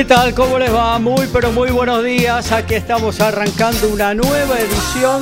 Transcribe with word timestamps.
¿Qué 0.00 0.06
tal? 0.06 0.34
¿Cómo 0.34 0.58
les 0.58 0.72
va? 0.74 0.98
Muy 0.98 1.26
pero 1.30 1.52
muy 1.52 1.70
buenos 1.70 2.02
días. 2.02 2.52
Aquí 2.52 2.72
estamos 2.72 3.20
arrancando 3.20 3.90
una 3.90 4.14
nueva 4.14 4.58
edición 4.58 5.20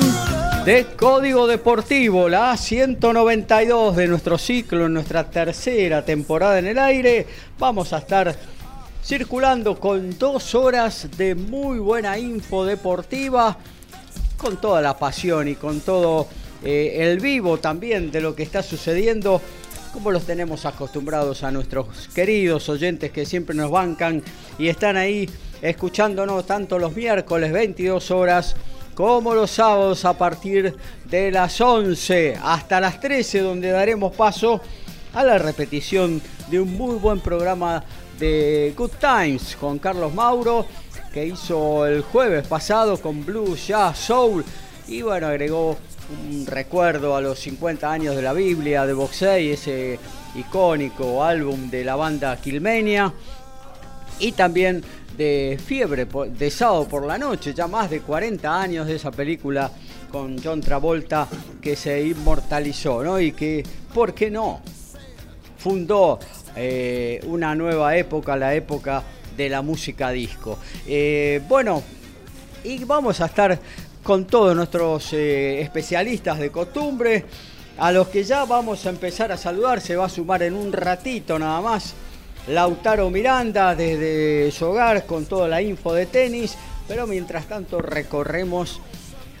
de 0.63 0.85
Código 0.95 1.47
Deportivo, 1.47 2.29
la 2.29 2.55
192 2.55 3.97
de 3.97 4.07
nuestro 4.07 4.37
ciclo, 4.37 4.85
en 4.85 4.93
nuestra 4.93 5.29
tercera 5.29 6.05
temporada 6.05 6.59
en 6.59 6.67
el 6.67 6.79
aire. 6.79 7.27
Vamos 7.57 7.91
a 7.91 7.97
estar 7.97 8.33
circulando 9.03 9.77
con 9.77 10.17
dos 10.17 10.55
horas 10.55 11.09
de 11.17 11.35
muy 11.35 11.79
buena 11.79 12.17
info 12.17 12.63
deportiva, 12.63 13.57
con 14.37 14.61
toda 14.61 14.81
la 14.81 14.97
pasión 14.97 15.49
y 15.49 15.55
con 15.55 15.81
todo 15.81 16.29
eh, 16.63 16.99
el 16.99 17.19
vivo 17.19 17.57
también 17.57 18.11
de 18.11 18.21
lo 18.21 18.33
que 18.33 18.43
está 18.43 18.63
sucediendo 18.63 19.41
como 19.91 20.11
los 20.11 20.25
tenemos 20.25 20.65
acostumbrados 20.65 21.43
a 21.43 21.51
nuestros 21.51 22.07
queridos 22.13 22.69
oyentes 22.69 23.11
que 23.11 23.25
siempre 23.25 23.55
nos 23.55 23.71
bancan 23.71 24.23
y 24.57 24.67
están 24.67 24.97
ahí 24.97 25.29
escuchándonos 25.61 26.45
tanto 26.45 26.79
los 26.79 26.95
miércoles 26.95 27.51
22 27.51 28.11
horas 28.11 28.55
como 28.95 29.33
los 29.33 29.51
sábados 29.51 30.05
a 30.05 30.17
partir 30.17 30.75
de 31.05 31.31
las 31.31 31.59
11 31.59 32.37
hasta 32.41 32.79
las 32.79 32.99
13 32.99 33.39
donde 33.39 33.69
daremos 33.71 34.15
paso 34.15 34.61
a 35.13 35.23
la 35.23 35.37
repetición 35.37 36.21
de 36.49 36.59
un 36.59 36.77
muy 36.77 36.95
buen 36.95 37.19
programa 37.19 37.83
de 38.19 38.73
Good 38.77 38.91
Times 38.99 39.55
con 39.59 39.79
Carlos 39.79 40.13
Mauro 40.13 40.65
que 41.13 41.25
hizo 41.25 41.85
el 41.85 42.01
jueves 42.01 42.47
pasado 42.47 42.97
con 43.01 43.25
Blues, 43.25 43.67
Jazz, 43.67 43.97
Soul. 43.97 44.43
Y 44.87 45.01
bueno, 45.01 45.27
agregó 45.27 45.77
un 46.09 46.45
recuerdo 46.45 47.15
a 47.15 47.21
los 47.21 47.39
50 47.39 47.91
años 47.91 48.15
de 48.15 48.21
la 48.21 48.33
Biblia 48.33 48.85
de 48.85 48.93
Boxey, 48.93 49.51
ese 49.51 49.99
icónico 50.35 51.23
álbum 51.23 51.69
de 51.69 51.83
la 51.83 51.95
banda 51.95 52.35
Quilmenia, 52.37 53.13
y 54.19 54.31
también 54.33 54.83
de 55.17 55.59
Fiebre 55.63 56.05
de 56.05 56.49
sábado 56.49 56.87
por 56.87 57.05
la 57.05 57.17
noche, 57.17 57.53
ya 57.53 57.67
más 57.67 57.89
de 57.89 58.01
40 58.01 58.61
años 58.61 58.87
de 58.87 58.95
esa 58.95 59.11
película 59.11 59.71
con 60.11 60.41
John 60.41 60.61
Travolta 60.61 61.27
que 61.61 61.75
se 61.75 62.01
inmortalizó, 62.01 63.03
¿no? 63.03 63.19
Y 63.19 63.33
que, 63.33 63.63
¿por 63.93 64.13
qué 64.13 64.31
no? 64.31 64.61
Fundó 65.57 66.19
eh, 66.55 67.19
una 67.27 67.53
nueva 67.53 67.95
época, 67.97 68.35
la 68.35 68.55
época 68.55 69.03
de 69.35 69.49
la 69.49 69.61
música 69.61 70.09
disco. 70.09 70.57
Eh, 70.87 71.41
bueno, 71.47 71.83
y 72.63 72.83
vamos 72.83 73.21
a 73.21 73.25
estar 73.25 73.59
con 74.03 74.25
todos 74.25 74.55
nuestros 74.55 75.13
eh, 75.13 75.61
especialistas 75.61 76.39
de 76.39 76.51
costumbre, 76.51 77.25
a 77.77 77.91
los 77.91 78.07
que 78.09 78.23
ya 78.23 78.45
vamos 78.45 78.85
a 78.85 78.89
empezar 78.89 79.31
a 79.31 79.37
saludar, 79.37 79.81
se 79.81 79.95
va 79.95 80.05
a 80.05 80.09
sumar 80.09 80.43
en 80.43 80.53
un 80.53 80.73
ratito 80.73 81.39
nada 81.39 81.61
más 81.61 81.93
Lautaro 82.47 83.09
Miranda 83.09 83.75
desde 83.75 84.51
su 84.51 84.65
hogar 84.65 85.05
con 85.05 85.25
toda 85.25 85.47
la 85.47 85.61
info 85.61 85.93
de 85.93 86.07
tenis, 86.07 86.57
pero 86.87 87.05
mientras 87.05 87.45
tanto 87.45 87.79
recorremos 87.79 88.81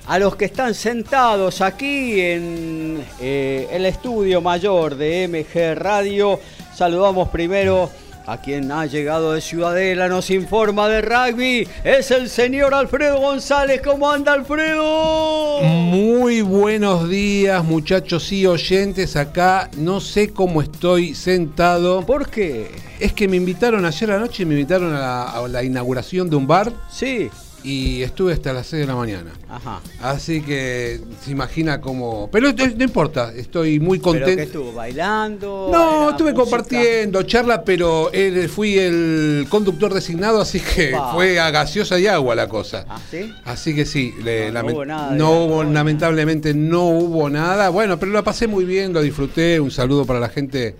a 0.05 0.19
los 0.19 0.35
que 0.35 0.45
están 0.45 0.73
sentados 0.73 1.61
aquí 1.61 2.21
en 2.21 3.03
eh, 3.19 3.67
el 3.71 3.85
estudio 3.85 4.41
mayor 4.41 4.95
de 4.95 5.27
MG 5.27 5.75
Radio. 5.77 6.39
Saludamos 6.75 7.29
primero 7.29 7.89
a 8.29 8.37
quien 8.37 8.71
ha 8.71 8.85
llegado 8.85 9.33
de 9.33 9.41
Ciudadela, 9.41 10.07
nos 10.07 10.29
informa 10.29 10.87
de 10.87 11.01
rugby, 11.01 11.67
es 11.83 12.11
el 12.11 12.29
señor 12.29 12.75
Alfredo 12.75 13.19
González. 13.19 13.81
¿Cómo 13.83 14.09
anda 14.11 14.33
Alfredo? 14.33 15.61
Muy 15.63 16.41
buenos 16.41 17.09
días 17.09 17.63
muchachos 17.63 18.31
y 18.31 18.45
oyentes 18.45 19.15
acá. 19.15 19.71
No 19.77 19.99
sé 19.99 20.29
cómo 20.29 20.61
estoy 20.61 21.15
sentado. 21.15 22.05
¿Por 22.05 22.29
qué? 22.29 22.69
Es 22.99 23.13
que 23.13 23.27
me 23.27 23.37
invitaron 23.37 23.83
ayer 23.83 24.11
anoche, 24.11 24.45
me 24.45 24.53
invitaron 24.53 24.93
a 24.93 24.99
la, 24.99 25.23
a 25.23 25.47
la 25.47 25.63
inauguración 25.63 26.29
de 26.29 26.35
un 26.35 26.45
bar. 26.45 26.71
Sí 26.87 27.31
y 27.63 28.03
estuve 28.03 28.33
hasta 28.33 28.53
las 28.53 28.67
6 28.67 28.81
de 28.81 28.87
la 28.87 28.95
mañana. 28.95 29.31
Ajá. 29.49 29.81
Así 30.01 30.41
que 30.41 30.99
se 31.23 31.31
imagina 31.31 31.81
cómo. 31.81 32.29
Pero 32.31 32.51
no 32.53 32.83
importa, 32.83 33.33
estoy 33.35 33.79
muy 33.79 33.99
contento. 33.99 34.29
¿Pero 34.29 34.41
estuvo 34.41 34.73
bailando? 34.73 35.69
No, 35.71 36.11
estuve 36.11 36.33
compartiendo 36.33 37.23
charla, 37.23 37.63
pero 37.63 38.11
fui 38.49 38.77
el 38.77 39.47
conductor 39.49 39.93
designado, 39.93 40.41
así 40.41 40.59
que 40.59 40.95
fue 41.13 41.39
a 41.39 41.51
gaseosa 41.51 41.99
y 41.99 42.07
agua 42.07 42.35
la 42.35 42.47
cosa. 42.47 42.85
¿Ah, 42.87 42.99
sí? 43.09 43.33
Así 43.45 43.75
que 43.75 43.85
sí, 43.85 44.13
no, 44.19 44.65
hubo 44.65 44.85
nada. 44.85 45.11
No 45.11 45.45
hubo, 45.45 45.63
lamentablemente 45.63 46.53
no 46.53 46.87
hubo 46.87 47.29
nada. 47.29 47.69
Bueno, 47.69 47.99
pero 47.99 48.11
la 48.11 48.23
pasé 48.23 48.47
muy 48.47 48.65
bien, 48.65 48.93
lo 48.93 49.01
disfruté. 49.01 49.59
Un 49.59 49.71
saludo 49.71 50.05
para 50.05 50.19
la 50.19 50.29
gente. 50.29 50.75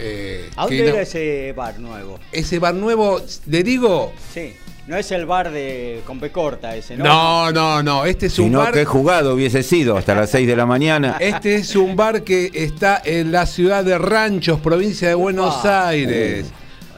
Eh, 0.00 0.48
¿A 0.56 0.62
dónde 0.62 0.88
era 0.88 1.00
ese 1.02 1.52
bar 1.56 1.78
nuevo? 1.80 2.20
Ese 2.30 2.58
bar 2.58 2.74
nuevo, 2.74 3.20
le 3.46 3.62
digo. 3.62 4.12
Sí 4.32 4.54
no 4.88 4.96
es 4.96 5.12
el 5.12 5.26
bar 5.26 5.52
de 5.52 6.00
Compecorta 6.06 6.74
ese, 6.74 6.96
¿no? 6.96 7.04
No, 7.04 7.52
no, 7.52 7.82
no. 7.82 8.04
Este 8.06 8.26
es 8.26 8.38
un 8.38 8.52
bar. 8.52 8.72
que 8.72 8.86
jugado 8.86 9.34
hubiese 9.34 9.62
sido 9.62 9.98
hasta 9.98 10.14
las 10.14 10.30
6 10.30 10.48
de 10.48 10.56
la 10.56 10.64
mañana. 10.64 11.18
Este 11.20 11.56
es 11.56 11.76
un 11.76 11.94
bar 11.94 12.22
que 12.22 12.50
está 12.54 13.02
en 13.04 13.30
la 13.30 13.44
ciudad 13.44 13.84
de 13.84 13.98
Ranchos, 13.98 14.60
provincia 14.60 15.08
de 15.08 15.14
Buenos 15.14 15.66
Aires. 15.66 16.46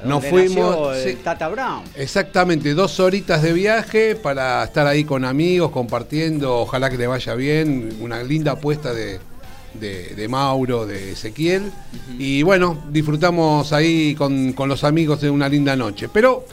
Nos 0.05 0.25
fuimos. 0.25 0.97
Tata 1.25 1.49
Brown. 1.49 1.83
Exactamente, 1.97 2.75
dos 2.75 3.01
horitas 3.01 3.43
de 3.43 3.53
viaje 3.53 4.15
para 4.15 4.63
estar 4.63 4.87
ahí 4.87 5.03
con 5.03 5.25
amigos, 5.25 5.73
compartiendo. 5.73 6.59
Ojalá 6.61 6.91
que 6.91 6.97
le 6.97 7.09
vaya 7.09 7.35
bien. 7.35 7.97
Una 8.01 8.23
linda 8.23 8.53
apuesta 8.53 8.95
de, 8.95 9.19
de, 9.75 10.29
Mauro, 10.29 10.87
de 10.87 11.13
Ezequiel. 11.13 11.73
Y 12.21 12.45
bueno, 12.45 12.85
disfrutamos 12.91 13.73
ahí 13.73 14.15
con, 14.15 14.53
con 14.53 14.69
los 14.69 14.85
amigos 14.85 15.21
de 15.21 15.29
una 15.29 15.49
linda 15.49 15.75
noche. 15.75 16.09
Pero 16.09 16.47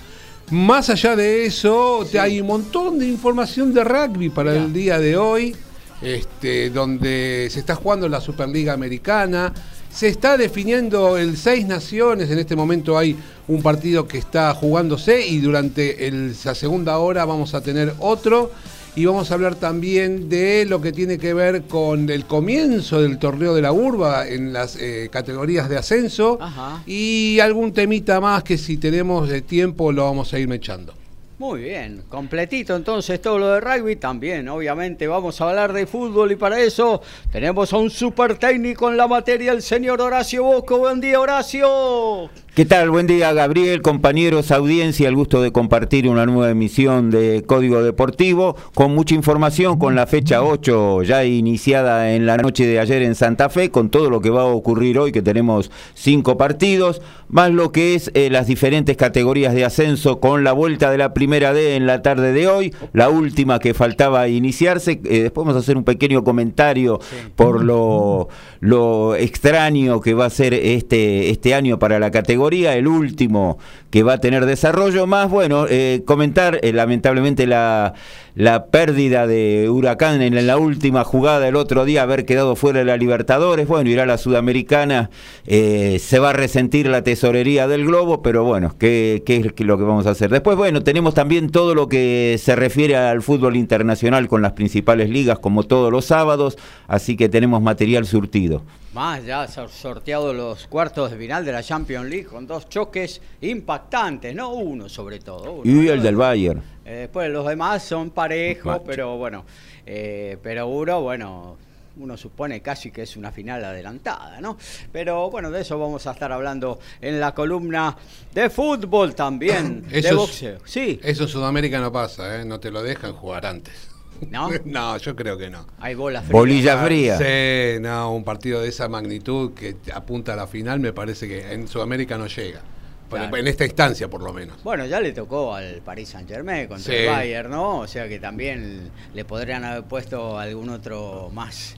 más 0.52 0.90
allá 0.90 1.16
de 1.16 1.46
eso, 1.46 2.06
hay 2.20 2.40
un 2.40 2.48
montón 2.48 3.00
de 3.00 3.08
información 3.08 3.74
de 3.74 3.84
rugby 3.84 4.30
para 4.30 4.56
el 4.56 4.72
día 4.72 4.98
de 4.98 5.18
hoy, 5.18 5.56
este, 6.02 6.70
donde 6.70 7.50
se 7.52 7.60
está 7.60 7.76
jugando 7.76 8.08
la 8.08 8.22
Superliga 8.22 8.74
Americana, 8.74 9.54
se 9.92 10.08
está 10.08 10.38
definiendo 10.38 11.18
el 11.18 11.38
Seis 11.38 11.66
Naciones, 11.66 12.30
en 12.30 12.40
este 12.40 12.56
momento 12.56 12.98
hay 12.98 13.18
un 13.48 13.62
partido 13.62 14.08
que 14.08 14.20
está 14.20 14.54
jugándose 14.54 15.26
y 15.28 15.40
durante 15.40 16.12
la 16.46 16.56
segunda 16.56 16.98
hora 17.00 17.26
vamos 17.26 17.54
a 17.54 17.62
tener 17.62 17.94
otro 18.00 18.52
y 18.98 19.06
vamos 19.06 19.30
a 19.30 19.36
hablar 19.36 19.54
también 19.54 20.28
de 20.28 20.66
lo 20.66 20.82
que 20.82 20.92
tiene 20.92 21.20
que 21.20 21.32
ver 21.36 21.62
con 21.66 22.10
el 22.10 22.26
comienzo 22.26 23.00
del 23.00 23.20
torneo 23.20 23.54
de 23.54 23.62
la 23.62 23.72
urba 23.72 24.28
en 24.28 24.54
las 24.54 24.76
eh, 24.76 25.10
categorías 25.12 25.70
de 25.70 25.78
ascenso 25.78 26.40
y 26.88 27.40
algún 27.40 27.74
temita 27.74 28.20
más 28.20 28.44
que 28.44 28.58
si 28.58 28.78
tenemos 28.78 29.30
de 29.30 29.44
tiempo 29.44 29.92
lo 29.92 30.06
vamos 30.06 30.34
a 30.34 30.40
ir 30.40 30.48
mechando. 30.48 30.96
Muy 31.40 31.62
bien, 31.62 32.02
completito 32.10 32.76
entonces 32.76 33.22
todo 33.22 33.38
lo 33.38 33.50
de 33.50 33.60
rugby 33.60 33.96
también, 33.96 34.50
obviamente 34.50 35.06
vamos 35.06 35.40
a 35.40 35.48
hablar 35.48 35.72
de 35.72 35.86
fútbol 35.86 36.32
y 36.32 36.36
para 36.36 36.60
eso 36.60 37.00
tenemos 37.32 37.72
a 37.74 37.78
un 37.78 37.92
super 37.92 38.40
técnico 38.40 38.90
en 38.90 38.98
la 38.98 39.08
materia, 39.08 39.52
el 39.52 39.62
señor 39.62 40.02
Horacio 40.02 40.44
Bosco. 40.44 40.80
Buen 40.80 41.00
día 41.00 41.20
Horacio. 41.20 42.32
¿Qué 42.56 42.66
tal? 42.66 42.90
Buen 42.90 43.06
día 43.06 43.34
Gabriel, 43.34 43.84
compañeros, 43.84 44.50
audiencia, 44.50 45.08
el 45.08 45.16
gusto 45.16 45.44
de 45.44 45.52
compartir 45.52 46.10
una 46.10 46.26
nueva 46.26 46.50
emisión 46.50 47.12
de 47.12 47.44
Código 47.46 47.84
Deportivo 47.84 48.56
con 48.74 48.96
mucha 48.96 49.14
información, 49.14 49.78
con 49.78 49.94
la 49.94 50.08
fecha 50.08 50.42
8 50.42 51.04
ya 51.04 51.24
iniciada 51.24 52.16
en 52.16 52.26
la 52.26 52.38
noche 52.38 52.66
de 52.66 52.80
ayer 52.80 53.04
en 53.04 53.14
Santa 53.14 53.50
Fe, 53.50 53.70
con 53.70 53.92
todo 53.92 54.10
lo 54.10 54.22
que 54.22 54.32
va 54.32 54.42
a 54.42 54.46
ocurrir 54.46 54.98
hoy, 54.98 55.12
que 55.12 55.22
tenemos 55.22 55.70
cinco 55.94 56.36
partidos, 56.36 57.00
más 57.30 57.52
lo 57.52 57.72
que 57.72 57.94
es 57.94 58.10
eh, 58.16 58.32
las 58.32 58.48
diferentes 58.48 58.98
categorías 58.98 59.54
de 59.54 59.64
ascenso 59.64 60.20
con 60.20 60.44
la 60.44 60.54
vuelta 60.54 60.90
de 60.90 60.98
la 60.98 61.14
primera 61.14 61.27
Primera 61.28 61.52
D 61.52 61.76
en 61.76 61.86
la 61.86 62.02
tarde 62.02 62.32
de 62.32 62.48
hoy, 62.48 62.74
la 62.94 63.10
última 63.10 63.60
que 63.60 63.74
faltaba 63.74 64.30
iniciarse. 64.30 65.02
Eh, 65.04 65.24
después 65.24 65.44
vamos 65.44 65.58
a 65.58 65.60
hacer 65.60 65.76
un 65.76 65.84
pequeño 65.84 66.24
comentario 66.24 67.02
por 67.36 67.66
lo, 67.66 68.30
lo 68.62 69.14
extraño 69.14 70.00
que 70.00 70.14
va 70.14 70.26
a 70.26 70.30
ser 70.30 70.54
este, 70.54 71.30
este 71.30 71.54
año 71.54 71.80
para 71.80 72.00
la 72.00 72.12
categoría, 72.12 72.78
el 72.78 72.88
último 72.88 73.58
que 73.98 74.04
va 74.04 74.14
a 74.14 74.20
tener 74.20 74.46
desarrollo. 74.46 75.08
Más, 75.08 75.28
bueno, 75.28 75.66
eh, 75.68 76.04
comentar 76.06 76.60
eh, 76.62 76.72
lamentablemente 76.72 77.48
la, 77.48 77.96
la 78.36 78.68
pérdida 78.68 79.26
de 79.26 79.72
Huracán 79.72 80.22
en 80.22 80.46
la 80.46 80.58
última 80.58 81.04
jugada 81.04 81.48
el 81.48 81.56
otro 81.56 81.84
día, 81.84 82.04
haber 82.04 82.24
quedado 82.24 82.56
fuera 82.56 82.78
de 82.78 82.86
la 82.86 82.96
Libertadores. 82.96 83.68
Bueno, 83.68 83.90
irá 83.90 84.04
a 84.04 84.06
la 84.06 84.20
Sudamericana, 84.20 85.10
eh, 85.48 85.98
se 86.00 86.20
va 86.20 86.30
a 86.30 86.34
resentir 86.34 86.86
la 86.86 87.04
tesorería 87.04 87.68
del 87.68 87.88
globo, 87.88 88.22
pero 88.22 88.44
bueno, 88.44 88.76
¿qué, 88.78 89.24
¿qué 89.26 89.38
es 89.38 89.66
lo 89.66 89.80
que 89.80 89.84
vamos 89.84 90.06
a 90.06 90.12
hacer? 90.12 90.30
Después, 90.30 90.58
bueno, 90.58 90.84
tenemos 90.84 91.16
también 91.16 91.50
todo 91.50 91.74
lo 91.74 91.90
que 91.90 92.40
se 92.40 92.56
refiere 92.56 92.98
al 92.98 93.24
fútbol 93.24 93.56
internacional 93.56 94.28
con 94.28 94.44
las 94.44 94.52
principales 94.52 95.10
ligas, 95.10 95.40
como 95.40 95.64
todos 95.64 95.92
los 95.92 96.06
sábados, 96.06 96.56
así 96.88 97.18
que 97.18 97.30
tenemos 97.30 97.64
material 97.64 98.06
surtido. 98.06 98.62
Más 98.94 99.26
ya 99.26 99.48
sorteado 99.48 100.34
los 100.34 100.66
cuartos 100.68 101.12
de 101.12 101.18
final 101.18 101.44
de 101.44 101.52
la 101.52 101.62
Champions 101.62 102.10
League 102.10 102.26
con 102.26 102.48
dos 102.48 102.70
choques 102.70 103.22
impactantes, 103.42 104.34
no 104.34 104.52
uno 104.54 104.88
sobre 104.88 105.20
todo. 105.20 105.62
y 105.64 105.88
el 105.88 106.02
del 106.02 106.16
Bayern. 106.16 106.64
Eh, 106.86 107.02
después 107.02 107.30
los 107.30 107.46
demás 107.46 107.84
son 107.84 108.12
parejos, 108.12 108.82
pero 108.86 109.18
bueno, 109.18 109.44
eh, 109.86 110.38
pero 110.42 110.68
uno, 110.68 111.02
bueno, 111.02 111.58
uno 111.98 112.18
supone 112.18 112.62
casi 112.62 112.92
que 112.92 113.04
es 113.04 113.18
una 113.18 113.32
final 113.32 113.64
adelantada, 113.64 114.40
¿no? 114.40 114.58
Pero 114.92 115.30
bueno, 115.30 115.52
de 115.52 115.62
eso 115.62 115.78
vamos 115.78 116.08
a 116.08 116.12
estar 116.12 116.32
hablando 116.32 116.80
en 117.02 117.20
la 117.20 117.34
columna 117.34 117.96
de 118.34 118.50
fútbol 118.50 119.16
también, 119.16 119.88
de 119.90 120.14
boxeo. 120.14 120.60
Sí. 120.66 121.00
Eso 121.04 121.24
en 121.24 121.30
Sudamérica 121.30 121.80
no 121.80 121.92
pasa, 121.92 122.40
¿eh? 122.40 122.46
No 122.46 122.60
te 122.60 122.72
lo 122.72 122.82
dejan 122.82 123.14
jugar 123.14 123.46
antes. 123.46 123.97
¿No? 124.30 124.50
no, 124.66 124.98
yo 124.98 125.16
creo 125.16 125.38
que 125.38 125.50
no. 125.50 125.66
Hay 125.80 125.96
bolas 125.96 126.24
frías. 126.24 126.34
Bolilla 126.34 126.84
fría. 126.84 127.18
Sí, 127.18 127.80
no, 127.82 128.14
un 128.14 128.24
partido 128.24 128.62
de 128.62 128.70
esa 128.70 128.88
magnitud 128.88 129.54
que 129.54 129.76
apunta 129.94 130.34
a 130.34 130.36
la 130.36 130.48
final 130.48 130.80
me 130.80 130.94
parece 130.94 131.28
que 131.28 131.54
en 131.54 131.68
Sudamérica 131.68 132.18
no 132.18 132.28
llega. 132.28 132.62
En 133.10 133.48
esta 133.48 133.64
instancia, 133.64 134.10
por 134.10 134.22
lo 134.22 134.34
menos. 134.34 134.62
Bueno, 134.64 134.86
ya 134.86 135.00
le 135.00 135.14
tocó 135.14 135.56
al 135.56 135.82
Paris 135.82 136.10
Saint 136.10 136.30
Germain 136.30 136.68
contra 136.68 136.94
el 136.94 137.08
Bayern, 137.08 137.50
¿no? 137.50 137.80
O 137.80 137.88
sea 137.88 138.10
que 138.10 138.20
también 138.20 138.92
le 139.14 139.24
podrían 139.24 139.64
haber 139.64 139.84
puesto 139.86 140.38
algún 140.38 140.70
otro 140.70 141.30
más 141.34 141.76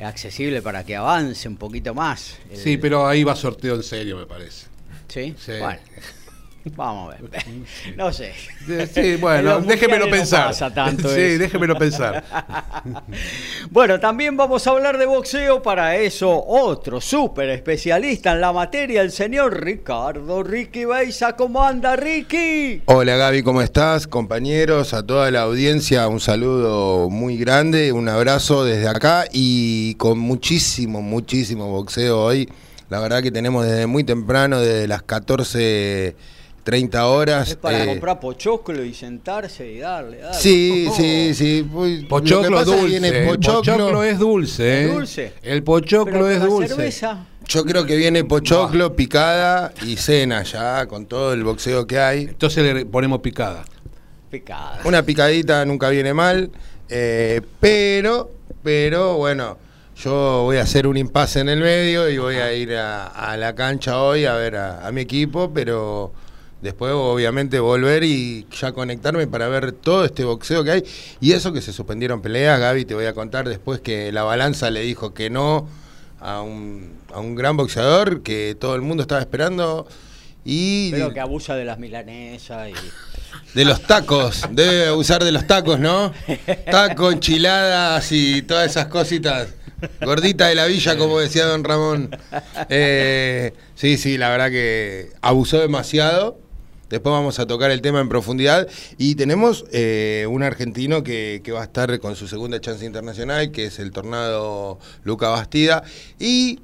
accesible 0.00 0.62
para 0.62 0.84
que 0.84 0.94
avance 0.94 1.48
un 1.48 1.56
poquito 1.56 1.94
más. 1.94 2.36
Sí, 2.52 2.76
pero 2.76 3.08
ahí 3.08 3.24
va 3.24 3.34
sorteo 3.34 3.74
en 3.74 3.82
serio, 3.82 4.16
me 4.16 4.26
parece. 4.26 4.66
Sí. 5.08 5.34
sí. 5.38 5.52
Bueno. 5.58 5.80
Vamos 6.76 7.14
a 7.14 7.18
ver. 7.18 7.30
No 7.96 8.12
sé. 8.12 8.32
Sí, 8.92 9.16
bueno, 9.16 9.60
déjemelo 9.60 10.10
pensar. 10.10 10.54
sí, 10.54 11.38
déjemelo 11.38 11.76
pensar. 11.76 12.24
bueno, 13.70 13.98
también 13.98 14.36
vamos 14.36 14.66
a 14.66 14.70
hablar 14.70 14.98
de 14.98 15.06
boxeo. 15.06 15.62
Para 15.62 15.96
eso, 15.96 16.44
otro 16.46 17.00
súper 17.00 17.48
especialista 17.50 18.32
en 18.32 18.40
la 18.40 18.52
materia, 18.52 19.02
el 19.02 19.10
señor 19.10 19.62
Ricardo 19.62 20.42
Ricky 20.42 20.84
Beisa. 20.84 21.34
¿Cómo 21.34 21.64
anda, 21.64 21.96
Ricky? 21.96 22.82
Hola, 22.86 23.16
Gaby, 23.16 23.42
¿cómo 23.42 23.62
estás? 23.62 24.06
Compañeros, 24.06 24.94
a 24.94 25.04
toda 25.04 25.30
la 25.30 25.42
audiencia, 25.42 26.08
un 26.08 26.20
saludo 26.20 27.10
muy 27.10 27.36
grande, 27.36 27.92
un 27.92 28.08
abrazo 28.08 28.64
desde 28.64 28.88
acá 28.88 29.24
y 29.32 29.94
con 29.94 30.18
muchísimo, 30.18 31.02
muchísimo 31.02 31.68
boxeo 31.68 32.22
hoy. 32.22 32.48
La 32.88 33.00
verdad 33.00 33.22
que 33.22 33.30
tenemos 33.30 33.66
desde 33.66 33.86
muy 33.86 34.04
temprano, 34.04 34.60
desde 34.60 34.88
las 34.88 35.02
14 35.02 36.16
30 36.68 37.06
horas. 37.06 37.48
Es 37.48 37.56
para 37.56 37.82
eh, 37.82 37.86
comprar 37.86 38.20
pochoclo 38.20 38.84
y 38.84 38.92
sentarse 38.92 39.66
y 39.72 39.78
darle. 39.78 40.20
Sí, 40.32 40.86
sí, 40.94 41.32
sí. 41.32 41.66
pochoclo 42.06 42.62
dulce. 42.62 43.24
pochoclo, 43.26 44.04
es 44.04 44.18
dulce. 44.18 44.84
¿Es 44.84 44.92
dulce? 44.92 45.32
El 45.42 45.62
pochoclo 45.62 46.28
es 46.28 46.42
dulce. 46.42 46.68
Cerveza. 46.68 47.24
Yo 47.46 47.64
creo 47.64 47.86
que 47.86 47.96
viene 47.96 48.22
pochoclo, 48.24 48.94
picada 48.94 49.72
y 49.86 49.96
cena 49.96 50.42
ya, 50.42 50.84
con 50.84 51.06
todo 51.06 51.32
el 51.32 51.42
boxeo 51.42 51.86
que 51.86 51.98
hay. 52.00 52.24
Entonces 52.24 52.62
le 52.62 52.84
ponemos 52.84 53.20
picada. 53.20 53.64
Picada. 54.30 54.80
Una 54.84 55.02
picadita 55.02 55.64
nunca 55.64 55.88
viene 55.88 56.12
mal, 56.12 56.50
eh, 56.90 57.40
pero, 57.60 58.30
pero 58.62 59.16
bueno, 59.16 59.56
yo 59.96 60.42
voy 60.42 60.58
a 60.58 60.64
hacer 60.64 60.86
un 60.86 60.98
impasse 60.98 61.40
en 61.40 61.48
el 61.48 61.60
medio 61.60 62.10
y 62.10 62.18
voy 62.18 62.36
a 62.36 62.52
ir 62.52 62.76
a, 62.76 63.34
la 63.38 63.54
cancha 63.54 64.02
hoy 64.02 64.26
a 64.26 64.34
ver 64.34 64.56
a 64.56 64.90
mi 64.92 65.00
equipo, 65.00 65.50
pero 65.50 66.12
Después, 66.62 66.92
obviamente, 66.92 67.60
volver 67.60 68.02
y 68.02 68.46
ya 68.50 68.72
conectarme 68.72 69.26
para 69.28 69.46
ver 69.48 69.72
todo 69.72 70.04
este 70.04 70.24
boxeo 70.24 70.64
que 70.64 70.70
hay. 70.72 70.84
Y 71.20 71.32
eso 71.32 71.52
que 71.52 71.60
se 71.60 71.72
suspendieron 71.72 72.20
peleas, 72.20 72.58
Gaby, 72.58 72.84
te 72.84 72.94
voy 72.94 73.06
a 73.06 73.14
contar 73.14 73.48
después 73.48 73.80
que 73.80 74.10
la 74.10 74.24
balanza 74.24 74.70
le 74.70 74.80
dijo 74.80 75.14
que 75.14 75.30
no 75.30 75.68
a 76.20 76.42
un, 76.42 76.98
a 77.12 77.20
un 77.20 77.36
gran 77.36 77.56
boxeador 77.56 78.22
que 78.22 78.56
todo 78.58 78.74
el 78.74 78.82
mundo 78.82 79.02
estaba 79.02 79.20
esperando. 79.20 79.86
Y 80.44 80.90
Pero 80.90 81.12
que 81.12 81.20
abusa 81.20 81.54
de 81.54 81.64
las 81.64 81.78
milanesas 81.78 82.70
y... 82.70 82.74
De 83.54 83.64
los 83.64 83.82
tacos, 83.82 84.42
debe 84.50 84.88
abusar 84.88 85.22
de 85.22 85.32
los 85.32 85.46
tacos, 85.46 85.78
¿no? 85.78 86.12
Taco, 86.70 87.12
enchiladas 87.12 88.10
y 88.12 88.42
todas 88.42 88.70
esas 88.70 88.86
cositas. 88.86 89.54
Gordita 90.00 90.48
de 90.48 90.54
la 90.54 90.66
villa, 90.66 90.96
como 90.96 91.20
decía 91.20 91.46
don 91.46 91.64
Ramón. 91.64 92.10
Eh, 92.68 93.52
sí, 93.74 93.96
sí, 93.96 94.18
la 94.18 94.30
verdad 94.30 94.50
que 94.50 95.10
abusó 95.22 95.60
demasiado. 95.60 96.40
Después 96.90 97.12
vamos 97.12 97.38
a 97.38 97.46
tocar 97.46 97.70
el 97.70 97.82
tema 97.82 98.00
en 98.00 98.08
profundidad. 98.08 98.66
Y 98.96 99.14
tenemos 99.14 99.64
eh, 99.72 100.26
un 100.28 100.42
argentino 100.42 101.02
que, 101.02 101.42
va 101.52 101.60
a 101.60 101.64
estar 101.64 101.98
con 102.00 102.16
su 102.16 102.28
segunda 102.28 102.60
chance 102.60 102.84
internacional, 102.84 103.50
que 103.50 103.66
es 103.66 103.78
el 103.78 103.92
tornado 103.92 104.78
Luca 105.04 105.28
Bastida. 105.28 105.82
Y 106.18 106.60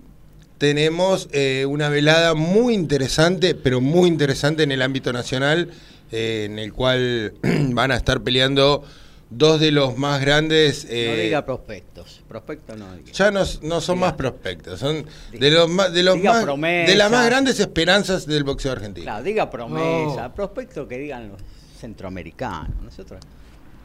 tenemos 0.59 1.29
eh, 1.33 1.67
una 1.69 1.89
velada 1.89 2.35
muy 2.35 2.75
interesante, 2.75 3.55
pero 3.55 3.81
muy 3.81 4.09
interesante 4.09 4.63
en 4.63 4.73
el 4.73 4.83
ámbito 4.83 5.13
nacional, 5.13 5.71
eh, 6.11 6.45
en 6.47 6.59
el 6.59 6.73
cual 6.73 7.35
van 7.43 7.91
a 7.91 7.97
estar 7.97 8.23
peleando 8.23 8.85
dos 9.31 9.61
de 9.61 9.71
los 9.71 9.97
más 9.97 10.21
grandes. 10.21 10.85
no 10.85 10.91
diga 10.91 11.45
prospectos, 11.45 12.23
prospectos 12.29 12.77
no 12.77 12.95
diga. 12.95 13.13
Ya 13.13 13.31
no, 13.31 13.81
son 13.81 13.99
más 13.99 14.15
prospectos, 14.15 14.81
son 14.81 15.07
de 15.33 15.51
los 15.51 15.69
más, 15.69 15.93
de 15.93 16.03
los 16.03 16.19
más, 16.19 16.47
de 16.47 16.95
las 16.95 17.11
más 17.11 17.27
grandes 17.27 17.61
esperanzas 17.61 18.27
del 18.27 18.45
boxeo 18.45 18.73
argentino. 18.73 19.05
Claro, 19.05 19.25
diga 19.25 19.51
promesa, 19.51 20.33
prospectos 20.35 20.89
que 20.89 20.99
digan 20.99 21.29
los 21.29 21.41
centroamericanos, 21.79 22.83
nosotros. 22.83 23.21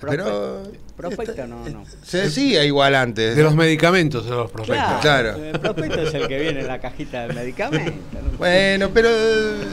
Pero. 0.01 0.63
Prospecto 1.00 1.48
no, 1.48 1.68
no. 1.69 1.86
Se 2.04 2.24
decía 2.24 2.66
igual 2.66 2.94
antes. 2.94 3.34
De 3.34 3.42
los 3.42 3.56
medicamentos 3.56 4.25
de 4.25 4.31
los 4.31 4.51
prospectos. 4.51 5.00
Claro. 5.01 5.36
El 5.38 5.57
prospecto 5.57 6.01
es 6.01 6.13
el 6.13 6.28
que 6.28 6.40
viene 6.40 6.60
en 6.60 6.68
la 6.68 6.81
cajita 6.81 7.25
del 7.25 7.36
medicamento. 7.36 7.94
Bueno, 8.38 8.90
pero 8.94 9.10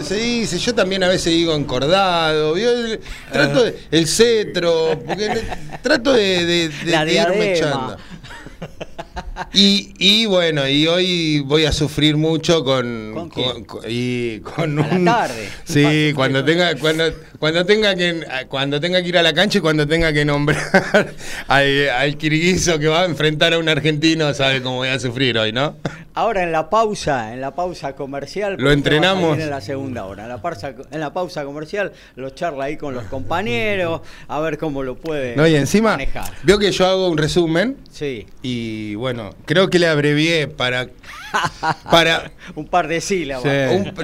se 0.04 0.14
dice, 0.16 0.58
yo 0.58 0.72
también 0.72 1.02
a 1.02 1.08
veces 1.08 1.32
digo 1.32 1.52
encordado. 1.54 2.54
trato 3.32 3.64
de, 3.64 3.76
el 3.90 4.06
cetro, 4.06 5.00
porque 5.04 5.42
trato 5.82 6.12
de, 6.12 6.46
de, 6.46 6.68
de 6.68 7.12
irme 7.12 7.54
echando. 7.54 7.96
Y, 9.52 9.94
y, 9.98 10.26
bueno, 10.26 10.68
y 10.68 10.86
hoy 10.86 11.40
voy 11.40 11.64
a 11.64 11.72
sufrir 11.72 12.16
mucho 12.16 12.64
con, 12.64 13.30
con, 13.30 13.66
y 13.88 14.40
con 14.40 14.78
un 14.78 15.04
tarde. 15.04 15.48
Sí, 15.64 16.12
cuando 16.14 16.44
tenga 16.44 16.74
cuando 16.76 17.04
cuando 17.38 17.64
tenga 17.64 17.94
que 17.94 18.22
cuando 18.48 18.80
tenga 18.80 19.02
que 19.02 19.08
ir 19.08 19.18
a 19.18 19.22
la 19.22 19.32
cancha 19.32 19.58
y 19.58 19.60
cuando 19.60 19.86
tenga 19.86 20.12
que 20.12 20.24
nombrar 20.24 21.14
al, 21.48 21.88
al 21.88 22.16
kirguizo 22.16 22.78
que 22.78 22.88
va 22.88 23.02
a 23.02 23.04
enfrentar 23.06 23.54
a 23.54 23.58
un 23.58 23.68
argentino, 23.68 24.32
sabe 24.34 24.62
cómo 24.62 24.76
voy 24.76 24.88
a 24.88 24.98
sufrir 24.98 25.38
hoy, 25.38 25.52
¿no? 25.52 25.76
Ahora 26.16 26.42
en 26.42 26.50
la 26.50 26.70
pausa, 26.70 27.34
en 27.34 27.42
la 27.42 27.54
pausa 27.54 27.94
comercial, 27.94 28.56
lo 28.58 28.72
entrenamos 28.72 29.38
en 29.38 29.50
la 29.50 29.60
segunda 29.60 30.06
hora. 30.06 30.22
En 30.22 30.30
la, 30.30 30.40
pausa, 30.40 30.74
en 30.90 31.00
la 31.00 31.12
pausa 31.12 31.44
comercial 31.44 31.92
lo 32.14 32.30
charla 32.30 32.64
ahí 32.64 32.78
con 32.78 32.94
los 32.94 33.04
compañeros, 33.04 34.00
a 34.26 34.40
ver 34.40 34.56
cómo 34.56 34.82
lo 34.82 34.94
puede 34.94 35.36
no, 35.36 35.46
y 35.46 35.54
encima, 35.56 35.98
Veo 36.42 36.58
que 36.58 36.72
yo 36.72 36.86
hago 36.86 37.08
un 37.10 37.18
resumen. 37.18 37.76
Sí. 37.90 38.26
Y 38.48 38.94
bueno, 38.94 39.34
creo 39.44 39.68
que 39.70 39.80
le 39.80 39.88
abrevié 39.88 40.46
para 40.46 40.86
para 41.90 42.30
un 42.54 42.68
par 42.68 42.86
de 42.86 43.00
sílabas. 43.00 43.44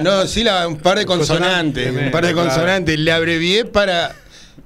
no, 0.03 0.27
sílabas, 0.27 0.67
un 0.67 0.75
par 0.79 0.99
de 0.99 1.05
consonantes, 1.05 1.89
un 1.89 2.11
par 2.11 2.25
de 2.25 2.33
consonantes. 2.33 2.99
Le 2.99 3.13
abrevié 3.13 3.63
para 3.63 4.13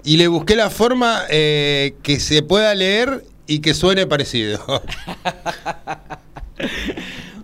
y 0.03 0.17
le 0.17 0.27
busqué 0.29 0.55
la 0.55 0.71
forma 0.71 1.25
eh, 1.29 1.93
que 2.01 2.19
se 2.19 2.41
pueda 2.41 2.73
leer 2.73 3.23
y 3.45 3.59
que 3.59 3.75
suene 3.75 4.07
parecido. 4.07 4.59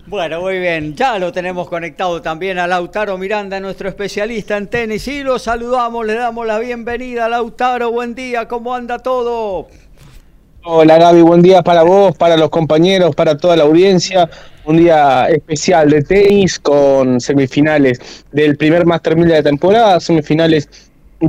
Bueno, 0.05 0.41
muy 0.41 0.59
bien. 0.59 0.95
Ya 0.95 1.17
lo 1.17 1.31
tenemos 1.31 1.67
conectado 1.67 2.21
también 2.21 2.59
a 2.59 2.67
Lautaro 2.67 3.17
Miranda, 3.17 3.59
nuestro 3.59 3.89
especialista 3.89 4.57
en 4.57 4.67
tenis. 4.67 5.07
Y 5.07 5.23
lo 5.23 5.39
saludamos, 5.39 6.05
le 6.05 6.13
damos 6.13 6.45
la 6.45 6.59
bienvenida. 6.59 7.27
Lautaro, 7.27 7.91
buen 7.91 8.13
día, 8.13 8.47
¿cómo 8.47 8.75
anda 8.75 8.99
todo? 8.99 9.69
Hola 10.65 10.97
Gaby, 10.97 11.21
buen 11.23 11.41
día 11.41 11.61
para 11.61 11.83
vos, 11.83 12.15
para 12.15 12.37
los 12.37 12.49
compañeros, 12.49 13.13
para 13.15 13.35
toda 13.35 13.57
la 13.57 13.63
audiencia. 13.63 14.29
Un 14.63 14.77
día 14.77 15.27
especial 15.27 15.89
de 15.89 16.03
tenis 16.03 16.57
con 16.57 17.19
semifinales 17.19 18.23
del 18.31 18.55
primer 18.55 18.85
Master 18.85 19.17
1000 19.17 19.27
de 19.27 19.33
la 19.33 19.43
temporada, 19.43 19.99
semifinales 19.99 20.69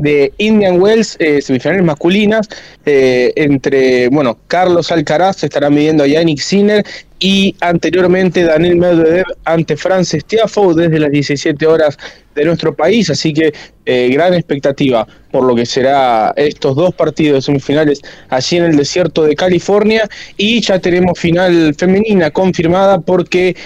de 0.01 0.33
Indian 0.39 0.81
Wells, 0.81 1.17
eh, 1.21 1.41
semifinales 1.41 1.85
masculinas, 1.85 2.49
eh, 2.85 3.33
entre, 3.37 4.09
bueno, 4.09 4.39
Carlos 4.49 4.91
Alcaraz 4.91 5.37
se 5.39 5.47
estará 5.47 5.71
midiendo 5.71 6.05
a 6.05 6.07
Yannick 6.07 6.41
Sinner 6.41 6.85
y 7.21 7.55
anteriormente 7.61 8.43
Daniel 8.43 8.77
Medvedev 8.77 9.25
ante 9.45 9.77
Francis 9.77 10.25
Tiafoe 10.25 10.75
desde 10.75 10.99
las 10.99 11.11
17 11.11 11.67
horas 11.67 11.97
de 12.35 12.45
nuestro 12.45 12.75
país, 12.75 13.09
así 13.11 13.33
que 13.33 13.53
eh, 13.87 14.09
gran 14.13 14.35
expectativa 14.35 15.07
por 15.31 15.45
lo 15.45 15.55
que 15.55 15.65
será 15.65 16.33
estos 16.37 16.75
dos 16.75 16.93
partidos 16.95 17.45
semifinales 17.45 18.01
allí 18.29 18.57
en 18.57 18.65
el 18.65 18.77
desierto 18.77 19.25
de 19.25 19.37
California. 19.37 20.09
Y 20.37 20.61
ya 20.61 20.79
tenemos 20.79 21.19
final 21.19 21.75
femenina 21.77 22.31
confirmada 22.31 23.01
porque, 23.01 23.57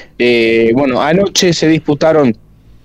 bueno, 0.75 1.01
anoche 1.01 1.53
se 1.53 1.69
disputaron 1.69 2.35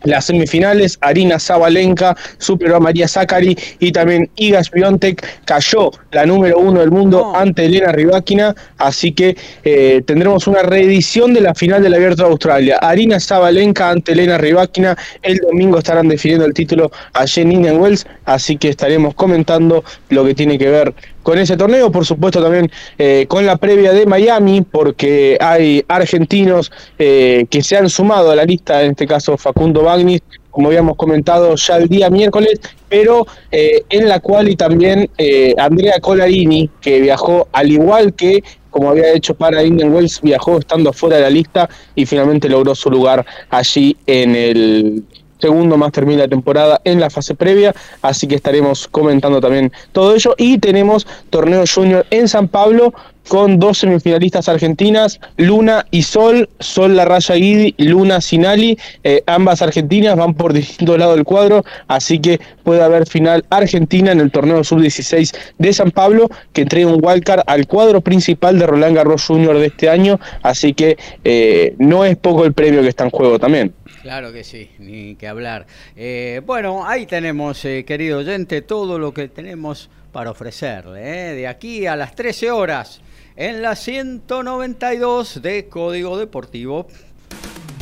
las 0.03 0.25
semifinales, 0.25 0.97
Arina 1.01 1.39
Zabalenka 1.39 2.15
superó 2.37 2.77
a 2.77 2.79
María 2.79 3.07
Zachary 3.07 3.57
y 3.79 3.91
también 3.91 4.29
Igas 4.35 4.69
Biontek 4.71 5.25
cayó 5.45 5.91
la 6.11 6.25
número 6.25 6.57
uno 6.59 6.81
del 6.81 6.91
mundo 6.91 7.35
ante 7.35 7.65
Elena 7.65 7.91
Rybakina, 7.91 8.55
así 8.77 9.13
que 9.13 9.35
eh, 9.63 10.01
tendremos 10.05 10.47
una 10.47 10.61
reedición 10.61 11.33
de 11.33 11.41
la 11.41 11.55
final 11.55 11.81
del 11.81 11.93
Abierto 11.93 12.23
de 12.23 12.29
Australia. 12.29 12.77
Arina 12.77 13.19
Zabalenka 13.19 13.89
ante 13.89 14.11
Elena 14.11 14.37
Rybakina, 14.37 14.97
el 15.21 15.37
domingo 15.37 15.77
estarán 15.79 16.07
definiendo 16.07 16.45
el 16.45 16.53
título 16.53 16.91
allí 17.13 17.41
en 17.41 17.51
Indian 17.51 17.77
Wells, 17.79 18.05
así 18.25 18.57
que 18.57 18.69
estaremos 18.69 19.15
comentando 19.15 19.83
lo 20.09 20.25
que 20.25 20.35
tiene 20.35 20.57
que 20.57 20.69
ver 20.69 20.93
con 21.23 21.39
ese 21.39 21.57
torneo, 21.57 21.91
por 21.91 22.05
supuesto 22.05 22.41
también 22.41 22.69
eh, 22.97 23.25
con 23.27 23.45
la 23.45 23.55
previa 23.55 23.93
de 23.93 24.05
Miami, 24.05 24.61
porque 24.61 25.37
hay 25.39 25.83
argentinos 25.87 26.71
eh, 26.99 27.45
que 27.49 27.63
se 27.63 27.77
han 27.77 27.89
sumado 27.89 28.31
a 28.31 28.35
la 28.35 28.43
lista, 28.43 28.83
en 28.83 28.91
este 28.91 29.07
caso 29.07 29.37
Facundo 29.37 29.83
Bagnis, 29.83 30.21
como 30.51 30.67
habíamos 30.67 30.97
comentado 30.97 31.55
ya 31.55 31.77
el 31.77 31.87
día 31.87 32.09
miércoles, 32.11 32.59
pero 32.87 33.25
eh, 33.51 33.83
en 33.89 34.07
la 34.07 34.19
cual 34.19 34.49
y 34.49 34.55
también 34.55 35.09
Andrea 35.57 35.99
Colarini, 35.99 36.69
que 36.79 37.01
viajó 37.01 37.47
al 37.51 37.71
igual 37.71 38.13
que 38.13 38.43
como 38.69 38.89
había 38.89 39.13
hecho 39.13 39.35
para 39.35 39.63
Indian 39.63 39.93
Wells, 39.93 40.19
viajó 40.21 40.57
estando 40.57 40.89
afuera 40.89 41.17
de 41.17 41.21
la 41.21 41.29
lista 41.29 41.69
y 41.93 42.07
finalmente 42.07 42.49
logró 42.49 42.73
su 42.73 42.89
lugar 42.89 43.23
allí 43.51 43.95
en 44.07 44.35
el 44.35 45.03
segundo 45.43 45.75
más 45.75 45.91
termina 45.91 46.21
la 46.21 46.29
temporada 46.29 46.79
en 46.85 47.01
la 47.01 47.09
fase 47.09 47.35
previa, 47.35 47.75
así 48.01 48.27
que 48.27 48.35
estaremos 48.35 48.87
comentando 48.87 49.41
también 49.41 49.73
todo 49.91 50.15
ello. 50.15 50.35
Y 50.37 50.57
tenemos 50.57 51.05
torneo 51.29 51.65
junior 51.67 52.05
en 52.11 52.29
San 52.29 52.47
Pablo 52.47 52.93
con 53.27 53.59
dos 53.59 53.79
semifinalistas 53.79 54.49
argentinas, 54.49 55.19
Luna 55.37 55.85
y 55.91 56.03
Sol, 56.03 56.49
Sol 56.59 56.95
La 56.95 57.05
Raya 57.05 57.35
Guidi, 57.35 57.73
Luna 57.77 58.21
Sinali, 58.21 58.77
eh, 59.03 59.23
ambas 59.27 59.61
argentinas 59.61 60.15
van 60.15 60.33
por 60.33 60.53
distintos 60.53 60.97
lados 60.97 61.15
del 61.15 61.25
cuadro, 61.25 61.63
así 61.87 62.19
que 62.19 62.39
puede 62.63 62.81
haber 62.81 63.07
final 63.07 63.45
argentina 63.49 64.11
en 64.11 64.19
el 64.19 64.31
torneo 64.31 64.63
sub-16 64.63 65.35
de 65.57 65.73
San 65.73 65.91
Pablo, 65.91 66.29
que 66.51 66.65
trae 66.65 66.85
un 66.85 66.99
wildcard 67.01 67.43
al 67.47 67.67
cuadro 67.67 68.01
principal 68.01 68.59
de 68.59 68.67
Roland 68.67 68.95
Garros 68.95 69.25
Junior 69.25 69.57
de 69.57 69.67
este 69.67 69.89
año, 69.89 70.19
así 70.41 70.73
que 70.73 70.97
eh, 71.23 71.75
no 71.79 72.05
es 72.05 72.17
poco 72.17 72.45
el 72.45 72.53
premio 72.53 72.81
que 72.81 72.89
está 72.89 73.03
en 73.05 73.09
juego 73.09 73.39
también. 73.39 73.73
Claro 74.03 74.33
que 74.33 74.43
sí, 74.43 74.69
ni 74.79 75.15
que 75.15 75.29
hablar. 75.29 75.65
Eh, 75.95 76.41
bueno, 76.45 76.85
ahí 76.85 77.05
tenemos, 77.05 77.63
eh, 77.63 77.85
querido 77.87 78.19
oyente, 78.19 78.61
todo 78.61 78.99
lo 78.99 79.13
que 79.13 79.29
tenemos 79.29 79.89
para 80.11 80.29
ofrecerle. 80.29 81.31
Eh, 81.31 81.33
de 81.35 81.47
aquí 81.47 81.87
a 81.87 81.95
las 81.95 82.13
13 82.13 82.51
horas, 82.51 82.99
en 83.37 83.61
la 83.61 83.77
192 83.77 85.41
de 85.41 85.69
Código 85.69 86.17
Deportivo. 86.17 86.85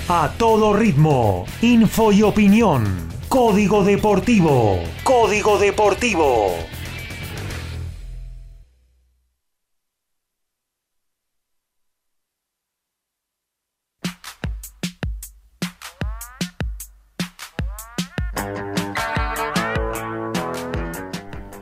A 0.09 0.31
todo 0.37 0.73
ritmo, 0.73 1.47
info 1.63 2.11
y 2.11 2.21
opinión. 2.21 2.85
Código 3.27 3.83
Deportivo. 3.83 4.79
Código 5.03 5.57
Deportivo. 5.57 6.53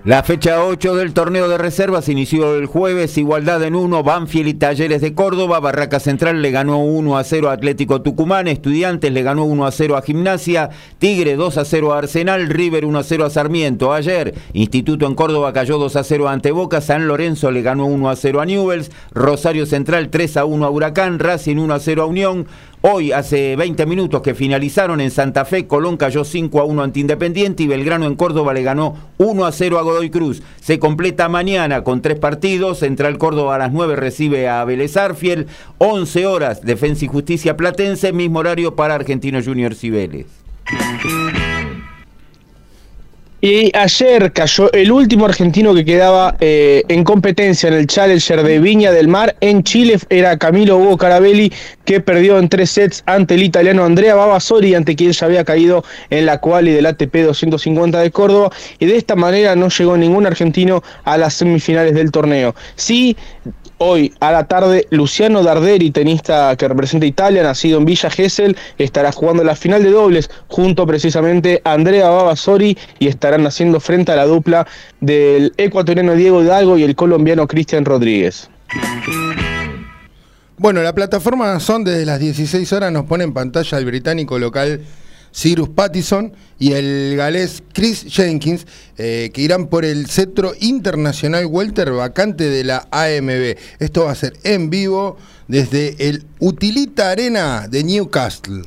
La 0.10 0.24
fecha 0.24 0.66
8 0.66 0.96
del 0.96 1.14
torneo 1.14 1.48
de 1.48 1.60
reservas 1.60 2.10
inició 2.10 2.56
el 2.56 2.66
jueves, 2.66 3.16
igualdad 3.20 3.62
en 3.62 3.76
1, 3.76 4.02
Banfield 4.02 4.48
y 4.48 4.54
Talleres 4.56 5.02
de 5.02 5.14
Córdoba, 5.14 5.60
Barraca 5.60 6.00
Central 6.00 6.42
le 6.42 6.50
ganó 6.50 6.80
1 6.80 7.16
a 7.16 7.24
0 7.24 7.48
a 7.48 7.54
Atlético 7.54 8.02
Tucumán, 8.02 8.48
Estudiantes 8.48 9.12
le 9.12 9.22
ganó 9.22 9.44
1 9.44 9.68
a 9.68 9.72
0 9.72 9.98
a 9.98 10.02
Gimnasia, 10.02 10.72
Tigre 10.98 11.36
2 11.36 11.60
a 11.60 11.64
0 11.64 11.94
a 11.94 12.00
Arsenal, 12.00 12.50
River 12.50 12.86
1 12.86 12.98
a 12.98 13.04
0 13.04 13.24
a 13.24 13.30
Sarmiento. 13.30 13.94
Ayer, 13.94 14.34
Instituto 14.54 15.06
en 15.06 15.14
Córdoba 15.14 15.54
cayó 15.54 15.78
2 15.78 15.96
a 15.98 16.04
0 16.04 16.28
ante 16.28 16.50
Boca, 16.50 16.82
San 16.82 17.08
Lorenzo 17.08 17.52
le 17.52 17.62
ganó 17.62 17.86
1 17.86 18.10
a 18.10 18.16
0 18.16 18.42
a 18.42 18.46
Newells, 18.48 18.90
Rosario 19.12 19.68
Central 19.68 20.10
3 20.10 20.38
a 20.38 20.46
1 20.46 20.66
a 20.66 20.72
Huracán, 20.72 21.20
Racing 21.20 21.58
1 21.58 21.72
a 21.72 21.80
0 21.80 22.02
a 22.02 22.06
Unión, 22.08 22.48
Hoy, 22.82 23.12
hace 23.12 23.58
20 23.58 23.86
minutos 23.86 24.22
que 24.22 24.34
finalizaron 24.34 25.02
en 25.02 25.12
Santa 25.12 25.44
Fe, 25.44 25.68
Colón 25.68 25.98
cayó 25.98 26.24
5 26.24 26.62
a 26.62 26.64
1 26.64 26.82
ante 26.82 27.02
Independiente 27.02 27.64
y 27.64 27.68
Belgrano 27.68 28.06
en 28.06 28.16
Córdoba 28.16 28.54
le 28.54 28.64
ganó 28.64 28.96
1 29.18 29.46
a 29.46 29.52
0 29.52 29.80
a 29.80 29.82
Godoy 29.82 30.10
Cruz. 30.10 30.42
Se 30.62 30.80
completa 30.80 31.28
mañana 31.28 31.84
con 31.84 32.02
tres 32.02 32.18
partidos. 32.18 32.80
Central 32.80 33.18
Córdoba 33.18 33.56
a 33.56 33.58
las 33.58 33.74
9 33.74 33.98
recibe 33.98 34.48
a 34.48 34.64
Vélez 34.64 34.96
Arfiel. 34.96 35.48
11 35.80 36.26
horas, 36.26 36.62
Defensa 36.62 37.04
y 37.04 37.10
Justicia 37.10 37.58
Platense, 37.58 38.14
mismo 38.14 38.40
horario 38.40 38.78
para 38.78 38.96
Argentinos 38.96 39.46
Juniors 39.46 39.84
y 39.84 39.90
Vélez. 39.90 40.28
Y 43.42 43.72
ayer 43.74 44.34
cayó 44.34 44.70
el 44.74 44.92
último 44.92 45.26
argentino 45.26 45.74
que 45.74 45.86
quedaba 45.86 46.36
eh, 46.42 46.84
en 46.90 47.06
competencia 47.06 47.70
en 47.70 47.76
el 47.76 47.88
Challenger 47.88 48.44
de 48.44 48.60
Viña 48.60 48.92
del 48.92 49.08
Mar 49.08 49.38
en 49.40 49.64
Chile. 49.64 49.98
Era 50.10 50.38
Camilo 50.38 50.78
Hugo 50.78 50.98
Carabelli, 50.98 51.54
que 51.86 52.02
perdió 52.02 52.38
en 52.38 52.50
tres 52.50 52.72
sets 52.72 53.02
ante 53.06 53.36
el 53.36 53.44
italiano 53.44 53.86
Andrea 53.86 54.16
Babasori, 54.16 54.76
ante 54.76 54.98
quien 54.98 55.14
ya 55.14 55.26
había 55.26 55.46
caído 55.46 55.86
en 56.10 56.26
la 56.26 56.40
quali 56.40 56.74
del 56.74 56.86
ATP 56.86 57.16
250 57.16 58.02
de 58.02 58.12
Córdoba. 58.12 58.52
Y 58.78 58.88
de 58.88 58.98
esta 58.98 59.16
manera 59.16 59.56
no 59.56 59.70
llegó 59.70 59.96
ningún 59.96 60.28
argentino 60.28 60.84
a 61.06 61.18
las 61.18 61.34
semifinales 61.36 61.94
del 61.94 62.12
torneo. 62.12 62.56
Sí, 62.76 63.16
Hoy 63.82 64.14
a 64.20 64.34
la 64.34 64.46
tarde, 64.46 64.88
Luciano 64.90 65.42
Darderi, 65.42 65.90
tenista 65.92 66.54
que 66.58 66.68
representa 66.68 67.06
Italia, 67.06 67.44
nacido 67.44 67.78
en 67.78 67.86
Villa 67.86 68.10
Gesell, 68.10 68.58
estará 68.78 69.14
jugando 69.14 69.42
la 69.46 69.56
final 69.56 69.84
de 69.84 69.92
dobles 69.92 70.30
junto 70.50 70.86
precisamente 70.86 71.62
a 71.64 71.72
Andrea 71.76 72.10
Babasori 72.10 72.78
y 73.00 73.08
estarán 73.08 73.48
haciendo 73.48 73.80
frente 73.80 74.12
a 74.12 74.18
la 74.18 74.26
dupla 74.26 74.68
del 75.00 75.54
ecuatoriano 75.56 76.14
Diego 76.16 76.44
Hidalgo 76.44 76.78
y 76.78 76.84
el 76.84 76.98
colombiano 76.98 77.48
Cristian 77.48 77.86
Rodríguez. 77.86 78.50
Bueno, 80.58 80.82
la 80.82 80.94
plataforma 80.94 81.58
son 81.62 81.86
desde 81.86 82.06
las 82.06 82.20
16 82.20 82.74
horas 82.74 82.92
nos 82.92 83.06
pone 83.06 83.24
en 83.24 83.34
pantalla 83.34 83.78
el 83.78 83.86
británico 83.86 84.38
local 84.40 84.82
Cyrus 85.34 85.70
Pattison 85.70 86.34
y 86.58 86.74
el 86.74 87.16
galés 87.16 87.64
Chris 87.74 88.06
Jenkins, 88.08 88.66
eh, 88.98 89.32
que 89.34 89.42
irán 89.42 89.68
por 89.68 89.86
el 89.86 90.08
cetro 90.08 90.54
internacional 90.60 91.46
welter 91.46 91.92
vacante 91.92 92.50
de 92.50 92.64
la 92.64 92.88
AMB. 92.92 93.58
Esto 93.80 94.06
va 94.06 94.12
a 94.12 94.16
ser 94.16 94.34
en 94.44 94.70
vivo 94.70 95.18
desde 95.48 95.96
el 96.10 96.26
Utilita 96.40 97.12
Arena 97.12 97.68
de 97.68 97.84
Newcastle. 97.84 98.64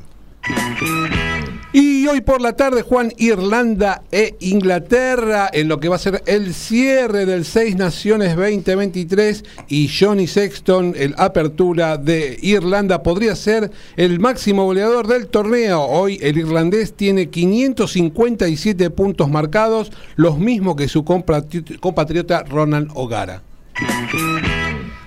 Y 1.74 2.06
hoy 2.06 2.20
por 2.20 2.42
la 2.42 2.52
tarde, 2.52 2.82
Juan, 2.82 3.14
Irlanda 3.16 4.02
e 4.12 4.36
Inglaterra, 4.40 5.48
en 5.50 5.68
lo 5.68 5.80
que 5.80 5.88
va 5.88 5.96
a 5.96 5.98
ser 5.98 6.22
el 6.26 6.52
cierre 6.52 7.24
del 7.24 7.46
Seis 7.46 7.76
Naciones 7.76 8.36
2023 8.36 9.42
y 9.68 9.88
Johnny 9.88 10.26
Sexton, 10.26 10.92
el 10.98 11.14
apertura 11.16 11.96
de 11.96 12.38
Irlanda, 12.42 13.02
podría 13.02 13.34
ser 13.36 13.70
el 13.96 14.20
máximo 14.20 14.66
goleador 14.66 15.06
del 15.06 15.28
torneo. 15.28 15.80
Hoy 15.80 16.18
el 16.20 16.36
irlandés 16.36 16.92
tiene 16.92 17.30
557 17.30 18.90
puntos 18.90 19.30
marcados, 19.30 19.92
los 20.16 20.38
mismos 20.38 20.76
que 20.76 20.88
su 20.88 21.04
compatriota 21.04 22.42
Ronald 22.42 22.90
O'Gara. 22.92 23.42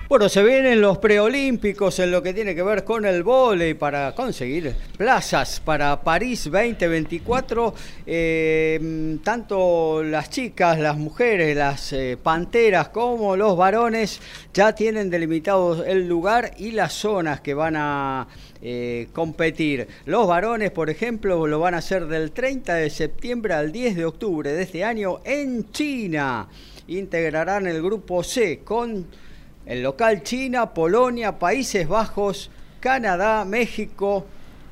Bueno, 0.08 0.28
se 0.28 0.40
vienen 0.44 0.80
los 0.80 0.98
preolímpicos 0.98 1.98
en 1.98 2.12
lo 2.12 2.22
que 2.22 2.32
tiene 2.32 2.54
que 2.54 2.62
ver 2.62 2.84
con 2.84 3.04
el 3.04 3.24
vóley 3.24 3.74
para 3.74 4.14
conseguir 4.14 4.72
plazas 4.96 5.58
para 5.58 6.00
París 6.00 6.44
2024. 6.44 7.74
Eh, 8.06 9.18
tanto 9.24 10.04
las 10.04 10.30
chicas, 10.30 10.78
las 10.78 10.96
mujeres, 10.96 11.56
las 11.56 11.92
eh, 11.92 12.16
panteras 12.22 12.90
como 12.90 13.34
los 13.34 13.56
varones 13.56 14.20
ya 14.54 14.72
tienen 14.76 15.10
delimitados 15.10 15.84
el 15.84 16.06
lugar 16.06 16.52
y 16.56 16.70
las 16.70 16.92
zonas 16.92 17.40
que 17.40 17.54
van 17.54 17.74
a 17.74 18.28
eh, 18.62 19.08
competir. 19.12 19.88
Los 20.04 20.28
varones, 20.28 20.70
por 20.70 20.88
ejemplo, 20.88 21.48
lo 21.48 21.58
van 21.58 21.74
a 21.74 21.78
hacer 21.78 22.06
del 22.06 22.30
30 22.30 22.74
de 22.74 22.90
septiembre 22.90 23.54
al 23.54 23.72
10 23.72 23.96
de 23.96 24.04
octubre 24.04 24.52
de 24.52 24.62
este 24.62 24.84
año 24.84 25.18
en 25.24 25.72
China. 25.72 26.46
Integrarán 26.86 27.66
el 27.66 27.82
grupo 27.82 28.22
C 28.22 28.60
con 28.62 29.25
el 29.66 29.82
local 29.82 30.22
China, 30.22 30.72
Polonia, 30.72 31.38
Países 31.38 31.86
Bajos, 31.88 32.50
Canadá, 32.80 33.44
México, 33.44 34.24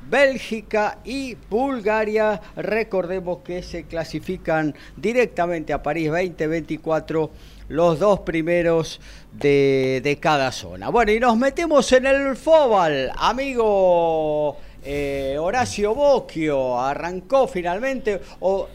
Bélgica 0.09 0.99
y 1.03 1.35
Bulgaria. 1.49 2.41
Recordemos 2.55 3.39
que 3.39 3.61
se 3.61 3.83
clasifican 3.83 4.73
directamente 4.95 5.73
a 5.73 5.83
París 5.83 6.09
2024 6.09 7.29
los 7.67 7.99
dos 7.99 8.21
primeros 8.21 9.01
de, 9.33 10.01
de 10.03 10.17
cada 10.17 10.51
zona. 10.51 10.89
Bueno, 10.89 11.11
y 11.11 11.19
nos 11.19 11.37
metemos 11.37 11.91
en 11.91 12.05
el 12.05 12.35
fútbol, 12.35 13.09
amigo 13.17 14.57
eh, 14.83 15.35
Horacio 15.39 15.93
Bocchio. 15.95 16.79
Arrancó 16.79 17.47
finalmente, 17.47 18.21
o 18.39 18.67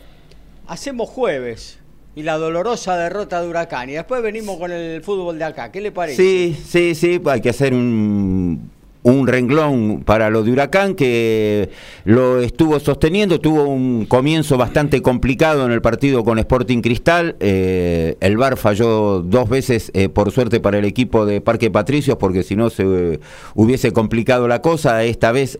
hacemos 0.66 1.08
jueves. 1.08 1.79
Y 2.14 2.22
la 2.22 2.38
dolorosa 2.38 2.96
derrota 2.96 3.40
de 3.40 3.48
Huracán. 3.48 3.88
Y 3.88 3.92
después 3.92 4.22
venimos 4.22 4.58
con 4.58 4.72
el 4.72 5.02
fútbol 5.02 5.38
de 5.38 5.44
acá. 5.44 5.70
¿Qué 5.70 5.80
le 5.80 5.92
parece? 5.92 6.20
Sí, 6.20 6.60
sí, 6.66 6.94
sí, 6.94 7.20
hay 7.24 7.40
que 7.40 7.50
hacer 7.50 7.72
un 7.72 8.70
un 9.02 9.26
renglón 9.26 10.02
para 10.04 10.30
lo 10.30 10.42
de 10.42 10.52
Huracán 10.52 10.94
que 10.94 11.70
lo 12.04 12.40
estuvo 12.40 12.78
sosteniendo, 12.80 13.40
tuvo 13.40 13.64
un 13.64 14.04
comienzo 14.06 14.58
bastante 14.58 15.00
complicado 15.00 15.64
en 15.64 15.72
el 15.72 15.80
partido 15.80 16.22
con 16.22 16.38
Sporting 16.38 16.82
Cristal, 16.82 17.36
eh, 17.40 18.16
el 18.20 18.36
VAR 18.36 18.56
falló 18.56 19.20
dos 19.20 19.48
veces 19.48 19.90
eh, 19.94 20.08
por 20.08 20.30
suerte 20.32 20.60
para 20.60 20.78
el 20.78 20.84
equipo 20.84 21.24
de 21.24 21.40
Parque 21.40 21.70
Patricios 21.70 22.18
porque 22.18 22.42
si 22.42 22.56
no 22.56 22.68
se 22.68 22.82
eh, 22.84 23.20
hubiese 23.54 23.92
complicado 23.92 24.48
la 24.48 24.60
cosa, 24.60 25.02
esta 25.04 25.32
vez 25.32 25.58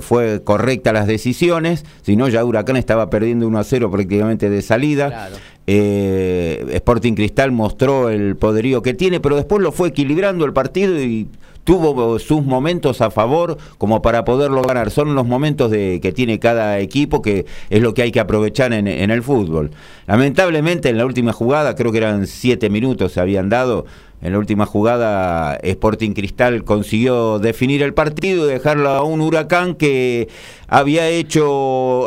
fue 0.00 0.42
correcta 0.42 0.92
las 0.92 1.06
decisiones, 1.06 1.84
si 2.02 2.16
no 2.16 2.28
ya 2.28 2.44
Huracán 2.44 2.76
estaba 2.76 3.10
perdiendo 3.10 3.46
1 3.46 3.58
a 3.58 3.64
0 3.64 3.90
prácticamente 3.90 4.50
de 4.50 4.62
salida. 4.62 5.30
Sporting 5.66 7.14
Cristal 7.14 7.52
mostró 7.52 8.10
el 8.10 8.36
poderío 8.36 8.82
que 8.82 8.94
tiene, 8.94 9.20
pero 9.20 9.36
después 9.36 9.62
lo 9.62 9.72
fue 9.72 9.88
equilibrando 9.88 10.44
el 10.44 10.52
partido 10.52 11.00
y 11.00 11.28
tuvo 11.64 12.18
sus 12.18 12.44
momentos 12.44 13.00
a 13.00 13.10
favor 13.10 13.56
como 13.78 14.02
para 14.02 14.24
poderlo 14.24 14.62
ganar. 14.62 14.90
Son 14.90 15.14
los 15.14 15.26
momentos 15.26 15.70
de, 15.70 16.00
que 16.02 16.12
tiene 16.12 16.38
cada 16.38 16.80
equipo 16.80 17.22
que 17.22 17.46
es 17.70 17.82
lo 17.82 17.94
que 17.94 18.02
hay 18.02 18.12
que 18.12 18.20
aprovechar 18.20 18.72
en, 18.72 18.88
en 18.88 19.10
el 19.10 19.22
fútbol. 19.22 19.70
Lamentablemente 20.06 20.88
en 20.88 20.98
la 20.98 21.06
última 21.06 21.32
jugada, 21.32 21.74
creo 21.74 21.92
que 21.92 21.98
eran 21.98 22.26
siete 22.26 22.68
minutos 22.68 23.12
se 23.12 23.20
habían 23.20 23.48
dado, 23.48 23.86
en 24.22 24.32
la 24.32 24.38
última 24.38 24.66
jugada 24.66 25.56
Sporting 25.56 26.12
Cristal 26.12 26.64
consiguió 26.64 27.38
definir 27.40 27.82
el 27.82 27.92
partido 27.92 28.48
y 28.48 28.52
dejarlo 28.52 28.88
a 28.90 29.02
un 29.02 29.20
huracán 29.20 29.74
que 29.74 30.28
había 30.68 31.08
hecho, 31.08 32.06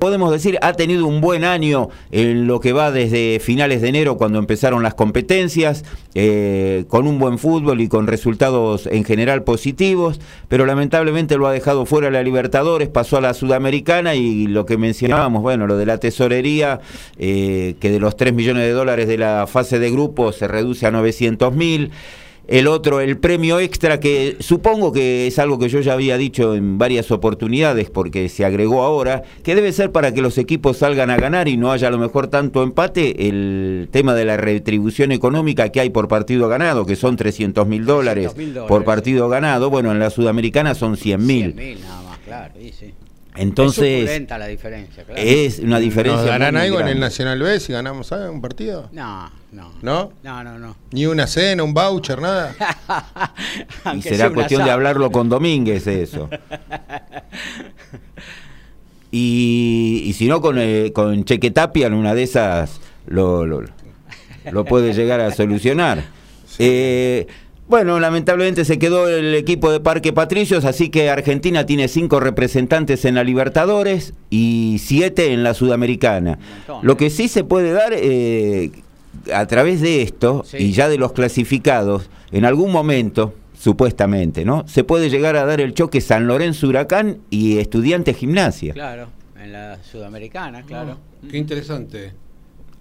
podemos 0.00 0.32
decir, 0.32 0.58
ha 0.62 0.72
tenido 0.72 1.06
un 1.06 1.20
buen 1.20 1.44
año 1.44 1.90
en 2.10 2.46
lo 2.46 2.58
que 2.58 2.72
va 2.72 2.90
desde 2.90 3.40
finales 3.40 3.82
de 3.82 3.88
enero 3.88 4.16
cuando 4.16 4.38
empezaron 4.38 4.82
las 4.82 4.94
competencias, 4.94 5.84
eh, 6.14 6.84
con 6.88 7.06
un 7.06 7.18
buen 7.18 7.38
fútbol 7.38 7.82
y 7.82 7.88
con 7.88 8.06
resultados 8.06 8.86
en 8.86 9.04
general 9.04 9.42
positivos, 9.42 10.18
pero 10.48 10.64
lamentablemente 10.64 11.36
lo 11.36 11.46
ha 11.46 11.52
dejado 11.52 11.84
fuera 11.84 12.10
la 12.10 12.22
Libertadores, 12.22 12.88
pasó 12.88 13.18
a 13.18 13.20
la 13.20 13.34
Sudamericana 13.34 14.14
y 14.14 14.46
lo 14.46 14.64
que 14.64 14.78
mencionábamos, 14.78 15.42
bueno, 15.42 15.66
lo 15.66 15.76
de 15.76 15.84
la 15.84 15.98
tesorería, 15.98 16.80
eh, 17.18 17.74
que 17.80 17.90
de 17.90 18.00
los 18.00 18.16
3 18.16 18.32
millones 18.32 18.62
de 18.62 18.70
dólares 18.70 19.08
de 19.08 19.18
la 19.18 19.46
fase 19.46 19.78
de 19.78 19.90
grupo 19.90 20.32
se 20.32 20.48
reduce 20.48 20.86
a 20.86 20.90
900 20.90 21.39
mil 21.50 21.90
el 22.50 22.66
otro, 22.66 23.00
el 23.00 23.16
premio 23.16 23.60
extra, 23.60 24.00
que 24.00 24.36
supongo 24.40 24.90
que 24.92 25.28
es 25.28 25.38
algo 25.38 25.56
que 25.60 25.68
yo 25.68 25.80
ya 25.80 25.92
había 25.92 26.18
dicho 26.18 26.56
en 26.56 26.78
varias 26.78 27.12
oportunidades, 27.12 27.90
porque 27.90 28.28
se 28.28 28.44
agregó 28.44 28.82
ahora, 28.82 29.22
que 29.44 29.54
debe 29.54 29.72
ser 29.72 29.92
para 29.92 30.12
que 30.12 30.20
los 30.20 30.36
equipos 30.36 30.78
salgan 30.78 31.10
a 31.10 31.16
ganar 31.16 31.46
y 31.46 31.56
no 31.56 31.70
haya 31.70 31.86
a 31.86 31.90
lo 31.92 31.98
mejor 31.98 32.26
tanto 32.26 32.64
empate, 32.64 33.28
el 33.28 33.88
tema 33.92 34.14
de 34.14 34.24
la 34.24 34.36
retribución 34.36 35.12
económica 35.12 35.68
que 35.68 35.78
hay 35.78 35.90
por 35.90 36.08
partido 36.08 36.48
ganado, 36.48 36.86
que 36.86 36.96
son 36.96 37.16
300 37.16 37.68
mil 37.68 37.84
dólares 37.84 38.34
por 38.66 38.84
partido 38.84 39.28
ganado, 39.28 39.70
bueno, 39.70 39.92
en 39.92 40.00
la 40.00 40.10
Sudamericana 40.10 40.74
son 40.74 40.96
100 40.96 41.24
mil. 41.24 41.54
nada 41.80 42.02
más, 42.02 42.18
claro, 42.18 42.54
sí. 42.58 42.92
Entonces, 43.36 44.10
es 44.10 44.28
la 44.28 44.48
diferencia, 44.48 45.04
claro. 45.04 45.22
Es 45.22 45.60
una 45.60 45.78
diferencia. 45.78 46.22
¿Nos 46.22 46.26
darán 46.26 46.56
algo 46.56 46.80
en 46.80 46.88
el 46.88 46.98
Nacional 46.98 47.40
B 47.40 47.60
si 47.60 47.72
ganamos 47.72 48.10
un 48.10 48.40
partido? 48.40 48.88
No, 48.90 49.30
no. 49.52 49.72
¿No? 49.82 50.12
No, 50.22 50.44
no, 50.44 50.58
no. 50.58 50.76
Ni 50.92 51.06
una 51.06 51.26
cena, 51.26 51.62
un 51.62 51.74
voucher, 51.74 52.20
nada. 52.20 52.54
y 53.94 54.02
será 54.02 54.30
cuestión 54.30 54.64
de 54.64 54.70
hablarlo 54.70 55.10
con 55.10 55.28
Domínguez 55.28 55.86
eso. 55.86 56.28
y, 59.10 60.14
si 60.16 60.28
no, 60.28 60.40
con, 60.40 60.58
eh, 60.58 60.92
con 60.94 61.24
Chequetapia 61.24 61.88
en 61.88 61.94
una 61.94 62.14
de 62.14 62.22
esas 62.22 62.80
lo, 63.06 63.44
lo, 63.44 63.64
lo 64.50 64.64
puede 64.64 64.92
llegar 64.92 65.20
a 65.20 65.32
solucionar. 65.32 66.04
Eh, 66.58 67.26
bueno, 67.70 68.00
lamentablemente 68.00 68.64
se 68.64 68.80
quedó 68.80 69.08
el 69.08 69.32
equipo 69.34 69.70
de 69.70 69.78
Parque 69.78 70.12
Patricios, 70.12 70.64
así 70.64 70.88
que 70.88 71.08
Argentina 71.08 71.66
tiene 71.66 71.86
cinco 71.86 72.18
representantes 72.18 73.04
en 73.04 73.14
la 73.14 73.22
Libertadores 73.22 74.12
y 74.28 74.80
siete 74.80 75.32
en 75.32 75.44
la 75.44 75.54
Sudamericana. 75.54 76.40
Lo 76.82 76.96
que 76.96 77.10
sí 77.10 77.28
se 77.28 77.44
puede 77.44 77.70
dar 77.70 77.92
eh, 77.94 78.72
a 79.32 79.46
través 79.46 79.80
de 79.80 80.02
esto 80.02 80.44
y 80.58 80.72
ya 80.72 80.88
de 80.88 80.98
los 80.98 81.12
clasificados, 81.12 82.10
en 82.32 82.44
algún 82.44 82.72
momento, 82.72 83.34
supuestamente, 83.58 84.44
¿no? 84.44 84.66
Se 84.66 84.84
puede 84.84 85.10
llegar 85.10 85.36
a 85.36 85.44
dar 85.44 85.60
el 85.60 85.74
choque 85.74 86.00
San 86.00 86.26
Lorenzo 86.26 86.66
Huracán 86.66 87.18
y 87.30 87.58
Estudiantes 87.58 88.16
Gimnasia. 88.16 88.72
Claro, 88.72 89.08
en 89.40 89.52
la 89.52 89.82
Sudamericana, 89.82 90.62
claro. 90.62 90.98
qué 91.30 91.38
interesante. 91.38 92.12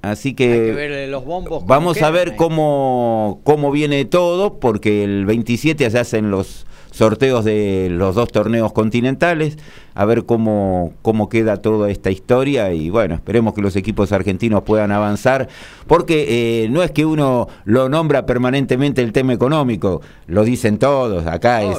Así 0.02 0.34
que, 0.34 1.08
los 1.10 1.26
bombos 1.26 1.66
vamos 1.66 2.02
a 2.02 2.10
ver 2.10 2.38
cómo, 2.38 3.42
cómo 3.44 3.70
viene 3.70 4.06
todo, 4.06 4.60
porque 4.60 5.04
el 5.04 5.26
27 5.26 5.90
se 5.90 6.00
hacen 6.00 6.32
los 6.32 6.66
sorteos 7.00 7.46
de 7.46 7.88
los 7.90 8.14
dos 8.16 8.30
torneos 8.30 8.74
continentales, 8.74 9.58
a 9.96 10.04
ver 10.04 10.26
cómo, 10.26 10.94
cómo 11.02 11.30
queda 11.30 11.58
toda 11.58 11.90
esta 11.90 12.12
historia 12.12 12.74
y 12.74 12.90
bueno, 12.90 13.16
esperemos 13.16 13.54
que 13.54 13.62
los 13.62 13.78
equipos 13.78 14.12
argentinos 14.12 14.64
puedan 14.64 14.92
avanzar, 14.92 15.48
porque 15.88 16.64
eh, 16.64 16.70
no 16.70 16.84
es 16.84 16.92
que 16.92 17.06
uno 17.06 17.48
lo 17.64 17.88
nombra 17.88 18.26
permanentemente 18.26 19.02
el 19.02 19.14
tema 19.14 19.32
económico, 19.32 20.02
lo 20.28 20.44
dicen 20.44 20.78
todos, 20.78 21.26
acá 21.26 21.64
es, 21.64 21.78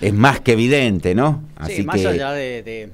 es 0.00 0.14
más 0.14 0.40
que 0.40 0.52
evidente, 0.52 1.16
¿no? 1.16 1.42
Así 1.56 1.82
más 1.82 2.04
allá 2.04 2.32
de 2.32 2.62
de 2.62 2.90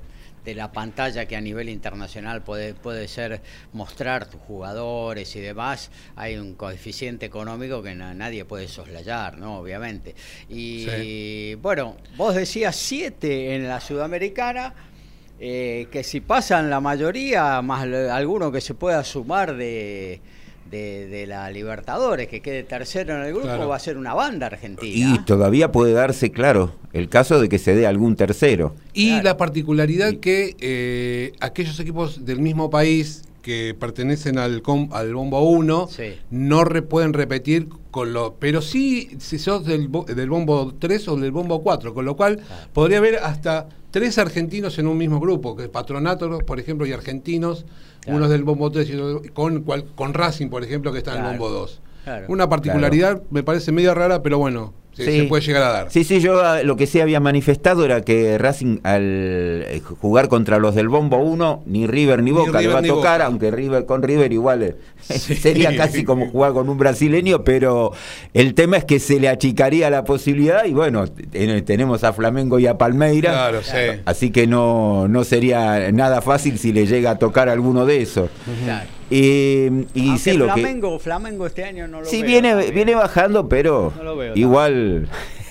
la 0.46 0.72
pantalla 0.72 1.26
que 1.26 1.36
a 1.36 1.40
nivel 1.40 1.68
internacional 1.68 2.42
puede, 2.42 2.74
puede 2.74 3.08
ser 3.08 3.40
mostrar 3.72 4.28
tus 4.28 4.40
jugadores 4.40 5.34
y 5.36 5.40
demás, 5.40 5.90
hay 6.16 6.36
un 6.36 6.54
coeficiente 6.54 7.26
económico 7.26 7.82
que 7.82 7.94
nadie 7.94 8.44
puede 8.44 8.68
soslayar, 8.68 9.38
¿no? 9.38 9.58
Obviamente. 9.58 10.14
Y 10.48 11.54
bueno, 11.56 11.96
vos 12.16 12.34
decías 12.34 12.76
siete 12.76 13.54
en 13.54 13.68
la 13.68 13.80
Sudamericana, 13.80 14.74
eh, 15.38 15.88
que 15.90 16.04
si 16.04 16.20
pasan 16.20 16.68
la 16.68 16.80
mayoría, 16.80 17.62
más 17.62 17.84
alguno 17.84 18.52
que 18.52 18.60
se 18.60 18.74
pueda 18.74 19.02
sumar 19.04 19.56
de 19.56 20.20
de, 20.70 21.24
la 21.26 21.50
Libertadores, 21.50 22.28
que 22.28 22.40
quede 22.40 22.62
tercero 22.62 23.16
en 23.16 23.22
el 23.26 23.34
grupo, 23.34 23.68
va 23.68 23.76
a 23.76 23.80
ser 23.80 23.96
una 23.98 24.14
banda 24.14 24.46
argentina. 24.46 25.14
Y 25.14 25.24
todavía 25.24 25.72
puede 25.72 25.92
darse, 25.92 26.30
claro, 26.30 26.72
el 26.92 27.08
caso 27.08 27.40
de 27.40 27.48
que 27.48 27.58
se 27.58 27.74
dé 27.74 27.86
algún 27.86 28.16
tercero. 28.16 28.74
Y 28.92 29.20
la 29.22 29.36
particularidad 29.36 30.14
que 30.14 30.56
eh, 30.60 31.32
aquellos 31.40 31.78
equipos 31.80 32.24
del 32.24 32.40
mismo 32.40 32.70
país 32.70 33.22
que 33.42 33.74
pertenecen 33.78 34.38
al, 34.38 34.62
al 34.92 35.14
bombo 35.14 35.40
1 35.40 35.88
no 36.30 36.64
pueden 36.88 37.12
repetir 37.14 37.68
con 37.90 38.12
lo 38.12 38.34
pero 38.38 38.60
sí 38.60 39.16
si 39.18 39.38
sos 39.38 39.64
del, 39.64 39.90
del 40.14 40.28
bombo 40.28 40.74
3 40.78 41.08
o 41.08 41.16
del 41.16 41.30
bombo 41.30 41.62
4 41.62 41.94
con 41.94 42.04
lo 42.04 42.16
cual 42.16 42.40
podría 42.74 42.98
haber 42.98 43.16
hasta 43.16 43.66
tres 43.90 44.18
argentinos 44.18 44.78
en 44.78 44.86
un 44.86 44.98
mismo 44.98 45.20
grupo 45.20 45.56
que 45.56 45.68
patronatos 45.68 46.42
por 46.42 46.60
ejemplo 46.60 46.86
y 46.86 46.92
argentinos 46.92 47.64
uno 48.06 48.24
es 48.24 48.30
del 48.30 48.44
bombo 48.44 48.70
3 48.70 48.90
y 49.24 49.28
con, 49.30 49.62
con 49.62 50.14
Racing, 50.14 50.48
por 50.48 50.64
ejemplo, 50.64 50.92
que 50.92 50.98
está 50.98 51.16
en 51.16 51.24
el 51.24 51.30
bombo 51.30 51.50
2. 51.50 51.80
Una 52.28 52.48
particularidad 52.48 53.22
me 53.30 53.42
parece 53.42 53.72
medio 53.72 53.94
rara, 53.94 54.22
pero 54.22 54.38
bueno, 54.38 54.72
se, 54.92 55.24
puede 55.24 55.42
llegar 55.42 55.62
a 55.62 55.68
dar. 55.72 55.90
Sí, 55.90 56.04
sí, 56.04 56.20
yo 56.20 56.42
ah, 56.42 56.62
lo 56.62 56.76
que 56.76 56.86
sí 56.86 57.00
había 57.00 57.20
manifestado 57.20 57.84
era 57.84 58.02
que 58.02 58.38
Racing 58.38 58.78
al 58.82 59.02
eh, 59.02 59.80
jugar 60.00 60.28
contra 60.28 60.58
los 60.58 60.74
del 60.74 60.88
Bombo 60.88 61.18
1, 61.18 61.62
ni 61.66 61.86
River 61.86 62.22
ni 62.22 62.32
Boca 62.32 62.60
le 62.60 62.68
va 62.68 62.80
a 62.80 62.82
tocar, 62.82 63.22
aunque 63.22 63.50
River 63.50 63.86
con 63.86 64.02
River 64.02 64.32
igual 64.32 64.62
eh, 64.62 64.76
sería 65.00 65.76
casi 65.76 66.04
como 66.04 66.28
jugar 66.30 66.52
con 66.52 66.68
un 66.68 66.78
brasileño, 66.78 67.44
pero 67.44 67.92
el 68.34 68.54
tema 68.54 68.76
es 68.76 68.84
que 68.84 68.98
se 68.98 69.20
le 69.20 69.28
achicaría 69.28 69.90
la 69.90 70.04
posibilidad 70.04 70.64
y 70.64 70.72
bueno, 70.72 71.06
tenemos 71.08 72.04
a 72.04 72.12
Flamengo 72.12 72.58
y 72.58 72.66
a 72.66 72.76
Palmeiras, 72.76 73.54
así 74.04 74.30
que 74.30 74.46
no, 74.46 75.08
no 75.08 75.24
sería 75.24 75.90
nada 75.92 76.20
fácil 76.20 76.58
si 76.58 76.72
le 76.72 76.86
llega 76.86 77.12
a 77.12 77.18
tocar 77.18 77.48
alguno 77.48 77.86
de 77.86 78.02
esos. 78.02 78.30
Y 79.10 80.18
sí, 80.18 80.32
lo 80.34 80.44
Flamengo, 80.46 80.98
Flamengo 80.98 81.46
este 81.46 81.64
año 81.64 81.88
no 81.88 82.00
lo 82.00 82.06
sí, 82.06 82.22
viene, 82.22 82.70
viene 82.70 82.94
bajando, 82.94 83.48
pero 83.48 83.92
igual 84.36 85.08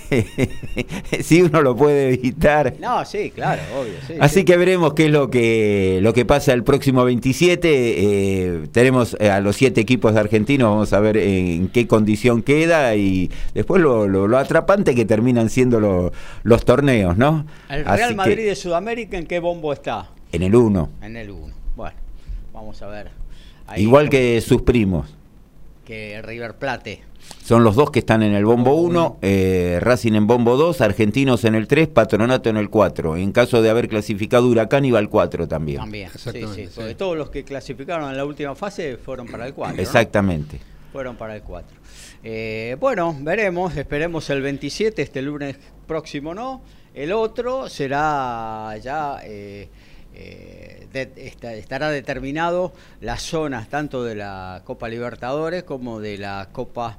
si 1.22 1.42
uno 1.42 1.62
lo 1.62 1.76
puede 1.76 2.14
evitar. 2.14 2.74
No, 2.80 3.06
sí, 3.06 3.32
claro, 3.32 3.62
obvio. 3.80 3.94
Sí, 4.08 4.14
Así 4.20 4.40
sí. 4.40 4.46
que 4.46 4.58
veremos 4.58 4.94
qué 4.94 5.06
es 5.06 5.12
lo 5.12 5.30
que 5.30 6.00
lo 6.02 6.14
que 6.14 6.26
pasa 6.26 6.54
el 6.54 6.64
próximo 6.64 7.04
27. 7.04 7.68
Eh, 7.70 8.68
tenemos 8.72 9.16
eh, 9.20 9.30
a 9.30 9.40
los 9.40 9.56
siete 9.56 9.82
equipos 9.82 10.14
de 10.14 10.20
argentinos, 10.22 10.70
vamos 10.72 10.94
a 10.94 11.00
ver 11.00 11.18
en 11.18 11.68
qué 11.68 11.86
condición 11.88 12.42
queda 12.42 12.96
y 12.96 13.30
después 13.54 13.82
lo, 13.82 14.08
lo- 14.08 14.28
lo 14.28 14.38
atrapante 14.38 14.96
que 14.96 15.06
terminan 15.06 15.50
siendo 15.50 15.80
lo- 15.80 16.12
los 16.44 16.66
torneos, 16.66 17.18
¿no? 17.18 17.46
El 17.70 17.88
Así 17.88 17.98
Real 17.98 18.10
que 18.10 18.16
Madrid 18.16 18.46
de 18.48 18.56
Sudamérica, 18.56 19.18
¿en 19.18 19.28
qué 19.28 19.40
bombo 19.40 19.74
está? 19.74 20.10
en 20.32 20.44
el 20.44 20.56
1, 20.56 20.90
En 21.02 21.18
el 21.18 21.30
1. 21.32 21.54
Bueno, 21.76 21.96
vamos 22.54 22.82
a 22.82 22.88
ver. 22.88 23.10
Ahí 23.70 23.84
igual 23.84 24.10
que 24.10 24.40
sus 24.42 24.62
primos. 24.62 25.16
que 25.86 26.22
River 26.22 26.56
Plate. 26.56 27.04
Son 27.44 27.64
los 27.64 27.76
dos 27.76 27.92
que 27.92 28.00
están 28.00 28.24
en 28.24 28.34
el 28.34 28.46
bombo 28.46 28.72
Bombo 28.72 28.82
1, 28.82 29.18
uno. 29.22 29.80
Racing 29.80 30.14
en 30.14 30.28
bombo 30.28 30.56
2, 30.56 30.82
Argentinos 30.82 31.44
en 31.46 31.56
el 31.56 31.68
3, 31.68 31.88
Patronato 31.90 32.50
en 32.50 32.58
el 32.58 32.70
4. 32.70 33.18
En 33.18 33.32
caso 33.32 33.62
de 33.62 33.70
haber 33.70 33.88
clasificado 33.88 34.48
Huracán, 34.48 34.86
iba 34.86 35.00
al 35.00 35.10
4 35.10 35.48
también. 35.48 35.80
También. 35.80 36.10
Sí, 36.10 36.16
Exactamente, 36.18 36.56
sí, 36.56 36.68
sí. 36.68 36.74
porque 36.76 36.96
todos 36.96 37.18
los 37.18 37.30
que 37.30 37.44
clasificaron 37.44 38.10
en 38.10 38.18
la 38.18 38.26
última 38.26 38.56
fase 38.56 38.98
fueron 38.98 39.28
para 39.28 39.46
el 39.48 39.54
4. 39.54 39.82
Exactamente. 39.82 40.60
Fueron 40.92 41.16
para 41.18 41.36
el 41.36 41.42
4. 41.44 41.78
Eh, 42.24 42.78
bueno, 42.80 43.16
veremos, 43.20 43.76
esperemos 43.78 44.30
el 44.30 44.42
27, 44.42 45.02
este 45.02 45.22
lunes 45.22 45.58
próximo 45.88 46.34
no. 46.34 46.62
El 46.94 47.12
otro 47.14 47.70
será 47.70 48.76
ya, 48.82 49.20
eh, 49.24 49.70
eh, 50.16 50.88
de- 50.92 51.12
esta- 51.18 51.54
estará 51.54 51.90
determinado 51.90 52.74
las 53.02 53.22
zonas 53.22 53.70
tanto 53.70 54.04
de 54.04 54.16
la 54.16 54.62
Copa 54.66 54.90
Libertadores 54.90 55.64
como 55.64 56.00
de 56.00 56.18
la 56.18 56.50
Copa 56.52 56.98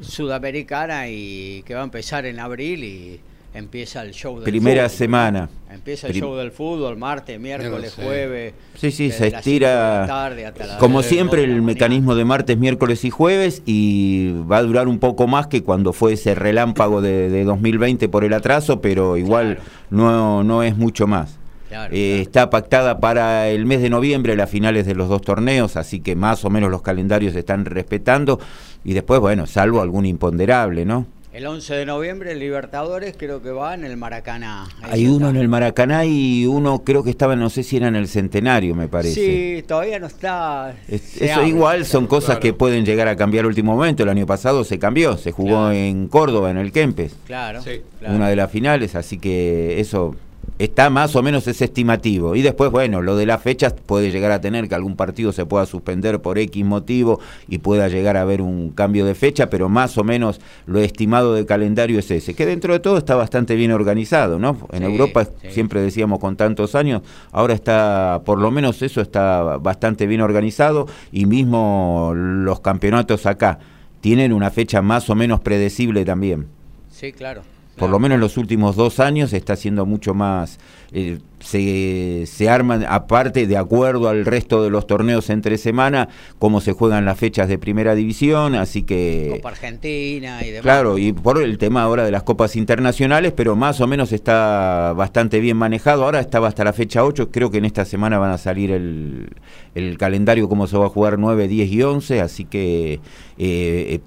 Sudamericana 0.00 1.08
y 1.08 1.62
que 1.66 1.74
va 1.74 1.80
a 1.80 1.84
empezar 1.84 2.26
en 2.26 2.38
abril 2.40 2.84
y 2.84 3.20
empieza 3.54 4.02
el 4.02 4.12
show 4.12 4.36
del 4.36 4.44
Primera 4.44 4.84
fútbol, 4.88 4.98
semana. 4.98 5.48
Empieza 5.70 6.06
el 6.06 6.12
Prim- 6.12 6.24
show 6.24 6.34
del 6.36 6.50
fútbol, 6.52 6.96
martes, 6.96 7.38
miércoles, 7.38 7.92
Sí. 7.94 8.02
jueves. 8.02 8.54
Sí, 8.78 8.90
sí, 8.90 9.10
se 9.10 9.30
la 9.30 9.38
estira 9.38 10.04
tarde 10.06 10.46
hasta 10.46 10.66
las 10.66 10.76
como 10.78 11.02
siempre 11.02 11.46
la 11.46 11.54
el 11.54 11.62
mecanismo 11.62 12.14
de 12.14 12.24
martes, 12.24 12.56
miércoles 12.58 13.04
y 13.04 13.10
jueves 13.10 13.62
y 13.66 14.32
va 14.50 14.58
a 14.58 14.62
durar 14.62 14.88
un 14.88 14.98
poco 14.98 15.26
más 15.26 15.46
que 15.48 15.62
cuando 15.62 15.92
fue 15.92 16.14
ese 16.14 16.34
relámpago 16.34 17.00
de, 17.02 17.28
de 17.28 17.44
2020 17.44 18.08
por 18.08 18.24
el 18.24 18.32
atraso, 18.32 18.80
pero 18.80 19.16
igual 19.18 19.58
no, 19.90 20.42
no 20.42 20.62
es 20.62 20.76
mucho 20.76 21.06
más. 21.06 21.38
Claro, 21.72 21.94
Eh, 21.94 22.08
claro. 22.10 22.22
Está 22.22 22.50
pactada 22.50 23.00
para 23.00 23.48
el 23.48 23.64
mes 23.64 23.80
de 23.80 23.88
noviembre 23.88 24.36
las 24.36 24.50
finales 24.50 24.84
de 24.84 24.94
los 24.94 25.08
dos 25.08 25.22
torneos, 25.22 25.76
así 25.76 26.00
que 26.00 26.14
más 26.14 26.44
o 26.44 26.50
menos 26.50 26.70
los 26.70 26.82
calendarios 26.82 27.32
se 27.32 27.38
están 27.38 27.64
respetando 27.64 28.38
y 28.84 28.92
después, 28.92 29.20
bueno, 29.20 29.46
salvo 29.46 29.80
algún 29.80 30.04
imponderable, 30.04 30.84
¿no? 30.84 31.06
El 31.32 31.46
11 31.46 31.74
de 31.76 31.86
noviembre, 31.86 32.32
el 32.32 32.40
Libertadores, 32.40 33.14
creo 33.16 33.40
que 33.40 33.50
va 33.52 33.72
en 33.72 33.84
el 33.84 33.96
Maracaná. 33.96 34.64
Ahí 34.82 34.90
Hay 34.92 35.04
está. 35.04 35.16
uno 35.16 35.30
en 35.30 35.36
el 35.36 35.48
Maracaná 35.48 36.04
y 36.04 36.44
uno 36.44 36.82
creo 36.84 37.02
que 37.02 37.08
estaba, 37.08 37.36
no 37.36 37.48
sé 37.48 37.62
si 37.62 37.78
era 37.78 37.88
en 37.88 37.96
el 37.96 38.06
Centenario, 38.06 38.74
me 38.74 38.86
parece. 38.86 39.14
Sí, 39.58 39.62
todavía 39.66 39.98
no 39.98 40.08
está. 40.08 40.74
Es- 40.88 41.22
Eso 41.22 41.36
habla, 41.36 41.48
igual 41.48 41.84
son 41.86 42.06
cosas 42.06 42.26
claro. 42.36 42.40
que 42.40 42.52
pueden 42.52 42.84
llegar 42.84 43.08
a 43.08 43.16
cambiar 43.16 43.46
a 43.46 43.48
último 43.48 43.74
momento. 43.74 44.02
El 44.02 44.10
año 44.10 44.26
pasado 44.26 44.62
se 44.62 44.78
cambió, 44.78 45.16
se 45.16 45.32
jugó 45.32 45.48
Claro. 45.68 45.72
en 45.72 46.06
Córdoba, 46.08 46.50
en 46.50 46.58
el 46.58 46.70
Kempes, 46.70 47.16
Claro, 47.26 47.62
Sí. 47.62 47.80
claro. 47.98 48.14
una 48.14 48.28
de 48.28 48.36
las 48.36 48.50
finales, 48.50 48.94
así 48.94 49.16
que 49.18 49.80
eso 49.80 50.14
está 50.64 50.90
más 50.90 51.16
o 51.16 51.22
menos 51.22 51.46
es 51.48 51.60
estimativo. 51.62 52.36
Y 52.36 52.42
después, 52.42 52.70
bueno, 52.70 53.02
lo 53.02 53.16
de 53.16 53.26
las 53.26 53.42
fechas 53.42 53.74
puede 53.74 54.10
llegar 54.10 54.30
a 54.32 54.40
tener 54.40 54.68
que 54.68 54.74
algún 54.74 54.96
partido 54.96 55.32
se 55.32 55.44
pueda 55.46 55.66
suspender 55.66 56.20
por 56.20 56.38
X 56.38 56.64
motivo 56.64 57.20
y 57.48 57.58
pueda 57.58 57.88
llegar 57.88 58.16
a 58.16 58.22
haber 58.22 58.42
un 58.42 58.70
cambio 58.70 59.04
de 59.04 59.14
fecha, 59.14 59.50
pero 59.50 59.68
más 59.68 59.98
o 59.98 60.04
menos 60.04 60.40
lo 60.66 60.78
estimado 60.80 61.34
de 61.34 61.46
calendario 61.46 61.98
es 61.98 62.10
ese, 62.10 62.34
que 62.34 62.46
dentro 62.46 62.72
de 62.72 62.80
todo 62.80 62.96
está 62.98 63.14
bastante 63.16 63.54
bien 63.56 63.72
organizado, 63.72 64.38
¿no? 64.38 64.56
En 64.72 64.80
Sí, 64.80 64.84
Europa 64.84 65.24
sí. 65.24 65.48
siempre 65.50 65.80
decíamos 65.80 66.18
con 66.18 66.36
tantos 66.36 66.74
años, 66.74 67.02
ahora 67.32 67.54
está, 67.54 68.22
por 68.24 68.38
lo 68.38 68.50
menos 68.50 68.82
eso 68.82 69.00
está 69.00 69.56
bastante 69.58 70.06
bien 70.06 70.20
organizado 70.20 70.86
y 71.10 71.26
mismo 71.26 72.12
los 72.14 72.60
campeonatos 72.60 73.26
acá 73.26 73.58
tienen 74.00 74.32
una 74.32 74.50
fecha 74.50 74.82
más 74.82 75.08
o 75.10 75.14
menos 75.14 75.40
predecible 75.40 76.04
también. 76.04 76.46
Sí, 76.90 77.12
claro. 77.12 77.42
Por 77.76 77.88
lo 77.88 77.98
menos 77.98 78.16
en 78.16 78.20
los 78.20 78.36
últimos 78.36 78.76
dos 78.76 79.00
años 79.00 79.32
está 79.32 79.56
siendo 79.56 79.86
mucho 79.86 80.12
más, 80.12 80.58
eh, 80.92 81.18
se, 81.40 82.24
se 82.26 82.48
arman 82.50 82.84
aparte 82.86 83.46
de 83.46 83.56
acuerdo 83.56 84.08
al 84.08 84.26
resto 84.26 84.62
de 84.62 84.68
los 84.68 84.86
torneos 84.86 85.30
entre 85.30 85.56
semana, 85.56 86.08
cómo 86.38 86.60
se 86.60 86.72
juegan 86.72 87.06
las 87.06 87.18
fechas 87.18 87.48
de 87.48 87.58
primera 87.58 87.94
división, 87.94 88.54
así 88.54 88.82
que... 88.82 89.30
Copa 89.36 89.48
Argentina 89.48 90.42
y 90.42 90.50
demás. 90.50 90.62
Claro, 90.62 90.98
y 90.98 91.12
por 91.12 91.42
el 91.42 91.56
tema 91.56 91.82
ahora 91.82 92.04
de 92.04 92.10
las 92.10 92.22
copas 92.24 92.56
internacionales, 92.56 93.32
pero 93.34 93.56
más 93.56 93.80
o 93.80 93.86
menos 93.86 94.12
está 94.12 94.92
bastante 94.94 95.40
bien 95.40 95.56
manejado. 95.56 96.04
Ahora 96.04 96.20
estaba 96.20 96.48
hasta 96.48 96.64
la 96.64 96.74
fecha 96.74 97.04
8, 97.04 97.30
creo 97.30 97.50
que 97.50 97.58
en 97.58 97.64
esta 97.64 97.84
semana 97.86 98.18
van 98.18 98.32
a 98.32 98.38
salir 98.38 98.70
el, 98.70 99.30
el 99.74 99.96
calendario, 99.96 100.48
cómo 100.48 100.66
se 100.66 100.76
va 100.76 100.86
a 100.86 100.90
jugar 100.90 101.18
9, 101.18 101.48
10 101.48 101.70
y 101.70 101.82
11, 101.82 102.20
así 102.20 102.44
que 102.44 102.94
eh, 102.94 103.00
eh, 103.38 104.00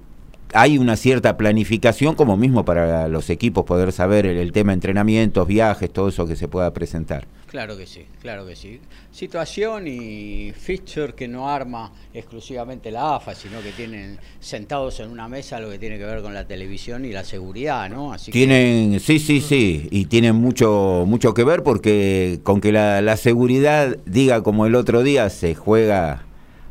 hay 0.52 0.78
una 0.78 0.96
cierta 0.96 1.36
planificación 1.36 2.14
como 2.14 2.36
mismo 2.36 2.64
para 2.64 3.08
los 3.08 3.30
equipos 3.30 3.64
poder 3.64 3.92
saber 3.92 4.26
el, 4.26 4.36
el 4.36 4.52
tema 4.52 4.72
entrenamientos, 4.72 5.46
viajes, 5.46 5.92
todo 5.92 6.08
eso 6.08 6.26
que 6.26 6.36
se 6.36 6.48
pueda 6.48 6.72
presentar. 6.72 7.26
Claro 7.48 7.76
que 7.76 7.86
sí, 7.86 8.04
claro 8.20 8.44
que 8.46 8.56
sí. 8.56 8.80
Situación 9.12 9.86
y 9.86 10.52
fixture 10.52 11.14
que 11.14 11.26
no 11.28 11.48
arma 11.48 11.92
exclusivamente 12.12 12.90
la 12.90 13.16
AFA, 13.16 13.34
sino 13.34 13.60
que 13.62 13.70
tienen 13.72 14.18
sentados 14.40 15.00
en 15.00 15.10
una 15.10 15.28
mesa 15.28 15.58
lo 15.60 15.70
que 15.70 15.78
tiene 15.78 15.96
que 15.96 16.04
ver 16.04 16.22
con 16.22 16.34
la 16.34 16.46
televisión 16.46 17.04
y 17.04 17.12
la 17.12 17.24
seguridad, 17.24 17.88
¿no? 17.88 18.12
Así 18.12 18.26
que- 18.32 18.38
Tienen, 18.38 19.00
sí, 19.00 19.18
sí, 19.18 19.40
sí, 19.40 19.88
y 19.90 20.06
tienen 20.06 20.36
mucho, 20.36 21.04
mucho 21.06 21.34
que 21.34 21.44
ver 21.44 21.62
porque 21.62 22.40
con 22.42 22.60
que 22.60 22.72
la, 22.72 23.00
la 23.00 23.16
seguridad 23.16 23.96
diga 24.06 24.42
como 24.42 24.66
el 24.66 24.74
otro 24.74 25.02
día, 25.02 25.30
se 25.30 25.54
juega 25.54 26.24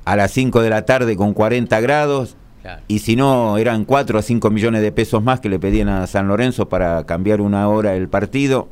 a 0.03 0.15
las 0.15 0.31
5 0.31 0.61
de 0.61 0.69
la 0.69 0.85
tarde 0.85 1.15
con 1.15 1.33
40 1.33 1.79
grados, 1.79 2.35
Claro. 2.65 2.81
y 2.87 2.97
si 2.97 3.15
no, 3.15 3.59
eran 3.59 3.85
4 3.85 4.17
a 4.17 4.21
5 4.23 4.49
millones 4.49 4.81
de 4.81 4.91
pesos 4.91 5.21
más 5.21 5.39
que 5.39 5.49
le 5.49 5.59
pedían 5.59 5.87
a 5.87 6.07
San 6.07 6.27
Lorenzo 6.27 6.67
para 6.67 7.05
cambiar 7.05 7.39
una 7.39 7.69
hora 7.69 7.95
el 7.95 8.09
partido. 8.09 8.69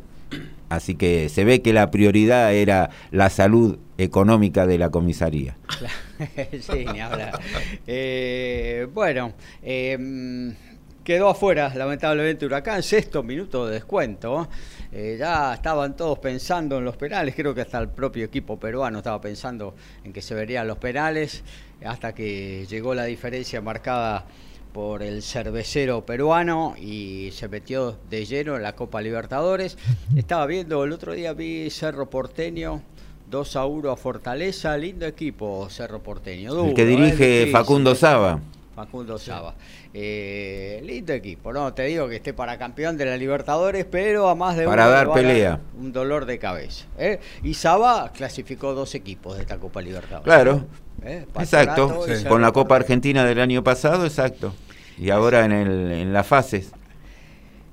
Así 0.70 0.96
que 0.96 1.30
se 1.30 1.44
ve 1.44 1.62
que 1.62 1.74
la 1.74 1.92
prioridad 1.92 2.52
era 2.56 2.90
la 3.12 3.30
salud 3.30 3.78
económica 4.00 4.66
de 4.66 4.80
la 4.80 4.90
comisaría. 4.90 5.56
sí, 6.60 6.86
ni 6.92 7.00
hablar. 7.00 7.40
Eh, 7.86 8.88
bueno, 8.92 9.34
eh, 9.62 10.56
quedó 11.04 11.30
afuera, 11.30 11.72
lamentablemente, 11.76 12.46
Huracán, 12.46 12.82
sexto 12.84 13.24
minuto 13.24 13.68
de 13.68 13.74
descuento. 13.76 14.48
Eh, 14.92 15.18
ya 15.20 15.54
estaban 15.54 15.96
todos 15.96 16.20
pensando 16.20 16.78
en 16.78 16.86
los 16.86 16.98
penales, 16.98 17.36
creo 17.36 17.54
que 17.54 17.62
hasta 17.62 17.80
el 17.80 17.89
propio 17.89 18.26
equipo 18.26 18.60
peruano 18.60 19.00
estaba 19.00 19.20
pensando 19.20 19.76
en 20.04 20.13
que 20.13 20.22
se 20.22 20.36
verían 20.36 20.68
los 20.68 20.78
penales, 20.78 21.44
hasta 21.84 22.13
que 22.13 22.66
llegó 22.70 22.94
la 22.94 23.06
diferencia 23.06 23.62
marcada 23.62 24.26
por 24.72 25.04
el 25.04 25.22
cervecero 25.22 26.06
peruano 26.06 26.76
y 26.80 27.30
se 27.32 27.48
metió 27.48 27.98
de 28.10 28.26
lleno 28.26 28.56
en 28.56 28.63
la 28.63 28.76
Copa 28.76 29.02
Libertadores. 29.02 29.78
Estaba 30.16 30.46
viendo, 30.48 30.84
el 30.84 30.92
otro 30.92 31.13
día 31.13 31.34
vi 31.34 31.70
Cerro 31.70 32.10
Porteño, 32.10 32.82
2 33.30 33.56
a 33.56 33.66
1 33.66 33.92
a 33.92 33.98
Fortaleza, 33.98 34.76
lindo 34.78 35.06
equipo 35.06 35.68
Cerro 35.70 36.02
Porteño. 36.02 36.66
El 36.66 36.74
que 36.74 36.84
¿eh? 36.84 36.86
dirige. 36.86 37.50
Facundo 37.52 37.94
Saba. 37.94 38.39
Facundo 38.76 39.18
Saba. 39.18 39.56
Eh, 39.94 40.82
lindo 40.84 41.14
equipo, 41.14 41.54
no 41.54 41.74
te 41.74 41.84
digo 41.84 42.08
que 42.10 42.16
esté 42.16 42.34
para 42.34 42.58
campeón 42.58 42.98
de 42.98 43.06
la 43.06 43.18
Libertadores, 43.18 43.86
pero 43.86 44.30
a 44.30 44.36
más 44.36 44.56
de 44.58 44.66
Para 44.66 44.86
uno 44.86 44.92
dar 44.92 45.10
va 45.10 45.12
a 45.12 45.16
pelea. 45.16 45.60
un 45.80 45.92
dolor 45.92 46.26
de 46.26 46.40
cabeza. 46.40 46.86
¿eh? 46.98 47.20
Y 47.44 47.54
Saba 47.54 48.12
clasificó 48.12 48.74
dos 48.74 48.96
equipos 48.96 49.36
de 49.36 49.44
esta 49.44 49.58
Copa 49.58 49.82
Libertadores. 49.82 50.24
Claro. 50.24 50.66
¿Eh? 51.04 51.26
Exacto, 51.40 52.04
sí. 52.08 52.24
Con 52.26 52.42
la 52.42 52.52
Copa. 52.52 52.76
Argentina 52.76 53.24
del 53.26 53.40
año 53.40 53.64
pasado, 53.64 54.06
exacto. 54.06 54.54
Y 54.98 55.10
ahora 55.10 55.46
en, 55.46 55.52
el, 55.52 55.92
en 55.92 56.14
las 56.14 56.26
fases. 56.26 56.72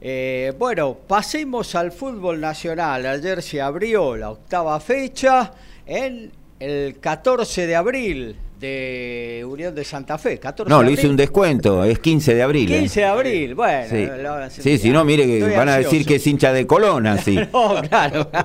Eh, 0.02 0.52
bueno, 0.58 0.94
pasemos 1.06 1.74
al 1.74 1.92
fútbol 1.92 2.40
nacional. 2.40 3.04
Ayer 3.06 3.42
se 3.42 3.60
abrió 3.60 4.16
la 4.16 4.30
octava 4.30 4.78
fecha 4.80 5.52
en 5.86 6.32
el 6.58 6.98
14 7.00 7.66
de 7.66 7.76
abril 7.76 8.36
de 8.60 9.44
Unión 9.48 9.74
de 9.74 9.84
Santa 9.84 10.18
Fe. 10.18 10.38
14 10.38 10.68
No, 10.68 10.80
de 10.80 10.84
le 10.84 10.92
hice 10.92 11.00
abril. 11.00 11.10
un 11.12 11.16
descuento, 11.16 11.82
es 11.84 11.98
15 11.98 12.34
de 12.34 12.42
abril. 12.42 12.70
¿eh? 12.72 12.78
15 12.80 13.00
de 13.00 13.06
abril, 13.06 13.54
bueno. 13.54 13.86
Sí, 13.90 14.06
lo- 14.22 14.50
sí, 14.50 14.78
si 14.78 14.90
no, 14.90 15.04
mire 15.04 15.24
que 15.26 15.38
Estoy 15.38 15.56
van 15.56 15.68
a 15.70 15.78
decir 15.78 16.04
que 16.06 16.16
es 16.16 16.26
hincha 16.26 16.52
de 16.52 16.66
Colón, 16.66 17.06
así. 17.06 17.36
No, 17.52 17.80
claro. 17.88 18.30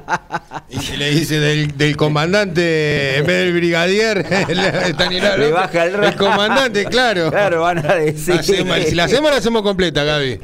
Y 0.70 0.80
si 0.80 0.98
le 0.98 1.12
dice 1.12 1.40
del, 1.40 1.78
del 1.78 1.96
comandante 1.96 3.18
en 3.18 3.26
vez 3.26 3.46
del 3.46 3.54
brigadier, 3.54 4.26
Le 4.50 5.20
López, 5.22 5.52
baja 5.52 5.86
el 5.86 5.94
rango. 5.94 6.18
comandante, 6.18 6.86
claro. 6.86 7.30
Claro, 7.30 7.62
van 7.62 7.80
a 7.86 7.96
decir. 7.96 8.34
Hacemos- 8.36 8.80
si 8.86 8.96
la 8.96 9.04
hacemos, 9.04 9.30
la 9.32 9.38
hacemos 9.38 9.62
completa, 9.62 10.04
Gaby. 10.04 10.40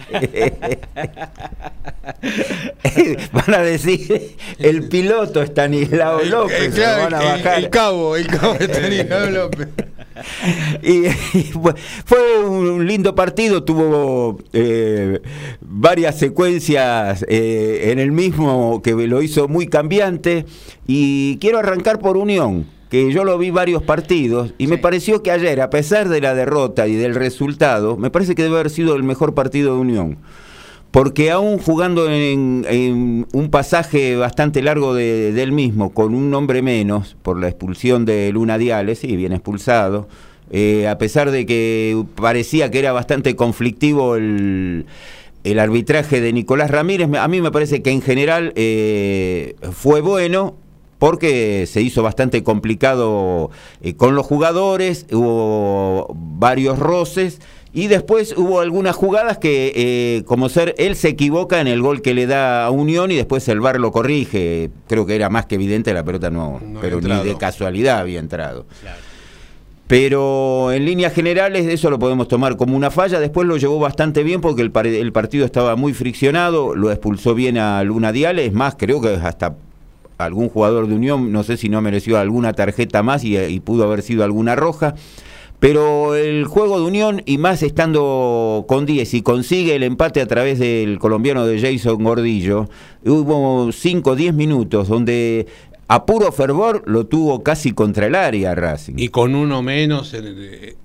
van 3.32 3.54
a 3.54 3.60
decir 3.64 4.36
el 4.60 4.88
piloto 4.90 5.42
Estanislao 5.42 6.20
El- 6.20 6.30
López. 6.30 6.62
el, 6.62 6.72
claro, 6.74 7.04
van 7.04 7.14
a 7.16 7.20
el- 7.36 7.44
bajar. 7.44 7.58
el 7.60 7.70
cabo, 7.70 8.16
el 8.16 8.28
cabo 8.28 8.54
de 8.56 8.66
Estanislao 8.66 9.30
López. 9.30 9.61
y, 10.84 11.08
y 11.38 11.52
fue- 12.06 12.44
un 12.48 12.86
lindo 12.88 13.16
partido, 13.16 13.64
tuvo 13.64 14.40
eh, 14.54 15.20
varias 15.62 16.18
secuencias 16.18 17.26
eh, 17.28 17.90
en 17.92 18.00
el 18.00 18.12
mismo 18.12 18.82
que 18.82 18.94
lo 18.94 19.22
hizo 19.22 19.48
muy 19.48 19.68
cambiante. 19.68 20.46
Y 20.88 21.38
quiero 21.38 21.60
arrancar 21.60 22.00
por 22.00 22.18
Unión, 22.18 22.66
que 22.90 23.12
yo 23.12 23.24
lo 23.24 23.38
vi 23.38 23.52
varios 23.52 23.84
partidos 23.84 24.54
y 24.58 24.68
me 24.68 24.78
pareció 24.78 25.24
que 25.24 25.32
ayer, 25.32 25.62
a 25.62 25.70
pesar 25.70 26.10
de 26.10 26.20
la 26.22 26.34
derrota 26.34 26.88
y 26.88 26.96
del 26.96 27.16
resultado, 27.16 27.96
me 27.98 28.10
parece 28.10 28.36
que 28.36 28.44
debe 28.44 28.56
haber 28.56 28.70
sido 28.70 28.96
el 28.96 29.04
mejor 29.04 29.34
partido 29.34 29.76
de 29.76 29.80
Unión. 29.82 30.18
Porque 30.92 31.32
aún 31.32 31.58
jugando 31.58 32.10
en, 32.12 32.66
en 32.70 33.26
un 33.32 33.50
pasaje 33.50 34.18
bastante 34.18 34.62
largo 34.62 34.94
de- 34.94 35.32
del 35.32 35.54
mismo, 35.54 35.92
con 35.94 36.14
un 36.14 36.30
nombre 36.30 36.62
menos, 36.62 37.16
por 37.22 37.40
la 37.40 37.48
expulsión 37.48 38.04
de 38.04 38.30
Luna 38.34 38.58
Diales, 38.58 39.00
sí, 39.00 39.16
bien 39.16 39.32
expulsado, 39.32 40.10
eh, 40.52 40.90
a 40.90 40.98
pesar 40.98 41.32
de 41.32 41.46
que 41.46 42.04
parecía 42.16 42.70
que 42.72 42.80
era 42.80 42.92
bastante 42.92 43.38
conflictivo 43.38 44.18
el, 44.18 44.86
arbitraje 45.58 46.20
de 46.20 46.34
Nicolás 46.34 46.70
Ramírez, 46.70 47.08
a 47.18 47.28
mí 47.30 47.40
me 47.42 47.52
parece 47.52 47.82
que 47.82 47.92
en 47.92 48.02
general 48.02 48.52
eh, 48.58 49.56
fue 49.72 50.02
bueno, 50.02 50.56
porque 51.00 51.66
se 51.68 51.82
hizo 51.82 52.04
bastante 52.04 52.44
complicado 52.44 53.50
eh, 53.82 53.96
con 53.96 54.14
los 54.14 54.26
jugadores, 54.26 55.08
hubo 55.12 56.14
varios 56.16 56.78
roces 56.78 57.40
y 57.74 57.88
después 57.88 58.36
hubo 58.38 58.60
algunas 58.60 58.96
jugadas 58.96 59.38
que, 59.38 59.72
eh, 59.76 60.24
como 60.26 60.50
ser, 60.50 60.76
él 60.78 60.96
se 60.96 61.08
equivoca 61.10 61.62
en 61.62 61.68
el 61.68 61.82
gol 61.82 62.02
que 62.02 62.14
le 62.14 62.28
da 62.28 62.66
a 62.66 62.70
Unión 62.72 63.12
y 63.12 63.16
después 63.16 63.48
el 63.48 63.62
VAR 63.62 63.80
lo 63.80 63.92
corrige. 63.92 64.70
Creo 64.88 65.06
que 65.06 65.16
era 65.16 65.30
más 65.30 65.46
que 65.46 65.56
evidente, 65.56 65.94
la 65.94 66.04
pelota 66.04 66.30
no, 66.30 66.60
No 66.64 66.80
pero 66.82 67.00
ni 67.00 67.08
de 67.24 67.38
casualidad 67.38 68.00
había 68.00 68.20
entrado. 68.20 68.66
Pero 69.88 70.72
en 70.72 70.86
líneas 70.86 71.14
generales 71.14 71.66
eso 71.68 71.90
lo 71.90 72.00
podemos 72.00 72.28
tomar 72.30 72.56
como 72.56 72.78
una 72.78 72.92
falla. 72.92 73.20
Después 73.20 73.46
lo 73.48 73.58
llevó 73.58 73.78
bastante 73.80 74.24
bien 74.24 74.40
porque 74.40 74.62
el, 74.62 74.72
par- 74.72 74.88
el 74.88 75.12
partido 75.12 75.46
estaba 75.46 75.76
muy 75.76 75.94
friccionado, 75.94 76.76
lo 76.76 76.92
expulsó 76.92 77.36
bien 77.36 77.58
a 77.58 77.84
Luna 77.84 78.14
Diales. 78.14 78.48
Es 78.48 78.54
más, 78.54 78.76
creo 78.78 79.02
que 79.02 79.10
hasta 79.10 79.56
algún 80.18 80.48
jugador 80.50 80.88
de 80.88 80.96
Unión, 80.96 81.32
no 81.34 81.44
sé 81.44 81.58
si 81.58 81.68
no 81.68 81.82
mereció 81.82 82.18
alguna 82.20 82.54
tarjeta 82.54 83.04
más 83.04 83.24
y, 83.26 83.38
y 83.38 83.60
pudo 83.60 83.84
haber 83.84 84.02
sido 84.02 84.24
alguna 84.24 84.56
roja. 84.56 84.96
Pero 85.62 86.16
el 86.16 86.46
juego 86.46 86.80
de 86.80 86.86
Unión, 86.88 87.22
y 87.28 87.38
más 87.38 87.62
estando 87.62 88.66
con 88.68 88.88
10 88.88 89.14
y 89.14 89.22
consigue 89.22 89.76
el 89.76 89.84
empate 89.84 90.20
a 90.20 90.26
través 90.26 90.58
del 90.58 90.98
colombiano 90.98 91.46
de 91.46 91.62
Jason 91.62 92.04
Gordillo, 92.04 92.68
hubo 93.06 93.72
5 93.72 94.10
o 94.10 94.16
10 94.16 94.34
minutos 94.34 94.88
donde 94.88 95.46
a 95.88 96.08
puro 96.08 96.32
fervor 96.32 96.82
lo 96.88 97.06
tuvo 97.06 97.44
casi 97.44 97.74
contra 97.74 98.08
el 98.08 98.16
área 98.16 98.56
Racing. 98.56 98.96
Y 98.98 99.10
con 99.10 99.36
uno 99.36 99.62
menos, 99.62 100.16
en 100.16 100.26
el- 100.26 100.54
eh, 100.64 100.76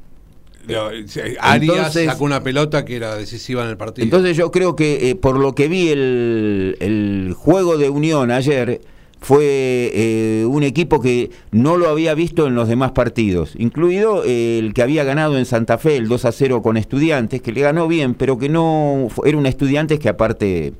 Arias 1.41 1.77
Entonces- 1.79 2.07
sacó 2.07 2.25
una 2.25 2.43
pelota 2.43 2.85
que 2.85 2.97
era 2.97 3.15
decisiva 3.17 3.63
en 3.65 3.71
el 3.71 3.79
partido. 3.79 4.05
Entonces 4.05 4.37
yo 4.37 4.51
creo 4.51 4.77
que 4.77 5.09
eh, 5.09 5.15
por 5.15 5.39
lo 5.39 5.55
que 5.55 5.69
vi 5.69 5.89
el, 5.89 6.77
el 6.81 7.33
juego 7.35 7.79
de 7.79 7.89
Unión 7.89 8.31
ayer 8.31 8.83
fue 9.27 9.91
eh, 9.93 10.45
un 10.49 10.63
equipo 10.63 11.01
que 11.01 11.31
no 11.51 11.77
lo 11.77 11.89
había 11.89 12.15
visto 12.15 12.47
en 12.47 12.55
los 12.55 12.69
demás 12.69 12.93
partidos, 12.93 13.55
incluido 13.59 14.23
eh, 14.25 14.61
el 14.61 14.73
que 14.73 14.83
había 14.83 15.03
ganado 15.03 15.37
en 15.37 15.47
Santa 15.47 15.79
Fe 15.79 15.97
el 15.97 16.07
2 16.07 16.27
a 16.27 16.31
0 16.31 16.63
con 16.63 16.77
estudiantes, 16.77 17.43
que 17.43 17.51
le 17.51 17.61
ganó 17.63 17.89
bien, 17.89 18.15
pero 18.15 18.39
que 18.39 18.49
no 18.49 19.09
era 19.25 19.37
un 19.37 19.47
estudiantes 19.47 19.99
que 19.99 20.09
aparte 20.09 20.75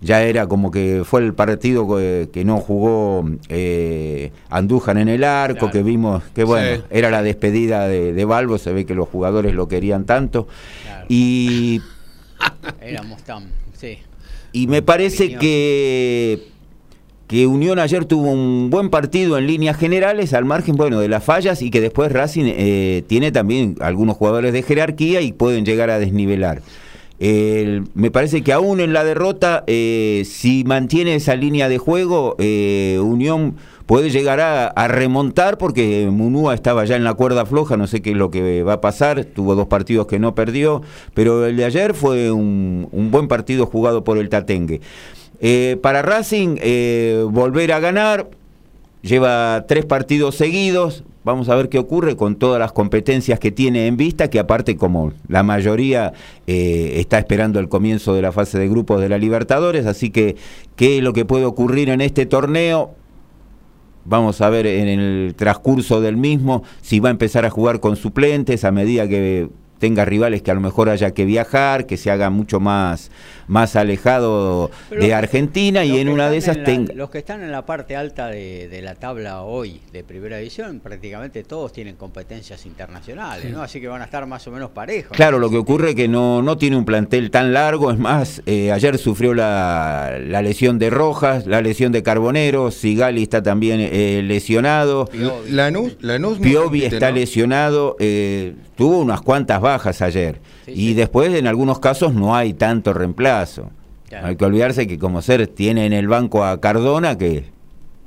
ya 0.00 0.22
era 0.22 0.46
como 0.46 0.70
que 0.70 1.02
fue 1.04 1.20
el 1.20 1.34
partido 1.34 1.86
que, 1.94 2.30
que 2.32 2.46
no 2.46 2.56
jugó 2.60 3.28
eh, 3.50 4.32
Andújar 4.48 4.96
en 4.96 5.08
el 5.10 5.22
arco, 5.22 5.58
Claro. 5.66 5.72
que 5.74 5.82
vimos 5.82 6.22
que 6.34 6.44
bueno, 6.44 6.76
Sí. 6.78 6.82
era 6.90 7.10
la 7.10 7.22
despedida 7.22 7.86
de, 7.88 8.14
de 8.14 8.24
Balbo, 8.24 8.56
se 8.56 8.72
ve 8.72 8.86
que 8.86 8.94
los 8.94 9.06
jugadores 9.06 9.52
lo 9.54 9.68
querían 9.68 10.06
tanto. 10.06 10.48
Claro. 10.82 11.04
Y 11.10 11.82
Éramos 12.80 13.22
tan. 13.22 13.50
Sí. 13.78 13.98
y 14.52 14.66
me 14.66 14.80
parece 14.80 15.36
que, 15.36 16.51
que 17.32 17.46
Unión 17.46 17.78
ayer 17.78 18.04
tuvo 18.04 18.30
un 18.30 18.68
buen 18.68 18.90
partido 18.90 19.38
en 19.38 19.46
líneas 19.46 19.78
generales, 19.78 20.34
al 20.34 20.44
margen 20.44 20.74
bueno 20.76 21.00
de 21.00 21.08
las 21.08 21.24
fallas, 21.24 21.62
y 21.62 21.70
que 21.70 21.80
después 21.80 22.12
Racing 22.12 22.44
eh, 22.46 23.04
tiene 23.06 23.32
también 23.32 23.76
algunos 23.80 24.18
jugadores 24.18 24.52
de 24.52 24.62
jerarquía 24.62 25.22
y 25.22 25.32
pueden 25.32 25.64
llegar 25.64 25.88
a 25.88 25.98
desnivelar. 25.98 26.60
El- 27.18 27.84
me 27.94 28.10
parece 28.10 28.42
que 28.42 28.52
aún 28.52 28.80
en 28.80 28.92
la 28.92 29.02
derrota, 29.02 29.64
eh, 29.66 30.24
si 30.26 30.64
mantiene 30.64 31.14
esa 31.14 31.34
línea 31.34 31.70
de 31.70 31.78
juego, 31.78 32.36
eh, 32.38 32.98
Unión 33.02 33.54
puede 33.86 34.10
llegar 34.10 34.40
a, 34.40 34.66
a 34.66 34.88
remontar 34.88 35.56
porque 35.56 36.08
Munúa 36.12 36.52
estaba 36.52 36.84
ya 36.84 36.96
en 36.96 37.04
la 37.04 37.14
cuerda 37.14 37.46
floja, 37.46 37.78
no 37.78 37.86
sé 37.86 38.02
qué 38.02 38.10
es 38.10 38.16
lo 38.16 38.30
que 38.30 38.62
va 38.62 38.74
a 38.74 38.80
pasar, 38.82 39.24
tuvo 39.24 39.54
dos 39.54 39.68
partidos 39.68 40.06
que 40.06 40.18
no 40.18 40.34
perdió, 40.34 40.82
pero 41.14 41.46
el 41.46 41.56
de 41.56 41.64
ayer 41.64 41.94
fue 41.94 42.30
un, 42.30 42.88
un 42.92 43.10
buen 43.10 43.26
partido 43.26 43.64
jugado 43.64 44.04
por 44.04 44.18
el 44.18 44.28
Tatengue. 44.28 44.82
Eh, 45.44 45.76
para 45.82 46.02
Racing, 46.02 46.56
eh, 46.60 47.26
volver 47.28 47.72
a 47.72 47.80
ganar, 47.80 48.30
lleva 49.02 49.64
tres 49.66 49.84
partidos 49.84 50.36
seguidos. 50.36 51.02
Vamos 51.24 51.48
a 51.48 51.56
ver 51.56 51.68
qué 51.68 51.80
ocurre 51.80 52.16
con 52.16 52.36
todas 52.36 52.60
las 52.60 52.70
competencias 52.70 53.40
que 53.40 53.50
tiene 53.50 53.88
en 53.88 53.96
vista, 53.96 54.30
que 54.30 54.38
aparte 54.38 54.76
como 54.76 55.12
la 55.26 55.42
mayoría 55.42 56.12
eh, 56.46 56.94
está 56.96 57.18
esperando 57.18 57.58
el 57.58 57.68
comienzo 57.68 58.14
de 58.14 58.22
la 58.22 58.30
fase 58.30 58.56
de 58.56 58.68
grupos 58.68 59.00
de 59.00 59.08
la 59.08 59.18
Libertadores, 59.18 59.86
así 59.86 60.10
que 60.10 60.36
qué 60.76 60.98
es 60.98 61.02
lo 61.02 61.12
que 61.12 61.24
puede 61.24 61.44
ocurrir 61.44 61.90
en 61.90 62.00
este 62.00 62.24
torneo. 62.24 62.94
Vamos 64.04 64.40
a 64.40 64.50
ver 64.50 64.66
en 64.66 64.88
el 64.88 65.34
transcurso 65.36 66.00
del 66.00 66.16
mismo 66.16 66.62
si 66.82 67.00
va 67.00 67.08
a 67.08 67.12
empezar 67.12 67.44
a 67.44 67.50
jugar 67.50 67.80
con 67.80 67.96
suplentes 67.96 68.64
a 68.64 68.70
medida 68.70 69.08
que 69.08 69.48
tenga 69.82 70.04
rivales 70.04 70.42
que 70.42 70.52
a 70.52 70.54
lo 70.54 70.60
mejor 70.60 70.88
haya 70.88 71.10
que 71.10 71.24
viajar, 71.24 71.86
que 71.86 71.96
se 71.96 72.08
haga 72.08 72.30
mucho 72.30 72.60
más, 72.60 73.10
más 73.48 73.74
alejado 73.74 74.70
Pero 74.88 75.02
de 75.02 75.12
Argentina 75.12 75.84
y 75.84 75.98
en 75.98 76.08
una 76.08 76.30
de 76.30 76.36
esas 76.36 76.62
tenga... 76.62 76.94
Los 76.94 77.10
que 77.10 77.18
están 77.18 77.42
en 77.42 77.50
la 77.50 77.66
parte 77.66 77.96
alta 77.96 78.28
de, 78.28 78.68
de 78.68 78.80
la 78.80 78.94
tabla 78.94 79.42
hoy 79.42 79.80
de 79.92 80.04
primera 80.04 80.36
división, 80.36 80.78
prácticamente 80.78 81.42
todos 81.42 81.72
tienen 81.72 81.96
competencias 81.96 82.64
internacionales, 82.64 83.52
¿no? 83.52 83.60
Así 83.60 83.80
que 83.80 83.88
van 83.88 84.02
a 84.02 84.04
estar 84.04 84.24
más 84.24 84.46
o 84.46 84.52
menos 84.52 84.70
parejos. 84.70 85.16
Claro, 85.16 85.40
lo 85.40 85.50
que 85.50 85.56
ocurre 85.56 85.90
es 85.90 85.94
que 85.96 86.06
no, 86.06 86.42
no 86.42 86.56
tiene 86.56 86.76
un 86.76 86.84
plantel 86.84 87.32
tan 87.32 87.52
largo, 87.52 87.90
es 87.90 87.98
más, 87.98 88.40
eh, 88.46 88.70
ayer 88.70 88.98
sufrió 88.98 89.34
la, 89.34 90.16
la 90.24 90.42
lesión 90.42 90.78
de 90.78 90.90
Rojas, 90.90 91.44
la 91.48 91.60
lesión 91.60 91.90
de 91.90 92.04
Carbonero, 92.04 92.70
Sigali 92.70 93.24
está 93.24 93.42
también 93.42 93.80
eh, 93.80 94.22
lesionado, 94.22 95.06
Piovi. 95.06 95.50
Lanús, 95.50 95.96
Lanús 96.02 96.38
no 96.38 96.44
Piovi 96.44 96.82
compite, 96.82 96.86
está 96.86 97.10
¿no? 97.10 97.16
lesionado, 97.16 97.96
eh, 97.98 98.54
tuvo 98.76 99.00
unas 99.00 99.22
cuantas 99.22 99.60
bajas 99.60 99.71
ayer 100.00 100.40
Sí, 100.66 100.72
y 100.72 100.88
sí. 100.88 100.94
después 100.94 101.32
en 101.34 101.46
algunos 101.46 101.78
casos 101.78 102.14
no 102.14 102.34
hay 102.34 102.54
tanto 102.54 102.92
reemplazo. 102.92 103.70
Claro. 104.08 104.26
Hay 104.26 104.36
que 104.36 104.44
olvidarse 104.44 104.86
que 104.86 104.98
como 104.98 105.22
ser 105.22 105.46
tiene 105.46 105.86
en 105.86 105.92
el 105.92 106.06
banco 106.08 106.44
a 106.44 106.60
Cardona 106.60 107.16
que 107.16 107.44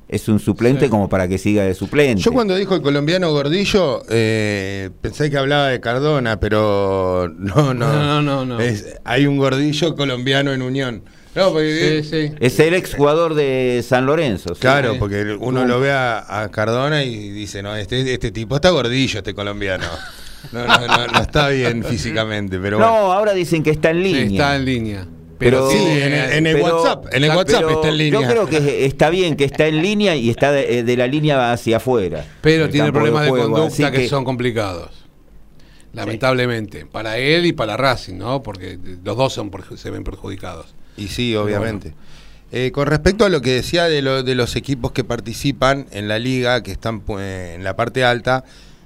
es 0.08 0.28
un 0.28 0.38
suplente 0.38 0.84
Sí. 0.84 0.90
como 0.90 1.08
para 1.08 1.26
que 1.26 1.36
siga 1.36 1.64
de 1.64 1.74
suplente. 1.74 2.22
Yo 2.22 2.30
cuando 2.32 2.54
dijo 2.54 2.76
el 2.76 2.82
colombiano 2.82 3.32
Gordillo, 3.32 4.02
eh, 4.08 4.90
pensé 5.00 5.30
que 5.30 5.36
hablaba 5.36 5.66
de 5.68 5.80
Cardona, 5.80 6.38
pero 6.38 7.28
no, 7.36 7.74
no. 7.74 7.92
No, 7.92 8.22
no, 8.22 8.44
no. 8.44 8.60
Es- 8.60 8.98
hay 9.04 9.26
un 9.26 9.36
Gordillo 9.36 9.96
colombiano 9.96 10.52
en 10.52 10.62
Unión. 10.62 11.02
No, 11.34 11.52
porque, 11.52 12.02
Sí, 12.04 12.08
sí. 12.28 12.34
Es 12.40 12.58
el 12.60 12.72
exjugador 12.72 13.34
de 13.34 13.84
San 13.86 14.06
Lorenzo. 14.06 14.54
sí. 14.54 14.60
Claro, 14.60 14.94
porque 14.98 15.36
uno 15.38 15.66
lo 15.66 15.80
ve 15.80 15.90
a, 15.90 16.42
a 16.42 16.48
Cardona 16.50 17.02
y 17.04 17.28
dice, 17.30 17.62
no, 17.62 17.74
este, 17.76 18.10
este 18.14 18.30
tipo 18.30 18.54
está 18.56 18.70
gordillo, 18.70 19.18
este 19.18 19.34
colombiano. 19.34 19.84
No, 20.52 20.66
no, 20.66 20.86
no, 20.86 21.06
no 21.08 21.20
está 21.20 21.48
bien 21.48 21.82
físicamente, 21.84 22.58
pero 22.58 22.78
No, 22.78 22.90
bueno. 22.90 23.12
ahora 23.12 23.32
dicen 23.34 23.62
que 23.62 23.70
está 23.70 23.90
en 23.90 23.98
Sí, 23.98 24.02
línea. 24.04 24.24
está 24.42 24.56
en 24.56 24.64
línea. 24.64 25.06
Pero- 25.38 25.70
Sí, 25.70 25.76
en 25.76 26.12
el, 26.14 26.32
en 26.32 26.46
el 26.46 26.56
pero- 26.56 26.76
WhatsApp, 26.82 27.06
en 27.12 27.24
el 27.24 27.30
WhatsApp 27.30 27.70
está 27.70 27.88
en 27.88 27.98
línea. 27.98 28.20
Yo 28.22 28.26
creo 28.26 28.46
que 28.46 28.86
está 28.86 29.10
bien 29.10 29.36
que 29.36 29.44
está 29.44 29.66
en 29.66 29.82
línea 29.82 30.16
y 30.16 30.30
está 30.30 30.50
de, 30.50 30.78
eh, 30.78 30.82
de 30.82 30.96
la 30.96 31.06
línea 31.06 31.52
hacia 31.52 31.76
afuera. 31.76 32.24
Pero 32.40 32.70
tiene 32.70 32.90
problemas 32.90 33.24
de, 33.24 33.28
juego, 33.30 33.50
conducta 33.52 33.90
que, 33.90 34.08
son 34.08 34.24
complicados. 34.24 34.90
Lamentablemente. 35.92 36.86
Para 36.86 37.18
él 37.18 37.46
y 37.46 37.52
para 37.52 37.76
Racing, 37.76 38.16
¿no? 38.18 38.42
Porque 38.42 38.78
los 39.04 39.16
dos 39.16 39.32
son 39.32 39.50
se 39.76 39.90
ven 39.90 40.04
perjudicados. 40.04 40.74
Y 40.96 41.08
sí, 41.08 41.34
obviamente. 41.36 41.94
Eh, 42.52 42.70
con 42.72 42.86
respecto 42.86 43.24
a 43.24 43.28
lo 43.28 43.40
que 43.40 43.50
decía 43.52 43.84
de, 43.84 44.02
lo- 44.02 44.22
de 44.22 44.34
los 44.34 44.56
equipos 44.56 44.92
que 44.92 45.04
participan 45.04 45.86
en 45.90 46.06
la 46.08 46.18
liga, 46.18 46.62
que 46.62 46.70
están 46.70 47.00
pues, 47.00 47.54
en 47.54 47.64
la 47.64 47.76
parte 47.76 48.04
alta, 48.04 48.44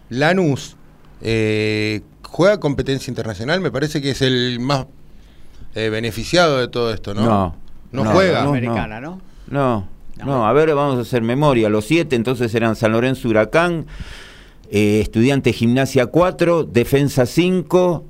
Lanús 0.09 0.77
eh, 1.23 2.01
juega 2.29 2.61
competencia 2.61 3.11
internacional, 3.11 3.61
me 3.61 3.71
parece 3.71 4.01
que 4.01 4.11
es 4.11 4.23
el 4.23 4.59
más 4.61 4.87
eh, 5.75 5.89
beneficiado 5.89 6.59
de 6.59 6.69
todo 6.69 6.93
esto, 6.93 7.15
¿no? 7.15 7.23
No, 7.25 7.57
No, 7.93 8.05
no, 8.05 8.11
juega. 8.13 8.43
no. 8.45 8.51
Americana, 8.51 9.01
¿no? 9.01 9.21
No, 9.49 9.87
No. 10.19 10.25
no, 10.27 10.47
a 10.47 10.53
ver, 10.53 10.75
vamos 10.75 10.99
a 10.99 11.03
hacer 11.03 11.23
memoria. 11.23 11.69
Los 11.69 11.87
siete 11.87 12.17
entonces 12.17 12.55
eran 12.55 12.77
San 12.77 12.93
Lorenzo 12.93 13.29
Huracán, 13.29 13.87
eh, 14.71 15.01
Estudiante 15.01 15.53
Gimnasia 15.53 16.07
4, 16.07 16.65
Defensa 16.65 17.27
5. 17.27 18.05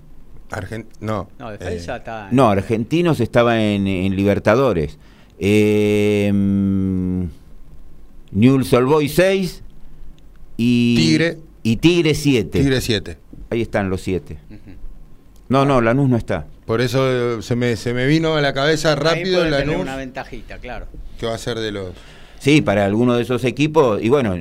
Argen- 0.50 0.86
no. 1.00 1.28
No, 1.38 1.50
defensa 1.50 1.94
eh, 1.94 1.98
está. 1.98 2.28
No, 2.32 2.50
Argentinos 2.50 3.20
estaba 3.20 3.60
en, 3.62 3.86
en 3.86 4.16
Libertadores. 4.16 4.98
Eh, 5.38 6.30
mm, 6.32 7.22
Newell's 8.32 8.72
Old 8.72 8.86
Boys 8.88 9.14
6 9.14 9.62
y 10.56 10.96
Tigre. 10.96 11.38
Y 11.62 11.76
Tigre 11.76 12.14
7. 12.14 12.58
Tigre 12.58 12.80
7. 12.80 13.18
Ahí 13.50 13.62
están 13.62 13.90
los 13.90 14.00
7. 14.02 14.38
No, 15.48 15.64
no, 15.64 15.80
Lanús 15.80 16.08
no 16.08 16.16
está. 16.16 16.46
Por 16.64 16.80
eso 16.80 17.38
eh, 17.38 17.42
se 17.42 17.56
me, 17.56 17.74
se 17.76 17.92
me 17.92 18.06
vino 18.06 18.36
a 18.36 18.40
la 18.40 18.52
cabeza 18.52 18.94
rápido 18.94 19.42
Ahí 19.42 19.48
puede 19.48 19.62
tener 19.62 19.66
Lanús, 19.66 19.82
una 19.82 19.96
ventajita, 19.96 20.58
claro. 20.58 20.86
que 21.18 21.26
va 21.26 21.34
a 21.34 21.38
ser 21.38 21.58
de 21.58 21.72
los... 21.72 21.92
Sí, 22.38 22.62
para 22.62 22.84
alguno 22.84 23.16
de 23.16 23.22
esos 23.22 23.42
equipos, 23.44 24.00
y 24.00 24.08
bueno, 24.08 24.36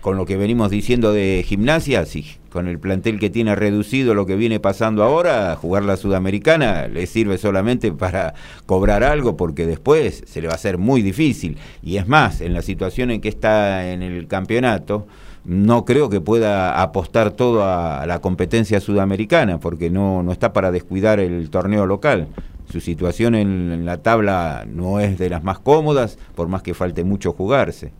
con 0.00 0.16
lo 0.16 0.26
que 0.26 0.36
venimos 0.36 0.70
diciendo 0.70 1.12
de 1.12 1.42
gimnasia, 1.46 2.04
sí, 2.04 2.26
con 2.50 2.68
el 2.68 2.78
plantel 2.78 3.18
que 3.18 3.30
tiene 3.30 3.54
reducido 3.54 4.14
lo 4.14 4.26
que 4.26 4.36
viene 4.36 4.60
pasando 4.60 5.02
ahora, 5.02 5.56
jugar 5.56 5.84
la 5.84 5.96
sudamericana 5.96 6.86
le 6.88 7.06
sirve 7.06 7.38
solamente 7.38 7.92
para 7.92 8.34
cobrar 8.66 9.02
algo 9.02 9.36
porque 9.36 9.66
después 9.66 10.22
se 10.26 10.40
le 10.40 10.46
va 10.46 10.52
a 10.52 10.56
hacer 10.56 10.78
muy 10.78 11.02
difícil. 11.02 11.58
Y 11.82 11.96
es 11.96 12.06
más, 12.06 12.40
en 12.40 12.54
la 12.54 12.62
situación 12.62 13.10
en 13.10 13.20
que 13.20 13.28
está 13.28 13.90
en 13.90 14.02
el 14.02 14.28
campeonato, 14.28 15.06
no 15.48 15.86
creo 15.86 16.10
que 16.10 16.20
pueda 16.20 16.80
apostar 16.82 17.30
todo 17.30 17.64
a 17.64 18.04
la 18.06 18.20
competencia 18.20 18.80
sudamericana 18.80 19.58
porque 19.58 19.88
no, 19.88 20.22
no 20.22 20.30
está 20.30 20.52
para 20.52 20.70
descuidar 20.70 21.20
el 21.20 21.48
torneo 21.48 21.86
local. 21.86 22.28
Su 22.70 22.80
situación 22.82 23.34
en, 23.34 23.72
en 23.72 23.86
la 23.86 23.96
tabla 24.02 24.66
no 24.70 25.00
es 25.00 25.16
de 25.18 25.30
las 25.30 25.42
más 25.42 25.58
cómodas, 25.58 26.18
por 26.34 26.48
más 26.48 26.62
que 26.62 26.74
falte 26.74 27.02
mucho 27.02 27.32
jugarse. 27.32 27.92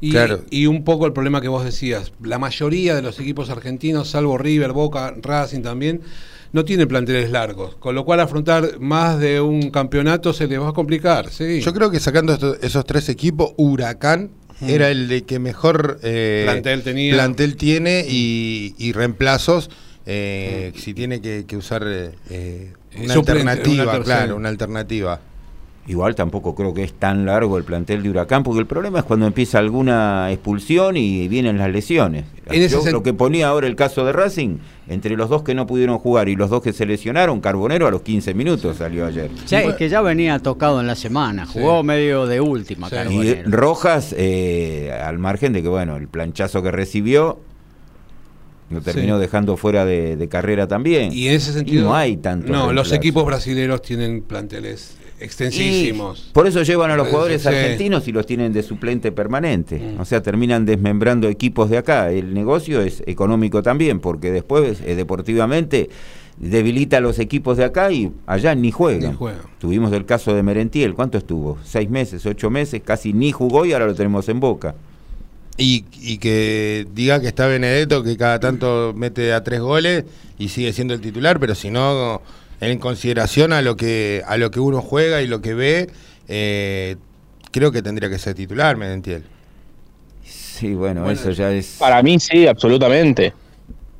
Y, 0.00 0.10
Claro. 0.10 0.40
y 0.50 0.66
un 0.66 0.82
poco 0.82 1.06
el 1.06 1.12
problema 1.12 1.40
que 1.40 1.46
vos 1.46 1.64
decías, 1.64 2.12
la 2.20 2.40
mayoría 2.40 2.96
de 2.96 3.02
los 3.02 3.20
equipos 3.20 3.48
argentinos, 3.50 4.10
salvo 4.10 4.36
River, 4.36 4.72
Boca, 4.72 5.14
Racing 5.22 5.62
también, 5.62 6.00
no 6.52 6.64
tienen 6.64 6.88
planteles 6.88 7.30
largos, 7.30 7.76
con 7.76 7.94
lo 7.94 8.04
cual 8.04 8.18
afrontar 8.18 8.80
más 8.80 9.20
de 9.20 9.40
un 9.40 9.70
campeonato 9.70 10.32
se 10.32 10.48
les 10.48 10.60
va 10.60 10.70
a 10.70 10.72
complicar, 10.72 11.30
sí. 11.30 11.60
Yo 11.60 11.72
creo 11.72 11.88
que 11.92 12.00
sacando 12.00 12.32
esto- 12.32 12.56
esos 12.60 12.84
tres 12.84 13.08
equipos, 13.08 13.52
Huracán 13.56 14.30
era 14.60 14.90
el 14.90 15.08
de 15.08 15.22
que 15.24 15.38
mejor 15.38 15.98
eh, 16.02 16.42
Plantel 16.44 16.82
tenía. 16.82 17.14
plantel 17.14 17.56
tiene 17.56 18.04
y, 18.08 18.74
y 18.78 18.92
reemplazos 18.92 19.70
eh, 20.06 20.72
si 20.76 20.94
tiene 20.94 21.20
que, 21.20 21.44
que 21.46 21.56
usar 21.56 21.84
eh, 21.86 22.10
eh, 22.30 22.72
una 22.96 23.14
Suplente, 23.14 23.50
alternativa, 23.50 23.94
una 23.94 24.04
claro, 24.04 24.36
una 24.36 24.48
alternativa. 24.48 25.20
Igual 25.84 26.14
tampoco 26.14 26.54
creo 26.54 26.72
que 26.72 26.84
es 26.84 26.92
tan 26.92 27.26
largo 27.26 27.58
el 27.58 27.64
plantel 27.64 28.04
de 28.04 28.10
Huracán, 28.10 28.44
porque 28.44 28.60
el 28.60 28.66
problema 28.66 29.00
es 29.00 29.04
cuando 29.04 29.26
empieza 29.26 29.58
alguna 29.58 30.30
expulsión 30.30 30.96
y 30.96 31.26
vienen 31.26 31.58
las 31.58 31.72
lesiones. 31.72 32.24
En 32.46 32.62
ese 32.62 32.76
Yo 32.84 32.90
lo 32.92 33.02
que 33.02 33.12
ponía 33.12 33.48
ahora 33.48 33.66
el 33.66 33.74
caso 33.74 34.04
de 34.04 34.12
Racing, 34.12 34.58
entre 34.88 35.16
los 35.16 35.28
dos 35.28 35.42
que 35.42 35.54
no 35.56 35.66
pudieron 35.66 35.98
jugar 35.98 36.28
y 36.28 36.36
los 36.36 36.50
dos 36.50 36.62
que 36.62 36.72
se 36.72 36.86
lesionaron, 36.86 37.40
Carbonero 37.40 37.88
a 37.88 37.90
los 37.90 38.02
15 38.02 38.32
minutos 38.32 38.76
salió 38.76 39.06
ayer. 39.06 39.28
Sí, 39.44 39.56
es 39.56 39.74
que 39.74 39.88
ya 39.88 40.02
venía 40.02 40.38
tocado 40.38 40.80
en 40.80 40.86
la 40.86 40.94
semana, 40.94 41.46
jugó 41.46 41.82
medio 41.82 42.26
de 42.26 42.40
última, 42.40 42.88
Sí. 42.88 42.94
Y 42.94 42.98
Carbonero. 42.98 43.50
Rojas, 43.50 44.14
eh, 44.16 44.92
al 45.04 45.18
margen 45.18 45.52
de 45.52 45.62
que, 45.62 45.68
bueno, 45.68 45.96
el 45.96 46.06
planchazo 46.06 46.62
que 46.62 46.70
recibió 46.70 47.40
lo 48.70 48.80
terminó 48.80 49.16
Sí. 49.16 49.20
dejando 49.22 49.56
fuera 49.56 49.84
de, 49.84 50.16
de 50.16 50.28
carrera 50.28 50.68
también. 50.68 51.12
Y 51.12 51.26
en 51.26 51.34
ese 51.34 51.52
sentido. 51.52 51.84
no 51.84 51.94
hay 51.96 52.16
tanto. 52.18 52.52
No, 52.52 52.72
los 52.72 52.92
equipos 52.92 53.26
brasileños 53.26 53.82
tienen 53.82 54.22
planteles 54.22 54.96
extensísimos. 55.22 56.26
Y 56.28 56.32
por 56.32 56.46
eso 56.46 56.62
llevan 56.62 56.90
a 56.90 56.96
los 56.96 57.08
jugadores 57.08 57.42
Sí. 57.42 57.48
argentinos 57.48 58.06
y 58.08 58.12
los 58.12 58.26
tienen 58.26 58.52
de 58.52 58.62
suplente 58.62 59.12
permanente. 59.12 59.94
O 59.98 60.04
sea, 60.04 60.22
terminan 60.22 60.66
desmembrando 60.66 61.28
equipos 61.28 61.70
de 61.70 61.78
acá. 61.78 62.10
El 62.10 62.34
negocio 62.34 62.80
es 62.80 63.02
económico 63.06 63.62
también, 63.62 64.00
porque 64.00 64.30
después, 64.30 64.80
eh, 64.84 64.94
deportivamente, 64.94 65.88
debilita 66.38 66.96
a 66.96 67.00
los 67.00 67.18
equipos 67.18 67.56
de 67.56 67.64
acá 67.64 67.92
y 67.92 68.10
allá 68.26 68.54
ni 68.54 68.70
juegan. 68.72 69.12
Ni 69.12 69.16
juegan. 69.16 69.42
Tuvimos 69.58 69.92
el 69.92 70.04
caso 70.06 70.34
de 70.34 70.42
Merentiel. 70.42 70.94
¿Cuánto 70.94 71.18
estuvo? 71.18 71.58
¿Seis 71.64 71.88
meses, 71.88 72.24
ocho 72.26 72.50
meses? 72.50 72.80
Casi 72.84 73.12
ni 73.12 73.32
jugó 73.32 73.64
y 73.64 73.72
ahora 73.72 73.86
lo 73.86 73.94
tenemos 73.94 74.28
en 74.28 74.40
boca. 74.40 74.74
Y, 75.58 75.84
y 76.00 76.16
que 76.16 76.86
diga 76.94 77.20
que 77.20 77.26
está 77.28 77.46
Benedetto, 77.46 78.02
que 78.02 78.16
cada 78.16 78.40
tanto 78.40 78.94
mete 78.96 79.34
a 79.34 79.44
tres 79.44 79.60
goles 79.60 80.04
y 80.38 80.48
sigue 80.48 80.72
siendo 80.72 80.94
el 80.94 81.00
titular, 81.02 81.38
pero 81.38 81.54
si 81.54 81.70
no, 81.70 82.22
en 82.70 82.78
consideración 82.78 83.52
a 83.52 83.60
lo 83.62 83.76
que 83.76 84.22
a 84.26 84.36
lo 84.36 84.50
que 84.50 84.60
uno 84.60 84.80
juega 84.80 85.20
y 85.22 85.26
lo 85.26 85.40
que 85.42 85.54
ve, 85.54 85.90
eh, 86.28 86.96
creo 87.50 87.72
que 87.72 87.82
tendría 87.82 88.08
que 88.08 88.18
ser 88.18 88.34
titular, 88.34 88.76
Medentiel. 88.76 89.24
Sí, 90.24 90.74
bueno, 90.74 91.02
Bueno, 91.02 91.18
eso 91.18 91.30
ya 91.32 91.50
es... 91.50 91.76
Para 91.78 92.02
mí 92.02 92.18
sí, 92.20 92.46
absolutamente. 92.46 93.32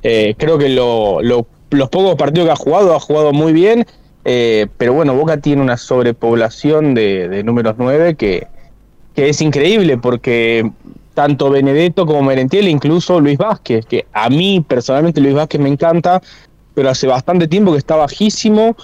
Eh, 0.01 0.35
creo 0.37 0.57
que 0.57 0.69
lo- 0.69 1.21
lo- 1.21 1.45
los 1.71 1.89
pocos 1.89 2.15
partidos 2.15 2.47
que 2.47 2.51
ha 2.53 2.55
jugado, 2.55 2.95
ha 2.95 2.99
jugado 2.99 3.33
muy 3.33 3.51
bien, 3.51 3.85
eh, 4.25 4.67
pero 4.77 4.93
bueno, 4.93 5.13
Boca 5.15 5.37
tiene 5.37 5.61
una 5.61 5.75
sobrepoblación 5.75 6.93
de, 6.93 7.27
de 7.27 7.43
números 7.43 7.75
9 7.77 8.15
que, 8.15 8.47
que 9.15 9.29
es 9.29 9.41
increíble 9.41 9.97
porque 9.97 10.69
tanto 11.13 11.49
Benedetto 11.49 12.05
como 12.05 12.21
Merentiel, 12.23 12.67
incluso 12.67 13.19
Luis 13.19 13.37
Vázquez, 13.37 13.85
que 13.85 14.05
a 14.13 14.29
mí 14.29 14.63
personalmente 14.65 15.19
Luis 15.19 15.33
Vázquez 15.35 15.59
me 15.59 15.69
encanta, 15.69 16.21
pero 16.73 16.89
hace 16.89 17.07
bastante 17.07 17.47
tiempo 17.47 17.71
que 17.71 17.77
está 17.77 17.95
bajísimo 17.95 18.75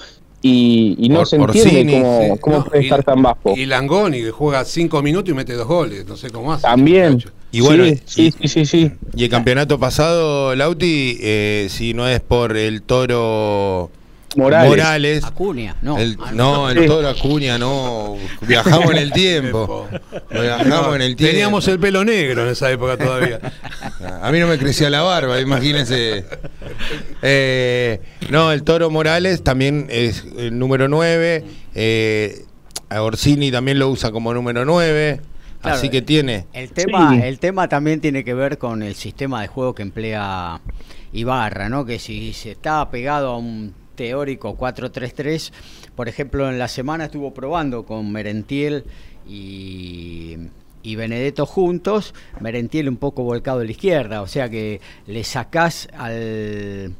y, 0.42 0.96
y 0.98 1.08
no 1.10 1.20
Or- 1.20 1.26
se 1.26 1.36
entiende 1.36 1.70
Orsini, 1.70 1.92
cómo, 2.02 2.20
Sí, 2.34 2.40
cómo 2.40 2.56
no, 2.58 2.64
puede 2.64 2.82
y- 2.82 2.84
estar 2.86 3.02
tan 3.04 3.22
bajo. 3.22 3.54
Y 3.56 3.66
Langoni, 3.66 4.20
que 4.22 4.30
juega 4.30 4.64
cinco 4.64 5.02
minutos 5.02 5.30
y 5.30 5.34
mete 5.34 5.52
dos 5.54 5.66
goles. 5.68 6.06
No 6.06 6.16
sé 6.16 6.30
cómo 6.30 6.52
hace. 6.52 6.62
También. 6.62 7.22
Y 7.52 7.60
bueno, 7.60 7.84
sí, 7.84 8.00
sí, 8.06 8.26
y- 8.26 8.32
sí, 8.32 8.48
sí, 8.48 8.66
sí. 8.66 8.92
Y 9.16 9.24
el 9.24 9.30
campeonato 9.30 9.78
pasado, 9.78 10.54
Lauti, 10.54 11.18
eh, 11.20 11.66
si 11.68 11.92
no 11.94 12.08
es 12.08 12.20
por 12.20 12.56
el 12.56 12.80
toro 12.82 13.90
Morales. 14.36 14.68
Morales, 14.70 15.24
Acuña, 15.24 15.76
no. 15.82 15.98
el- 15.98 16.16
Ah, 16.20 16.30
no, 16.32 16.70
el 16.70 16.78
Sí. 16.78 16.86
toro 16.86 17.08
Acuña, 17.08 17.58
no, 17.58 18.16
viajamos 18.42 18.90
en 18.92 18.98
el 18.98 19.12
tiempo. 19.12 19.88
Viajamos 20.30 20.94
en 20.96 21.02
el 21.02 21.16
tiempo. 21.16 21.32
Teníamos 21.32 21.68
el 21.68 21.80
pelo 21.80 22.04
negro 22.04 22.44
en 22.44 22.48
esa 22.50 22.70
época 22.70 22.96
todavía. 22.96 23.40
A 24.22 24.30
mí 24.30 24.38
no 24.38 24.46
me 24.46 24.56
crecía 24.58 24.88
la 24.88 25.02
barba, 25.02 25.40
imagínense. 25.40 26.24
Eh, 27.22 28.00
no, 28.30 28.52
el 28.52 28.62
Toro 28.62 28.90
Morales 28.90 29.42
también 29.42 29.86
es 29.90 30.24
el 30.38 30.58
número 30.58 30.88
9. 30.88 31.44
Eh, 31.74 32.44
a 32.88 33.02
Orsini 33.02 33.50
también 33.50 33.78
lo 33.78 33.88
usa 33.90 34.10
como 34.12 34.32
número 34.34 34.64
9. 34.64 35.20
Claro, 35.60 35.76
así 35.76 35.90
que 35.90 36.02
tiene. 36.02 36.46
El 36.52 36.70
tema, 36.72 37.12
Sí. 37.14 37.20
el 37.22 37.38
tema 37.38 37.68
también 37.68 38.00
tiene 38.00 38.24
que 38.24 38.32
ver 38.34 38.58
con 38.58 38.82
el 38.82 38.94
sistema 38.94 39.42
de 39.42 39.48
juego 39.48 39.74
que 39.74 39.82
emplea 39.82 40.60
Ibarra, 41.12 41.68
¿no? 41.68 41.84
Que 41.84 41.98
si 41.98 42.32
se 42.32 42.52
está 42.52 42.88
pegado 42.90 43.30
a 43.32 43.36
un 43.38 43.74
teórico 44.10 44.56
4-3-3, 44.56 45.52
por 45.94 46.08
ejemplo, 46.08 46.48
en 46.48 46.58
la 46.58 46.68
semana 46.68 47.04
estuvo 47.04 47.34
probando 47.34 47.84
con 47.84 48.10
Merentiel 48.10 48.84
y, 49.28 50.36
y 50.82 50.96
Benedetto 50.96 51.44
juntos, 51.44 52.14
Merentiel 52.40 52.88
un 52.88 52.96
poco 52.96 53.24
volcado 53.24 53.60
a 53.60 53.64
la 53.64 53.70
izquierda, 53.70 54.22
o 54.22 54.26
sea 54.26 54.48
que 54.48 54.80
le 55.06 55.22
sacás 55.22 55.86
al 55.98 56.94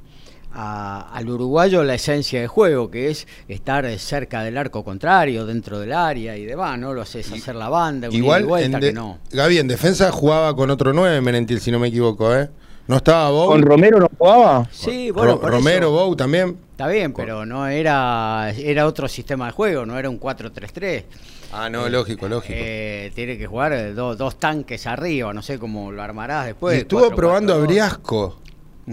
a- 0.53 1.09
al 1.15 1.29
uruguayo 1.31 1.85
la 1.85 1.95
esencia 1.95 2.41
del 2.41 2.49
juego, 2.49 2.91
que 2.91 3.09
es 3.09 3.27
estar 3.49 3.89
cerca 3.99 4.43
del 4.43 4.59
arco 4.59 4.85
contrario, 4.85 5.47
dentro 5.47 5.79
del 5.79 5.93
área 5.95 6.37
y 6.37 6.45
demás, 6.45 6.77
¿no? 6.79 6.93
Lo 6.93 7.01
haces 7.03 7.33
hacer 7.33 7.55
la 7.55 7.69
banda, 7.71 8.09
ida 8.09 8.15
y 8.17 8.19
Igual, 8.19 8.45
vuelta, 8.45 8.67
en 8.77 8.81
de- 8.83 8.87
que 8.89 8.93
no. 8.93 9.19
Gaby, 9.31 9.59
en 9.59 9.69
defensa 9.69 10.11
jugaba 10.13 10.55
con 10.57 10.69
otro 10.71 10.93
9, 10.93 11.21
Menentil, 11.23 11.61
si 11.61 11.71
no 11.71 11.79
me 11.79 11.87
equivoco, 11.89 12.35
¿eh? 12.37 12.51
No 12.89 12.97
estaba 12.97 13.31
Bow. 13.31 13.47
¿Con 13.51 13.63
Romero 13.63 14.01
no 14.01 14.09
jugaba? 14.19 14.69
Sí, 14.73 15.13
bueno, 15.13 15.35
Ro- 15.35 15.41
por 15.41 15.51
Romero, 15.53 15.87
eso, 15.87 15.91
Bow 15.93 16.17
también. 16.17 16.57
Está 16.81 16.91
bien, 16.91 17.13
pero 17.13 17.45
no 17.45 17.67
era 17.67 18.51
era 18.57 18.87
otro 18.87 19.07
sistema 19.07 19.45
de 19.47 19.53
juego, 19.53 19.85
no 19.85 19.99
era 19.99 20.09
un 20.09 20.19
4-3-3. 20.19 21.05
Ah, 21.53 21.69
no, 21.69 21.87
lógico, 21.91 22.27
lógico. 22.27 22.55
Eh, 22.57 23.13
tiene 23.15 23.37
que 23.37 23.47
jugar 23.47 23.75
eh, 23.75 23.93
do- 23.93 24.17
dos 24.17 24.39
tanques 24.39 24.87
arriba, 24.87 25.35
no 25.35 25.43
sé 25.43 25.59
cómo 25.59 25.93
lo 25.93 26.03
armarás 26.03 26.47
después. 26.47 26.79
y 26.79 26.81
estuvo 26.81 27.11
4-4-2. 27.11 27.15
probando 27.15 27.53
a 27.55 27.59
Briasco 27.59 28.39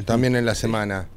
también 0.04 0.36
en 0.36 0.46
la 0.46 0.54
semana. 0.54 1.08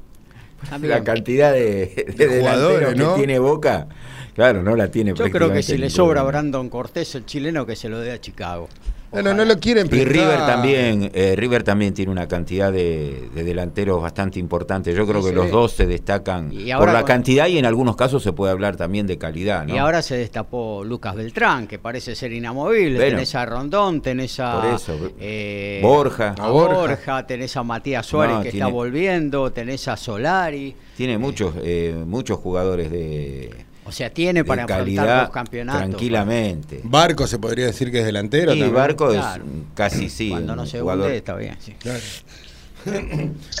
También. 0.69 0.91
La 0.93 1.03
cantidad 1.03 1.51
de, 1.51 2.13
de 2.17 2.27
De 2.27 2.39
jugadores, 2.39 2.95
¿no? 2.95 3.15
que 3.15 3.17
tiene 3.17 3.37
Boca, 3.39 3.87
claro, 4.33 4.63
no 4.63 4.73
la 4.77 4.89
tiene 4.89 5.13
Yo 5.13 5.29
creo 5.29 5.51
que 5.51 5.63
si 5.63 5.77
le 5.77 5.89
sobra 5.89 6.21
a 6.21 6.23
Brandon 6.23 6.69
Cortés, 6.69 7.15
el 7.15 7.25
chileno, 7.25 7.65
que 7.65 7.75
se 7.75 7.89
lo 7.89 7.99
dé 7.99 8.13
a 8.13 8.21
Chicago. 8.21 8.69
Bueno, 9.11 9.33
no 9.33 9.43
lo 9.43 9.59
quieren 9.59 9.87
Y. 9.87 10.05
River 10.05 10.37
también, 10.45 11.11
eh, 11.13 11.35
River 11.35 11.63
también 11.63 11.93
tiene 11.93 12.11
una 12.11 12.27
cantidad 12.29 12.71
de, 12.71 13.29
de 13.35 13.43
delanteros 13.43 14.01
bastante 14.01 14.39
importante. 14.39 14.93
Yo 14.93 15.05
creo 15.05 15.19
Sí, 15.21 15.25
que 15.27 15.29
sí. 15.31 15.35
los 15.35 15.51
dos 15.51 15.73
se 15.73 15.85
destacan 15.85 16.49
Y 16.53 16.71
por 16.73 16.87
la 16.93 16.99
con- 17.01 17.07
cantidad 17.07 17.47
y 17.47 17.57
en 17.57 17.65
algunos 17.65 17.95
casos 17.97 18.23
se 18.23 18.31
puede 18.31 18.53
hablar 18.53 18.77
también 18.77 19.07
de 19.07 19.17
calidad, 19.17 19.65
¿no? 19.67 19.75
Y 19.75 19.77
ahora 19.77 20.01
se 20.01 20.15
destapó 20.15 20.83
Lucas 20.85 21.13
Beltrán, 21.15 21.67
que 21.67 21.77
parece 21.77 22.15
ser 22.15 22.31
inamovible. 22.31 22.95
Bueno. 22.97 23.11
tenés 23.17 23.35
a 23.35 23.45
Rondón, 23.45 24.01
tenés 24.01 24.39
a 24.39 24.61
Por 24.61 24.73
eso, 24.73 25.11
eh, 25.19 25.79
Borja. 25.83 26.33
a 26.39 26.49
Borja. 26.49 26.75
Borja, 26.77 27.27
tenés 27.27 27.57
a 27.57 27.63
Matías 27.63 28.05
Suárez 28.05 28.37
No, 28.37 28.43
que 28.43 28.51
tiene- 28.51 28.65
está 28.65 28.73
volviendo, 28.73 29.51
tenés 29.51 29.87
a 29.89 29.97
Solari. 29.97 30.73
Tiene 30.95 31.17
muchos, 31.17 31.53
eh, 31.63 31.95
muchos 32.07 32.37
jugadores 32.39 32.89
de, 32.89 33.49
O 33.91 33.93
sea, 33.93 34.09
tiene 34.09 34.45
para 34.45 34.63
afrontar 34.63 35.23
los 35.23 35.29
campeonatos. 35.31 35.81
tranquilamente. 35.81 36.79
Barco 36.85 37.27
se 37.27 37.37
podría 37.39 37.65
decir 37.65 37.91
que 37.91 37.99
es 37.99 38.05
delantero 38.05 38.53
Y 38.53 38.59
también. 38.59 38.73
Barco 38.73 39.09
Claro. 39.09 39.43
es 39.43 39.49
casi 39.75 40.09
sí. 40.09 40.29
Cuando 40.29 40.55
no 40.55 40.65
se 40.65 40.79
jugador- 40.79 41.03
hunde, 41.07 41.17
está 41.17 41.35
bien. 41.35 41.57
sí. 41.59 41.75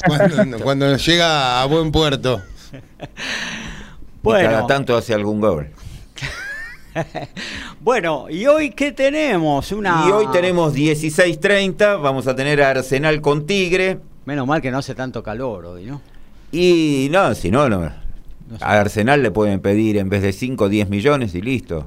Cuando, 0.07 0.59
cuando 0.61 0.95
llega 0.95 1.61
a 1.61 1.65
buen 1.65 1.91
puerto. 1.91 2.41
y 2.73 2.77
Bueno. 4.23 4.49
cada 4.49 4.67
tanto 4.67 4.95
hace 4.95 5.13
algún 5.13 5.41
gol. 5.41 5.67
Bueno, 7.79 8.27
¿y 8.29 8.45
hoy 8.47 8.71
qué 8.71 8.91
tenemos? 8.91 9.71
Una... 9.71 10.03
Y 10.07 10.11
hoy 10.11 10.27
tenemos 10.31 10.73
16.30, 10.75 11.99
vamos 12.01 12.27
a 12.27 12.35
tener 12.35 12.61
a 12.61 12.69
Arsenal 12.71 13.21
con 13.21 13.45
Tigre, 13.45 13.99
Menos 14.25 14.45
mal 14.45 14.61
que 14.61 14.69
no 14.71 14.77
hace 14.77 14.93
tanto 14.93 15.23
calor 15.23 15.65
hoy, 15.65 15.85
¿no? 15.85 15.99
Y 16.51 17.07
no, 17.11 17.33
si 17.33 17.49
no, 17.49 17.67
no. 17.69 17.91
A 18.59 18.79
Arsenal 18.79 19.23
le 19.23 19.31
pueden 19.31 19.59
pedir 19.59 19.97
en 19.97 20.09
vez 20.09 20.21
de 20.21 20.33
5, 20.33 20.69
10 20.69 20.89
millones 20.89 21.33
y 21.35 21.41
listo. 21.41 21.85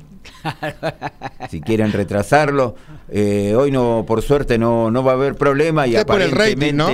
si 1.51 1.61
quieren 1.61 1.93
retrasarlo. 1.93 2.77
Eh, 3.11 3.55
hoy 3.57 3.71
no, 3.71 4.05
por 4.07 4.23
suerte, 4.23 4.59
no, 4.59 4.91
no 4.91 5.05
va 5.05 5.13
a 5.13 5.15
haber 5.15 5.35
problema. 5.35 5.87
Y 5.87 5.97
Es 5.97 6.05
por 6.05 6.23
el 6.23 6.31
rating, 6.31 6.53
aparentemente... 6.53 6.73
¿no? 6.73 6.89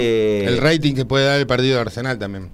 El 0.50 0.58
rating 0.58 0.94
que 0.94 1.04
puede 1.04 1.26
dar 1.26 1.38
el 1.38 1.46
partido 1.46 1.76
de 1.76 1.80
Arsenal 1.82 2.18
también. 2.18 2.50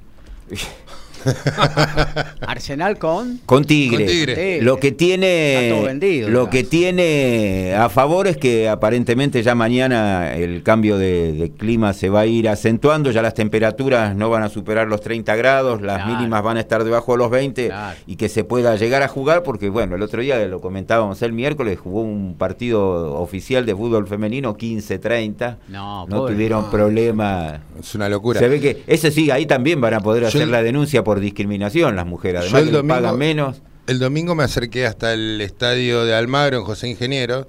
Arsenal 2.46 2.98
con. 2.98 3.38
Con 3.46 3.64
Tigre. 3.64 4.04
Con 4.04 4.06
Tigre. 4.06 4.62
Lo 4.62 4.78
que 4.78 4.88
Está 4.88 4.98
tiene 4.98 5.68
todo 5.74 5.82
vendido, 5.84 6.28
lo 6.28 6.50
que 6.50 6.64
tiene 6.64 7.74
a 7.76 7.88
favor 7.88 8.26
es 8.26 8.36
que 8.36 8.68
aparentemente 8.68 9.42
ya 9.42 9.54
mañana 9.54 10.34
el 10.34 10.62
cambio 10.62 10.98
de, 10.98 11.32
de 11.32 11.50
clima 11.50 11.92
se 11.92 12.08
va 12.08 12.20
a 12.20 12.26
ir 12.26 12.48
acentuando, 12.48 13.10
ya 13.10 13.22
las 13.22 13.34
temperaturas 13.34 14.14
no 14.16 14.30
van 14.30 14.42
a 14.42 14.48
superar 14.48 14.86
los 14.88 15.00
30 15.00 15.34
grados, 15.36 15.82
las 15.82 15.96
Claro. 15.96 16.14
mínimas 16.16 16.42
van 16.42 16.56
a 16.58 16.60
estar 16.60 16.84
debajo 16.84 17.12
de 17.12 17.18
los 17.18 17.30
20 17.30 17.66
Claro. 17.68 17.96
y 18.06 18.16
que 18.16 18.28
se 18.28 18.44
pueda 18.44 18.76
llegar 18.76 19.02
a 19.02 19.08
jugar 19.08 19.42
porque 19.42 19.68
bueno, 19.70 19.96
el 19.96 20.02
otro 20.02 20.20
día 20.22 20.38
lo 20.46 20.60
comentábamos 20.60 21.22
el 21.22 21.32
miércoles 21.32 21.78
jugó 21.78 22.02
un 22.02 22.34
partido 22.38 23.14
oficial 23.20 23.64
de 23.66 23.74
fútbol 23.74 24.06
femenino 24.06 24.56
15-30. 24.56 25.56
No, 25.68 26.06
No 26.06 26.16
pobre. 26.18 26.34
tuvieron 26.34 26.70
problema. 26.70 27.60
Es 27.80 27.94
una 27.94 28.08
locura. 28.08 28.38
Se 28.40 28.48
ve 28.48 28.60
que 28.60 28.82
ese 28.86 29.10
sí, 29.10 29.30
ahí 29.30 29.46
también 29.46 29.80
van 29.80 29.94
a 29.94 30.00
poder 30.00 30.22
Yo 30.22 30.28
hacer 30.28 30.48
la 30.48 30.62
denuncia 30.62 31.02
por 31.04 31.15
discriminación 31.20 31.96
las 31.96 32.06
mujeres, 32.06 32.42
además 32.42 32.62
el 32.62 32.72
domingo- 32.72 32.94
pagan 32.94 33.18
menos. 33.18 33.56
El 33.86 33.98
domingo 33.98 34.34
me 34.34 34.42
acerqué 34.44 34.86
hasta 34.86 35.12
el 35.12 35.40
estadio 35.40 36.04
de 36.04 36.14
Almagro 36.14 36.58
en 36.58 36.64
José 36.64 36.88
Ingeniero 36.88 37.46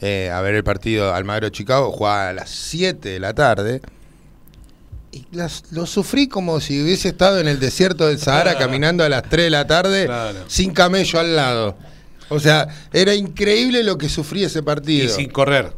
eh, 0.00 0.30
a 0.30 0.40
ver 0.42 0.54
el 0.54 0.64
partido 0.64 1.14
Almagro-Chicago. 1.14 1.90
Jugaba 1.92 2.28
a 2.28 2.32
las 2.32 2.50
7 2.50 3.08
de 3.08 3.20
la 3.20 3.32
tarde. 3.34 3.80
Y 5.12 5.24
las- 5.32 5.64
lo 5.70 5.86
sufrí 5.86 6.28
como 6.28 6.60
si 6.60 6.82
hubiese 6.82 7.08
estado 7.08 7.40
en 7.40 7.48
el 7.48 7.58
desierto 7.60 8.06
del 8.08 8.18
Sahara 8.18 8.58
caminando 8.58 9.04
a 9.04 9.08
las 9.08 9.22
3 9.22 9.44
de 9.46 9.50
la 9.50 9.66
tarde 9.66 10.04
Claro. 10.06 10.40
sin 10.48 10.72
camello 10.72 11.18
al 11.18 11.36
lado. 11.36 11.76
O 12.28 12.40
sea, 12.40 12.68
era 12.92 13.14
increíble 13.14 13.82
lo 13.84 13.96
que 13.96 14.08
sufrí 14.08 14.44
ese 14.44 14.62
partido. 14.62 15.06
Y 15.06 15.08
sin 15.08 15.30
correr. 15.30 15.72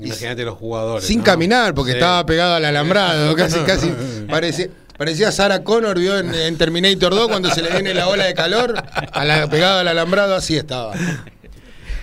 Imagínate 0.00 0.42
los 0.44 0.56
jugadores. 0.56 1.06
Sin 1.06 1.18
¿no? 1.18 1.24
caminar, 1.24 1.74
porque 1.74 1.92
Sí. 1.92 1.98
estaba 1.98 2.24
pegado 2.24 2.54
al 2.54 2.64
alambrado, 2.64 3.34
casi, 3.36 3.60
casi. 3.60 3.92
Parecía, 4.30 4.68
parecía 5.00 5.32
Sarah 5.32 5.64
Connor, 5.64 5.98
vio 5.98 6.18
en, 6.18 6.34
en 6.34 6.58
Terminator 6.58 7.14
2 7.14 7.28
cuando 7.28 7.48
se 7.50 7.62
le 7.62 7.70
viene 7.70 7.94
la 7.94 8.06
ola 8.08 8.26
de 8.26 8.34
calor, 8.34 8.74
a 9.12 9.24
la- 9.24 9.48
pegado 9.48 9.78
al 9.80 9.88
alambrado, 9.88 10.34
así 10.34 10.58
estaba. 10.58 10.92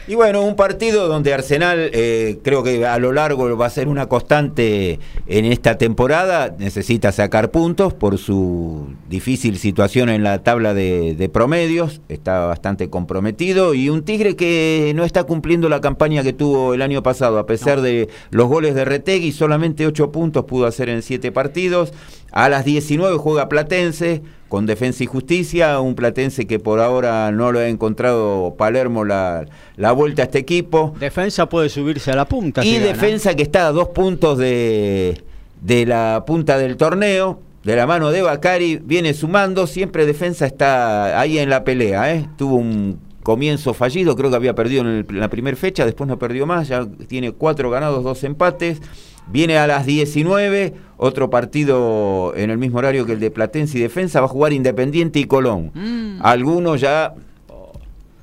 Y 0.07 0.15
bueno, 0.15 0.41
un 0.41 0.55
partido 0.55 1.07
donde 1.07 1.31
Arsenal 1.33 1.91
eh, 1.93 2.39
creo 2.41 2.63
que 2.63 2.85
a 2.87 2.97
lo 2.97 3.11
largo 3.11 3.55
va 3.57 3.65
a 3.65 3.69
ser 3.69 3.87
una 3.89 4.07
constante 4.07 4.99
en 5.27 5.43
esta 5.45 5.77
temporada. 5.77 6.55
Necesita 6.57 7.11
sacar 7.11 7.51
puntos 7.51 7.93
por 7.93 8.17
su 8.17 8.87
difícil 9.09 9.57
situación 9.59 10.07
en 10.07 10.23
la 10.23 10.41
tabla 10.43 10.73
de, 10.73 11.13
de 11.13 11.27
promedios. 11.27 11.99
Está 12.07 12.45
bastante 12.45 12.89
comprometido. 12.89 13.73
Y 13.73 13.89
un 13.89 14.03
Tigre 14.03 14.37
que 14.37 14.93
no 14.95 15.03
está 15.03 15.25
cumpliendo 15.25 15.67
la 15.67 15.81
campaña 15.81 16.23
que 16.23 16.31
tuvo 16.31 16.73
el 16.73 16.81
año 16.81 17.03
pasado. 17.03 17.37
A 17.37 17.45
pesar 17.45 17.81
de 17.81 18.07
los 18.31 18.47
goles 18.47 18.75
de 18.75 18.85
Retegui, 18.85 19.33
solamente 19.33 19.85
8 19.85 20.09
puntos 20.13 20.45
pudo 20.45 20.67
hacer 20.67 20.87
en 20.87 21.01
7 21.03 21.33
partidos. 21.33 21.91
A 22.31 22.49
las 22.49 22.65
19 22.65 23.17
juega 23.17 23.49
Platense 23.49 24.21
con 24.47 24.65
Defensa 24.65 25.03
y 25.03 25.07
Justicia, 25.07 25.79
un 25.79 25.95
Platense 25.95 26.47
que 26.47 26.59
por 26.59 26.79
ahora 26.79 27.31
no 27.31 27.51
lo 27.51 27.59
ha 27.59 27.67
encontrado 27.67 28.55
Palermo 28.57 29.03
la, 29.03 29.45
la 29.75 29.91
vuelta 29.91 30.23
a 30.23 30.25
este 30.25 30.39
equipo. 30.39 30.93
Defensa 30.99 31.49
puede 31.49 31.69
subirse 31.69 32.11
a 32.11 32.15
la 32.15 32.25
punta. 32.25 32.63
Y 32.63 32.69
si 32.69 32.73
gana. 32.75 32.87
Defensa 32.87 33.35
que 33.35 33.43
está 33.43 33.67
a 33.67 33.71
dos 33.71 33.89
puntos 33.89 34.37
de, 34.37 35.21
de 35.61 35.85
la 35.85 36.23
punta 36.25 36.57
del 36.57 36.77
torneo, 36.77 37.39
de 37.63 37.75
la 37.75 37.85
mano 37.85 38.11
de 38.11 38.21
Bacari, 38.21 38.79
viene 38.83 39.13
sumando, 39.13 39.67
siempre 39.67 40.05
Defensa 40.05 40.45
está 40.45 41.19
ahí 41.19 41.37
en 41.37 41.49
la 41.49 41.63
pelea, 41.63 42.13
¿eh? 42.13 42.29
tuvo 42.37 42.55
un 42.55 43.06
comienzo 43.27 43.73
fallido, 43.73 44.15
creo 44.15 44.29
que 44.29 44.37
había 44.37 44.55
perdido 44.55 44.83
en, 44.83 44.87
el- 44.87 45.05
en 45.09 45.19
la 45.19 45.27
primera 45.27 45.57
fecha, 45.57 45.83
después 45.85 46.07
no 46.07 46.17
perdió 46.17 46.45
más, 46.45 46.69
ya 46.69 46.87
tiene 47.09 47.33
cuatro 47.33 47.69
ganados, 47.69 48.01
dos 48.01 48.23
empates. 48.23 48.81
Viene 49.29 49.57
a 49.57 49.67
las 49.67 49.85
19, 49.85 50.73
otro 50.95 51.29
partido 51.29 52.31
en 52.37 52.49
el 52.51 52.57
mismo 52.57 52.77
horario 52.77 53.05
que 53.05 53.11
el 53.11 53.19
de 53.19 53.29
Platense 53.29 53.77
y 53.77 53.81
Defensa, 53.81 54.21
va 54.21 54.27
a 54.27 54.29
jugar 54.29 54.53
Independiente 54.53 55.19
y 55.19 55.25
Colón. 55.25 55.71
Mm. 55.73 56.19
Algunos 56.25 56.79
ya 56.79 57.13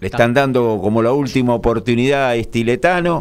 le 0.00 0.06
están 0.06 0.32
dando 0.32 0.78
como 0.82 1.02
la 1.02 1.12
última 1.12 1.52
oportunidad 1.54 2.28
a 2.28 2.34
Estiletano. 2.36 3.20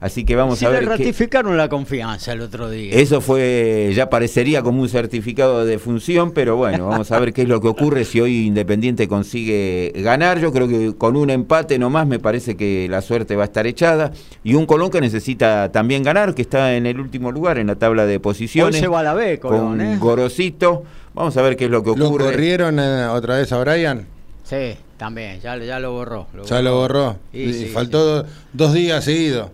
Así 0.00 0.24
que 0.24 0.34
vamos 0.34 0.62
a 0.62 0.66
le 0.70 0.72
ver. 0.76 0.80
qué- 0.84 0.88
ratificaron 0.88 1.58
la 1.58 1.68
confianza 1.68 2.32
el 2.32 2.40
otro 2.40 2.70
día. 2.70 2.94
Eso 2.94 3.20
fue, 3.20 3.92
ya 3.94 4.08
parecería 4.08 4.62
como 4.62 4.80
un 4.80 4.88
certificado 4.88 5.62
de 5.62 5.70
defunción, 5.72 6.30
pero 6.32 6.56
bueno, 6.56 6.86
vamos 6.86 7.12
a 7.12 7.18
ver 7.20 7.34
qué 7.34 7.42
es 7.42 7.48
lo 7.48 7.60
que 7.60 7.68
ocurre 7.68 8.06
si 8.06 8.18
hoy 8.18 8.46
Independiente 8.46 9.06
consigue 9.08 9.92
ganar. 9.96 10.40
Yo 10.40 10.52
creo 10.52 10.68
que 10.68 10.94
con 10.96 11.16
un 11.16 11.28
empate 11.28 11.78
nomás 11.78 12.06
me 12.06 12.18
parece 12.18 12.56
que 12.56 12.86
la 12.88 13.02
suerte 13.02 13.36
va 13.36 13.42
a 13.42 13.46
estar 13.46 13.66
echada. 13.66 14.10
Y 14.42 14.54
un 14.54 14.64
Colón 14.64 14.88
que 14.90 15.02
necesita 15.02 15.70
también 15.70 16.02
ganar, 16.02 16.34
que 16.34 16.40
está 16.42 16.74
en 16.76 16.86
el 16.86 16.98
último 16.98 17.30
lugar 17.30 17.58
en 17.58 17.66
la 17.66 17.74
tabla 17.74 18.06
de 18.06 18.18
posiciones. 18.20 18.76
Hoy 18.76 18.80
se 18.80 18.88
va 18.88 19.00
a 19.00 19.02
la 19.02 19.12
B, 19.12 19.38
Colón, 19.38 19.66
con 19.68 19.80
¿eh? 19.82 19.98
Gorosito. 19.98 20.82
Vamos 21.12 21.36
a 21.36 21.42
ver 21.42 21.56
qué 21.56 21.66
es 21.66 21.70
lo 21.70 21.82
que 21.82 21.94
¿Lo 21.94 22.08
ocurre. 22.08 22.24
corrieron 22.24 22.78
eh, 22.80 23.04
otra 23.06 23.36
vez 23.36 23.52
a 23.52 23.58
Brian? 23.58 24.06
Sí, 24.44 24.76
también, 24.96 25.40
ya, 25.40 25.58
ya 25.58 25.78
lo 25.78 25.92
borró. 25.92 26.26
Ya 26.46 26.62
lo 26.62 26.74
borró. 26.76 27.16
Sí, 27.32 27.38
Y 27.42 27.52
sí, 27.52 27.66
faltó 27.66 28.22
do- 28.22 28.26
dos 28.54 28.72
días 28.72 29.04
seguidos. 29.04 29.50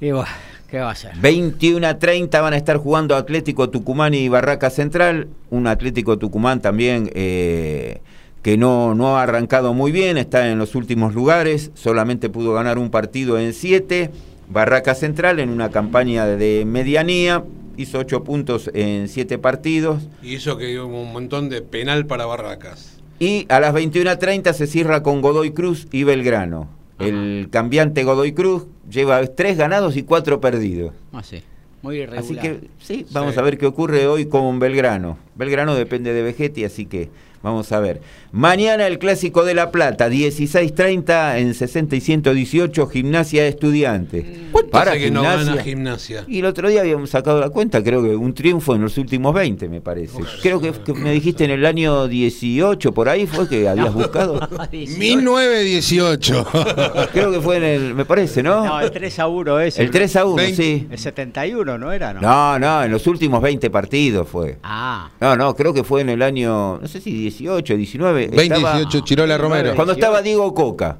Y 0.00 0.10
bueno, 0.10 0.28
¿qué 0.70 0.78
va 0.78 0.88
a 0.88 0.92
hacer? 0.92 1.12
21 1.16 1.86
a 1.86 1.98
30 1.98 2.40
van 2.40 2.52
a 2.52 2.56
estar 2.56 2.76
jugando 2.76 3.16
Atlético 3.16 3.70
Tucumán 3.70 4.12
y 4.12 4.28
Barraca 4.28 4.68
Central. 4.68 5.28
Un 5.50 5.66
Atlético 5.66 6.18
Tucumán 6.18 6.60
también 6.60 7.10
eh, 7.14 8.00
que 8.42 8.58
no, 8.58 8.94
no 8.94 9.16
ha 9.16 9.22
arrancado 9.22 9.72
muy 9.72 9.92
bien, 9.92 10.18
está 10.18 10.50
en 10.50 10.58
los 10.58 10.74
últimos 10.74 11.14
lugares, 11.14 11.70
solamente 11.74 12.28
pudo 12.28 12.52
ganar 12.52 12.78
un 12.78 12.90
partido 12.90 13.38
en 13.38 13.54
7. 13.54 14.10
Barraca 14.48 14.94
Central 14.94 15.40
en 15.40 15.48
una 15.48 15.70
campaña 15.70 16.26
de 16.26 16.64
medianía, 16.66 17.42
hizo 17.76 17.98
8 17.98 18.22
puntos 18.22 18.70
en 18.74 19.08
7 19.08 19.38
partidos. 19.38 20.08
Y 20.22 20.36
eso 20.36 20.58
que 20.58 20.78
hubo 20.78 21.00
un 21.02 21.12
montón 21.12 21.48
de 21.48 21.62
penal 21.62 22.06
para 22.06 22.26
Barracas. 22.26 22.98
Y 23.18 23.46
a 23.48 23.60
las 23.60 23.72
21 23.72 24.10
a 24.10 24.18
30 24.18 24.52
se 24.52 24.66
cierra 24.66 25.02
con 25.02 25.22
Godoy 25.22 25.52
Cruz 25.52 25.88
y 25.90 26.04
Belgrano. 26.04 26.75
El 26.98 27.48
cambiante 27.50 28.04
Godoy 28.04 28.32
Cruz 28.32 28.66
lleva 28.90 29.24
3 29.26 29.56
ganados 29.58 29.96
y 29.96 30.02
4 30.02 30.40
perdidos. 30.40 30.92
Ah, 31.12 31.22
sí, 31.22 31.42
muy 31.82 31.96
irregular. 31.96 32.24
Así 32.24 32.36
que 32.36 32.68
sí, 32.78 33.06
vamos 33.12 33.34
Sí. 33.34 33.40
a 33.40 33.42
ver 33.42 33.58
qué 33.58 33.66
ocurre 33.66 34.06
hoy 34.06 34.26
con 34.26 34.58
Belgrano. 34.58 35.18
Belgrano 35.36 35.74
depende 35.74 36.12
de 36.12 36.22
Vegetti, 36.22 36.64
así 36.64 36.86
que 36.86 37.08
vamos 37.42 37.70
a 37.72 37.78
ver. 37.80 38.00
Mañana 38.32 38.86
el 38.86 38.98
clásico 38.98 39.44
de 39.44 39.54
La 39.54 39.70
Plata, 39.70 40.08
16.30 40.08 41.38
en 41.38 41.54
60 41.54 41.94
y 41.96 42.00
118, 42.00 42.86
Gimnasia 42.88 43.46
Estudiante. 43.46 44.46
Para 44.70 44.90
Hace 44.92 45.00
que 45.00 45.10
no 45.10 45.20
Gimnasia. 45.22 45.50
gana 45.52 45.62
gimnasia. 45.62 46.24
Y 46.26 46.40
el 46.40 46.44
otro 46.46 46.68
día 46.68 46.80
habíamos 46.80 47.10
sacado 47.10 47.40
la 47.40 47.48
cuenta, 47.50 47.82
creo 47.82 48.02
que 48.02 48.16
un 48.16 48.34
triunfo 48.34 48.74
en 48.74 48.82
los 48.82 48.98
últimos 48.98 49.32
20, 49.32 49.68
me 49.68 49.80
parece. 49.80 50.18
Creo 50.42 50.60
que, 50.60 50.72
que 50.72 50.92
me 50.92 51.12
dijiste 51.12 51.44
en 51.44 51.50
el 51.52 51.64
año 51.64 52.08
18, 52.08 52.92
por 52.92 53.08
ahí 53.08 53.26
fue 53.26 53.48
que 53.48 53.68
habías 53.68 53.94
buscado. 53.94 54.40
1918. 54.72 56.46
Creo 57.12 57.30
que 57.32 57.40
fue 57.40 57.56
en 57.58 57.62
el, 57.64 57.94
me 57.94 58.04
parece, 58.04 58.42
¿no? 58.42 58.64
No, 58.64 58.80
el 58.80 58.90
3 58.90 59.18
a 59.20 59.26
1 59.28 59.60
ese. 59.60 59.82
el 59.82 59.90
3 59.90 60.16
a 60.16 60.24
1, 60.24 60.34
20. 60.36 60.62
sí. 60.62 60.86
El 60.90 60.98
71, 60.98 61.78
¿no 61.78 61.92
era? 61.92 62.12
No. 62.12 62.20
No, 62.20 62.58
no, 62.58 62.82
en 62.84 62.90
los 62.90 63.06
últimos 63.06 63.40
20 63.40 63.70
partidos 63.70 64.28
fue. 64.28 64.58
Ah, 64.62 65.10
No, 65.20 65.25
no, 65.34 65.56
creo 65.56 65.72
que 65.74 65.82
fue 65.82 66.02
en 66.02 66.10
el 66.10 66.22
año, 66.22 66.78
no 66.78 66.86
sé 66.86 67.00
si 67.00 67.10
18, 67.10 67.74
19. 67.76 68.28
20, 68.28 68.42
estaba- 68.44 68.76
18, 68.76 69.00
Chirola 69.04 69.38
Romero. 69.38 69.74
Cuando 69.74 69.94
estaba 69.94 70.20
Diego 70.22 70.52
Coca. 70.54 70.98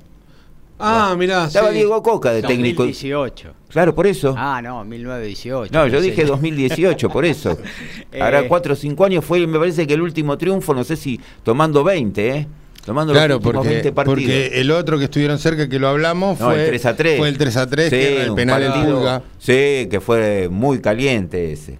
Ah, 0.79 1.15
mirá. 1.17 1.45
Estaba 1.47 1.69
sí. 1.69 1.75
Diego 1.77 2.03
Coca 2.03 2.33
de 2.33 2.43
técnico. 2.43 2.83
2018. 2.83 3.51
Claro, 3.69 3.95
por 3.95 4.07
eso. 4.07 4.35
Ah, 4.37 4.61
no, 4.63 4.85
1918. 4.85 5.73
No, 5.73 5.87
yo 5.87 6.01
dije 6.01 6.25
2018, 6.25 7.09
por 7.09 7.25
eso. 7.25 7.57
Ahora 8.21 8.41
Eh. 8.41 8.49
4 8.49 8.73
o 8.75 8.77
5 8.77 9.05
años 9.05 9.25
fue, 9.25 9.47
me 9.47 9.59
parece 9.59 9.87
que 9.87 9.95
el 9.95 10.03
último 10.03 10.37
triunfo, 10.37 10.75
no 10.75 10.85
sé 10.85 10.97
si 10.97 11.21
tomando 11.43 11.83
20, 11.85 12.29
¿eh? 12.29 12.47
Tomando 12.85 13.13
Claro, 13.15 13.35
los 13.35 13.43
porque, 13.43 13.69
20 13.69 13.93
partidos. 13.93 14.21
porque 14.21 14.61
el 14.61 14.71
otro 14.71 14.97
que 14.99 15.05
estuvieron 15.05 15.39
cerca 15.41 15.69
que 15.69 15.79
lo 15.81 15.89
hablamos 15.89 16.39
No, 16.39 16.47
fue 16.51 16.61
el 16.63 16.67
3 16.69 16.87
a 16.87 16.95
3. 16.97 17.19
Fue 17.19 17.29
el 17.29 17.37
3 17.39 17.57
a 17.57 17.67
3, 17.69 17.85
Sí, 17.91 17.97
que 17.97 18.15
era 18.15 18.25
el 18.25 18.35
penal 18.35 18.63
en 18.63 18.71
partido- 18.73 18.97
Pulga. 18.99 19.23
Sí, 19.39 19.89
que 19.91 19.99
fue 20.01 20.49
muy 20.51 20.79
caliente 20.81 21.53
ese. 21.53 21.79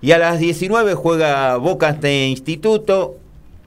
Y 0.00 0.12
a 0.12 0.18
las 0.18 0.38
19 0.38 0.94
juega 0.94 1.56
Boca 1.56 1.88
ante 1.88 2.26
Instituto. 2.28 3.16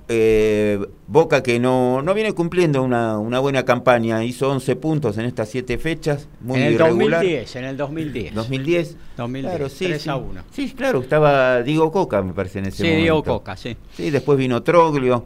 eh, 0.08 0.80
Boca 1.08 1.42
que 1.44 1.60
no, 1.60 2.02
no 2.04 2.14
viene 2.14 2.34
cumpliendo 2.34 2.82
una, 2.84 3.18
una 3.18 3.40
buena 3.40 3.64
campaña. 3.66 4.24
Hizo 4.24 4.50
11 4.52 4.76
puntos 4.76 5.18
en 5.18 5.26
estas 5.26 5.50
7 5.50 5.78
fechas. 5.80 6.28
Muy 6.42 6.60
en 6.60 6.66
el 6.68 6.74
irregular. 6.76 7.22
2010, 7.22 7.56
en 7.56 7.64
el 7.66 7.78
2010. 7.78 8.34
2010. 8.36 8.98
2010, 9.18 9.52
Claro, 9.56 9.70
sí, 9.70 9.86
3 9.86 10.02
sí. 10.02 10.10
a 10.10 10.16
1. 10.16 10.42
Sí, 10.52 10.74
claro, 10.76 11.02
estaba 11.02 11.62
Diego 11.64 11.92
Coca, 11.92 12.22
me 12.22 12.34
parece, 12.34 12.60
en 12.60 12.66
ese 12.68 12.78
Sí, 12.78 12.84
momento. 12.84 13.02
Diego 13.02 13.24
Coca, 13.24 13.58
sí. 13.58 13.76
Sí, 13.96 14.10
después 14.12 14.38
vino 14.38 14.62
Troglio. 14.64 15.26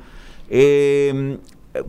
Eh, 0.49 1.37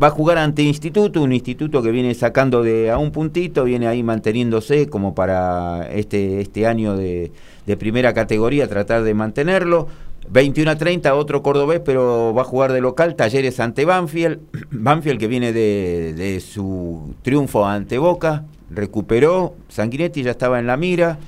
va 0.02 0.06
a 0.08 0.10
jugar 0.10 0.38
ante 0.38 0.62
Instituto, 0.62 1.20
un 1.22 1.32
instituto 1.32 1.82
que 1.82 1.90
viene 1.90 2.14
sacando 2.14 2.62
de 2.62 2.90
a 2.90 2.98
un 2.98 3.10
puntito, 3.10 3.64
viene 3.64 3.86
ahí 3.86 4.02
manteniéndose 4.02 4.88
como 4.88 5.14
para 5.14 5.88
este, 5.92 6.40
este 6.40 6.66
año 6.66 6.96
de, 6.96 7.32
de 7.66 7.76
primera 7.76 8.14
categoría, 8.14 8.66
tratar 8.68 9.02
de 9.02 9.14
mantenerlo. 9.14 9.88
21 10.30 10.70
a 10.70 10.76
30, 10.76 11.14
otro 11.14 11.42
cordobés, 11.42 11.80
pero 11.84 12.32
va 12.32 12.42
a 12.42 12.44
jugar 12.46 12.72
de 12.72 12.80
local, 12.80 13.14
Talleres 13.14 13.60
ante 13.60 13.84
Banfield. 13.84 14.38
Banfield 14.70 15.20
que 15.20 15.26
viene 15.26 15.52
de, 15.52 16.14
de 16.16 16.40
su 16.40 17.14
triunfo 17.20 17.66
ante 17.66 17.98
Boca, 17.98 18.44
recuperó, 18.70 19.54
Sanguinetti 19.68 20.22
ya 20.22 20.30
estaba 20.30 20.58
en 20.58 20.66
la 20.66 20.78
mira. 20.78 21.18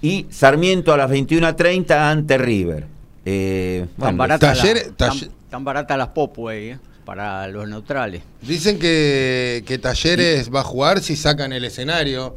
Y 0.00 0.26
Sarmiento 0.30 0.92
a 0.92 0.96
las 0.96 1.10
21 1.10 1.46
a 1.46 1.56
30 1.56 2.10
ante 2.10 2.38
River. 2.38 2.86
Eh, 3.24 3.86
Tan 3.98 4.16
barata 4.16 4.52
Talleres- 4.54 4.86
la- 4.90 4.96
tan- 4.96 5.10
talle- 5.10 5.30
tan 5.50 5.64
barata 5.64 5.96
las 5.96 6.08
Popway, 6.08 6.70
eh, 6.70 6.78
para 7.04 7.46
los 7.48 7.68
neutrales. 7.68 8.22
Dicen 8.42 8.78
que, 8.78 9.64
que 9.66 9.78
Talleres 9.78 10.52
va 10.54 10.60
a 10.60 10.64
jugar 10.64 11.00
si 11.00 11.16
sacan 11.16 11.52
el 11.52 11.64
escenario. 11.64 12.36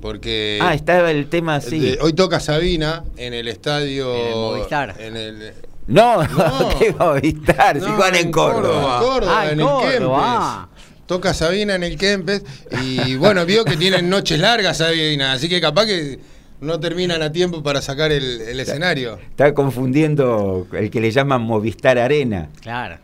Porque 0.00 0.58
ah, 0.60 0.74
estaba 0.74 1.12
el 1.12 1.28
tema 1.28 1.56
así. 1.56 1.78
de- 1.78 1.98
hoy 2.00 2.12
toca 2.12 2.40
Sabina 2.40 3.04
en 3.16 3.34
el 3.34 3.46
estadio. 3.46 4.12
En 4.14 4.26
el 4.26 4.34
Movistar. 4.34 4.96
en 4.98 5.16
el- 5.16 5.52
No, 5.86 6.24
no, 6.24 6.28
No. 6.98 7.04
a 7.04 7.10
avistar, 7.16 7.78
si 7.78 7.86
No, 7.86 7.94
juegan 7.94 8.16
en 8.16 8.32
Córdoba. 8.32 9.00
Ah, 9.28 9.48
en 9.52 9.60
el 9.60 9.64
Córdoba, 9.66 9.90
Kempes. 9.92 10.08
ah. 10.10 10.68
Toca 11.06 11.32
Sabina 11.34 11.76
en 11.76 11.84
el 11.84 11.96
Kempes. 11.96 12.42
Y 12.82 13.14
bueno, 13.14 13.46
vio 13.46 13.64
que 13.64 13.76
tienen 13.76 14.10
noches 14.10 14.40
largas 14.40 14.78
Sabina, 14.78 15.32
así 15.34 15.48
que 15.48 15.60
capaz 15.60 15.86
que 15.86 16.18
no 16.60 16.80
terminan 16.80 17.22
a 17.22 17.30
tiempo 17.30 17.62
para 17.62 17.80
sacar 17.80 18.10
el, 18.10 18.40
el 18.40 18.58
escenario. 18.58 19.20
Está 19.30 19.54
confundiendo 19.54 20.66
el 20.72 20.90
que 20.90 21.00
le 21.00 21.12
llaman 21.12 21.42
Movistar 21.42 21.96
Arena. 21.98 22.48
Claro. 22.60 22.98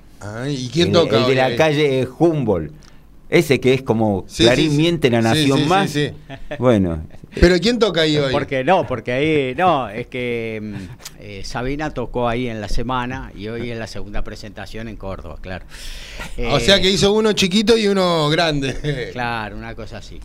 ¿Y 0.48 0.68
quién 0.68 0.88
el, 0.88 0.92
toca? 0.94 1.18
el 1.20 1.26
de 1.26 1.34
la 1.34 1.44
ahí? 1.46 1.56
calle 1.56 2.08
Humboldt. 2.18 2.72
Ese 3.30 3.60
que 3.60 3.74
es 3.74 3.82
como 3.82 4.24
Sí, 4.26 4.44
Clarín 4.44 4.70
sí, 4.70 4.76
sí. 4.76 4.82
miente 4.82 5.10
la 5.10 5.20
nación 5.20 5.58
sí, 5.58 5.64
sí, 5.64 5.68
más. 5.68 5.90
sí. 5.90 6.10
Bueno, 6.58 7.04
Pero 7.38 7.58
¿quién 7.60 7.78
toca 7.78 8.00
ahí 8.00 8.16
hoy? 8.16 8.32
Porque 8.32 8.64
no, 8.64 8.86
porque 8.86 9.12
ahí, 9.12 9.54
no, 9.54 9.86
es 9.90 10.06
que 10.06 10.60
mm, 10.62 10.74
eh, 11.20 11.42
Sabina 11.44 11.90
tocó 11.92 12.26
ahí 12.26 12.48
en 12.48 12.58
la 12.62 12.70
semana 12.70 13.30
y 13.36 13.48
hoy 13.48 13.70
es 13.70 13.76
la 13.78 13.86
segunda 13.86 14.24
presentación 14.24 14.88
en 14.88 14.96
Córdoba, 14.96 15.36
claro. 15.42 15.66
o 16.38 16.56
Eh, 16.56 16.60
sea 16.60 16.80
que 16.80 16.88
hizo 16.90 17.12
uno 17.12 17.32
chiquito 17.34 17.76
y 17.76 17.86
uno 17.86 18.30
grande. 18.30 19.10
Claro, 19.12 19.56
una 19.58 19.74
cosa 19.74 19.98
así. 19.98 20.18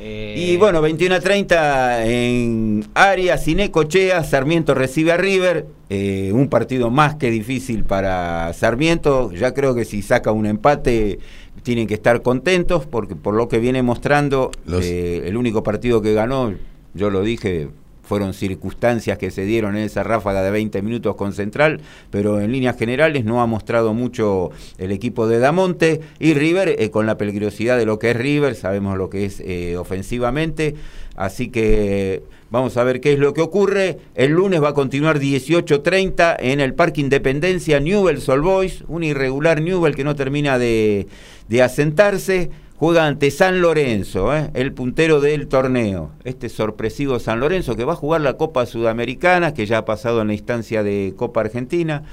Eh, 0.00 0.34
y 0.36 0.56
bueno, 0.56 0.80
21 0.82 1.14
a 1.14 1.20
30 1.20 2.06
en 2.06 2.86
Arias, 2.94 3.44
Cinecochea, 3.44 4.24
Sarmiento 4.24 4.74
recibe 4.74 5.12
a 5.12 5.16
River. 5.16 5.66
Eh, 5.90 6.30
un 6.32 6.48
partido 6.48 6.90
más 6.90 7.14
que 7.16 7.30
difícil 7.30 7.84
para 7.84 8.52
Sarmiento. 8.52 9.32
Ya 9.32 9.54
creo 9.54 9.74
que 9.74 9.84
si 9.84 10.02
saca 10.02 10.32
un 10.32 10.46
empate 10.46 11.18
tienen 11.62 11.86
que 11.86 11.94
estar 11.94 12.22
contentos 12.22 12.86
porque 12.86 13.16
por 13.16 13.34
lo 13.34 13.48
que 13.48 13.58
viene 13.58 13.82
mostrando, 13.82 14.50
Los- 14.66 14.84
eh, 14.84 15.22
el 15.26 15.36
único 15.36 15.62
partido 15.62 16.00
que 16.02 16.14
ganó, 16.14 16.54
yo 16.94 17.10
lo 17.10 17.22
dije, 17.22 17.68
fueron 18.02 18.32
circunstancias 18.32 19.18
que 19.18 19.30
se 19.30 19.44
dieron 19.44 19.76
en 19.76 19.82
esa 19.82 20.02
ráfaga 20.02 20.42
de 20.42 20.50
20 20.50 20.80
minutos 20.80 21.14
con 21.16 21.34
Central, 21.34 21.80
pero 22.10 22.40
en 22.40 22.52
líneas 22.52 22.78
generales 22.78 23.26
no 23.26 23.42
ha 23.42 23.46
mostrado 23.46 23.92
mucho 23.92 24.50
el 24.78 24.92
equipo 24.92 25.26
de 25.28 25.38
Damonte 25.40 26.00
y 26.18 26.32
River, 26.32 26.74
eh, 26.78 26.90
con 26.90 27.04
la 27.04 27.18
peligrosidad 27.18 27.76
de 27.76 27.84
lo 27.84 27.98
que 27.98 28.12
es 28.12 28.16
River, 28.16 28.54
sabemos 28.54 28.96
lo 28.96 29.10
que 29.10 29.26
es 29.26 29.40
eh, 29.44 29.76
ofensivamente, 29.76 30.74
así 31.16 31.48
que 31.48 32.22
vamos 32.50 32.76
a 32.76 32.84
ver 32.84 33.00
qué 33.00 33.12
es 33.12 33.18
lo 33.18 33.34
que 33.34 33.40
ocurre. 33.40 33.98
El 34.14 34.32
lunes 34.32 34.62
va 34.62 34.70
a 34.70 34.74
continuar 34.74 35.18
18.30 35.20 36.36
en 36.40 36.60
el 36.60 36.74
Parque 36.74 37.00
Independencia, 37.00 37.80
Newell's 37.80 38.28
All 38.28 38.40
Boys, 38.42 38.84
un 38.88 39.04
irregular 39.04 39.60
Newell 39.60 39.94
que 39.94 40.04
no 40.04 40.14
termina 40.16 40.58
de, 40.58 41.06
de 41.48 41.62
asentarse 41.62 42.50
juega 42.76 43.06
ante 43.06 43.32
San 43.32 43.60
Lorenzo, 43.60 44.34
¿eh? 44.36 44.50
el 44.54 44.72
puntero 44.72 45.20
del 45.20 45.48
torneo. 45.48 46.12
Este 46.24 46.48
sorpresivo 46.48 47.18
San 47.18 47.40
Lorenzo 47.40 47.74
que 47.74 47.84
va 47.84 47.94
a 47.94 47.96
jugar 47.96 48.20
la 48.20 48.36
Copa 48.36 48.66
Sudamericana, 48.66 49.52
que 49.52 49.66
ya 49.66 49.78
ha 49.78 49.84
pasado 49.84 50.20
en 50.22 50.28
la 50.28 50.34
instancia 50.34 50.82
de 50.84 51.12
Copa 51.16 51.40
Argentina. 51.40 52.04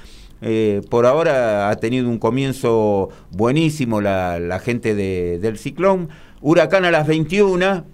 Eh, 0.42 0.82
por 0.90 1.06
ahora 1.06 1.70
ha 1.70 1.76
tenido 1.76 2.08
un 2.08 2.18
comienzo 2.18 3.08
buenísimo 3.30 4.00
la, 4.00 4.60
gente 4.62 4.94
de- 4.96 5.38
del 5.40 5.56
Ciclón. 5.56 6.08
Huracán 6.40 6.84
a 6.84 6.90
las 6.90 7.06
21. 7.06 7.84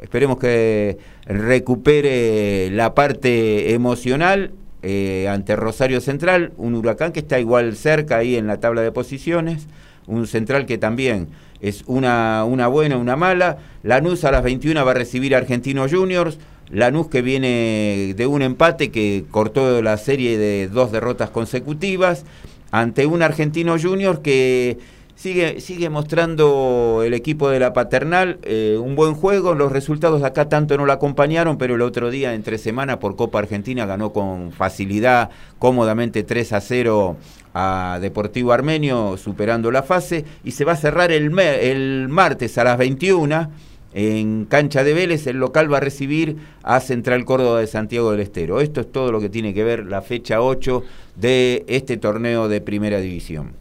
Esperemos 0.00 0.38
que 0.38 0.98
recupere 1.30 2.70
la 2.70 2.94
parte 2.94 3.72
emocional 3.72 4.50
eh, 4.82 5.28
ante 5.28 5.56
Rosario 5.56 6.00
Central. 6.00 6.52
Un 6.56 6.74
huracán 6.74 7.12
que 7.12 7.20
está 7.20 7.38
igual 7.38 7.76
cerca 7.76 8.18
ahí 8.18 8.36
en 8.36 8.46
la 8.46 8.58
tabla 8.58 8.82
de 8.82 8.92
posiciones. 8.92 9.68
Un 10.06 10.26
central 10.26 10.66
que 10.66 10.76
también 10.76 11.28
es 11.60 11.84
una, 11.86 12.44
una 12.44 12.66
buena, 12.66 12.96
una 12.96 13.16
mala. 13.16 13.58
Lanús 13.82 14.24
a 14.24 14.32
las 14.32 14.42
21 14.42 14.84
va 14.84 14.90
a 14.90 14.94
recibir 14.94 15.34
a 15.34 15.38
Argentinos 15.38 15.92
Juniors. 15.92 16.38
Lanús 16.68 17.08
que 17.08 17.22
viene 17.22 18.14
de 18.16 18.26
un 18.26 18.42
empate 18.42 18.90
que 18.90 19.24
cortó 19.30 19.82
la 19.82 19.96
serie 19.98 20.36
de 20.36 20.68
dos 20.68 20.90
derrotas 20.92 21.30
consecutivas 21.30 22.24
ante 22.70 23.06
un 23.06 23.22
Argentino 23.22 23.76
Juniors 23.80 24.20
que 24.20 24.78
sigue, 25.20 25.60
sigue 25.60 25.90
mostrando 25.90 27.02
el 27.04 27.12
equipo 27.12 27.50
de 27.50 27.60
la 27.60 27.74
paternal 27.74 28.38
eh, 28.42 28.78
un 28.82 28.96
buen 28.96 29.14
juego. 29.14 29.54
Los 29.54 29.70
resultados 29.70 30.22
acá 30.22 30.48
tanto 30.48 30.78
no 30.78 30.86
lo 30.86 30.92
acompañaron, 30.92 31.58
pero 31.58 31.74
el 31.74 31.82
otro 31.82 32.10
día, 32.10 32.32
entre 32.32 32.56
semana, 32.56 32.98
por 32.98 33.16
Copa 33.16 33.38
Argentina, 33.38 33.84
ganó 33.84 34.14
con 34.14 34.50
facilidad, 34.52 35.28
cómodamente 35.58 36.22
3 36.22 36.54
a 36.54 36.60
0 36.62 37.16
a 37.52 37.98
Deportivo 38.00 38.52
Armenio, 38.52 39.18
superando 39.18 39.70
la 39.70 39.82
fase. 39.82 40.24
Y 40.42 40.52
se 40.52 40.64
va 40.64 40.72
a 40.72 40.76
cerrar 40.76 41.12
el, 41.12 41.38
el 41.38 42.08
martes 42.08 42.56
a 42.56 42.64
las 42.64 42.78
21. 42.78 43.50
En 43.92 44.46
cancha 44.46 44.84
de 44.84 44.94
Vélez, 44.94 45.26
el 45.26 45.36
local 45.36 45.70
va 45.70 45.78
a 45.78 45.80
recibir 45.80 46.36
a 46.62 46.80
Central 46.80 47.24
Córdoba 47.26 47.60
de 47.60 47.66
Santiago 47.66 48.12
del 48.12 48.20
Estero. 48.20 48.60
Esto 48.60 48.80
es 48.80 48.90
todo 48.90 49.12
lo 49.12 49.20
que 49.20 49.28
tiene 49.28 49.52
que 49.52 49.64
ver 49.64 49.84
la 49.84 50.00
fecha 50.00 50.40
8 50.40 50.82
de 51.16 51.64
este 51.66 51.96
torneo 51.96 52.48
de 52.48 52.60
Primera 52.60 53.00
División. 53.00 53.59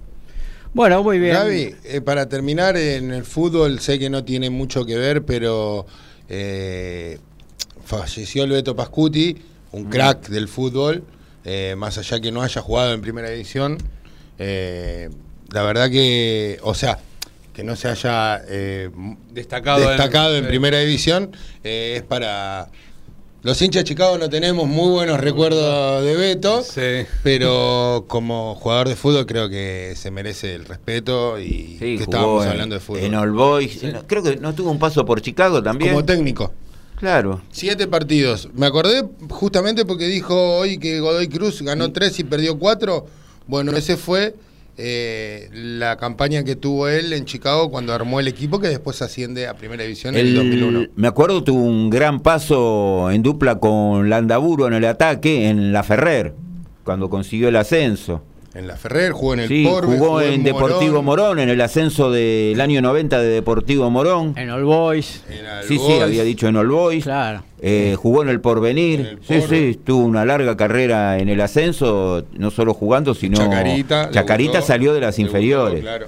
Bueno, 0.74 1.01
muy 1.03 1.20
bien. 1.20 1.34
Gaby, 1.34 1.76
eh, 1.84 2.01
para 2.01 2.30
terminar 2.30 2.78
en 2.78 3.11
el 3.11 3.24
fútbol, 3.24 3.80
sé 3.80 3.97
que 3.97 4.09
no 4.09 4.24
tiene 4.24 4.49
mucho 4.49 4.86
que 4.86 4.97
ver, 4.97 5.24
pero 5.24 5.88
eh, 6.28 7.17
falleció 7.84 8.43
el 8.43 8.51
Beto 8.51 8.76
Pascuti, 8.76 9.36
un 9.72 9.86
crack 9.86 10.30
del 10.30 10.47
fútbol, 10.47 11.03
eh, 11.43 11.74
más 11.76 11.97
allá 11.97 12.20
que 12.20 12.32
no 12.32 12.43
haya 12.43 12.61
jugado 12.61 12.93
en 12.93 13.01
primera 13.01 13.30
división. 13.30 13.78
la 14.38 15.63
verdad 15.63 15.89
que, 15.89 16.59
o 16.61 16.76
sea, 16.76 16.99
que 17.53 17.63
no 17.63 17.76
se 17.76 17.88
haya 17.88 18.38
Destacado, 19.32 19.89
destacado 19.89 20.38
en 20.38 20.43
sí. 20.43 20.49
primera 20.49 20.80
división, 20.80 21.32
es 21.63 22.03
para... 22.03 22.70
Los 23.41 23.61
hinchas 23.61 23.83
de 23.83 23.87
Chicago 23.89 24.17
no 24.17 24.29
tenemos 24.29 24.67
muy 24.67 24.89
buenos 24.91 25.17
recuerdos 25.19 26.03
de 26.03 26.13
Beto, 26.17 26.61
Sí. 26.61 27.07
pero 27.23 28.03
como 28.09 28.55
jugador 28.55 28.89
de 28.89 28.97
fútbol 28.97 29.25
creo 29.25 29.47
que 29.49 29.93
se 29.95 30.11
merece 30.11 30.55
el 30.55 30.65
respeto 30.65 31.39
y 31.39 31.77
Sí, 31.79 31.95
que 31.97 32.03
estábamos 32.03 32.43
en- 32.43 32.51
hablando 32.51 32.75
de 32.75 32.81
fútbol. 32.81 32.99
En 33.03 33.15
All 33.15 33.31
Boys. 33.31 33.79
Creo 34.07 34.23
que 34.23 34.35
no 34.37 34.53
tuvo 34.53 34.71
un 34.71 34.79
paso 34.79 35.05
por 35.05 35.21
Chicago 35.21 35.63
también. 35.63 35.91
como 35.93 36.03
técnico. 36.03 36.51
Claro. 36.97 37.41
Siete 37.49 37.87
partidos. 37.87 38.49
Me 38.53 38.65
acordé 38.65 39.05
justamente 39.29 39.85
porque 39.85 40.07
dijo 40.07 40.57
hoy 40.57 40.77
que 40.77 40.99
Godoy 40.99 41.29
Cruz 41.29 41.61
ganó 41.61 41.93
tres 41.93 42.19
y 42.19 42.25
perdió 42.25 42.59
cuatro. 42.59 43.05
Bueno, 43.47 43.71
ese 43.71 43.95
fue 43.95 44.35
eh, 44.82 45.49
la 45.53 45.97
campaña 45.97 46.43
que 46.43 46.55
tuvo 46.55 46.88
él 46.88 47.11
en 47.13 47.25
Chicago 47.25 47.69
cuando 47.69 47.93
armó 47.93 48.19
el 48.19 48.27
equipo 48.30 48.59
que 48.59 48.69
después 48.69 49.01
asciende 49.01 49.47
a 49.47 49.55
Primera 49.55 49.84
División 49.84 50.15
en 50.15 50.21
el, 50.21 50.27
El- 50.30 50.36
2001. 50.36 50.88
me 50.95 51.07
acuerdo 51.07 51.43
tuvo 51.43 51.61
un 51.61 51.89
gran 51.89 52.21
paso 52.21 53.11
en 53.11 53.21
dupla 53.21 53.59
con 53.59 54.09
Landaburo 54.09 54.67
en 54.67 54.73
el 54.73 54.86
ataque 54.86 55.49
en 55.49 55.73
la 55.73 55.84
Ferrer, 55.84 56.34
cuando 56.84 57.09
consiguió 57.09 57.49
el 57.49 57.57
ascenso. 57.57 58.23
En 58.56 58.68
la 58.68 58.76
Ferrer, 58.78 59.12
jugó 59.12 59.36
en 59.36 59.41
el 59.41 59.47
Sí, 59.47 59.64
Porbe, 59.64 59.97
jugó 59.97 60.22
en 60.22 60.43
Deportivo 60.43 61.04
Morón, 61.04 61.28
Morón, 61.28 61.39
en 61.39 61.50
el 61.50 61.62
ascenso 61.62 62.12
del 62.12 62.60
año 62.60 62.82
90 62.82 63.22
de 63.22 63.28
Deportivo 63.28 63.89
Morón. 63.91 64.34
En 64.38 64.50
All 64.50 64.64
Boys. 64.64 65.24
en 65.30 65.45
All 65.45 65.64
Sí, 65.66 65.78
sí, 65.78 66.00
había 66.00 66.24
dicho 66.24 66.47
en 66.47 66.56
All 66.56 66.68
Boys. 66.68 67.04
Claro. 67.04 67.43
Eh, 67.62 67.95
jugó 67.97 68.24
en 68.24 68.30
el 68.30 68.41
Porvenir. 68.41 69.02
En 69.02 69.06
el 69.06 69.20
sí, 69.22 69.41
sí, 69.47 69.80
tuvo 69.84 70.04
una 70.04 70.26
larga 70.26 70.58
carrera 70.58 71.20
en 71.20 71.30
el 71.30 71.39
ascenso, 71.41 72.24
no 72.34 72.50
solo 72.50 72.74
jugando, 72.74 73.14
sino. 73.14 73.38
Chacarita. 73.38 74.10
Chacarita 74.10 74.52
debutó, 74.54 74.68
salió 74.68 74.93
de 74.93 75.02
las 75.02 75.16
debutó, 75.16 75.28
inferiores. 75.38 75.82
claro. 75.82 76.08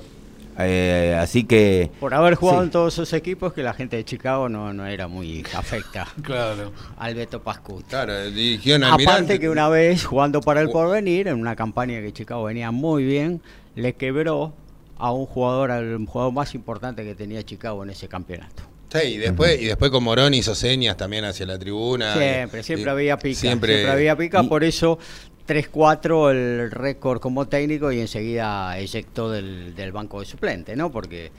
Eh, 0.59 1.17
así 1.19 1.43
que. 1.45 1.91
Por 1.99 2.13
haber 2.13 2.35
jugado 2.35 2.59
Sí. 2.61 2.65
en 2.65 2.71
todos 2.71 2.93
esos 2.93 3.13
equipos 3.13 3.53
que 3.53 3.63
la 3.63 3.73
gente 3.73 3.95
de 3.97 4.05
Chicago 4.05 4.49
no, 4.49 4.73
no 4.73 4.85
era 4.85 5.07
muy 5.07 5.43
afecta 5.55 6.07
Claro. 6.23 6.71
al 6.97 7.15
Beto 7.15 7.41
Pascuti. 7.41 7.85
Claro, 7.89 8.29
dirigió. 8.29 8.77
Aparte 8.85 9.39
que 9.39 9.49
una 9.49 9.69
vez 9.69 10.03
jugando 10.05 10.41
para 10.41 10.61
el 10.61 10.69
porvenir, 10.69 11.27
en 11.27 11.35
una 11.35 11.55
campaña 11.55 12.01
que 12.01 12.11
Chicago 12.13 12.43
venía 12.43 12.71
muy 12.71 13.03
bien, 13.03 13.41
le 13.75 13.93
quebró 13.93 14.53
a 14.97 15.11
un 15.11 15.25
jugador, 15.25 15.71
al 15.71 16.05
jugador 16.05 16.33
más 16.33 16.53
importante 16.53 17.03
que 17.03 17.15
tenía 17.15 17.41
Chicago 17.43 17.83
en 17.83 17.89
ese 17.89 18.07
campeonato. 18.07 18.63
Sí, 18.93 18.99
y 19.07 19.17
después, 19.17 19.59
y 19.61 19.65
después 19.67 19.89
con 19.89 20.03
Morón 20.03 20.33
hizo 20.33 20.53
señas 20.53 20.97
también 20.97 21.23
hacia 21.23 21.45
la 21.45 21.57
tribuna. 21.57 22.13
Siempre, 22.13 22.59
Y- 22.59 22.63
siempre 22.63 22.89
y- 22.89 22.93
había 22.93 23.17
pica. 23.17 23.39
Siempre, 23.39 23.73
Siempre, 23.75 23.91
había 23.91 24.17
pica, 24.17 24.43
y- 24.43 24.47
por 24.47 24.65
eso 24.65 24.99
3-4 25.47 26.31
el 26.31 26.71
récord 26.71 27.19
como 27.19 27.47
técnico 27.47 27.91
y 27.91 27.99
enseguida 27.99 28.77
eyectó 28.77 29.29
del, 29.31 29.75
del 29.75 29.91
banco 29.91 30.19
de 30.19 30.25
suplente, 30.25 30.75
¿no? 30.75 30.91
Porque 30.91 31.31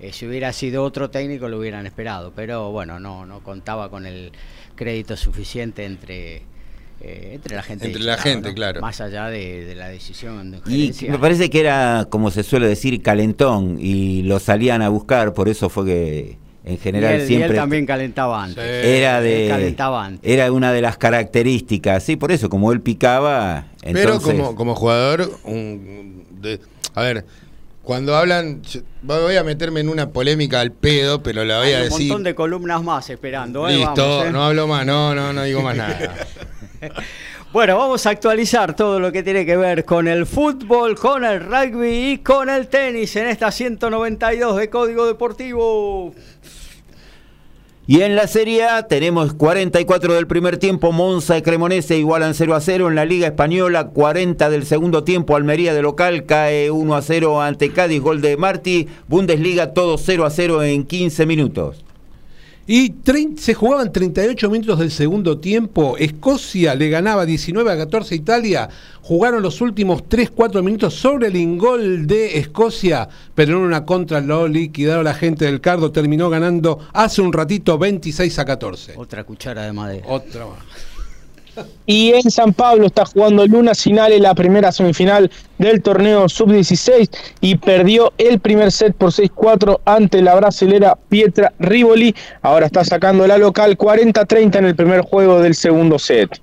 eh, 0.00 0.12
si 0.12 0.26
hubiera 0.26 0.52
sido 0.52 0.82
otro 0.82 1.10
técnico 1.10 1.48
lo 1.48 1.58
hubieran 1.58 1.86
esperado, 1.86 2.32
pero 2.34 2.70
bueno, 2.70 2.98
no, 2.98 3.26
no 3.26 3.40
contaba 3.40 3.90
con 3.90 4.06
el 4.06 4.32
crédito 4.74 5.16
suficiente 5.16 5.84
entre 5.84 6.42
eh, 7.02 7.30
entre 7.32 7.56
la 7.56 7.62
gente. 7.62 7.86
Entre 7.86 8.02
la 8.02 8.18
gente, 8.18 8.52
claro. 8.52 8.80
Más 8.80 9.00
allá 9.00 9.28
de, 9.28 9.64
de 9.64 9.74
la 9.74 9.88
decisión 9.88 10.50
de 10.50 10.58
Y 10.66 10.92
me 11.08 11.18
parece 11.18 11.48
que 11.48 11.60
era, 11.60 12.06
como 12.10 12.30
se 12.30 12.42
suele 12.42 12.68
decir, 12.68 13.02
calentón 13.02 13.78
y 13.80 14.22
lo 14.22 14.38
salían 14.38 14.82
a 14.82 14.90
buscar, 14.90 15.32
por 15.32 15.48
eso 15.48 15.70
fue 15.70 15.86
que 15.86 16.38
en 16.64 16.74
Y 16.74 16.78
general 16.78 17.12
él, 17.14 17.18
y 17.20 17.22
él 17.22 17.26
siempre 17.28 17.56
también 17.56 17.86
calentaba 17.86 18.42
antes. 18.44 18.62
Sí. 18.64 18.88
era 18.90 19.20
de 19.20 19.46
calentaba 19.48 20.04
antes. 20.04 20.30
era 20.30 20.52
una 20.52 20.72
de 20.72 20.82
las 20.82 20.96
características, 20.98 22.02
sí, 22.02 22.16
por 22.16 22.32
eso 22.32 22.48
como 22.50 22.72
él 22.72 22.80
picaba, 22.80 23.64
Pero 23.82 23.98
entonces 23.98 24.34
como, 24.34 24.54
como 24.54 24.74
jugador, 24.74 25.30
un- 25.44 26.24
de- 26.40 26.60
a 26.94 27.02
ver, 27.02 27.24
cuando 27.82 28.14
hablan, 28.14 28.60
yo 28.62 28.80
voy 29.02 29.36
a 29.36 29.42
meterme 29.42 29.80
en 29.80 29.88
una 29.88 30.10
polémica 30.10 30.60
al 30.60 30.70
pedo, 30.70 31.22
pero 31.22 31.44
la 31.44 31.58
voy 31.58 31.68
Hay 31.68 31.74
a 31.74 31.78
un 31.78 31.84
decir. 31.84 32.08
montón 32.08 32.24
de 32.24 32.34
columnas 32.34 32.82
más 32.82 33.08
esperando. 33.10 33.68
¿eh? 33.68 33.76
Listo, 33.76 34.06
Vamos, 34.08 34.26
¿eh? 34.26 34.30
no 34.32 34.44
hablo 34.44 34.66
más, 34.66 34.84
no, 34.86 35.14
no, 35.14 35.32
no 35.32 35.42
digo 35.44 35.62
más 35.62 35.76
nada. 35.76 36.14
Bueno, 37.52 37.76
vamos 37.78 38.06
a 38.06 38.10
actualizar 38.10 38.76
todo 38.76 39.00
lo 39.00 39.10
que 39.10 39.24
tiene 39.24 39.44
que 39.44 39.56
ver 39.56 39.84
con 39.84 40.06
el 40.06 40.24
fútbol, 40.24 40.94
con 40.96 41.24
el 41.24 41.40
rugby 41.40 42.12
y 42.12 42.18
con 42.18 42.48
el 42.48 42.68
tenis 42.68 43.16
en 43.16 43.26
esta 43.26 43.50
192 43.50 44.56
de 44.56 44.70
Código 44.70 45.04
Deportivo. 45.04 46.14
Y 47.90 48.02
en 48.02 48.14
la 48.14 48.28
Serie 48.28 48.66
A 48.66 48.86
tenemos 48.86 49.32
44 49.32 50.14
del 50.14 50.28
primer 50.28 50.58
tiempo, 50.58 50.92
Monza 50.92 51.36
y 51.36 51.42
Cremonese 51.42 51.98
igualan 51.98 52.34
0 52.34 52.54
a 52.54 52.60
0. 52.60 52.86
En 52.86 52.94
la 52.94 53.04
Liga 53.04 53.26
Española, 53.26 53.88
40 53.88 54.48
del 54.48 54.64
segundo 54.64 55.02
tiempo, 55.02 55.34
Almería 55.34 55.74
de 55.74 55.82
local 55.82 56.24
cae 56.24 56.70
1 56.70 56.94
a 56.94 57.02
0 57.02 57.42
ante 57.42 57.72
Cádiz, 57.72 58.00
gol 58.00 58.20
de 58.20 58.36
Martí. 58.36 58.86
Bundesliga, 59.08 59.74
todo 59.74 59.98
0 59.98 60.24
a 60.24 60.30
0 60.30 60.62
en 60.62 60.84
15 60.84 61.26
minutos. 61.26 61.84
Y 62.72 62.94
se 63.36 63.52
jugaban 63.52 63.92
38 63.92 64.48
minutos 64.48 64.78
del 64.78 64.92
segundo 64.92 65.38
tiempo. 65.38 65.96
Escocia 65.98 66.76
le 66.76 66.88
ganaba 66.88 67.26
19 67.26 67.72
a 67.72 67.76
14 67.76 68.14
a 68.14 68.16
Italia. 68.16 68.68
Jugaron 69.02 69.42
los 69.42 69.60
últimos 69.60 70.04
3-4 70.04 70.62
minutos 70.62 70.94
sobre 70.94 71.26
el 71.26 71.34
ingol 71.34 72.06
de 72.06 72.38
Escocia, 72.38 73.08
pero 73.34 73.56
en 73.56 73.64
una 73.64 73.84
contra 73.84 74.20
lo 74.20 74.46
liquidaron 74.46 75.02
la 75.02 75.14
gente 75.14 75.46
del 75.46 75.60
Cardo. 75.60 75.90
Terminó 75.90 76.30
ganando 76.30 76.78
hace 76.92 77.20
un 77.20 77.32
ratito 77.32 77.76
26 77.76 78.38
a 78.38 78.44
14. 78.44 78.94
Otra 78.96 79.24
cuchara 79.24 79.64
de 79.64 79.72
madera. 79.72 80.06
Otra 80.06 80.46
más. 80.46 80.89
Y 81.86 82.12
en 82.12 82.30
San 82.30 82.52
Pablo 82.52 82.86
está 82.86 83.04
jugando 83.04 83.46
Luna 83.46 83.74
Sinale 83.74 84.18
la 84.18 84.34
primera 84.34 84.72
semifinal 84.72 85.30
del 85.58 85.82
torneo 85.82 86.28
sub-16 86.28 87.10
y 87.40 87.56
perdió 87.56 88.12
el 88.18 88.40
primer 88.40 88.72
set 88.72 88.94
por 88.94 89.10
6-4 89.10 89.80
ante 89.84 90.22
la 90.22 90.34
brasilera 90.34 90.96
Pietra 91.08 91.52
Rivoli. 91.58 92.14
Ahora 92.42 92.66
está 92.66 92.84
sacando 92.84 93.26
la 93.26 93.38
local 93.38 93.76
40-30 93.76 94.56
en 94.56 94.64
el 94.64 94.76
primer 94.76 95.00
juego 95.02 95.40
del 95.40 95.54
segundo 95.54 95.98
set. 95.98 96.40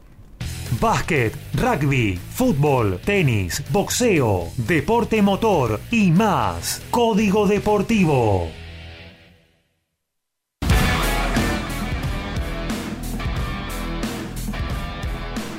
Básquet, 0.82 1.34
rugby, 1.53 2.20
fútbol, 2.32 2.99
tenis, 3.03 3.64
boxeo, 3.72 4.49
deporte 4.58 5.22
motor 5.22 5.80
y 5.91 6.12
más. 6.12 6.82
Código 6.91 7.47
Deportivo. 7.47 8.49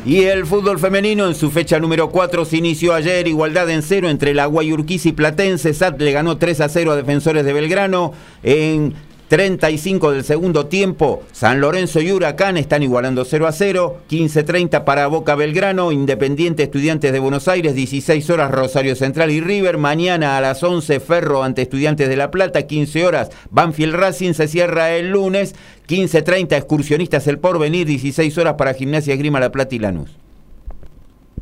Y 0.09 0.23
el 0.23 0.47
fútbol 0.47 0.79
femenino 0.79 1.27
en 1.27 1.35
su 1.35 1.51
fecha 1.51 1.79
número 1.79 2.09
4 2.09 2.47
se 2.47 2.57
inició 2.57 2.95
ayer, 2.95 3.29
igualdad 3.29 3.69
en 3.69 3.83
cero 3.83 4.09
entre 4.09 4.33
la 4.33 4.47
Guayurquiza 4.47 5.11
y 5.11 5.13
Platense. 5.13 5.75
SAT 5.75 6.01
le 6.01 6.13
ganó 6.13 6.39
3 6.39 6.63
a 6.63 6.71
0 6.71 6.93
a 6.93 6.97
Defensores 6.97 7.45
de 7.45 7.53
Belgrano. 7.53 8.15
En 8.43 8.95
35 9.29 10.13
del 10.13 10.25
segundo 10.25 10.67
tiempo, 10.67 11.23
San 11.33 11.61
Lorenzo 11.61 12.01
y 12.01 12.11
Huracán 12.11 12.57
están 12.57 12.83
igualando 12.83 13.27
0 13.27 13.47
a 13.47 13.53
0. 13.53 13.99
15-30 14.09 14.85
para 14.85 15.07
Boca 15.07 15.35
Belgrano, 15.35 15.93
Independiente 15.93 16.63
Estudiantes 16.63 17.13
de 17.13 17.19
Buenos 17.19 17.47
Aires, 17.47 17.75
16 17.75 18.31
horas 18.31 18.51
Rosario 18.51 18.97
Central 18.97 19.31
y 19.31 19.43
River. 19.43 19.77
Mañana 19.77 20.39
a 20.39 20.41
las 20.41 20.63
11 20.63 20.99
Ferro 21.01 21.45
ante 21.45 21.61
Estudiantes 21.61 22.09
de 22.09 22.17
La 22.17 22.31
Plata, 22.31 22.63
15 22.63 23.07
horas 23.07 23.31
Banfield 23.51 23.95
Racing 23.95 24.33
se 24.33 24.49
cierra 24.49 24.93
el 24.93 25.11
lunes. 25.11 25.55
15.30 25.89 26.57
Excursionistas 26.57 27.27
El 27.27 27.39
Porvenir, 27.39 27.87
16 27.87 28.37
horas 28.39 28.55
para 28.55 28.73
Gimnasia 28.73 29.13
Esgrima 29.13 29.41
La 29.41 29.53
Plata 29.53 29.75
y 29.75 29.79
Lanús. 29.79 30.11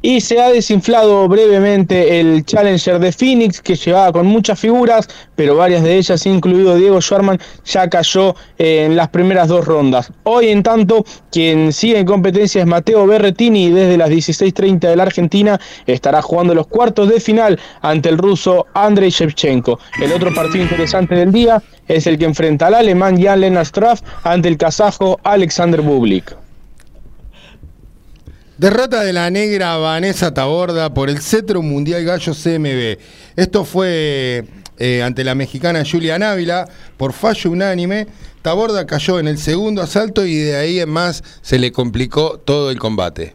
Y 0.07 0.21
se 0.21 0.41
ha 0.41 0.51
desinflado 0.51 1.27
brevemente 1.27 2.21
el 2.21 2.45
Challenger 2.45 3.01
de 3.01 3.11
Phoenix, 3.11 3.61
que 3.61 3.75
llevaba 3.75 4.13
con 4.13 4.25
muchas 4.25 4.57
figuras, 4.57 5.09
pero 5.35 5.57
varias 5.57 5.83
de 5.83 5.97
ellas, 5.97 6.25
incluido 6.27 6.77
Diego 6.77 7.01
Schwarman, 7.01 7.41
ya 7.65 7.91
cayó 7.91 8.37
eh, 8.57 8.85
en 8.85 8.95
las 8.95 9.09
primeras 9.09 9.49
dos 9.49 9.65
rondas. 9.65 10.13
Hoy, 10.23 10.51
en 10.51 10.63
tanto, 10.63 11.05
quien 11.33 11.73
sigue 11.73 11.99
en 11.99 12.07
competencia 12.07 12.61
es 12.61 12.69
Mateo 12.69 13.05
Berretini, 13.05 13.65
y 13.65 13.71
desde 13.71 13.97
las 13.97 14.09
16.30 14.09 14.79
de 14.79 14.95
la 14.95 15.03
Argentina 15.03 15.61
estará 15.87 16.23
jugando 16.23 16.55
los 16.55 16.69
cuartos 16.69 17.09
de 17.09 17.19
final 17.19 17.59
ante 17.83 18.09
el 18.09 18.17
ruso 18.17 18.67
Andrei 18.75 19.11
Shevchenko. 19.11 19.81
El 20.01 20.13
otro 20.13 20.33
partido 20.33 20.63
interesante 20.63 21.17
del 21.17 21.33
día 21.33 21.61
es 21.89 22.07
el 22.07 22.17
que 22.17 22.27
enfrenta 22.27 22.69
al 22.69 22.75
alemán 22.75 23.21
Jan 23.21 23.41
Lennart 23.41 23.67
Straff 23.67 24.03
ante 24.23 24.47
el 24.47 24.57
kazajo 24.57 25.19
Alexander 25.25 25.81
Bublik. 25.81 26.46
Derrota 28.59 29.03
de 29.03 29.13
la 29.13 29.29
negra 29.31 29.77
Vanessa 29.77 30.33
Taborda 30.33 30.95
por 30.95 31.11
el 31.11 31.21
cetro 31.21 31.61
mundial 31.61 32.05
gallo 32.05 32.33
CMB. 32.33 32.99
Esto 33.37 33.67
fue 33.67 34.47
eh, 34.79 35.03
ante 35.03 35.25
la 35.25 35.35
mexicana 35.35 35.83
Julia 35.85 36.15
Ávila 36.15 36.67
por 36.97 37.13
fallo 37.13 37.51
unánime. 37.51 38.07
Taborda 38.41 38.87
cayó 38.87 39.19
en 39.19 39.29
el 39.29 39.37
segundo 39.37 39.83
asalto 39.83 40.25
y 40.25 40.37
de 40.37 40.57
ahí 40.57 40.81
en 40.81 40.89
más 40.89 41.23
se 41.43 41.59
le 41.59 41.71
complicó 41.71 42.39
todo 42.39 42.71
el 42.71 42.79
combate. 42.79 43.35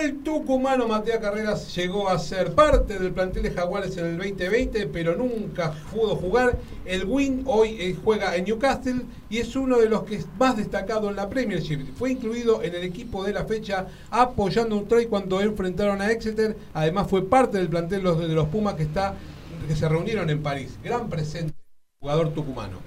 El 0.00 0.22
tucumano 0.22 0.88
Matías 0.88 1.18
Carreras 1.18 1.76
llegó 1.76 2.08
a 2.08 2.18
ser 2.18 2.54
parte 2.54 2.98
del 2.98 3.12
plantel 3.12 3.42
de 3.42 3.50
Jaguares 3.50 3.98
en 3.98 4.06
el 4.06 4.16
2020, 4.16 4.86
pero 4.86 5.14
nunca 5.14 5.74
pudo 5.92 6.16
jugar. 6.16 6.56
El 6.86 7.04
Win 7.04 7.42
hoy 7.44 7.76
eh, 7.78 7.96
juega 8.02 8.34
en 8.34 8.44
Newcastle 8.44 9.02
y 9.28 9.38
es 9.38 9.54
uno 9.56 9.78
de 9.78 9.90
los 9.90 10.04
que 10.04 10.16
es 10.16 10.26
más 10.38 10.56
destacado 10.56 11.10
en 11.10 11.16
la 11.16 11.28
Premiership. 11.28 11.80
Fue 11.98 12.12
incluido 12.12 12.62
en 12.62 12.74
el 12.74 12.82
equipo 12.82 13.24
de 13.24 13.34
la 13.34 13.44
fecha 13.44 13.88
apoyando 14.10 14.74
un 14.78 14.88
try 14.88 15.04
cuando 15.04 15.42
enfrentaron 15.42 16.00
a 16.00 16.10
Exeter. 16.10 16.56
Además 16.72 17.06
fue 17.10 17.28
parte 17.28 17.58
del 17.58 17.68
plantel 17.68 18.02
de 18.02 18.34
los 18.34 18.48
Pumas 18.48 18.76
que, 18.76 18.88
que 19.68 19.76
se 19.76 19.86
reunieron 19.86 20.30
en 20.30 20.42
París. 20.42 20.78
Gran 20.82 21.10
presente 21.10 21.52
jugador 22.00 22.32
tucumano. 22.32 22.78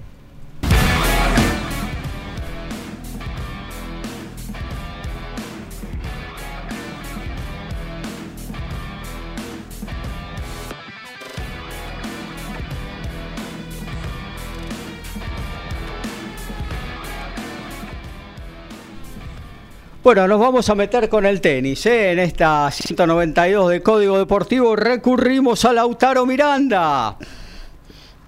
Bueno, 20.04 20.28
nos 20.28 20.38
vamos 20.38 20.68
a 20.68 20.74
meter 20.74 21.08
con 21.08 21.24
el 21.24 21.40
tenis. 21.40 21.86
¿eh? 21.86 22.12
En 22.12 22.18
esta 22.18 22.70
192 22.70 23.70
de 23.70 23.82
Código 23.82 24.18
Deportivo 24.18 24.76
recurrimos 24.76 25.64
a 25.64 25.72
Lautaro 25.72 26.26
Miranda. 26.26 27.16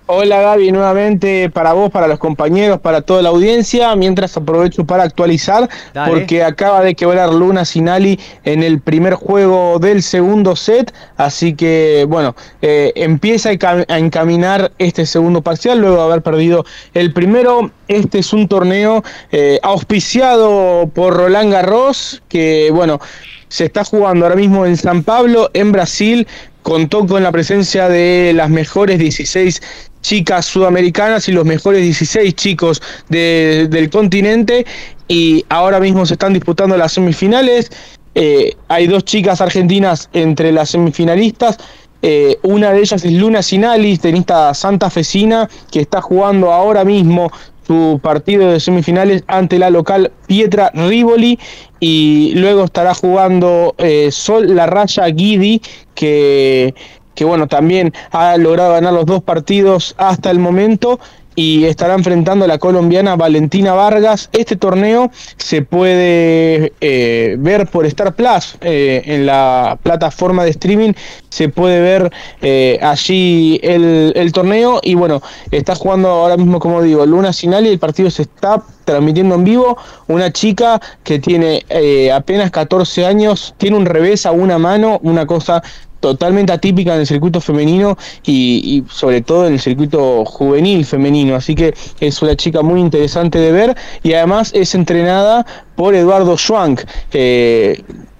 Hola 0.08 0.40
Gaby, 0.40 0.70
nuevamente 0.70 1.50
para 1.50 1.72
vos, 1.72 1.90
para 1.90 2.06
los 2.06 2.20
compañeros, 2.20 2.78
para 2.78 3.02
toda 3.02 3.22
la 3.22 3.30
audiencia, 3.30 3.96
mientras 3.96 4.36
aprovecho 4.36 4.84
para 4.84 5.02
actualizar, 5.02 5.68
Dale. 5.92 6.12
porque 6.12 6.44
acaba 6.44 6.80
de 6.82 6.94
quebrar 6.94 7.34
Luna 7.34 7.64
Sinali 7.64 8.20
en 8.44 8.62
el 8.62 8.80
primer 8.80 9.14
juego 9.14 9.80
del 9.80 10.04
segundo 10.04 10.54
set, 10.54 10.94
así 11.16 11.54
que 11.54 12.06
bueno, 12.08 12.36
eh, 12.62 12.92
empieza 12.94 13.48
a 13.48 13.98
encaminar 13.98 14.70
este 14.78 15.06
segundo 15.06 15.42
parcial 15.42 15.80
luego 15.80 15.96
de 15.96 16.02
haber 16.04 16.22
perdido 16.22 16.64
el 16.94 17.12
primero. 17.12 17.72
Este 17.88 18.20
es 18.20 18.32
un 18.32 18.46
torneo 18.46 19.02
eh, 19.32 19.58
auspiciado 19.64 20.88
por 20.94 21.16
Roland 21.16 21.52
Garros, 21.52 22.22
que 22.28 22.70
bueno, 22.72 23.00
se 23.48 23.64
está 23.64 23.82
jugando 23.82 24.24
ahora 24.24 24.36
mismo 24.36 24.66
en 24.66 24.76
San 24.76 25.02
Pablo, 25.02 25.50
en 25.52 25.72
Brasil, 25.72 26.28
contó 26.62 27.06
con 27.06 27.22
la 27.22 27.30
presencia 27.30 27.88
de 27.88 28.32
las 28.34 28.50
mejores 28.50 28.98
16 28.98 29.62
chicas 30.06 30.46
sudamericanas 30.46 31.28
y 31.28 31.32
los 31.32 31.44
mejores 31.44 31.82
16 31.82 32.32
chicos 32.36 32.80
de- 33.08 33.66
del 33.68 33.90
continente 33.90 34.64
y 35.08 35.44
ahora 35.48 35.80
mismo 35.80 36.06
se 36.06 36.14
están 36.14 36.32
disputando 36.32 36.76
las 36.76 36.92
semifinales. 36.92 37.72
Eh, 38.14 38.54
hay 38.68 38.86
dos 38.86 39.04
chicas 39.04 39.40
argentinas 39.40 40.08
entre 40.12 40.52
las 40.52 40.70
semifinalistas. 40.70 41.58
Eh, 42.02 42.38
una 42.42 42.70
de 42.72 42.78
ellas 42.80 43.04
es 43.04 43.12
Luna 43.12 43.42
Sinali, 43.42 43.98
tenista 43.98 44.54
santafesina, 44.54 45.48
que 45.72 45.80
está 45.80 46.00
jugando 46.00 46.52
ahora 46.52 46.84
mismo 46.84 47.32
su 47.66 47.98
partido 48.00 48.52
de 48.52 48.60
semifinales 48.60 49.24
ante 49.26 49.58
la 49.58 49.70
local 49.70 50.12
Pietra 50.28 50.70
Rivoli 50.72 51.36
y 51.80 52.30
luego 52.36 52.62
estará 52.64 52.94
jugando 52.94 53.74
eh, 53.78 54.10
Sol 54.12 54.54
La 54.54 54.66
Raya 54.66 55.06
Guidi, 55.08 55.60
que, 55.96 56.74
que 57.16 57.24
bueno, 57.24 57.48
también 57.48 57.92
ha 58.12 58.36
logrado 58.36 58.74
ganar 58.74 58.92
los 58.92 59.06
dos 59.06 59.22
partidos 59.22 59.94
hasta 59.98 60.30
el 60.30 60.38
momento. 60.38 61.00
y 61.38 61.66
estará 61.66 61.94
enfrentando 61.94 62.46
a 62.46 62.48
la 62.48 62.58
colombiana 62.58 63.14
Valentina 63.14 63.74
Vargas. 63.74 64.30
Este 64.32 64.56
torneo 64.56 65.10
se 65.36 65.60
puede 65.60 66.72
eh, 66.80 67.36
ver 67.38 67.66
por 67.66 67.84
Star 67.84 68.14
Plus 68.16 68.56
eh, 68.62 69.02
en 69.04 69.26
la 69.26 69.78
plataforma 69.82 70.44
de 70.44 70.50
streaming. 70.50 70.94
Se 71.28 71.50
puede 71.50 71.80
ver 71.80 72.10
eh, 72.40 72.78
allí 72.80 73.60
el, 73.62 74.14
el, 74.16 74.32
torneo 74.32 74.80
y 74.82 74.94
bueno, 74.94 75.20
está 75.50 75.74
jugando 75.74 76.08
ahora 76.08 76.38
mismo, 76.38 76.58
como 76.58 76.80
digo, 76.80 77.04
Luna 77.04 77.34
Sinal 77.34 77.66
y 77.66 77.68
el 77.68 77.78
partido 77.78 78.10
se 78.10 78.22
está 78.22 78.62
transmitiendo 78.86 79.34
en 79.34 79.44
vivo. 79.44 79.76
Una 80.06 80.32
chica 80.32 80.80
que 81.04 81.18
tiene 81.18 81.66
apenas 82.14 82.50
14 82.50 83.04
años, 83.04 83.54
tiene 83.58 83.76
un 83.76 83.84
revés 83.84 84.24
a 84.24 84.30
una 84.30 84.58
mano, 84.58 85.00
una 85.02 85.26
cosa 85.26 85.62
totalmente 86.06 86.52
atípica 86.52 86.94
en 86.94 87.00
el 87.00 87.06
circuito 87.06 87.40
femenino 87.40 87.98
y, 88.24 88.84
sobre 88.88 89.22
todo 89.22 89.48
en 89.48 89.54
el 89.54 89.60
circuito 89.60 90.24
juvenil 90.24 90.84
femenino. 90.84 91.34
Así 91.34 91.56
que 91.56 91.74
es 91.98 92.22
una 92.22 92.36
chica 92.36 92.62
muy 92.62 92.80
interesante 92.80 93.40
de 93.40 93.50
ver 93.50 93.76
y 94.04 94.12
además 94.12 94.52
es 94.54 94.74
entrenada 94.76 95.44
por 95.74 95.96
Eduardo 95.96 96.36
Schwank. 96.36 96.82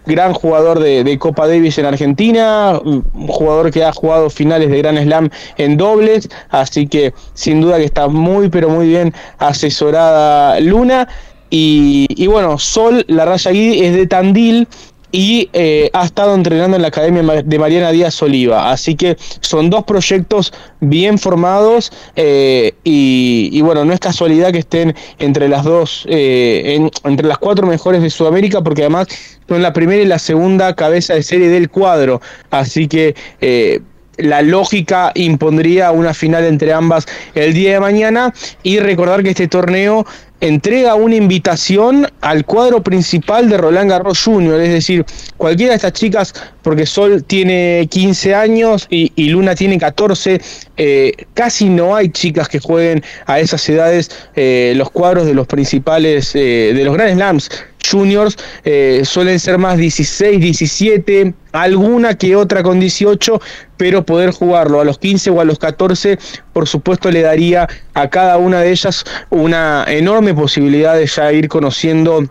gran 0.04 0.32
jugador 0.32 0.80
de, 0.80 1.18
Copa 1.18 1.46
Davis 1.46 1.78
en 1.78 1.86
Argentina, 1.86 2.80
un 2.84 3.04
jugador 3.28 3.70
que 3.70 3.84
ha 3.84 3.92
jugado 3.92 4.30
finales 4.30 4.68
de 4.70 4.78
Gran 4.78 4.96
Slam 4.96 5.30
en 5.56 5.76
dobles, 5.76 6.28
así 6.50 6.88
que 6.88 7.12
sin 7.34 7.60
duda 7.60 7.78
que 7.78 7.84
está 7.84 8.08
muy 8.08 8.48
pero 8.48 8.68
muy 8.68 8.88
bien 8.88 9.14
asesorada 9.38 10.58
Luna. 10.58 11.06
Y, 11.50 12.06
y 12.08 12.26
bueno, 12.26 12.58
Sol, 12.58 13.04
la 13.06 13.24
raya 13.24 13.52
Guidi 13.52 13.84
es 13.84 13.94
de 13.94 14.08
Tandil, 14.08 14.66
y 15.16 15.48
eh, 15.54 15.88
ha 15.94 16.04
estado 16.04 16.34
entrenando 16.34 16.76
en 16.76 16.82
la 16.82 16.88
Academia 16.88 17.42
de 17.42 17.58
Mariana 17.58 17.90
Díaz 17.90 18.20
Oliva. 18.20 18.70
Así 18.70 18.96
que 18.96 19.16
son 19.40 19.70
dos 19.70 19.84
proyectos 19.84 20.52
bien 20.80 21.18
formados 21.18 21.90
eh, 22.16 22.74
y, 22.84 23.58
bueno, 23.62 23.86
no 23.86 23.94
es 23.94 23.98
casualidad 23.98 24.52
que 24.52 24.58
estén 24.58 24.94
entre 25.18 25.48
las 25.48 25.64
dos, 25.64 26.04
eh, 26.10 26.86
entre 27.04 27.26
las 27.26 27.38
cuatro 27.38 27.66
mejores 27.66 28.02
de 28.02 28.10
Sudamérica, 28.10 28.62
porque 28.62 28.82
además 28.82 29.08
son 29.48 29.62
la 29.62 29.72
primera 29.72 30.02
y 30.02 30.06
la 30.06 30.18
segunda 30.18 30.76
cabeza 30.76 31.14
de 31.14 31.22
serie 31.22 31.48
del 31.48 31.70
cuadro. 31.70 32.20
Así 32.50 32.86
que 32.86 33.14
la 34.18 34.42
lógica 34.42 35.12
impondría 35.14 35.92
una 35.92 36.12
final 36.12 36.44
entre 36.44 36.74
ambas 36.74 37.06
el 37.34 37.54
día 37.54 37.72
de 37.72 37.80
mañana 37.80 38.34
y 38.62 38.80
recordar 38.80 39.22
que 39.22 39.30
este 39.30 39.48
torneo 39.48 40.06
entrega 40.40 40.94
una 40.94 41.16
invitación 41.16 42.06
al 42.20 42.44
cuadro 42.44 42.82
principal 42.82 43.48
de 43.48 43.56
Roland 43.56 43.90
Garros 43.90 44.22
Jr., 44.22 44.60
es 44.60 44.70
decir, 44.70 45.04
cualquiera 45.36 45.72
de 45.72 45.76
estas 45.76 45.92
chicas, 45.92 46.34
porque 46.62 46.86
Sol 46.86 47.24
tiene 47.24 47.88
15 47.90 48.34
años 48.34 48.86
y, 48.90 49.10
Luna 49.30 49.54
tiene 49.54 49.78
14, 49.78 50.40
eh, 50.76 51.12
casi 51.34 51.68
no 51.68 51.96
hay 51.96 52.10
chicas 52.10 52.48
que 52.48 52.58
jueguen 52.58 53.02
a 53.26 53.40
esas 53.40 53.68
edades 53.68 54.10
eh, 54.34 54.74
los 54.76 54.90
cuadros 54.90 55.26
de 55.26 55.34
los 55.34 55.46
principales, 55.46 56.34
eh, 56.34 56.72
de 56.74 56.84
los 56.84 56.94
Grand 56.94 57.14
Slams 57.14 57.50
juniors 57.88 58.36
eh, 58.64 59.02
suelen 59.04 59.38
ser 59.38 59.58
más 59.58 59.76
16, 59.78 60.40
17, 60.40 61.34
alguna 61.52 62.16
que 62.16 62.36
otra 62.36 62.62
con 62.62 62.80
18, 62.80 63.40
pero 63.76 64.04
poder 64.04 64.30
jugarlo 64.30 64.80
a 64.80 64.84
los 64.84 64.98
15 64.98 65.30
o 65.30 65.40
a 65.40 65.44
los 65.44 65.58
14, 65.58 66.18
por 66.52 66.66
supuesto 66.68 67.10
le 67.10 67.22
daría 67.22 67.68
a 67.94 68.10
cada 68.10 68.38
una 68.38 68.60
de 68.60 68.70
ellas 68.70 69.04
una 69.30 69.84
enorme 69.88 70.34
posibilidad 70.34 70.96
de 70.96 71.06
ya 71.06 71.32
ir 71.32 71.48
conociendo 71.48 72.24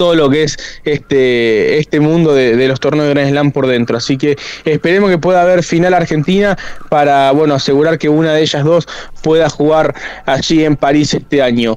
todo 0.00 0.14
lo 0.14 0.30
que 0.30 0.44
es 0.44 0.56
este, 0.84 1.78
este 1.78 2.00
mundo 2.00 2.32
de, 2.32 2.66
los 2.66 2.80
torneos 2.80 3.08
de 3.08 3.12
Grand 3.12 3.28
Slam 3.32 3.52
por 3.52 3.66
dentro. 3.66 3.98
Así 3.98 4.16
que 4.16 4.38
esperemos 4.64 5.10
que 5.10 5.18
pueda 5.18 5.42
haber 5.42 5.62
final 5.62 5.92
Argentina 5.92 6.56
para 6.88 7.30
bueno 7.32 7.52
asegurar 7.52 7.98
que 7.98 8.08
una 8.08 8.32
de 8.32 8.40
ellas 8.40 8.64
dos 8.64 8.88
pueda 9.22 9.50
jugar 9.50 9.94
allí 10.24 10.64
en 10.64 10.76
París 10.76 11.12
este 11.12 11.42
año. 11.42 11.76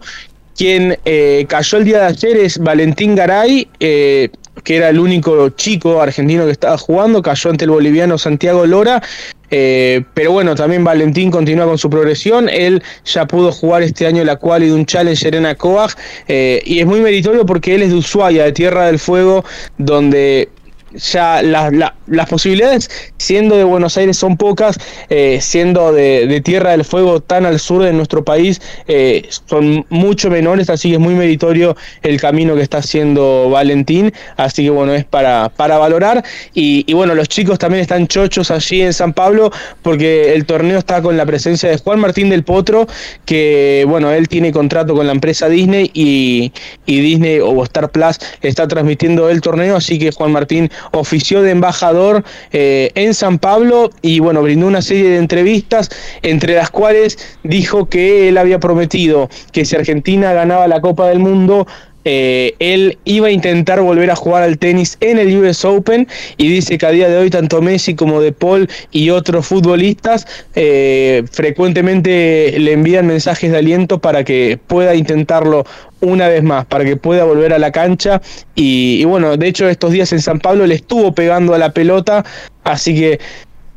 Quien 0.55 0.97
eh, 1.05 1.45
cayó 1.47 1.77
el 1.79 1.85
día 1.85 1.99
de 1.99 2.05
ayer 2.05 2.37
es 2.37 2.59
Valentín 2.59 3.15
Garay, 3.15 3.67
eh, 3.79 4.29
que 4.63 4.77
era 4.77 4.89
el 4.89 4.99
único 4.99 5.49
chico 5.49 6.01
argentino 6.01 6.45
que 6.45 6.51
estaba 6.51 6.77
jugando, 6.77 7.21
cayó 7.21 7.49
ante 7.49 7.65
el 7.65 7.71
boliviano 7.71 8.17
Santiago 8.17 8.65
Lora. 8.65 9.01
Eh, 9.49 10.03
pero 10.13 10.31
bueno, 10.31 10.55
también 10.55 10.83
Valentín 10.83 11.31
continúa 11.31 11.65
con 11.65 11.77
su 11.77 11.89
progresión. 11.89 12.49
Él 12.49 12.83
ya 13.05 13.25
pudo 13.25 13.51
jugar 13.51 13.83
este 13.83 14.05
año 14.05 14.23
la 14.23 14.35
cual 14.35 14.63
y 14.63 14.67
de 14.67 14.73
un 14.73 14.85
Challenger 14.85 15.35
en 15.35 15.55
Coag. 15.55 15.91
y 16.27 16.79
es 16.79 16.85
muy 16.85 17.01
meritorio 17.01 17.45
porque 17.45 17.75
él 17.75 17.83
es 17.83 17.89
de 17.89 17.95
Ushuaia, 17.95 18.45
de 18.45 18.51
Tierra 18.51 18.87
del 18.87 18.99
Fuego, 18.99 19.43
donde 19.77 20.49
ya 20.95 21.41
las 21.41 22.29
posibilidades, 22.29 22.89
siendo 23.17 23.57
de 23.57 23.63
Buenos 23.63 23.97
Aires, 23.97 24.17
son 24.17 24.37
pocas, 24.37 24.77
eh, 25.09 25.39
siendo 25.41 25.91
de, 25.91 26.41
Tierra 26.43 26.71
del 26.71 26.83
Fuego 26.83 27.21
tan 27.21 27.45
al 27.45 27.59
sur 27.59 27.83
de 27.83 27.93
nuestro 27.93 28.23
país, 28.23 28.61
eh, 28.87 29.27
son 29.45 29.85
mucho 29.89 30.29
menores, 30.29 30.69
así 30.69 30.89
que 30.89 30.95
es 30.95 30.99
muy 30.99 31.13
meritorio 31.13 31.75
el 32.01 32.19
camino 32.19 32.55
que 32.55 32.61
está 32.61 32.79
haciendo 32.79 33.49
Valentín, 33.49 34.13
así 34.35 34.63
que 34.63 34.69
bueno, 34.69 34.93
es 34.93 35.05
para, 35.05 35.49
para 35.49 35.77
valorar. 35.77 36.23
Y, 36.53 36.91
bueno, 36.93 37.15
los 37.15 37.29
chicos 37.29 37.59
también 37.59 37.81
están 37.81 38.07
chochos 38.07 38.51
allí 38.51 38.81
en 38.81 38.93
San 38.93 39.13
Pablo, 39.13 39.51
porque 39.81 40.33
el 40.33 40.45
torneo 40.45 40.79
está 40.79 41.01
con 41.01 41.17
la 41.17 41.25
presencia 41.25 41.69
de 41.69 41.77
Juan 41.77 41.99
Martín 41.99 42.29
del 42.29 42.43
Potro, 42.43 42.87
que 43.25 43.85
bueno, 43.87 44.11
él 44.11 44.27
tiene 44.27 44.51
contrato 44.51 44.93
con 44.93 45.05
la 45.07 45.13
empresa 45.13 45.47
Disney 45.47 45.91
y 45.93 46.51
Disney 46.85 47.39
o 47.39 47.63
Star 47.63 47.89
Plus 47.89 48.17
está 48.41 48.67
transmitiendo 48.67 49.29
el 49.29 49.41
torneo, 49.41 49.77
así 49.77 49.97
que 49.99 50.11
Juan 50.11 50.31
Martín 50.31 50.69
ofició 50.91 51.41
de 51.41 51.51
embajador 51.51 52.23
eh, 52.51 52.91
en 52.95 53.13
San 53.13 53.39
Pablo 53.39 53.91
y 54.01 54.19
bueno, 54.19 54.41
brindó 54.41 54.67
una 54.67 54.81
serie 54.81 55.09
de 55.09 55.17
entrevistas, 55.17 55.89
entre 56.21 56.55
las 56.55 56.69
cuales 56.69 57.38
dijo 57.43 57.88
que 57.89 58.29
él 58.29 58.38
había 58.38 58.59
prometido 58.59 59.29
que 59.51 59.65
si 59.65 59.75
Argentina 59.75 60.34
ganaba 60.34 60.67
la 60.67 60.81
Copa 60.81 61.07
del 61.07 61.19
Mundo, 61.19 61.67
eh, 62.05 62.55
él 62.59 62.97
iba 63.05 63.27
a 63.27 63.31
intentar 63.31 63.81
volver 63.81 64.11
a 64.11 64.15
jugar 64.15 64.43
al 64.43 64.57
tenis 64.57 64.97
en 64.99 65.17
el 65.19 65.37
US 65.37 65.63
Open 65.63 66.07
y 66.37 66.49
dice 66.49 66.77
que 66.77 66.85
a 66.85 66.91
día 66.91 67.07
de 67.07 67.17
hoy 67.17 67.29
tanto 67.29 67.61
Messi 67.61 67.95
como 67.95 68.19
De 68.19 68.31
Paul 68.31 68.69
y 68.91 69.09
otros 69.09 69.47
futbolistas 69.47 70.27
eh, 70.55 71.23
frecuentemente 71.31 72.55
le 72.59 72.73
envían 72.73 73.07
mensajes 73.07 73.51
de 73.51 73.57
aliento 73.57 73.99
para 73.99 74.23
que 74.23 74.59
pueda 74.67 74.95
intentarlo 74.95 75.65
una 76.01 76.27
vez 76.27 76.43
más, 76.43 76.65
para 76.65 76.83
que 76.83 76.97
pueda 76.97 77.23
volver 77.23 77.53
a 77.53 77.59
la 77.59 77.71
cancha 77.71 78.21
y, 78.55 78.97
y 78.99 79.05
bueno, 79.05 79.37
de 79.37 79.47
hecho 79.47 79.69
estos 79.69 79.91
días 79.91 80.11
en 80.11 80.21
San 80.21 80.39
Pablo 80.39 80.67
le 80.67 80.75
estuvo 80.75 81.13
pegando 81.13 81.53
a 81.53 81.57
la 81.57 81.71
pelota, 81.71 82.25
así 82.63 82.93
que 82.95 83.19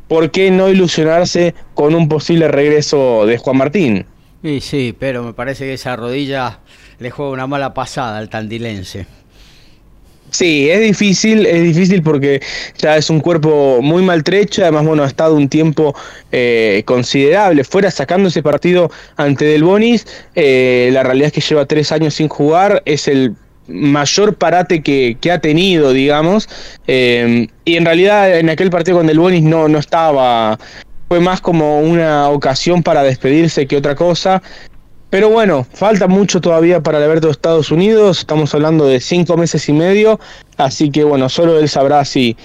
¿por 0.08 0.30
qué 0.32 0.50
no 0.50 0.68
ilusionarse 0.68 1.54
con 1.74 1.94
un 1.94 2.08
posible 2.08 2.48
regreso 2.48 3.26
de 3.26 3.38
Juan 3.38 3.56
Martín? 3.56 4.06
Sí, 4.42 4.60
sí, 4.60 4.94
pero 4.98 5.22
me 5.22 5.32
parece 5.32 5.64
que 5.64 5.74
esa 5.74 5.96
rodilla 5.96 6.60
le 6.98 7.10
juega 7.10 7.32
una 7.32 7.46
mala 7.46 7.74
pasada 7.74 8.18
al 8.18 8.28
tandilense. 8.28 9.06
Sí, 10.30 10.68
es 10.68 10.80
difícil, 10.80 11.46
es 11.46 11.62
difícil 11.62 12.02
porque 12.02 12.42
ya 12.78 12.96
es 12.96 13.10
un 13.10 13.20
cuerpo 13.20 13.80
muy 13.80 14.02
maltrecho, 14.02 14.62
además, 14.62 14.84
bueno, 14.84 15.04
ha 15.04 15.06
estado 15.06 15.34
un 15.34 15.48
tiempo 15.48 15.94
eh, 16.32 16.82
considerable. 16.84 17.64
Fuera 17.64 17.90
sacando 17.90 18.28
ese 18.28 18.42
partido 18.42 18.90
ante 19.16 19.44
Del 19.44 19.64
Bonis, 19.64 20.06
eh, 20.34 20.90
la 20.92 21.04
realidad 21.04 21.28
es 21.28 21.32
que 21.32 21.40
lleva 21.40 21.64
tres 21.66 21.92
años 21.92 22.14
sin 22.14 22.28
jugar, 22.28 22.82
es 22.84 23.08
el 23.08 23.34
mayor 23.68 24.34
parate 24.34 24.82
que, 24.82 25.16
ha 25.30 25.38
tenido, 25.38 25.92
digamos, 25.92 26.48
eh, 26.86 27.48
y 27.64 27.76
en 27.76 27.84
realidad 27.84 28.38
en 28.38 28.50
aquel 28.50 28.70
partido 28.70 28.98
con 28.98 29.06
Del 29.06 29.18
Bonis 29.18 29.42
no, 29.42 29.68
no 29.68 29.78
estaba, 29.78 30.58
fue 31.08 31.20
más 31.20 31.40
como 31.40 31.80
una 31.80 32.28
ocasión 32.28 32.82
para 32.82 33.02
despedirse 33.04 33.66
que 33.66 33.76
otra 33.76 33.94
cosa, 33.94 34.42
pero 35.10 35.30
bueno, 35.30 35.66
falta 35.72 36.08
mucho 36.08 36.40
todavía 36.40 36.82
para 36.82 36.98
el 36.98 37.04
Alberto 37.04 37.28
de 37.28 37.32
Estados 37.32 37.70
Unidos, 37.70 38.18
estamos 38.18 38.54
hablando 38.54 38.86
de 38.86 39.00
cinco 39.00 39.36
meses 39.36 39.68
y 39.68 39.72
medio, 39.72 40.18
así 40.56 40.90
que 40.90 41.04
bueno, 41.04 41.28
solo 41.28 41.58
él 41.58 41.68
sabrá 41.68 42.04
si, 42.04 42.36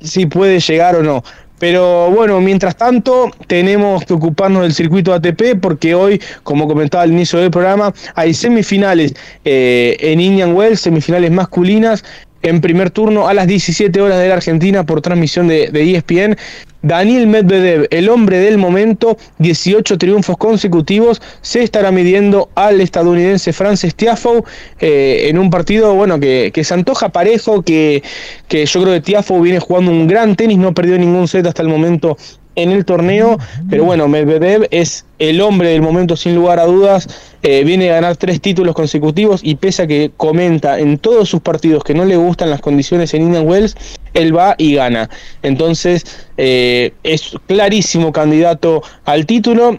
si 0.00 0.26
puede 0.26 0.60
llegar 0.60 0.96
o 0.96 1.02
no. 1.02 1.22
Pero 1.58 2.10
bueno, 2.10 2.40
mientras 2.40 2.76
tanto, 2.76 3.30
tenemos 3.46 4.04
que 4.04 4.14
ocuparnos 4.14 4.62
del 4.62 4.74
circuito 4.74 5.12
ATP 5.12 5.58
porque 5.60 5.94
hoy, 5.94 6.20
como 6.44 6.68
comentaba 6.68 7.02
al 7.02 7.12
inicio 7.12 7.40
del 7.40 7.50
programa, 7.50 7.92
hay 8.14 8.32
semifinales 8.32 9.14
eh, 9.44 9.96
en 10.00 10.20
Indian 10.20 10.54
Wells, 10.54 10.80
semifinales 10.80 11.30
masculinas. 11.32 12.04
En 12.42 12.60
primer 12.60 12.90
turno 12.90 13.28
a 13.28 13.34
las 13.34 13.46
17 13.46 14.00
horas 14.00 14.18
de 14.18 14.28
la 14.28 14.34
Argentina 14.34 14.84
por 14.84 15.00
transmisión 15.00 15.48
de, 15.48 15.70
ESPN. 15.72 16.36
Daniel 16.80 17.26
Medvedev, 17.26 17.88
el 17.90 18.08
hombre 18.08 18.38
del 18.38 18.56
momento, 18.56 19.18
18 19.38 19.98
triunfos 19.98 20.36
consecutivos, 20.36 21.20
se 21.40 21.64
estará 21.64 21.90
midiendo 21.90 22.50
al 22.54 22.80
estadounidense 22.80 23.52
Francis 23.52 23.96
Tiafoe 23.96 24.44
eh, 24.78 25.26
en 25.28 25.38
un 25.38 25.50
partido 25.50 25.92
bueno 25.94 26.20
que, 26.20 26.52
se 26.62 26.74
antoja 26.74 27.08
parejo, 27.08 27.62
que, 27.62 28.04
que 28.46 28.64
yo 28.64 28.82
creo 28.82 28.94
que 28.94 29.00
Tiafoe 29.00 29.40
viene 29.40 29.58
jugando 29.58 29.90
un 29.90 30.06
gran 30.06 30.36
tenis, 30.36 30.58
no 30.58 30.72
perdió 30.72 30.96
ningún 30.98 31.26
set 31.26 31.44
hasta 31.46 31.62
el 31.62 31.68
momento 31.68 32.16
en 32.62 32.72
el 32.72 32.84
torneo, 32.84 33.38
pero 33.70 33.84
bueno, 33.84 34.08
Medvedev 34.08 34.66
es 34.70 35.04
el 35.18 35.40
hombre 35.40 35.70
del 35.70 35.82
momento 35.82 36.16
sin 36.16 36.34
lugar 36.34 36.58
a 36.58 36.64
dudas, 36.64 37.08
eh, 37.42 37.62
viene 37.64 37.90
a 37.90 37.94
ganar 37.94 38.16
tres 38.16 38.40
títulos 38.40 38.74
consecutivos 38.74 39.40
y 39.44 39.54
pese 39.54 39.82
a 39.82 39.86
que 39.86 40.10
comenta 40.16 40.78
en 40.78 40.98
todos 40.98 41.28
sus 41.28 41.40
partidos 41.40 41.84
que 41.84 41.94
no 41.94 42.04
le 42.04 42.16
gustan 42.16 42.50
las 42.50 42.60
condiciones 42.60 43.14
en 43.14 43.22
Indian 43.22 43.46
Wells, 43.46 43.76
él 44.14 44.36
va 44.36 44.56
y 44.58 44.74
gana. 44.74 45.08
Entonces 45.42 46.04
eh, 46.36 46.92
es 47.04 47.32
clarísimo 47.46 48.12
candidato 48.12 48.82
al 49.04 49.24
título 49.24 49.78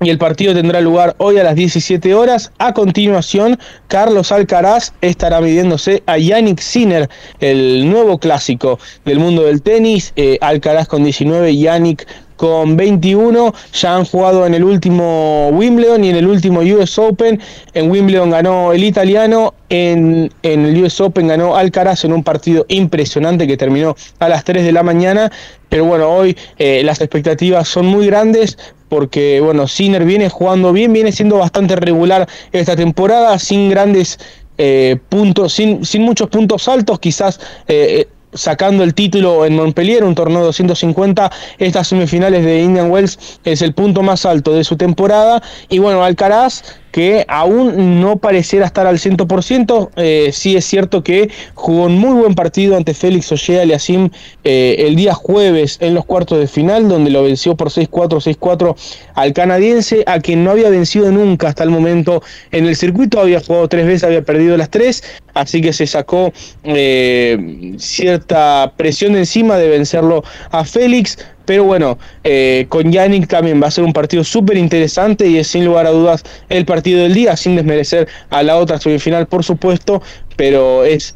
y 0.00 0.10
el 0.10 0.18
partido 0.18 0.54
tendrá 0.54 0.80
lugar 0.80 1.14
hoy 1.18 1.38
a 1.38 1.44
las 1.44 1.54
17 1.54 2.14
horas. 2.14 2.52
A 2.58 2.74
continuación, 2.74 3.58
Carlos 3.88 4.30
Alcaraz 4.30 4.92
estará 5.00 5.40
midiéndose 5.40 6.02
a 6.06 6.18
Yannick 6.18 6.60
Sinner, 6.60 7.08
el 7.40 7.88
nuevo 7.88 8.18
clásico 8.18 8.78
del 9.04 9.18
mundo 9.18 9.44
del 9.44 9.62
tenis. 9.62 10.12
Eh, 10.16 10.38
Alcaraz 10.40 10.86
con 10.88 11.02
19, 11.02 11.56
Yannick 11.56 12.06
con 12.36 12.76
21. 12.76 13.54
Ya 13.72 13.96
han 13.96 14.04
jugado 14.04 14.46
en 14.46 14.54
el 14.54 14.64
último 14.64 15.48
Wimbledon 15.48 16.04
y 16.04 16.10
en 16.10 16.16
el 16.16 16.26
último 16.26 16.60
US 16.60 16.98
Open. 16.98 17.40
En 17.72 17.90
Wimbledon 17.90 18.30
ganó 18.30 18.72
el 18.74 18.84
italiano, 18.84 19.54
en, 19.70 20.30
el 20.42 20.82
US 20.82 21.00
Open 21.00 21.28
ganó 21.28 21.56
Alcaraz 21.56 22.04
en 22.04 22.12
un 22.12 22.22
partido 22.22 22.66
impresionante 22.68 23.46
que 23.46 23.56
terminó 23.56 23.96
a 24.18 24.28
las 24.28 24.44
3 24.44 24.64
de 24.64 24.72
la 24.72 24.82
mañana. 24.82 25.32
Pero 25.68 25.86
bueno, 25.86 26.08
hoy 26.10 26.36
eh, 26.58 26.82
las 26.84 27.00
expectativas 27.00 27.66
son 27.66 27.86
muy 27.86 28.06
grandes 28.06 28.56
porque 28.88 29.40
bueno, 29.40 29.66
Sinner 29.66 30.04
viene 30.04 30.28
jugando 30.28 30.72
bien, 30.72 30.92
viene 30.92 31.12
siendo 31.12 31.38
bastante 31.38 31.76
regular 31.76 32.28
esta 32.52 32.76
temporada, 32.76 33.38
sin 33.38 33.68
grandes 33.68 34.18
eh, 34.58 34.96
puntos, 35.08 35.52
sin, 35.52 35.84
sin, 35.84 36.02
muchos 36.02 36.28
puntos 36.28 36.68
altos, 36.68 36.98
quizás 36.98 37.40
eh, 37.68 38.08
sacando 38.32 38.84
el 38.84 38.94
título 38.94 39.44
en 39.44 39.56
Montpellier, 39.56 40.04
un 40.04 40.14
torneo 40.14 40.40
de 40.40 40.46
250, 40.46 41.30
estas 41.58 41.88
semifinales 41.88 42.44
de 42.44 42.60
Indian 42.60 42.90
Wells 42.90 43.18
es 43.44 43.62
el 43.62 43.74
punto 43.74 44.02
más 44.02 44.24
alto 44.26 44.54
de 44.54 44.64
su 44.64 44.76
temporada. 44.76 45.42
Y 45.68 45.78
bueno, 45.78 46.04
Alcaraz 46.04 46.62
que 46.92 47.24
aún 47.28 48.00
no 48.00 48.16
pareciera 48.16 48.66
estar 48.66 48.86
al 48.86 48.98
100%. 48.98 49.90
Eh, 49.96 50.30
sí 50.32 50.56
es 50.56 50.64
cierto 50.64 51.02
que 51.02 51.30
jugó 51.54 51.84
un 51.84 51.98
muy 51.98 52.14
buen 52.20 52.34
partido 52.34 52.76
ante 52.76 52.94
Félix 52.94 53.30
Ollea 53.32 53.62
Aliasim 53.62 54.10
eh, 54.44 54.76
el 54.78 54.96
día 54.96 55.14
jueves 55.14 55.78
en 55.80 55.94
los 55.94 56.04
cuartos 56.04 56.38
de 56.38 56.46
final, 56.46 56.88
donde 56.88 57.10
lo 57.10 57.22
venció 57.22 57.56
por 57.56 57.70
6-4, 57.70 58.38
6-4 58.38 58.76
al 59.14 59.32
canadiense, 59.32 60.04
a 60.06 60.20
quien 60.20 60.44
no 60.44 60.50
había 60.50 60.70
vencido 60.70 61.10
nunca 61.10 61.48
hasta 61.48 61.64
el 61.64 61.70
momento 61.70 62.22
en 62.50 62.66
el 62.66 62.76
circuito. 62.76 63.20
Había 63.20 63.40
jugado 63.40 63.68
tres 63.68 63.86
veces, 63.86 64.04
había 64.04 64.22
perdido 64.22 64.56
las 64.56 64.70
tres, 64.70 65.02
así 65.34 65.60
que 65.60 65.72
se 65.72 65.86
sacó 65.86 66.32
eh, 66.64 67.74
cierta 67.78 68.72
presión 68.76 69.16
encima 69.16 69.56
de 69.56 69.68
vencerlo 69.68 70.24
a 70.50 70.64
Félix. 70.64 71.18
Pero 71.46 71.64
bueno, 71.64 71.98
eh, 72.24 72.66
con 72.68 72.92
Yannick 72.92 73.28
también 73.28 73.62
va 73.62 73.68
a 73.68 73.70
ser 73.70 73.84
un 73.84 73.92
partido 73.92 74.24
súper 74.24 74.58
interesante 74.58 75.26
y 75.26 75.38
es 75.38 75.46
sin 75.46 75.64
lugar 75.64 75.86
a 75.86 75.90
dudas 75.90 76.24
el 76.48 76.66
partido 76.66 77.02
del 77.02 77.14
día, 77.14 77.36
sin 77.36 77.56
desmerecer 77.56 78.08
a 78.30 78.42
la 78.42 78.58
otra 78.58 78.78
semifinal, 78.78 79.26
por 79.26 79.44
supuesto, 79.44 80.02
pero 80.36 80.84
es 80.84 81.14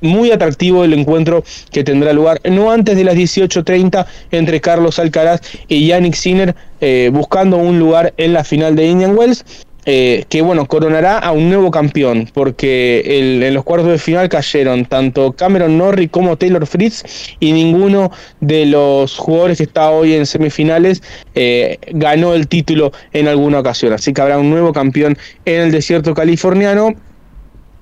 muy 0.00 0.32
atractivo 0.32 0.84
el 0.84 0.92
encuentro 0.94 1.44
que 1.70 1.84
tendrá 1.84 2.12
lugar 2.12 2.40
no 2.44 2.72
antes 2.72 2.96
de 2.96 3.04
las 3.04 3.14
18.30 3.14 4.06
entre 4.32 4.60
Carlos 4.60 4.98
Alcaraz 4.98 5.40
y 5.68 5.86
Yannick 5.86 6.14
Sinner, 6.14 6.54
eh, 6.80 7.10
buscando 7.12 7.58
un 7.58 7.78
lugar 7.78 8.12
en 8.16 8.32
la 8.32 8.42
final 8.42 8.74
de 8.74 8.86
Indian 8.86 9.16
Wells. 9.16 9.44
Eh, 9.84 10.24
que 10.28 10.42
bueno, 10.42 10.66
coronará 10.66 11.18
a 11.18 11.32
un 11.32 11.48
nuevo 11.48 11.72
campeón, 11.72 12.28
porque 12.32 13.02
en 13.04 13.52
los 13.52 13.64
cuartos 13.64 13.90
de 13.90 13.98
final 13.98 14.28
cayeron 14.28 14.84
tanto 14.84 15.32
Cameron 15.32 15.76
Norrie 15.76 16.08
como 16.08 16.36
Taylor 16.36 16.66
Fritz 16.66 17.34
y 17.40 17.52
ninguno 17.52 18.12
de 18.40 18.66
los 18.66 19.16
jugadores 19.16 19.58
que 19.58 19.64
está 19.64 19.90
hoy 19.90 20.14
en 20.14 20.26
semifinales 20.26 21.02
eh, 21.34 21.78
ganó 21.92 22.34
el 22.34 22.46
título 22.46 22.92
en 23.12 23.26
alguna 23.26 23.58
ocasión. 23.58 23.92
Así 23.92 24.12
que 24.12 24.20
habrá 24.20 24.38
un 24.38 24.50
nuevo 24.50 24.72
campeón 24.72 25.18
en 25.44 25.62
el 25.62 25.72
desierto 25.72 26.14
californiano 26.14 26.94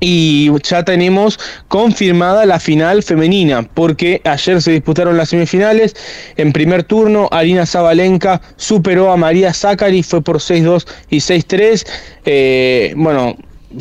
y 0.01 0.51
ya 0.63 0.83
tenemos 0.85 1.39
confirmada 1.69 2.47
la 2.47 2.59
final 2.59 3.03
femenina, 3.03 3.63
porque 3.63 4.21
ayer 4.25 4.61
se 4.61 4.73
disputaron 4.73 5.17
las 5.17 5.29
semifinales. 5.29 5.95
En 6.37 6.53
primer 6.53 6.83
turno, 6.83 7.29
Arina 7.31 7.67
Zabalenka 7.67 8.41
superó 8.57 9.13
a 9.13 9.17
María 9.17 9.53
Zachary, 9.53 10.03
fue 10.03 10.23
por 10.23 10.39
6-2 10.39 10.87
y 11.11 11.19
6-3. 11.19 11.87
Eh, 12.25 12.95
bueno, 12.97 13.37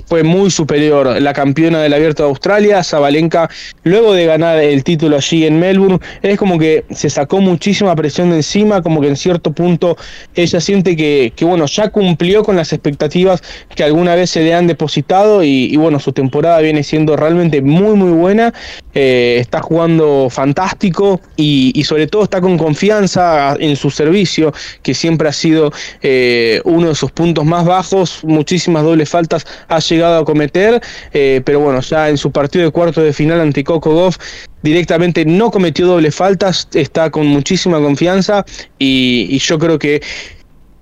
fue 0.05 0.23
muy 0.23 0.51
superior 0.51 1.21
la 1.21 1.33
campeona 1.33 1.81
del 1.81 1.93
Abierto 1.93 2.23
de 2.23 2.29
Australia, 2.29 2.83
Zabalenka, 2.83 3.49
luego 3.83 4.13
de 4.13 4.25
ganar 4.25 4.59
el 4.59 4.83
título 4.83 5.17
allí 5.17 5.45
en 5.45 5.59
Melbourne, 5.59 5.99
es 6.21 6.37
como 6.37 6.59
que 6.59 6.85
se 6.91 7.09
sacó 7.09 7.41
muchísima 7.41 7.95
presión 7.95 8.29
de 8.29 8.37
encima, 8.37 8.81
como 8.81 9.01
que 9.01 9.07
en 9.07 9.15
cierto 9.15 9.51
punto 9.51 9.97
ella 10.35 10.59
siente 10.61 10.95
que, 10.95 11.33
bueno, 11.41 11.65
ya 11.65 11.89
cumplió 11.89 12.43
con 12.43 12.55
las 12.55 12.71
expectativas 12.73 13.41
que 13.75 13.83
alguna 13.83 14.15
vez 14.15 14.29
se 14.29 14.41
le 14.41 14.53
han 14.53 14.67
depositado 14.67 15.43
y, 15.43 15.75
bueno, 15.77 15.99
su 15.99 16.11
temporada 16.13 16.59
viene 16.59 16.83
siendo 16.83 17.15
realmente 17.15 17.61
muy 17.61 17.95
muy 17.95 18.11
buena, 18.11 18.53
eh, 18.93 19.37
está 19.39 19.61
jugando 19.61 20.29
fantástico 20.29 21.19
y, 21.35 21.83
sobre 21.83 22.07
todo 22.07 22.23
está 22.23 22.41
con 22.41 22.57
confianza 22.57 23.55
en 23.59 23.75
su 23.75 23.89
servicio, 23.89 24.53
que 24.83 24.93
siempre 24.93 25.29
ha 25.29 25.33
sido 25.33 25.71
eh, 26.01 26.61
uno 26.65 26.89
de 26.89 26.95
sus 26.95 27.11
puntos 27.11 27.45
más 27.45 27.65
bajos, 27.65 28.19
muchísimas 28.23 28.83
dobles 28.83 29.09
faltas 29.09 29.45
llegado 29.79 30.19
a 30.19 30.25
cometer, 30.25 30.81
eh, 31.13 31.41
pero 31.45 31.59
bueno, 31.59 31.81
ya 31.81 32.09
en 32.09 32.17
su 32.17 32.31
partido 32.31 32.65
de 32.65 32.71
cuarto 32.71 33.01
de 33.01 33.13
final 33.13 33.39
ante 33.41 33.63
Coco 33.63 33.93
Goff 33.93 34.17
directamente 34.61 35.25
no 35.25 35.51
cometió 35.51 35.87
doble 35.87 36.11
faltas, 36.11 36.67
está 36.73 37.09
con 37.09 37.27
muchísima 37.27 37.79
confianza 37.79 38.45
y, 38.77 39.37
yo 39.39 39.57
creo 39.57 39.79
que 39.79 40.01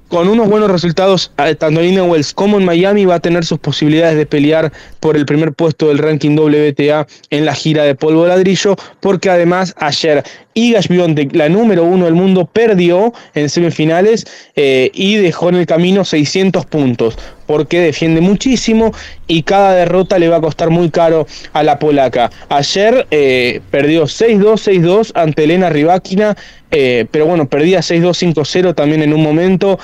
con 0.07 0.29
unos 0.29 0.47
buenos 0.47 0.71
resultados, 0.71 1.31
tanto 1.59 1.81
en 1.81 1.99
Wells 1.99 2.33
como 2.33 2.57
en 2.57 2.65
Miami, 2.65 3.05
va 3.05 3.15
a 3.15 3.19
tener 3.19 3.43
sus 3.43 3.59
posibilidades 3.59 4.15
de 4.15 4.25
pelear 4.25 4.71
por 5.01 5.17
el 5.17 5.25
primer 5.25 5.51
puesto 5.51 5.89
del 5.89 5.97
ranking 5.97 6.37
WTA 6.37 7.05
en 7.29 7.45
la 7.45 7.53
gira 7.53 7.83
de 7.83 7.93
polvo 7.93 8.25
ladrillo, 8.25 8.77
porque 9.01 9.29
además 9.29 9.75
ayer 9.77 10.23
Iga 10.57 10.81
Swiatek, 10.81 11.35
la 11.35 11.49
número 11.49 11.83
uno 11.83 12.05
del 12.05 12.15
mundo, 12.15 12.49
perdió 12.51 13.13
en 13.35 13.47
semifinales 13.47 14.25
eh, 14.55 14.89
y 14.91 15.17
dejó 15.17 15.49
en 15.49 15.55
el 15.55 15.67
camino 15.67 16.03
600 16.03 16.65
puntos 16.65 17.15
porque 17.45 17.79
defiende 17.79 18.21
muchísimo 18.21 18.91
y 19.27 19.43
cada 19.43 19.73
derrota 19.73 20.19
le 20.19 20.29
va 20.29 20.37
a 20.37 20.41
costar 20.41 20.71
muy 20.71 20.89
caro 20.89 21.27
a 21.53 21.63
la 21.63 21.79
polaca. 21.79 22.31
Ayer 22.49 23.07
eh, 23.11 23.61
perdió 23.71 24.03
6-2, 24.03 24.81
6-2 24.81 25.11
ante 25.13 25.45
Elena 25.45 25.69
Rybakina, 25.69 26.35
eh, 26.71 27.05
pero 27.09 27.27
bueno, 27.27 27.47
perdía 27.47 27.79
6-2, 27.79 28.33
5-0 28.35 28.75
también 28.75 29.01
en 29.01 29.13
un 29.13 29.23
momento 29.23 29.79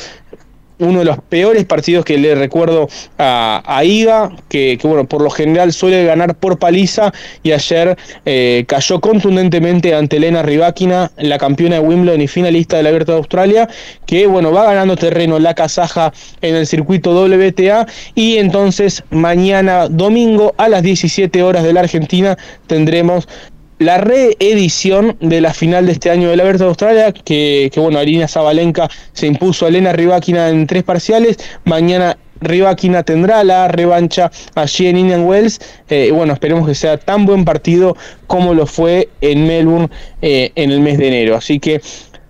uno 0.80 1.00
de 1.00 1.06
los 1.06 1.18
peores 1.20 1.66
partidos 1.66 2.06
que 2.06 2.18
le 2.18 2.36
recuerdo 2.36 2.88
a, 3.18 3.82
Iga, 3.84 4.32
que, 4.50 4.80
bueno, 4.84 5.06
por 5.06 5.22
lo 5.22 5.30
general 5.30 5.74
suele 5.74 6.06
ganar 6.06 6.36
por 6.36 6.58
paliza 6.58 7.14
y 7.44 7.52
ayer 7.52 7.98
eh, 8.26 8.66
cayó 8.68 9.00
contundentemente 9.00 9.94
ante 9.94 10.18
Elena 10.18 10.42
Rybakina, 10.42 11.12
la 11.18 11.38
campeona 11.38 11.76
de 11.76 11.82
Wimbledon 11.82 12.22
y 12.22 12.28
finalista 12.28 12.78
del 12.78 12.88
Abierto 12.88 13.12
de 13.14 13.18
Australia, 13.20 13.70
que 14.06 14.28
bueno, 14.28 14.52
va 14.52 14.66
ganando 14.66 14.96
terreno 14.96 15.40
la 15.40 15.54
kazaja 15.54 16.14
en 16.42 16.56
el 16.56 16.68
circuito 16.68 17.12
WTA 17.12 17.88
y 18.16 18.38
entonces 18.38 19.04
mañana 19.10 19.88
domingo 19.90 20.54
a 20.58 20.70
las 20.70 20.84
17 20.84 21.44
horas 21.44 21.64
de 21.64 21.74
la 21.74 21.82
Argentina 21.82 22.38
tendremos 22.68 23.28
la 23.84 23.98
reedición 23.98 25.18
de 25.20 25.42
la 25.42 25.54
final 25.54 25.86
de 25.86 25.94
este 25.94 26.10
año 26.10 26.30
del 26.30 26.40
Abierto 26.40 26.64
de 26.64 26.70
Australia, 26.70 27.12
que, 27.12 27.72
bueno, 27.76 28.00
Arina 28.00 28.28
Zabalenka 28.28 28.90
se 29.14 29.28
impuso 29.28 29.66
a 29.66 29.70
Elena 29.70 29.94
Rybakina 29.94 30.50
en 30.50 30.68
tres 30.68 30.84
parciales, 30.84 31.38
mañana 31.66 32.18
Rybakina 32.42 33.04
tendrá 33.04 33.44
la 33.44 33.68
revancha 33.68 34.32
allí 34.56 34.88
en 34.88 34.98
Indian 34.98 35.24
Wells. 35.24 35.60
Eh, 35.90 36.12
bueno, 36.14 36.34
esperemos 36.34 36.68
que 36.68 36.76
sea 36.76 36.98
tan 36.98 37.26
buen 37.26 37.46
partido 37.46 37.96
como 38.28 38.54
lo 38.54 38.66
fue 38.66 39.10
en 39.22 39.48
Melbourne 39.48 39.90
eh, 40.22 40.52
en 40.56 40.72
el 40.72 40.82
mes 40.82 40.98
de 40.98 41.08
enero. 41.08 41.38
Así 41.38 41.60
que 41.60 41.82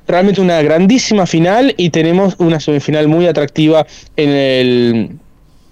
realmente 0.08 0.42
una 0.42 0.62
grandísima 0.62 1.26
final 1.26 1.74
y 1.78 1.90
tenemos 1.90 2.36
una 2.38 2.60
semifinal 2.60 3.08
muy 3.08 3.26
atractiva 3.26 3.88
en 4.16 4.30
el 4.30 5.10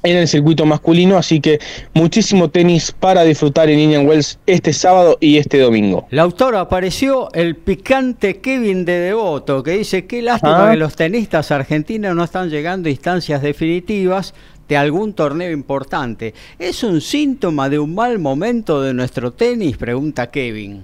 en 0.03 0.17
el 0.17 0.27
circuito 0.27 0.65
masculino, 0.65 1.17
así 1.17 1.39
que 1.39 1.59
muchísimo 1.93 2.49
tenis 2.49 2.91
para 2.91 3.23
disfrutar 3.23 3.69
en 3.69 3.79
Indian 3.79 4.07
Wells 4.07 4.39
este 4.45 4.73
sábado 4.73 5.17
y 5.19 5.37
este 5.37 5.59
domingo. 5.59 6.07
La 6.09 6.23
autora 6.23 6.61
apareció 6.61 7.31
el 7.33 7.55
picante 7.55 8.39
Kevin 8.39 8.85
de 8.85 8.99
Devoto, 8.99 9.63
que 9.63 9.71
dice 9.71 10.05
qué 10.05 10.21
lástima 10.21 10.67
ah. 10.67 10.71
que 10.71 10.77
los 10.77 10.95
tenistas 10.95 11.51
argentinos 11.51 12.15
no 12.15 12.23
están 12.23 12.49
llegando 12.49 12.87
a 12.87 12.91
instancias 12.91 13.41
definitivas 13.41 14.33
de 14.67 14.77
algún 14.77 15.13
torneo 15.13 15.51
importante. 15.51 16.33
¿Es 16.57 16.83
un 16.83 17.01
síntoma 17.01 17.69
de 17.69 17.77
un 17.77 17.93
mal 17.93 18.19
momento 18.19 18.81
de 18.81 18.93
nuestro 18.93 19.31
tenis? 19.31 19.77
Pregunta 19.77 20.31
Kevin. 20.31 20.83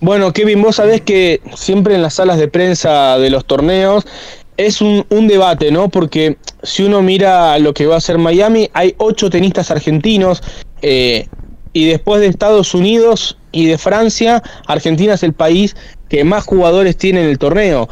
Bueno, 0.00 0.32
Kevin, 0.32 0.60
vos 0.60 0.76
sabés 0.76 1.00
que 1.00 1.40
siempre 1.54 1.94
en 1.94 2.02
las 2.02 2.14
salas 2.14 2.38
de 2.38 2.48
prensa 2.48 3.18
de 3.18 3.30
los 3.30 3.46
torneos 3.46 4.06
es 4.56 4.80
un, 4.80 5.04
debate, 5.26 5.70
¿no? 5.70 5.88
Porque 5.88 6.36
si 6.62 6.82
uno 6.82 7.02
mira 7.02 7.58
lo 7.58 7.74
que 7.74 7.86
va 7.86 7.94
a 7.94 7.98
hacer 7.98 8.18
Miami, 8.18 8.70
hay 8.72 8.94
ocho 8.98 9.30
tenistas 9.30 9.70
argentinos 9.70 10.42
eh, 10.82 11.26
y 11.72 11.86
después 11.86 12.20
de 12.20 12.28
Estados 12.28 12.74
Unidos 12.74 13.38
y 13.52 13.66
de 13.66 13.78
Francia, 13.78 14.42
Argentina 14.66 15.14
es 15.14 15.22
el 15.22 15.32
país 15.32 15.76
que 16.08 16.24
más 16.24 16.44
jugadores 16.44 16.96
tiene 16.96 17.22
en 17.22 17.28
el 17.28 17.38
torneo. 17.38 17.88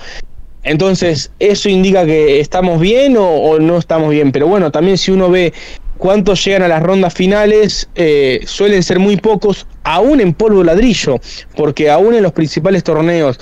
Entonces, 0.63 1.31
¿eso 1.39 1.69
indica 1.69 2.07
que 2.07 2.41
estamos 2.41 2.81
bien 2.81 3.17
o, 3.19 3.59
no 3.59 3.77
estamos 3.77 4.11
bien? 4.11 4.33
Pero 4.33 4.49
bueno, 4.49 4.73
también 4.73 4.97
si 4.97 5.11
uno 5.11 5.29
ve 5.31 5.53
cuántos 5.99 6.43
llegan 6.43 6.63
a 6.63 6.69
las 6.69 6.83
rondas 6.83 7.13
finales, 7.13 7.91
eh, 7.95 8.41
suelen 8.47 8.83
ser 8.83 8.99
muy 8.99 9.19
pocos, 9.19 9.67
aún 9.83 10.21
en 10.23 10.33
polvo 10.33 10.65
ladrillo, 10.65 11.21
porque 11.55 11.91
aún 11.91 12.15
en 12.15 12.23
los 12.23 12.33
principales 12.33 12.83
torneos 12.83 13.39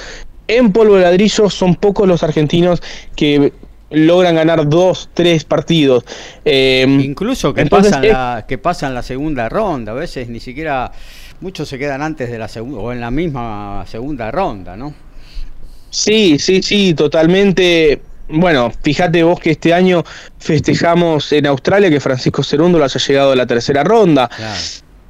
en 0.57 0.73
polvo 0.73 0.97
de 0.97 1.03
ladrillo 1.03 1.51
son 1.51 1.75
pocos 1.75 2.07
los 2.09 2.23
argentinos 2.23 2.83
que 3.17 3.53
logran 3.91 4.35
ganar 4.35 4.69
dos, 4.69 5.11
tres 5.15 5.45
partidos. 5.45 6.05
Eh, 6.45 6.87
Incluso 6.89 7.53
que, 7.55 7.67
pasan 7.67 8.09
la, 8.09 8.45
que 8.49 8.59
pasan 8.59 8.95
la 8.95 9.03
segunda 9.03 9.49
ronda, 9.49 9.93
a 9.93 9.95
veces 9.95 10.29
ni 10.29 10.41
siquiera 10.41 10.93
muchos 11.41 11.69
se 11.69 11.79
quedan 11.79 12.03
antes 12.03 12.31
de 12.31 12.39
la 12.39 12.49
segunda 12.49 12.79
o 12.79 12.93
en 12.93 13.01
la 13.01 13.11
misma 13.11 13.85
segunda 13.87 14.31
ronda, 14.31 14.77
¿no? 14.77 14.95
Sí, 15.91 16.39
sí, 16.39 16.63
sí, 16.63 16.95
totalmente. 16.95 18.01
Bueno, 18.29 18.73
fíjate 18.83 19.23
vos 19.23 19.39
que 19.39 19.51
este 19.51 19.75
año 19.75 20.03
festejamos 20.39 21.33
en 21.33 21.47
Australia 21.47 21.91
que 21.91 22.01
Francisco 22.01 22.43
Cerundo 22.43 22.83
haya 22.83 22.99
llegado 22.99 23.33
a 23.33 23.37
la 23.37 23.47
tercera 23.47 23.85
ronda. 23.85 24.31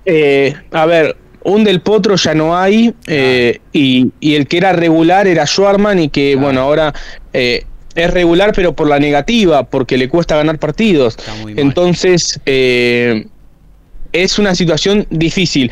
Eh, 0.05 0.53
a 0.72 0.86
ver, 0.86 1.16
un 1.45 1.64
del 1.64 1.80
Potro 1.80 2.16
ya 2.16 2.34
no 2.34 2.57
hay 2.57 2.95
eh, 3.07 3.61
y, 3.72 4.11
el 4.20 4.47
que 4.47 4.59
era 4.59 4.72
regular 4.72 5.26
era 5.26 5.47
Schwarman 5.47 5.99
y 5.99 6.09
que, 6.09 6.36
bueno, 6.36 6.61
ahora 6.61 6.95
eh, 7.32 7.64
es 7.95 8.11
regular 8.11 8.53
pero 8.55 8.74
por 8.74 8.88
la 8.88 8.99
negativa, 8.99 9.64
porque 9.64 9.97
le 9.97 10.09
cuesta 10.09 10.36
ganar 10.36 10.59
partidos. 10.59 11.16
Entonces, 11.57 12.40
es 12.45 14.38
una 14.38 14.55
situación 14.55 15.07
difícil. 15.11 15.70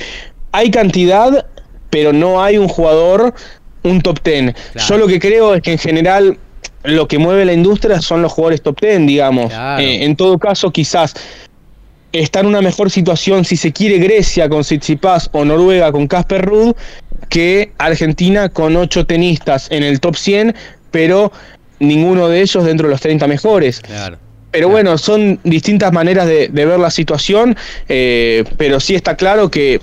Hay 0.53 0.71
cantidad, 0.71 1.47
pero 1.91 2.12
no 2.12 2.43
hay 2.43 2.59
un 2.59 2.68
jugador, 2.68 3.35
un 3.83 4.01
top 4.01 4.21
ten. 4.21 4.55
Yo 4.89 4.99
lo 4.99 5.07
que 5.07 5.18
creo 5.18 5.55
es 5.55 5.62
que 5.62 5.73
en 5.73 5.79
general 5.79 6.39
lo 6.83 7.07
que 7.09 7.18
mueve 7.18 7.45
la 7.45 7.53
industria 7.53 8.01
son 8.01 8.23
los 8.23 8.33
jugadores 8.33 8.62
top 8.62 8.81
ten, 8.81 9.07
digamos. 9.07 9.53
Eh, 9.79 10.05
en 10.05 10.16
todo 10.16 10.39
caso, 10.39 10.71
quizás 10.71 11.14
está 12.12 12.40
en 12.40 12.46
una 12.46 12.61
mejor 12.61 12.90
situación 12.90 13.44
si 13.44 13.56
se 13.56 13.72
quiere 13.72 13.98
Grecia 13.98 14.48
con 14.48 14.62
Tsitsipas 14.62 15.30
o 15.32 15.44
Noruega 15.44 15.92
con 15.92 16.06
Casper 16.06 16.44
Ruud 16.44 16.74
que 17.28 17.72
Argentina 17.78 18.48
con 18.48 18.76
ocho 18.76 19.06
tenistas 19.06 19.68
en 19.70 19.82
el 19.84 20.00
top 20.00 20.16
100, 20.16 20.54
pero 20.90 21.32
ninguno 21.78 22.28
de 22.28 22.42
ellos 22.42 22.64
dentro 22.64 22.88
de 22.88 22.92
los 22.92 23.00
30 23.00 23.26
mejores. 23.28 23.82
Pero 24.50 24.68
bueno, 24.68 24.98
son 24.98 25.38
distintas 25.44 25.92
maneras 25.92 26.26
de, 26.26 26.48
ver 26.48 26.78
la 26.78 26.90
situación, 26.90 27.56
eh, 27.88 28.44
pero 28.56 28.80
sí 28.80 28.96
está 28.96 29.16
claro 29.16 29.48
que 29.48 29.80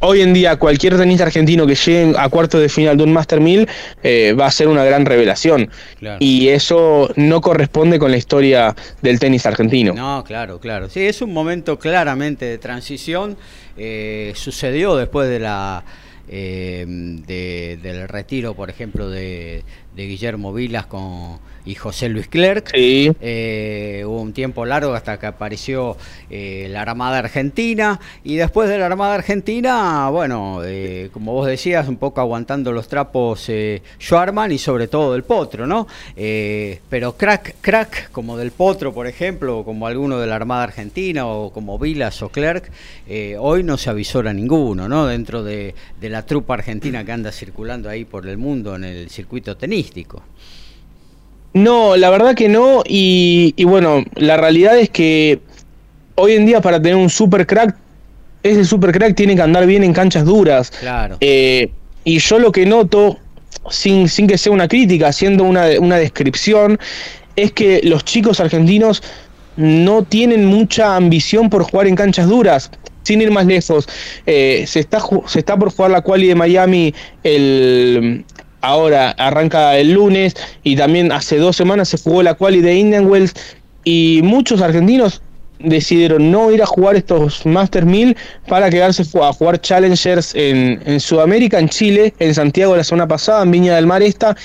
hoy 0.00 0.20
en 0.20 0.32
día 0.34 0.56
cualquier 0.56 0.96
tenista 0.96 1.24
argentino 1.24 1.66
que 1.66 1.74
llegue 1.74 2.14
a 2.18 2.28
cuartos 2.28 2.60
de 2.60 2.68
final 2.68 2.96
de 2.96 3.04
un 3.04 3.12
Master 3.12 3.40
1000 3.40 3.68
eh, 4.02 4.34
va 4.38 4.46
a 4.46 4.50
ser 4.50 4.68
una 4.68 4.84
gran 4.84 5.06
revelación. 5.06 5.70
Y 6.18 6.48
eso 6.48 7.10
no 7.16 7.40
corresponde 7.40 7.98
con 7.98 8.10
la 8.10 8.16
historia 8.16 8.74
del 9.02 9.18
tenis 9.18 9.46
argentino. 9.46 9.94
No, 9.94 10.24
claro, 10.24 10.60
claro. 10.60 10.88
Sí, 10.88 11.00
es 11.00 11.22
un 11.22 11.32
momento 11.32 11.78
claramente 11.78 12.44
de 12.44 12.58
transición. 12.58 13.36
Eh, 13.76 14.32
sucedió 14.36 14.96
después 14.96 15.28
de 15.28 15.40
la 15.40 15.84
eh, 16.28 16.84
del 17.26 18.08
retiro, 18.08 18.54
por 18.54 18.70
ejemplo, 18.70 19.10
de, 19.10 19.62
Guillermo 19.94 20.52
Vilas 20.52 20.86
con, 20.86 21.38
y 21.64 21.74
José 21.74 22.08
Luis 22.08 22.28
Clerc. 22.28 22.70
Eh, 22.74 24.04
hubo 24.06 24.20
un 24.20 24.32
tiempo 24.32 24.64
largo 24.64 24.94
hasta 24.94 25.18
que 25.18 25.26
apareció 25.26 25.96
eh, 26.30 26.68
la 26.70 26.82
Armada 26.82 27.18
Argentina 27.18 28.00
y 28.22 28.36
después 28.36 28.68
de 28.68 28.78
la 28.78 28.86
Armada 28.86 29.14
Argentina, 29.14 30.08
bueno, 30.10 30.60
como 31.12 31.32
vos 31.32 31.46
decías, 31.46 31.88
un 31.88 31.96
poco 31.96 32.20
aguantando 32.20 32.72
los 32.72 32.88
trapos 32.88 33.50
Schwarman 34.00 34.52
y 34.52 34.58
sobre 34.58 34.88
todo 34.88 35.12
del 35.12 35.24
Potro, 35.24 35.66
¿no? 35.66 35.86
pero 36.14 37.16
crack, 37.16 37.56
crack, 37.60 38.10
como 38.10 38.36
del 38.36 38.50
Potro, 38.50 38.92
por 38.92 39.06
ejemplo, 39.06 39.58
o 39.58 39.64
como 39.64 39.86
alguno 39.86 40.18
de 40.18 40.26
la 40.26 40.36
Armada 40.36 40.64
Argentina 40.64 41.26
o 41.26 41.50
como 41.52 41.78
Vilas 41.78 42.22
o 42.22 42.28
Clerc, 42.28 42.70
hoy 43.38 43.62
no 43.62 43.76
se 43.76 43.90
avisora 43.90 44.32
ninguno, 44.32 44.88
¿no? 44.88 45.06
Dentro 45.06 45.42
de, 45.42 45.74
de 46.00 46.08
la 46.08 46.26
trupa 46.26 46.54
argentina 46.54 47.04
que 47.04 47.12
anda 47.12 47.32
circulando 47.32 47.88
ahí 47.88 48.04
por 48.04 48.26
el 48.26 48.38
mundo 48.38 48.76
en 48.76 48.84
el 48.84 49.10
circuito 49.10 49.56
tenístico. 49.56 50.22
No, 51.54 51.96
la 51.96 52.10
verdad 52.10 52.34
que 52.34 52.48
no. 52.48 52.82
Y, 52.86 53.54
bueno, 53.64 54.04
la 54.16 54.36
realidad 54.36 54.78
es 54.78 54.90
que 54.90 55.40
hoy 56.16 56.32
en 56.32 56.46
día 56.46 56.60
para 56.60 56.82
tener 56.82 56.96
un 56.96 57.08
super 57.08 57.46
crack, 57.46 57.76
ese 58.42 58.64
super 58.64 58.92
crack 58.92 59.14
tiene 59.14 59.36
que 59.36 59.42
andar 59.42 59.66
bien 59.66 59.84
en 59.84 59.92
canchas 59.92 60.24
duras. 60.24 60.70
Claro. 60.70 61.16
Eh, 61.20 61.70
y 62.04 62.18
yo 62.18 62.38
lo 62.38 62.52
que 62.52 62.66
noto, 62.66 63.18
sin, 63.70 64.08
sin 64.08 64.26
que 64.26 64.36
sea 64.36 64.52
una 64.52 64.68
crítica, 64.68 65.08
haciendo 65.08 65.44
una, 65.44 65.66
una 65.78 65.96
descripción, 65.96 66.78
es 67.36 67.52
que 67.52 67.80
los 67.84 68.04
chicos 68.04 68.40
argentinos 68.40 69.02
no 69.56 70.02
tienen 70.02 70.44
mucha 70.44 70.96
ambición 70.96 71.48
por 71.48 71.62
jugar 71.62 71.86
en 71.86 71.94
canchas 71.94 72.28
duras 72.28 72.70
sin 73.04 73.20
ir 73.20 73.30
más 73.30 73.46
lejos, 73.46 73.86
eh, 74.26 74.64
se, 74.66 74.80
está, 74.80 74.98
se 75.26 75.38
está 75.38 75.56
por 75.56 75.70
jugar 75.70 75.90
la 75.90 76.00
quali 76.00 76.26
de 76.26 76.34
Miami 76.34 76.94
el, 77.22 78.24
ahora 78.64 79.10
arranca 79.18 79.76
el 79.76 79.92
lunes 79.92 80.34
y 80.62 80.76
también 80.76 81.12
hace 81.12 81.36
dos 81.36 81.56
semanas 81.56 81.88
se 81.88 81.98
jugó 81.98 82.22
la 82.22 82.34
quali 82.34 82.60
de 82.60 82.74
Indian 82.74 83.06
Wells 83.06 83.34
y 83.84 84.20
muchos 84.22 84.60
argentinos 84.60 85.22
decidieron 85.58 86.30
no 86.30 86.50
ir 86.50 86.62
a 86.62 86.66
jugar 86.66 86.96
estos 86.96 87.46
Master 87.46 87.86
1000 87.86 88.16
para 88.48 88.70
quedarse 88.70 89.02
a 89.20 89.32
jugar 89.32 89.60
Challengers 89.60 90.34
en, 90.34 90.82
en 90.84 91.00
Sudamérica, 91.00 91.58
en 91.58 91.68
Chile, 91.68 92.12
en 92.18 92.34
Santiago 92.34 92.76
la 92.76 92.84
semana 92.84 93.08
pasada, 93.08 93.42
en 93.42 93.50
Viña 93.50 93.76
del 93.76 93.86
Mar 93.86 94.02
esta, 94.02 94.36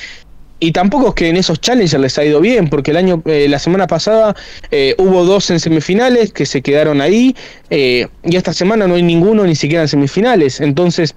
y 0.59 0.71
tampoco 0.73 1.09
es 1.09 1.13
que 1.13 1.29
en 1.29 1.37
esos 1.37 1.61
challengers 1.61 2.01
les 2.01 2.17
ha 2.17 2.25
ido 2.25 2.41
bien, 2.41 2.69
porque 2.69 2.91
el 2.91 2.97
año, 2.97 3.21
eh, 3.25 3.47
la 3.47 3.59
semana 3.59 3.87
pasada 3.87 4.35
eh, 4.71 4.93
hubo 4.97 5.23
dos 5.23 5.49
en 5.51 5.59
semifinales 5.59 6.33
que 6.33 6.45
se 6.45 6.61
quedaron 6.61 6.99
ahí, 6.99 7.35
eh, 7.69 8.07
y 8.23 8.35
esta 8.35 8.51
semana 8.51 8.85
no 8.87 8.95
hay 8.95 9.03
ninguno 9.03 9.45
ni 9.45 9.55
siquiera 9.55 9.83
en 9.83 9.87
semifinales. 9.87 10.59
Entonces, 10.59 11.15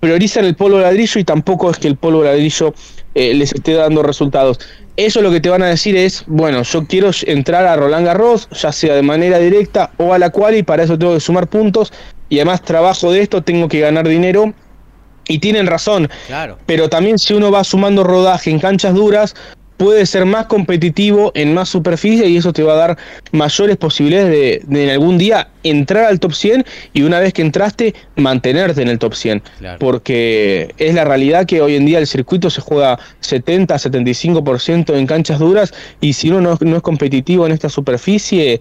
priorizan 0.00 0.44
el 0.44 0.54
polo 0.54 0.80
ladrillo 0.80 1.20
y 1.20 1.24
tampoco 1.24 1.70
es 1.70 1.78
que 1.78 1.88
el 1.88 1.96
polo 1.96 2.22
ladrillo 2.22 2.74
les 3.14 3.52
esté 3.52 3.74
dando 3.74 4.02
resultados. 4.02 4.60
Eso 4.96 5.20
lo 5.20 5.30
que 5.30 5.40
te 5.40 5.50
van 5.50 5.62
a 5.62 5.66
decir 5.66 5.96
es, 5.96 6.24
bueno, 6.26 6.62
yo 6.62 6.86
quiero 6.86 7.10
entrar 7.26 7.66
a 7.66 7.76
Roland 7.76 8.06
Garros, 8.06 8.48
ya 8.50 8.72
sea 8.72 8.94
de 8.94 9.02
manera 9.02 9.38
directa 9.38 9.90
o 9.98 10.14
a 10.14 10.18
la 10.18 10.30
cual, 10.30 10.56
y 10.56 10.62
para 10.62 10.84
eso 10.84 10.98
tengo 10.98 11.14
que 11.14 11.20
sumar 11.20 11.48
puntos, 11.48 11.92
y 12.28 12.38
además 12.38 12.62
trabajo 12.62 13.12
de 13.12 13.20
esto, 13.20 13.42
tengo 13.42 13.68
que 13.68 13.80
ganar 13.80 14.08
dinero 14.08 14.54
y 15.28 15.38
tienen 15.38 15.66
razón. 15.66 16.08
Claro. 16.28 16.58
Pero 16.66 16.88
también 16.88 17.18
si 17.18 17.34
uno 17.34 17.50
va 17.50 17.62
sumando 17.64 18.04
rodaje 18.04 18.50
en 18.50 18.58
canchas 18.58 18.94
duras, 18.94 19.34
puede 19.76 20.06
ser 20.06 20.24
más 20.24 20.46
competitivo 20.46 21.32
en 21.34 21.54
más 21.54 21.68
superficie 21.68 22.26
y 22.28 22.36
eso 22.36 22.52
te 22.52 22.62
va 22.62 22.74
a 22.74 22.76
dar 22.76 22.98
mayores 23.32 23.76
posibilidades 23.76 24.64
de, 24.66 24.84
en 24.84 24.90
algún 24.90 25.18
día 25.18 25.48
entrar 25.62 26.04
al 26.04 26.20
top 26.20 26.32
100 26.32 26.64
y 26.92 27.02
una 27.02 27.20
vez 27.20 27.32
que 27.32 27.42
entraste 27.42 27.94
mantenerte 28.16 28.82
en 28.82 28.88
el 28.88 28.98
top 28.98 29.14
100 29.14 29.42
porque 29.78 30.74
es 30.78 30.94
la 30.94 31.04
realidad 31.04 31.46
que 31.46 31.60
hoy 31.60 31.76
en 31.76 31.86
día 31.86 31.98
el 31.98 32.06
circuito 32.06 32.50
se 32.50 32.60
juega 32.60 32.98
70 33.20 33.76
75% 33.76 34.96
en 34.96 35.06
canchas 35.06 35.38
duras 35.38 35.74
y 36.00 36.12
si 36.12 36.30
uno 36.30 36.40
no, 36.40 36.58
no 36.60 36.76
es 36.76 36.82
competitivo 36.82 37.46
en 37.46 37.52
esta 37.52 37.68
superficie 37.68 38.60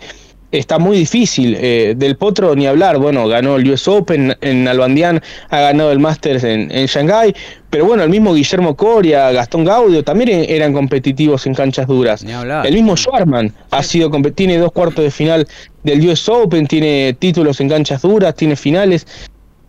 está 0.52 0.80
muy 0.80 0.98
difícil. 0.98 1.58
Eh, 1.60 1.94
del 1.98 2.18
Potro 2.18 2.56
ni 2.56 2.68
hablar, 2.68 2.98
bueno, 2.98 3.28
ganó 3.28 3.56
el 3.58 3.70
US 3.70 3.88
Open 3.88 4.36
en 4.42 4.68
Albandián, 4.68 5.22
ha 5.50 5.60
ganado 5.60 5.92
el 5.92 6.00
Masters 6.00 6.44
en, 6.44 6.72
en 6.72 6.86
Shanghái, 6.86 7.36
pero 7.70 7.86
bueno, 7.86 8.04
el 8.04 8.10
mismo 8.10 8.34
Guillermo 8.34 8.76
Coria, 8.76 9.32
Gastón 9.32 9.66
Gaudio 9.66 10.04
también 10.04 10.30
e-, 10.30 10.56
eran 10.56 10.74
competitivos 10.74 11.46
en 11.46 11.54
canchas 11.54 11.88
duras. 11.88 12.24
El 12.64 12.74
mismo 12.74 12.96
Schwarman 12.96 13.54
ha 13.72 13.84
sido 13.84 14.10
tiene 14.34 14.58
dos 14.58 14.72
cuartos 14.72 15.04
de 15.04 15.12
final 15.12 15.48
del 15.84 16.08
US 16.08 16.30
Open, 16.30 16.68
tiene 16.68 17.16
títulos 17.20 17.60
en 17.60 17.70
canchas 17.70 18.02
duras, 18.02 18.36
tiene 18.36 18.56
finales. 18.56 19.06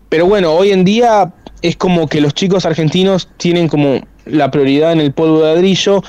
Pero 0.08 0.26
bueno, 0.26 0.52
hoy 0.52 0.70
en 0.70 0.84
día 0.84 1.32
es 1.62 1.76
como 1.76 2.06
que 2.06 2.20
los 2.20 2.32
chicos 2.34 2.64
argentinos 2.64 3.28
tienen 3.38 3.68
como 3.68 4.00
la 4.24 4.50
prioridad 4.50 4.92
en 4.92 5.00
el 5.00 5.12
polvo 5.12 5.42
de 5.42 5.54
ladrillo 5.54 6.02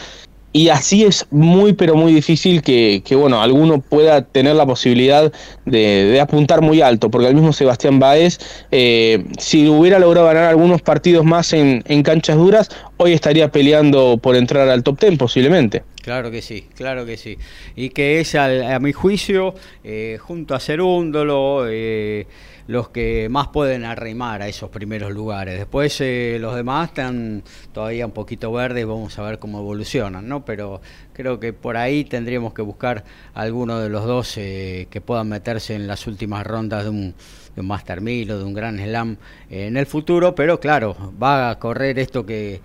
y 0.53 0.69
así 0.69 1.03
es 1.03 1.25
muy 1.29 1.73
pero 1.73 1.95
muy 1.95 2.13
difícil 2.13 2.61
que, 2.61 3.03
bueno 3.11 3.41
alguno 3.41 3.79
pueda 3.79 4.21
tener 4.23 4.55
la 4.55 4.65
posibilidad 4.65 5.31
de, 5.65 6.19
apuntar 6.21 6.61
muy 6.61 6.81
alto 6.81 7.11
porque 7.11 7.27
el 7.27 7.35
mismo 7.35 7.53
Sebastián 7.53 7.99
Baez 7.99 8.39
eh, 8.71 9.25
si 9.37 9.67
hubiera 9.67 9.99
logrado 9.99 10.27
ganar 10.27 10.45
algunos 10.45 10.81
partidos 10.81 11.25
más 11.25 11.53
en, 11.53 11.83
canchas 12.03 12.37
duras 12.37 12.69
hoy 12.97 13.13
estaría 13.13 13.51
peleando 13.51 14.17
por 14.21 14.35
entrar 14.35 14.69
al 14.69 14.83
top 14.83 14.99
ten 14.99 15.17
posiblemente 15.17 15.83
Claro 16.07 16.31
que 16.31 16.41
sí, 16.41 16.69
claro 16.73 17.05
que 17.05 17.17
sí. 17.17 17.37
Y 17.75 17.89
que 17.89 18.21
es, 18.21 18.33
a, 18.35 18.79
mi 18.79 18.93
juicio, 18.93 19.53
eh, 19.83 20.17
junto 20.21 20.55
a 20.55 20.61
Cerúndolo, 20.61 21.65
eh, 21.67 22.27
los 22.67 22.89
que 22.89 23.29
más 23.29 23.47
pueden 23.47 23.85
arrimar 23.85 24.41
a 24.41 24.47
esos 24.47 24.69
primeros 24.69 25.11
lugares. 25.11 25.57
Después 25.57 25.99
eh, 26.01 26.37
los 26.39 26.55
demás 26.55 26.89
están 26.89 27.43
todavía 27.71 28.05
un 28.05 28.11
poquito 28.11 28.51
verdes, 28.51 28.85
vamos 28.85 29.17
a 29.17 29.23
ver 29.23 29.39
cómo 29.39 29.59
evolucionan, 29.59 30.27
¿no? 30.27 30.45
Pero 30.45 30.81
creo 31.13 31.39
que 31.39 31.53
por 31.53 31.77
ahí 31.77 32.03
tendríamos 32.03 32.53
que 32.53 32.61
buscar 32.61 33.03
alguno 33.33 33.79
de 33.79 33.89
los 33.89 34.05
dos 34.05 34.37
eh, 34.37 34.87
que 34.89 35.01
puedan 35.01 35.29
meterse 35.29 35.75
en 35.75 35.87
las 35.87 36.05
últimas 36.07 36.45
rondas 36.45 36.83
de 36.83 36.89
un, 36.89 37.15
de 37.55 37.61
un 37.61 37.67
Master 37.67 38.01
1000 38.01 38.31
o 38.31 38.37
de 38.39 38.43
un 38.43 38.53
Gran 38.53 38.77
Slam 38.77 39.17
en 39.49 39.77
el 39.77 39.85
futuro, 39.85 40.35
pero 40.35 40.59
claro, 40.59 41.13
va 41.21 41.49
a 41.49 41.59
correr 41.59 41.97
esto 41.99 42.25
que 42.25 42.61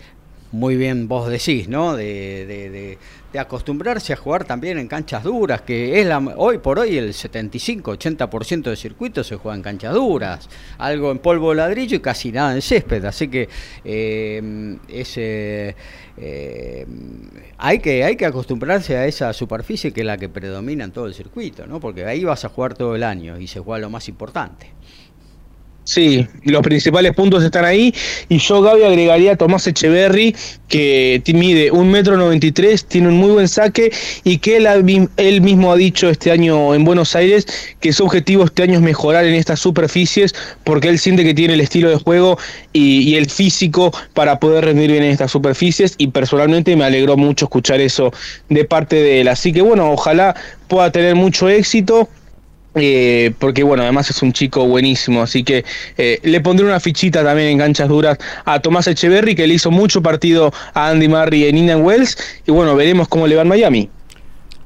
muy 0.53 0.76
bien 0.76 1.09
vos 1.09 1.28
decís, 1.28 1.68
¿no? 1.68 1.96
De, 1.96 2.46
de, 2.46 2.98
de, 3.32 3.38
acostumbrarse 3.38 4.12
a 4.12 4.16
jugar 4.16 4.44
también 4.44 4.76
en 4.76 4.86
canchas 4.86 5.24
duras, 5.24 5.62
que 5.62 5.98
es 5.98 6.07
la, 6.07 6.18
hoy 6.36 6.59
por 6.59 6.78
hoy 6.78 6.98
el 6.98 7.14
75-80% 7.14 8.64
de 8.64 8.76
circuitos 8.76 9.26
se 9.26 9.36
juega 9.36 9.57
en 9.57 9.62
canchas 9.62 9.94
duras, 9.94 10.50
algo 10.76 11.11
en 11.11 11.18
polvo 11.18 11.55
ladrillo 11.55 11.96
y 11.96 12.00
casi 12.00 12.30
nada 12.30 12.55
en 12.55 12.61
césped, 12.61 13.03
así 13.07 13.28
que 13.28 13.48
eh, 13.86 14.76
ese, 14.86 15.74
eh, 16.18 16.86
hay, 17.57 17.78
que, 17.78 18.05
hay 18.05 18.16
que 18.16 18.26
acostumbrarse 18.26 18.98
a 18.98 19.07
esa 19.07 19.32
superficie 19.32 19.92
que 19.92 20.00
es 20.00 20.07
la 20.07 20.18
que 20.18 20.28
predomina 20.28 20.84
en 20.84 20.92
todo 20.92 21.07
el 21.07 21.14
circuito, 21.14 21.66
¿no? 21.66 21.80
Porque 21.80 22.05
ahí 22.05 22.24
vas 22.24 22.44
a 22.44 22.50
jugar 22.50 22.74
todo 22.74 22.94
el 22.94 23.03
año 23.03 23.38
y 23.38 23.46
se 23.46 23.61
juega 23.61 23.78
lo 23.78 23.88
más 23.88 24.09
importante. 24.09 24.70
Sí, 25.85 26.28
los 26.45 26.62
principales 26.62 27.12
puntos 27.12 27.43
están 27.43 27.64
ahí. 27.64 27.93
Y 28.28 28.39
yo, 28.39 28.62
Gaby, 28.62 28.85
agregaría 28.85 29.33
a 29.33 29.37
Tomás 29.37 29.66
Echeverry, 29.66 30.35
que 30.68 31.20
mide 31.35 31.70
un 31.70 31.91
metro 31.91 32.16
noventa 32.16 32.47
tiene 32.89 33.09
un 33.09 33.16
muy 33.16 33.30
buen 33.30 33.47
saque 33.47 33.93
y 34.24 34.39
que 34.39 34.57
él, 34.57 35.41
mismo 35.43 35.72
ha 35.72 35.76
dicho 35.76 36.09
este 36.09 36.30
año 36.30 36.74
en 36.74 36.85
Buenos 36.85 37.14
Aires 37.14 37.47
que 37.78 37.93
su 37.93 38.05
objetivo 38.05 38.45
este 38.45 38.62
año 38.62 38.74
es 38.74 38.80
mejorar 38.80 39.24
en 39.26 39.35
estas 39.35 39.61
superficies 39.61 40.35
porque 40.64 40.89
él 40.89 40.99
siente 40.99 41.24
que 41.24 41.35
tiene 41.35 41.55
el 41.55 41.61
estilo 41.61 41.91
de 41.91 41.97
juego 41.97 42.39
y, 42.72 43.01
y 43.03 43.16
el 43.16 43.28
físico 43.28 43.93
para 44.14 44.41
poder 44.41 44.64
rendir 44.64 44.91
bien 44.91 45.03
en 45.05 45.11
estas 45.11 45.30
superficies. 45.30 45.95
Y 45.99 46.09
personalmente 46.09 46.74
me 46.74 46.85
alegró 46.85 47.16
mucho 47.16 47.47
escuchar 47.47 47.80
eso 47.80 48.12
de 48.49 48.64
parte 48.64 48.97
de 48.97 49.20
él. 49.20 49.28
Así 49.28 49.53
que 49.53 49.62
bueno, 49.62 49.91
ojalá 49.93 50.35
pueda 50.68 50.91
tener 50.91 51.14
mucho 51.16 51.49
éxito 51.49 52.09
eh, 52.74 53.32
porque 53.38 53.62
bueno, 53.62 53.82
además 53.82 54.08
es 54.10 54.22
un 54.22 54.32
chico 54.32 54.66
buenísimo, 54.66 55.22
así 55.22 55.44
que 55.44 55.64
eh, 55.96 56.18
le 56.22 56.40
pondré 56.40 56.64
una 56.64 56.80
fichita 56.80 57.22
también 57.22 57.48
en 57.48 57.58
canchas 57.58 57.88
duras 57.88 58.18
a 58.44 58.60
Tomás 58.60 58.86
Echeverry, 58.86 59.34
que 59.34 59.46
le 59.46 59.54
hizo 59.54 59.70
mucho 59.70 60.02
partido 60.02 60.52
a 60.74 60.88
Andy 60.88 61.08
Murray 61.08 61.46
en 61.46 61.58
Indian 61.58 61.82
Wells, 61.82 62.16
y 62.46 62.52
bueno, 62.52 62.74
veremos 62.74 63.08
cómo 63.08 63.26
le 63.26 63.36
va 63.36 63.42
en 63.42 63.48
Miami. 63.48 63.90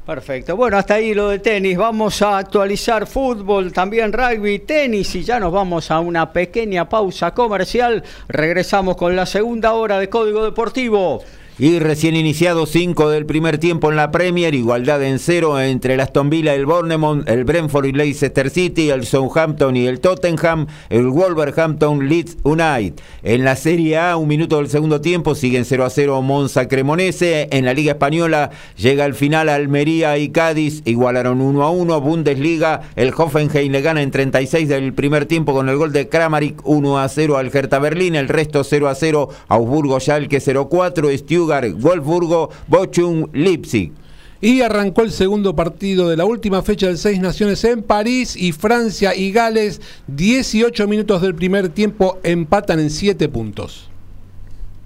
Perfecto, 0.06 0.54
bueno, 0.54 0.76
hasta 0.76 0.94
ahí 0.94 1.14
lo 1.14 1.30
de 1.30 1.40
tenis, 1.40 1.76
vamos 1.76 2.22
a 2.22 2.38
actualizar 2.38 3.08
fútbol, 3.08 3.72
también 3.72 4.12
rugby, 4.12 4.60
tenis, 4.60 5.12
y 5.16 5.24
ya 5.24 5.40
nos 5.40 5.50
vamos 5.50 5.90
a 5.90 5.98
una 5.98 6.32
pequeña 6.32 6.88
pausa 6.88 7.34
comercial, 7.34 8.04
regresamos 8.28 8.96
con 8.96 9.16
la 9.16 9.26
segunda 9.26 9.72
hora 9.72 9.98
de 9.98 10.08
Código 10.08 10.44
Deportivo. 10.44 11.24
Y 11.58 11.78
recién 11.78 12.16
iniciado 12.16 12.66
5 12.66 13.08
del 13.08 13.24
primer 13.24 13.56
tiempo 13.56 13.88
en 13.88 13.96
la 13.96 14.10
Premier, 14.10 14.54
igualdad 14.54 15.02
en 15.02 15.18
cero 15.18 15.58
entre 15.58 15.94
el 15.94 16.00
Aston 16.00 16.28
Villa, 16.28 16.54
el 16.54 16.66
Bournemouth, 16.66 17.26
el 17.26 17.44
Brentford 17.44 17.86
y 17.86 17.92
Leicester 17.92 18.50
City, 18.50 18.90
el 18.90 19.06
Southampton 19.06 19.74
y 19.74 19.86
el 19.86 20.00
Tottenham, 20.00 20.66
el 20.90 21.06
Wolverhampton 21.06 22.10
Leeds 22.10 22.36
United. 22.42 23.00
En 23.22 23.44
la 23.44 23.56
Serie 23.56 23.96
A, 23.96 24.18
un 24.18 24.28
minuto 24.28 24.58
del 24.58 24.68
segundo 24.68 25.00
tiempo, 25.00 25.34
siguen 25.34 25.64
0 25.64 25.86
a 25.86 25.88
0 25.88 26.20
Monza 26.20 26.68
Cremonese. 26.68 27.48
En 27.50 27.64
la 27.64 27.72
Liga 27.72 27.92
Española 27.92 28.50
llega 28.76 29.06
al 29.06 29.14
final 29.14 29.48
Almería 29.48 30.18
y 30.18 30.28
Cádiz, 30.28 30.82
igualaron 30.84 31.40
1 31.40 31.62
a 31.62 31.70
1. 31.70 32.00
Bundesliga, 32.02 32.82
el 32.96 33.14
Hoffenheim 33.16 33.72
le 33.72 33.80
gana 33.80 34.02
en 34.02 34.10
36 34.10 34.68
del 34.68 34.92
primer 34.92 35.24
tiempo 35.24 35.54
con 35.54 35.70
el 35.70 35.78
gol 35.78 35.94
de 35.94 36.10
Kramaric 36.10 36.60
1 36.64 36.98
a 36.98 37.08
0 37.08 37.38
al 37.38 37.50
Hertha 37.50 37.78
Berlín, 37.78 38.14
el 38.14 38.28
resto 38.28 38.62
0 38.62 38.88
a 38.90 38.94
0 38.94 39.30
Augsburgo 39.48 39.98
Schalke 39.98 40.38
0 40.38 40.68
4, 40.68 41.10
Wolfsburgo, 41.46 42.50
Bochum, 42.68 43.28
Leipzig. 43.32 43.92
Y 44.40 44.60
arrancó 44.60 45.02
el 45.02 45.12
segundo 45.12 45.56
partido 45.56 46.08
de 46.08 46.16
la 46.16 46.26
última 46.26 46.62
fecha 46.62 46.86
del 46.86 46.98
Seis 46.98 47.18
Naciones 47.20 47.64
en 47.64 47.82
París 47.82 48.36
y 48.36 48.52
Francia 48.52 49.14
y 49.14 49.32
Gales, 49.32 49.80
18 50.08 50.86
minutos 50.86 51.22
del 51.22 51.34
primer 51.34 51.70
tiempo, 51.70 52.18
empatan 52.22 52.80
en 52.80 52.90
7 52.90 53.28
puntos. 53.28 53.88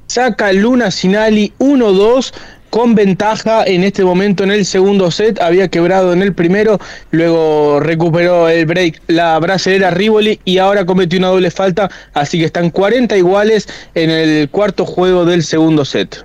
Saca 0.06 0.52
Luna 0.52 0.90
Sinali 0.90 1.52
1-2 1.58 2.32
con 2.70 2.94
ventaja 2.94 3.64
en 3.64 3.82
este 3.82 4.04
momento 4.04 4.44
en 4.44 4.52
el 4.52 4.64
segundo 4.64 5.10
set, 5.10 5.40
había 5.40 5.68
quebrado 5.68 6.12
en 6.12 6.22
el 6.22 6.34
primero, 6.34 6.78
luego 7.10 7.80
recuperó 7.80 8.48
el 8.48 8.64
break 8.64 9.02
la 9.08 9.38
brasilera 9.40 9.90
Rivoli 9.90 10.40
y 10.44 10.58
ahora 10.58 10.86
cometió 10.86 11.18
una 11.18 11.28
doble 11.28 11.50
falta, 11.50 11.90
así 12.14 12.38
que 12.38 12.44
están 12.44 12.70
40 12.70 13.16
iguales 13.16 13.68
en 13.94 14.10
el 14.10 14.48
cuarto 14.48 14.86
juego 14.86 15.24
del 15.24 15.42
segundo 15.42 15.84
set. 15.84 16.24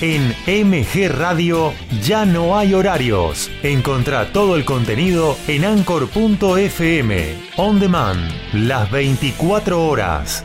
En 0.00 0.32
MG 0.46 1.08
Radio 1.08 1.72
ya 2.04 2.24
no 2.24 2.56
hay 2.56 2.72
horarios. 2.72 3.50
Encontrá 3.64 4.32
todo 4.32 4.54
el 4.54 4.64
contenido 4.64 5.36
en 5.48 5.64
anchor.fm. 5.64 7.34
On 7.56 7.80
demand, 7.80 8.30
las 8.52 8.88
24 8.92 9.84
horas. 9.84 10.44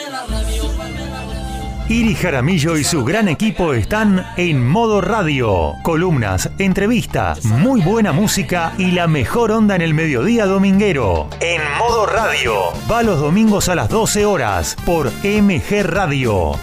Iri 1.91 2.15
Jaramillo 2.15 2.77
y 2.77 2.85
su 2.85 3.03
gran 3.03 3.27
equipo 3.27 3.73
están 3.73 4.25
en 4.37 4.65
modo 4.65 5.01
radio. 5.01 5.73
Columnas, 5.83 6.49
entrevistas, 6.57 7.43
muy 7.43 7.81
buena 7.81 8.13
música 8.13 8.71
y 8.77 8.91
la 8.91 9.07
mejor 9.07 9.51
onda 9.51 9.75
en 9.75 9.81
el 9.81 9.93
mediodía 9.93 10.45
dominguero. 10.45 11.27
En 11.41 11.61
modo 11.77 12.05
radio. 12.05 12.53
Va 12.89 13.03
los 13.03 13.19
domingos 13.19 13.67
a 13.67 13.75
las 13.75 13.89
12 13.89 14.25
horas 14.25 14.77
por 14.85 15.11
MG 15.21 15.83
Radio. 15.83 16.53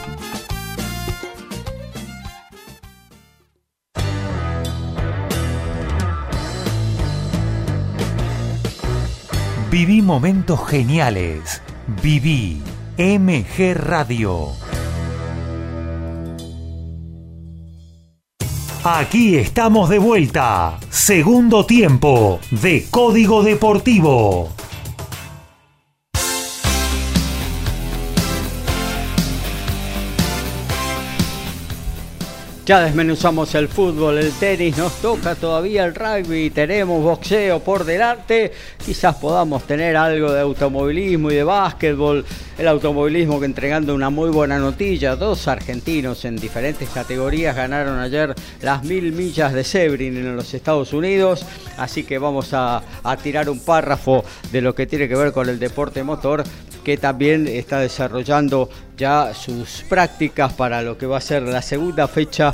Viví 9.70 10.00
momentos 10.00 10.66
geniales 10.66 11.60
Viví 12.02 12.62
MG 12.96 13.74
Radio. 13.74 14.67
Aquí 18.90 19.36
estamos 19.36 19.90
de 19.90 19.98
vuelta. 19.98 20.78
Segundo 20.88 21.66
tiempo 21.66 22.40
de 22.50 22.86
Código 22.90 23.42
Deportivo. 23.42 24.48
Ya 32.68 32.80
desmenuzamos 32.80 33.54
el 33.54 33.66
fútbol, 33.66 34.18
el 34.18 34.30
tenis, 34.32 34.76
nos 34.76 35.00
toca 35.00 35.34
todavía 35.34 35.86
el 35.86 35.94
rugby, 35.94 36.50
tenemos 36.50 37.02
boxeo 37.02 37.60
por 37.60 37.82
delante, 37.82 38.52
quizás 38.84 39.16
podamos 39.16 39.66
tener 39.66 39.96
algo 39.96 40.30
de 40.30 40.42
automovilismo 40.42 41.30
y 41.30 41.36
de 41.36 41.44
básquetbol. 41.44 42.26
El 42.58 42.68
automovilismo 42.68 43.40
que 43.40 43.46
entregando 43.46 43.94
una 43.94 44.10
muy 44.10 44.28
buena 44.28 44.58
noticia, 44.58 45.16
dos 45.16 45.48
argentinos 45.48 46.26
en 46.26 46.36
diferentes 46.36 46.90
categorías 46.90 47.56
ganaron 47.56 48.00
ayer 48.00 48.34
las 48.60 48.84
mil 48.84 49.12
millas 49.12 49.54
de 49.54 49.64
Sebring 49.64 50.18
en 50.18 50.36
los 50.36 50.52
Estados 50.52 50.92
Unidos, 50.92 51.46
así 51.78 52.02
que 52.02 52.18
vamos 52.18 52.52
a, 52.52 52.82
a 53.02 53.16
tirar 53.16 53.48
un 53.48 53.60
párrafo 53.60 54.26
de 54.52 54.60
lo 54.60 54.74
que 54.74 54.86
tiene 54.86 55.08
que 55.08 55.16
ver 55.16 55.32
con 55.32 55.48
el 55.48 55.58
deporte 55.58 56.02
motor 56.02 56.44
que 56.84 56.98
también 56.98 57.46
está 57.48 57.80
desarrollando 57.80 58.68
ya 58.98 59.32
sus 59.32 59.84
prácticas 59.88 60.52
para 60.52 60.82
lo 60.82 60.98
que 60.98 61.06
va 61.06 61.16
a 61.18 61.22
ser 61.22 61.44
la 61.44 61.62
segunda 61.62 62.08
fecha 62.08 62.52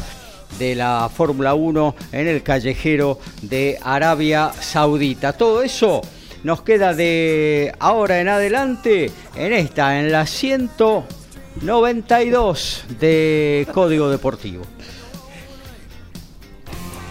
de 0.59 0.75
la 0.77 1.11
Fórmula 1.13 1.55
1 1.55 1.97
en 2.13 2.29
el 2.29 2.43
callejero 2.43 3.19
de 3.43 3.79
Arabia 3.83 4.53
Saudita. 4.61 5.33
Todo 5.33 5.63
eso 5.63 6.03
nos 6.45 6.63
queda 6.63 6.95
de 6.95 7.75
ahora 7.81 8.21
en 8.21 8.29
adelante 8.29 9.11
en 9.35 9.53
esta, 9.55 9.99
en 9.99 10.13
la 10.13 10.27
192 10.27 12.85
de 13.01 13.67
Código 13.73 14.11
Deportivo. 14.11 14.63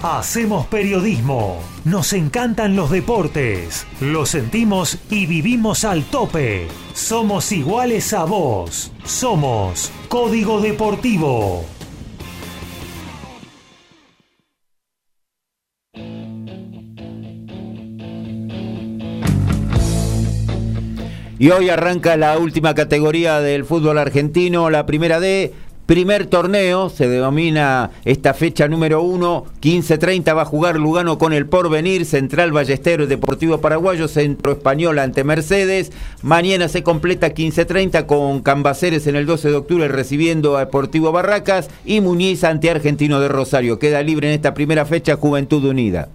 Hacemos 0.03 0.67
periodismo, 0.67 1.63
nos 1.85 2.11
encantan 2.11 2.75
los 2.75 2.91
deportes, 2.91 3.87
lo 4.01 4.25
sentimos 4.25 4.97
y 5.09 5.27
vivimos 5.27 5.85
al 5.85 6.03
tope. 6.03 6.67
Somos 6.93 7.53
iguales 7.53 8.11
a 8.11 8.25
vos, 8.25 8.91
somos 9.05 9.93
Código 10.09 10.59
Deportivo. 10.59 11.63
Y 21.39 21.49
hoy 21.49 21.69
arranca 21.69 22.15
la 22.15 22.37
última 22.37 22.73
categoría 22.73 23.39
del 23.41 23.65
fútbol 23.65 23.97
argentino, 23.97 24.69
la 24.69 24.85
primera 24.85 25.19
D. 25.19 25.53
Primer 25.85 26.27
torneo, 26.27 26.89
se 26.89 27.09
denomina 27.09 27.91
esta 28.05 28.33
fecha 28.33 28.69
número 28.69 29.01
uno, 29.01 29.43
15.30 29.61 30.33
va 30.33 30.43
a 30.43 30.45
jugar 30.45 30.77
Lugano 30.77 31.17
con 31.17 31.33
el 31.33 31.45
Porvenir, 31.45 32.05
Central 32.05 32.53
Ballesteros, 32.53 33.09
Deportivo 33.09 33.57
Paraguayo, 33.57 34.07
Centro 34.07 34.53
Español 34.53 34.97
ante 34.97 35.25
Mercedes. 35.25 35.91
Mañana 36.21 36.69
se 36.69 36.83
completa 36.83 37.33
15.30 37.33 38.05
con 38.05 38.41
Cambaceres 38.41 39.07
en 39.07 39.17
el 39.17 39.25
12 39.25 39.49
de 39.49 39.55
octubre 39.55 39.87
recibiendo 39.89 40.55
a 40.55 40.61
Deportivo 40.61 41.11
Barracas 41.11 41.69
y 41.83 41.99
Muñiz 41.99 42.45
ante 42.45 42.69
Argentino 42.69 43.19
de 43.19 43.27
Rosario. 43.27 43.77
Queda 43.77 44.01
libre 44.03 44.29
en 44.29 44.35
esta 44.35 44.53
primera 44.53 44.85
fecha 44.85 45.17
Juventud 45.17 45.65
Unida. 45.65 46.07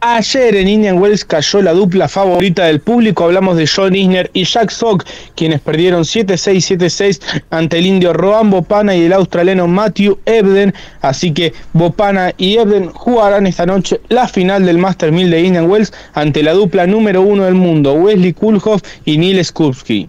Ayer 0.00 0.54
en 0.54 0.68
Indian 0.68 0.98
Wells 0.98 1.24
cayó 1.24 1.60
la 1.60 1.72
dupla 1.72 2.06
favorita 2.06 2.66
del 2.66 2.78
público. 2.78 3.24
Hablamos 3.24 3.56
de 3.56 3.66
John 3.66 3.96
Isner 3.96 4.30
y 4.32 4.44
Jack 4.44 4.70
Sock, 4.70 5.04
quienes 5.34 5.60
perdieron 5.60 6.04
7-6, 6.04 6.78
7-6 6.78 7.42
ante 7.50 7.78
el 7.78 7.86
indio 7.86 8.12
Roan 8.12 8.48
Bopana 8.48 8.94
y 8.94 9.06
el 9.06 9.12
australiano 9.12 9.66
Matthew 9.66 10.20
Ebden. 10.24 10.72
Así 11.00 11.32
que 11.32 11.52
Bopana 11.72 12.32
y 12.36 12.58
Ebden 12.58 12.90
jugarán 12.90 13.48
esta 13.48 13.66
noche 13.66 14.00
la 14.08 14.28
final 14.28 14.64
del 14.64 14.78
Master 14.78 15.10
1000 15.10 15.30
de 15.32 15.42
Indian 15.42 15.68
Wells 15.68 15.92
ante 16.14 16.44
la 16.44 16.52
dupla 16.52 16.86
número 16.86 17.22
uno 17.22 17.44
del 17.44 17.54
mundo, 17.54 17.94
Wesley 17.94 18.34
Kulhoff 18.34 18.82
y 19.04 19.18
Neil 19.18 19.44
Skupski. 19.44 20.08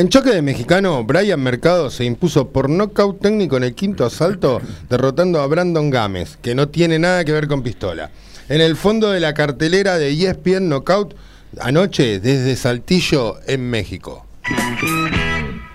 En 0.00 0.08
choque 0.08 0.30
de 0.30 0.40
mexicano, 0.40 1.04
Brian 1.04 1.42
Mercado 1.42 1.90
se 1.90 2.06
impuso 2.06 2.48
por 2.48 2.70
nocaut 2.70 3.20
técnico 3.20 3.58
en 3.58 3.64
el 3.64 3.74
quinto 3.74 4.06
asalto, 4.06 4.62
derrotando 4.88 5.42
a 5.42 5.46
Brandon 5.46 5.90
Gámez, 5.90 6.38
que 6.40 6.54
no 6.54 6.70
tiene 6.70 6.98
nada 6.98 7.22
que 7.22 7.32
ver 7.32 7.46
con 7.48 7.62
pistola. 7.62 8.10
En 8.48 8.62
el 8.62 8.76
fondo 8.76 9.10
de 9.10 9.20
la 9.20 9.34
cartelera 9.34 9.98
de 9.98 10.10
ESPN 10.12 10.70
Knockout, 10.70 11.14
anoche 11.60 12.18
desde 12.18 12.56
Saltillo, 12.56 13.40
en 13.46 13.68
México. 13.68 14.24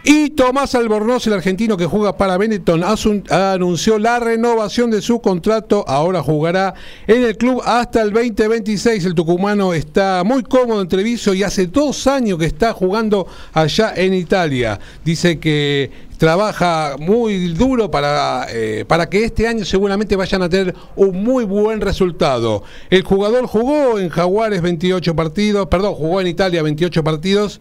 Y 0.08 0.30
Tomás 0.30 0.76
Albornoz, 0.76 1.26
el 1.26 1.34
argentino 1.34 1.78
que 1.78 1.88
juega 1.88 2.16
para 2.16 2.38
Benetton, 2.38 2.84
anunció 3.32 3.98
la 3.98 4.20
renovación 4.20 4.92
de 4.92 5.02
su 5.02 5.20
contrato. 5.20 5.84
Ahora 5.88 6.22
jugará 6.22 6.76
en 7.08 7.24
el 7.24 7.36
club 7.36 7.60
hasta 7.66 8.04
el 8.04 8.14
2026. 8.14 9.04
El 9.04 9.16
tucumano 9.16 9.74
está 9.74 10.24
muy 10.24 10.44
cómodo 10.44 10.84
en 10.84 10.88
Treviso 10.88 11.34
y 11.34 11.42
hace 11.42 11.66
dos 11.66 12.06
años 12.06 12.38
que 12.38 12.46
está 12.46 12.72
jugando 12.74 13.26
allá 13.52 13.94
en 13.96 14.14
Italia. 14.14 14.80
Dice 15.04 15.40
que 15.40 15.90
trabaja 16.20 16.98
muy 17.00 17.48
duro 17.54 17.90
para, 17.90 18.46
eh, 18.52 18.86
para 18.88 19.10
que 19.10 19.24
este 19.24 19.48
año 19.48 19.66
seguramente 19.66 20.16
vayan 20.16 20.44
a 20.44 20.50
tener 20.50 20.76
un 20.96 21.24
muy 21.24 21.46
buen 21.46 21.82
resultado. 21.82 22.62
El 22.92 23.02
jugador 23.02 23.48
jugó 23.48 23.98
en 23.98 24.10
Jaguares 24.10 24.62
28 24.62 25.16
partidos, 25.16 25.68
perdón, 25.68 25.96
jugó 25.96 26.22
en 26.22 26.28
Italia 26.28 26.62
28 26.62 27.04
partidos 27.04 27.60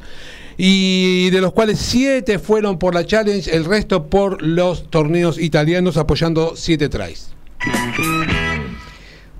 y 0.56 1.30
de 1.30 1.40
los 1.40 1.52
cuales 1.52 1.78
7 1.78 2.38
fueron 2.38 2.78
por 2.78 2.94
la 2.94 3.04
Challenge, 3.04 3.54
el 3.54 3.64
resto 3.64 4.06
por 4.06 4.42
los 4.42 4.90
torneos 4.90 5.38
italianos 5.38 5.96
apoyando 5.96 6.54
7 6.56 6.88
tries. 6.88 7.30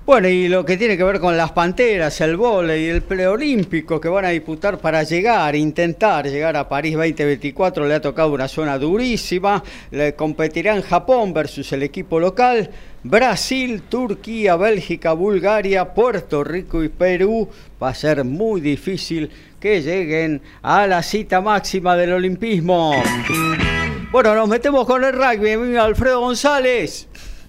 Bueno, 0.05 0.27
y 0.29 0.47
lo 0.47 0.63
que 0.63 0.77
tiene 0.77 0.97
que 0.97 1.03
ver 1.03 1.19
con 1.19 1.35
las 1.35 1.51
Panteras, 1.51 2.21
el 2.21 2.37
vóley 2.37 2.85
y 2.85 2.89
el 2.89 3.01
preolímpico 3.01 3.99
que 3.99 4.07
van 4.07 4.25
a 4.25 4.29
disputar 4.29 4.77
para 4.77 5.01
llegar, 5.01 5.55
intentar 5.55 6.29
llegar 6.29 6.55
a 6.57 6.69
París 6.69 6.93
2024, 6.93 7.87
le 7.87 7.95
ha 7.95 8.01
tocado 8.01 8.31
una 8.31 8.47
zona 8.47 8.77
durísima. 8.77 9.63
Le 9.89 10.13
competirá 10.13 10.75
en 10.75 10.83
Japón 10.83 11.33
versus 11.33 11.73
el 11.73 11.81
equipo 11.81 12.19
local. 12.19 12.69
Brasil, 13.01 13.81
Turquía, 13.89 14.55
Bélgica, 14.55 15.13
Bulgaria, 15.13 15.95
Puerto 15.95 16.43
Rico 16.43 16.83
y 16.83 16.89
Perú. 16.89 17.49
Va 17.81 17.89
a 17.89 17.95
ser 17.95 18.23
muy 18.23 18.61
difícil 18.61 19.31
que 19.65 19.81
lleguen 19.81 20.43
a 20.61 20.85
la 20.85 21.01
cita 21.01 21.41
máxima 21.41 21.97
del 21.97 22.13
olimpismo. 22.13 22.93
Bueno, 24.11 24.35
nos 24.35 24.47
metemos 24.47 24.85
con 24.85 25.03
el 25.03 25.11
rugby. 25.13 25.75
Alfredo 25.75 26.19
González. 26.19 27.07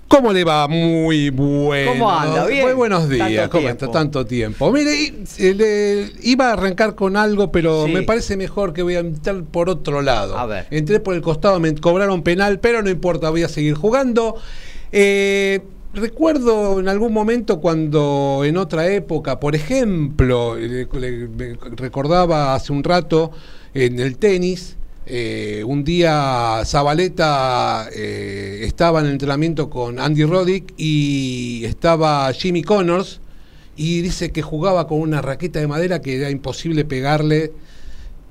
¿Cómo 0.09 0.33
le 0.33 0.43
va? 0.43 0.67
Muy 0.67 1.29
bueno. 1.29 1.91
¿Cómo 1.93 2.11
anda? 2.11 2.47
¿Bien? 2.47 2.65
Muy 2.65 2.73
buenos 2.73 3.11
días. 3.11 3.51
¿Cómo 3.51 3.69
está? 3.69 3.91
Tanto 3.91 4.25
tiempo. 4.25 4.73
Mire, 4.73 5.13
eh, 5.39 6.11
iba 6.23 6.49
a 6.49 6.53
arrancar 6.55 6.95
con 6.95 7.19
algo, 7.19 7.53
pero 7.53 7.85
Sí. 7.85 7.93
me 7.93 8.01
parece 8.01 8.39
mejor 8.39 8.73
que 8.73 8.81
voy 8.83 8.95
a 8.95 9.01
entrar 9.01 9.43
por 9.45 9.69
otro 9.69 10.01
lado. 10.01 10.39
A 10.39 10.47
ver. 10.47 10.69
Entré 10.71 11.01
por 11.01 11.15
el 11.15 11.21
costado, 11.21 11.61
me 11.61 11.75
cobraron 11.75 12.23
penal, 12.23 12.61
pero 12.61 12.81
no 12.81 12.89
importa, 12.89 13.29
voy 13.29 13.43
a 13.43 13.49
seguir 13.51 13.75
jugando. 13.75 14.37
Eh, 14.91 15.61
recuerdo 15.97 16.79
en 16.81 16.89
algún 16.89 17.13
momento 17.13 17.61
cuando 17.61 18.43
en 18.45 18.57
otra 18.57 18.89
época, 18.93 19.41
por 19.41 19.55
ejemplo, 19.55 20.57
le- 20.57 20.87
le- 20.87 21.29
me 21.29 21.57
recordaba 21.77 22.55
hace 22.55 22.73
un 22.73 22.85
rato 22.85 23.33
en 23.75 23.99
el 23.99 24.17
tenis, 24.17 24.77
eh, 25.07 25.63
un 25.67 25.85
día 25.85 26.63
Zabaleta 26.65 27.89
eh, 27.95 28.61
estaba 28.65 29.01
en 29.01 29.07
el 29.07 29.13
entrenamiento 29.13 29.71
con 29.71 30.01
Andy 30.01 30.25
Roddick 30.25 30.73
y 30.77 31.63
estaba 31.65 32.33
Jimmy 32.33 32.63
Connors 32.63 33.21
y 33.77 34.01
dice 34.03 34.33
que 34.33 34.43
jugaba 34.43 34.87
con 34.89 35.01
una 35.01 35.21
raqueta 35.23 35.61
de 35.61 35.67
madera 35.69 36.01
que 36.01 36.17
era 36.17 36.31
imposible 36.31 36.85
pegarle, 36.85 37.53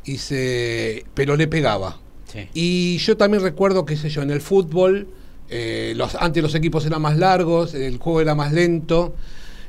y 0.04 0.18
se, 0.18 1.04
pero 1.14 1.36
le 1.36 1.48
pegaba. 1.48 2.00
Sí. 2.32 2.48
Y 2.54 2.98
yo 2.98 3.18
también 3.18 3.42
recuerdo, 3.44 3.86
qué 3.86 3.96
sé 3.98 4.10
yo, 4.10 4.22
en 4.22 4.30
el 4.32 4.42
fútbol, 4.42 5.08
eh, 5.50 5.94
los, 5.96 6.16
antes 6.16 6.42
los 6.42 6.56
equipos 6.56 6.86
eran 6.86 7.02
más 7.02 7.18
largos, 7.18 7.74
el 7.74 7.98
juego 7.98 8.22
era 8.22 8.36
más 8.36 8.52
lento. 8.52 9.16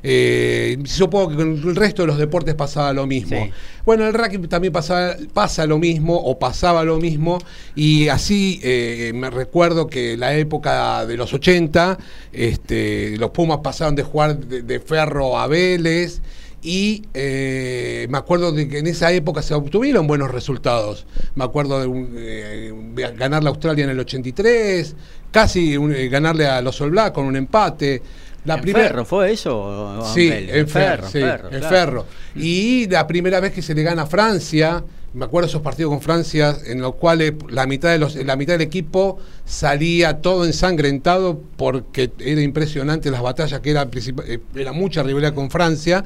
Eh, 0.08 0.78
supongo 0.84 1.30
que 1.30 1.36
con 1.36 1.52
el 1.52 1.74
resto 1.74 2.02
de 2.02 2.06
los 2.06 2.18
deportes 2.18 2.54
pasaba 2.54 2.92
lo 2.92 3.06
mismo. 3.06 3.44
Sí. 3.44 3.50
Bueno, 3.84 4.06
el 4.06 4.14
rugby 4.14 4.46
también 4.46 4.72
pasa, 4.72 5.16
pasa 5.32 5.66
lo 5.66 5.78
mismo 5.78 6.14
o 6.16 6.38
pasaba 6.38 6.84
lo 6.84 6.98
mismo 6.98 7.38
y 7.74 8.08
así 8.08 8.60
eh, 8.62 9.10
me 9.14 9.30
recuerdo 9.30 9.88
que 9.88 10.16
la 10.16 10.36
época 10.36 11.04
de 11.06 11.16
los 11.16 11.32
80, 11.32 11.98
este, 12.32 13.16
los 13.16 13.30
Pumas 13.30 13.58
pasaron 13.64 13.96
de 13.96 14.04
jugar 14.04 14.38
de, 14.38 14.62
de 14.62 14.80
Ferro 14.80 15.38
a 15.38 15.48
Vélez 15.48 16.20
y 16.66 17.04
eh, 17.14 18.08
me 18.10 18.18
acuerdo 18.18 18.50
de 18.50 18.68
que 18.68 18.78
en 18.78 18.88
esa 18.88 19.12
época 19.12 19.40
se 19.40 19.54
obtuvieron 19.54 20.08
buenos 20.08 20.32
resultados. 20.32 21.06
Me 21.36 21.44
acuerdo 21.44 21.80
de 21.80 21.86
un, 21.86 22.14
eh, 22.16 22.72
ganarle 23.16 23.48
a 23.48 23.50
Australia 23.50 23.84
en 23.84 23.90
el 23.90 24.00
83, 24.00 24.96
casi 25.36 25.76
un- 25.76 25.92
eh, 25.94 26.08
ganarle 26.08 26.46
a 26.46 26.62
los 26.62 26.80
All 26.80 27.12
con 27.12 27.26
un 27.26 27.36
empate. 27.36 28.00
La 28.46 28.54
¿En 28.54 28.62
Ferro 28.62 29.04
fue 29.04 29.32
eso? 29.32 30.02
Sí, 30.14 30.30
en 30.32 30.66
Ferro, 30.66 31.06
sí, 31.10 31.18
en 31.18 31.24
claro. 31.24 31.68
Ferro. 31.68 32.06
Y 32.34 32.88
la 32.88 33.06
primera 33.06 33.38
vez 33.38 33.52
que 33.52 33.60
se 33.60 33.74
le 33.74 33.82
gana 33.82 34.02
a 34.02 34.06
Francia, 34.06 34.82
me 35.12 35.26
acuerdo 35.26 35.46
esos 35.48 35.60
partidos 35.60 35.90
con 35.90 36.00
Francia 36.00 36.56
en 36.64 36.80
los 36.80 36.94
cuales 36.94 37.34
la 37.50 37.66
mitad 37.66 37.90
de 37.90 37.98
los, 37.98 38.14
la 38.16 38.34
mitad 38.36 38.54
del 38.54 38.62
equipo 38.62 39.18
salía 39.44 40.22
todo 40.22 40.46
ensangrentado 40.46 41.38
porque 41.58 42.10
era 42.18 42.40
impresionante 42.40 43.10
las 43.10 43.20
batallas 43.20 43.60
que 43.60 43.72
era 43.72 43.86
eh, 44.26 44.38
era 44.54 44.72
mucha 44.72 45.02
rivalidad 45.02 45.34
con 45.34 45.50
Francia. 45.50 46.02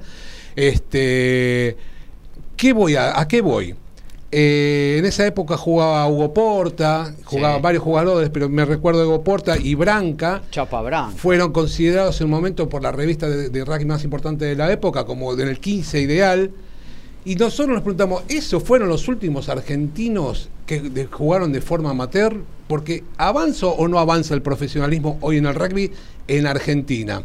Este, 0.57 1.77
¿qué 2.57 2.73
voy 2.73 2.97
a, 2.97 3.21
a 3.21 3.29
qué 3.29 3.43
voy? 3.43 3.77
Eh, 4.33 4.97
en 4.99 5.05
esa 5.07 5.27
época 5.27 5.57
jugaba 5.57 6.07
Hugo 6.07 6.33
Porta, 6.33 7.13
jugaba 7.25 7.57
Sí. 7.57 7.63
varios 7.63 7.83
jugadores, 7.83 8.31
pero 8.31 8.49
me 8.49 8.65
recuerdo 8.65 9.01
de 9.01 9.07
Hugo 9.09 9.25
Porta 9.25 9.57
y 9.59 9.75
Branca 9.75 10.43
Chapa 10.53 10.81
Branca. 10.83 11.17
fueron 11.17 11.51
considerados 11.53 12.21
en 12.21 12.27
un 12.27 12.31
momento 12.31 12.69
por 12.69 12.81
la 12.83 12.93
revista 12.93 13.29
de, 13.29 13.49
de 13.49 13.65
rugby 13.65 13.87
más 13.87 14.05
importante 14.05 14.45
de 14.45 14.55
la 14.55 14.71
época 14.71 15.05
como 15.05 15.33
en 15.33 15.49
el 15.49 15.59
15 15.59 16.01
ideal. 16.01 16.53
Y 17.25 17.35
nosotros 17.35 17.75
nos 17.75 17.83
preguntamos, 17.83 18.23
¿esos 18.29 18.63
fueron 18.63 18.89
los 18.89 19.09
últimos 19.09 19.49
argentinos 19.49 20.49
que 20.65 20.81
de- 20.81 21.07
jugaron 21.07 21.53
de 21.53 21.61
forma 21.61 21.91
amateur? 21.91 22.37
Porque 22.69 23.03
¿avanza 23.19 23.67
o 23.67 23.89
no 23.89 23.99
avanza 23.99 24.35
el 24.35 24.43
profesionalismo 24.43 25.19
hoy 25.23 25.39
en 25.39 25.47
el 25.47 25.55
rugby 25.57 25.91
en 26.29 26.47
Argentina? 26.47 27.23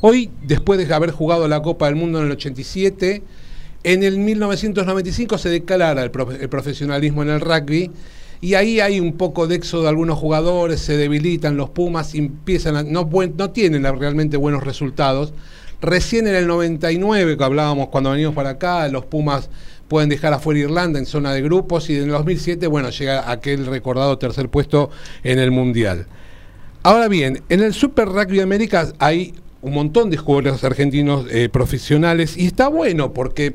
Hoy, 0.00 0.30
después 0.42 0.78
de 0.86 0.94
haber 0.94 1.10
jugado 1.10 1.48
la 1.48 1.60
Copa 1.60 1.86
del 1.86 1.96
Mundo 1.96 2.20
en 2.20 2.26
el 2.26 2.32
87, 2.32 3.22
en 3.84 4.02
el 4.02 4.18
1995 4.18 5.38
se 5.38 5.48
declara 5.48 6.02
el, 6.02 6.12
profe- 6.12 6.40
el 6.40 6.48
profesionalismo 6.48 7.22
en 7.22 7.30
el 7.30 7.40
rugby 7.40 7.90
y 8.40 8.54
ahí 8.54 8.80
hay 8.80 8.98
un 9.00 9.12
poco 9.14 9.46
de 9.46 9.54
éxodo 9.56 9.82
de 9.82 9.88
algunos 9.88 10.18
jugadores, 10.18 10.80
se 10.80 10.96
debilitan 10.96 11.56
los 11.56 11.70
Pumas, 11.70 12.14
empiezan 12.14 12.92
no, 12.92 13.08
tienen 13.52 13.84
realmente 13.98 14.36
buenos 14.36 14.64
resultados. 14.64 15.32
Recién 15.80 16.26
en 16.28 16.34
el 16.34 16.46
99, 16.46 17.36
que 17.36 17.44
hablábamos 17.44 17.88
cuando 17.88 18.10
venimos 18.10 18.34
para 18.34 18.50
acá, 18.50 18.86
los 18.88 19.04
Pumas 19.04 19.48
pueden 19.88 20.08
dejar 20.08 20.32
afuera 20.32 20.60
Irlanda 20.60 20.98
en 20.98 21.06
zona 21.06 21.32
de 21.34 21.42
grupos 21.42 21.90
y 21.90 21.96
en 21.96 22.04
el 22.04 22.10
2007, 22.10 22.66
bueno, 22.66 22.90
llega 22.90 23.30
aquel 23.30 23.66
recordado 23.66 24.16
tercer 24.18 24.48
puesto 24.48 24.90
en 25.22 25.38
el 25.38 25.50
Mundial. 25.50 26.06
Ahora 26.82 27.08
bien, 27.08 27.42
en 27.48 27.60
el 27.62 27.74
Super 27.74 28.08
Rugby 28.08 28.40
América 28.40 28.88
hay 28.98 29.34
un 29.60 29.74
montón 29.74 30.10
de 30.10 30.16
jugadores 30.16 30.64
argentinos 30.64 31.26
eh, 31.30 31.48
profesionales 31.48 32.36
y 32.36 32.46
está 32.46 32.66
bueno 32.68 33.12
porque, 33.12 33.54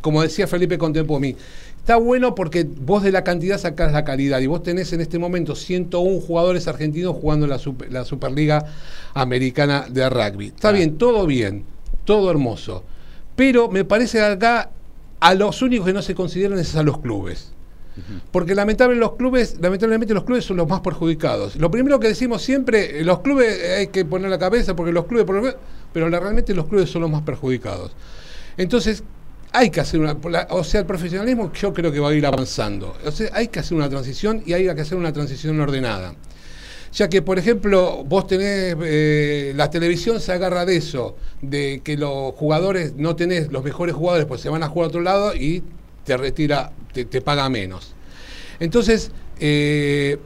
como 0.00 0.22
decía 0.22 0.46
Felipe 0.46 0.78
Contempomi, 0.78 1.36
está 1.78 1.96
bueno 1.96 2.34
porque 2.34 2.64
vos 2.64 3.02
de 3.02 3.12
la 3.12 3.24
cantidad 3.24 3.58
sacás 3.58 3.92
la 3.92 4.04
calidad 4.04 4.40
y 4.40 4.46
vos 4.46 4.62
tenés 4.62 4.92
en 4.92 5.00
este 5.00 5.18
momento 5.18 5.54
101 5.54 6.20
jugadores 6.20 6.68
argentinos 6.68 7.14
jugando 7.14 7.46
la, 7.46 7.58
super- 7.58 7.92
la 7.92 8.04
Superliga 8.04 8.64
Americana 9.14 9.86
de 9.88 10.08
Rugby. 10.08 10.46
Está 10.48 10.72
bien, 10.72 10.98
todo 10.98 11.26
bien, 11.26 11.64
todo 12.04 12.30
hermoso, 12.30 12.84
pero 13.34 13.68
me 13.70 13.84
parece 13.84 14.18
que 14.18 14.24
acá 14.24 14.70
a 15.20 15.34
los 15.34 15.62
únicos 15.62 15.86
que 15.86 15.92
no 15.92 16.02
se 16.02 16.14
consideran 16.14 16.58
es 16.58 16.74
a 16.76 16.82
los 16.82 16.98
clubes. 16.98 17.52
Porque 18.30 18.54
lamentablemente 18.54 19.00
los 19.08 19.16
clubes, 19.16 19.56
lamentablemente 19.58 20.12
los 20.12 20.24
clubes 20.24 20.44
son 20.44 20.58
los 20.58 20.68
más 20.68 20.80
perjudicados. 20.80 21.56
Lo 21.56 21.70
primero 21.70 21.98
que 21.98 22.08
decimos 22.08 22.42
siempre, 22.42 23.00
eh, 23.00 23.04
los 23.04 23.20
clubes 23.20 23.58
eh, 23.58 23.74
hay 23.76 23.86
que 23.86 24.04
poner 24.04 24.28
la 24.28 24.38
cabeza 24.38 24.76
porque 24.76 24.92
los 24.92 25.06
clubes, 25.06 25.24
pero 25.94 26.10
realmente 26.10 26.52
los 26.54 26.66
clubes 26.66 26.90
son 26.90 27.00
los 27.00 27.10
más 27.10 27.22
perjudicados. 27.22 27.92
Entonces, 28.58 29.02
hay 29.56 29.70
que 29.70 29.80
hacer 29.80 30.00
una, 30.00 30.18
o 30.50 30.62
sea, 30.62 30.80
el 30.80 30.86
profesionalismo 30.86 31.50
yo 31.54 31.72
creo 31.72 31.90
que 31.90 31.98
va 31.98 32.10
a 32.10 32.14
ir 32.14 32.26
avanzando. 32.26 32.94
O 33.06 33.10
sea, 33.10 33.30
hay 33.32 33.48
que 33.48 33.60
hacer 33.60 33.74
una 33.74 33.88
transición 33.88 34.42
y 34.44 34.52
hay 34.52 34.64
que 34.74 34.80
hacer 34.82 34.98
una 34.98 35.14
transición 35.14 35.58
ordenada. 35.58 36.14
Ya 36.92 37.08
que, 37.08 37.22
por 37.22 37.38
ejemplo, 37.38 38.04
vos 38.04 38.26
tenés, 38.26 38.76
eh, 38.84 39.54
la 39.56 39.70
televisión 39.70 40.20
se 40.20 40.32
agarra 40.32 40.66
de 40.66 40.76
eso, 40.76 41.16
de 41.40 41.80
que 41.82 41.96
los 41.96 42.34
jugadores, 42.34 42.96
no 42.96 43.16
tenés 43.16 43.50
los 43.50 43.64
mejores 43.64 43.94
jugadores, 43.94 44.26
pues 44.26 44.42
se 44.42 44.50
van 44.50 44.62
a 44.62 44.68
jugar 44.68 44.86
a 44.86 44.88
otro 44.88 45.00
lado 45.00 45.34
y 45.34 45.62
te 46.04 46.18
retira, 46.18 46.72
te, 46.92 47.20
paga 47.22 47.48
menos. 47.48 47.94
Entonces, 48.60 49.10
eh, 49.40 50.18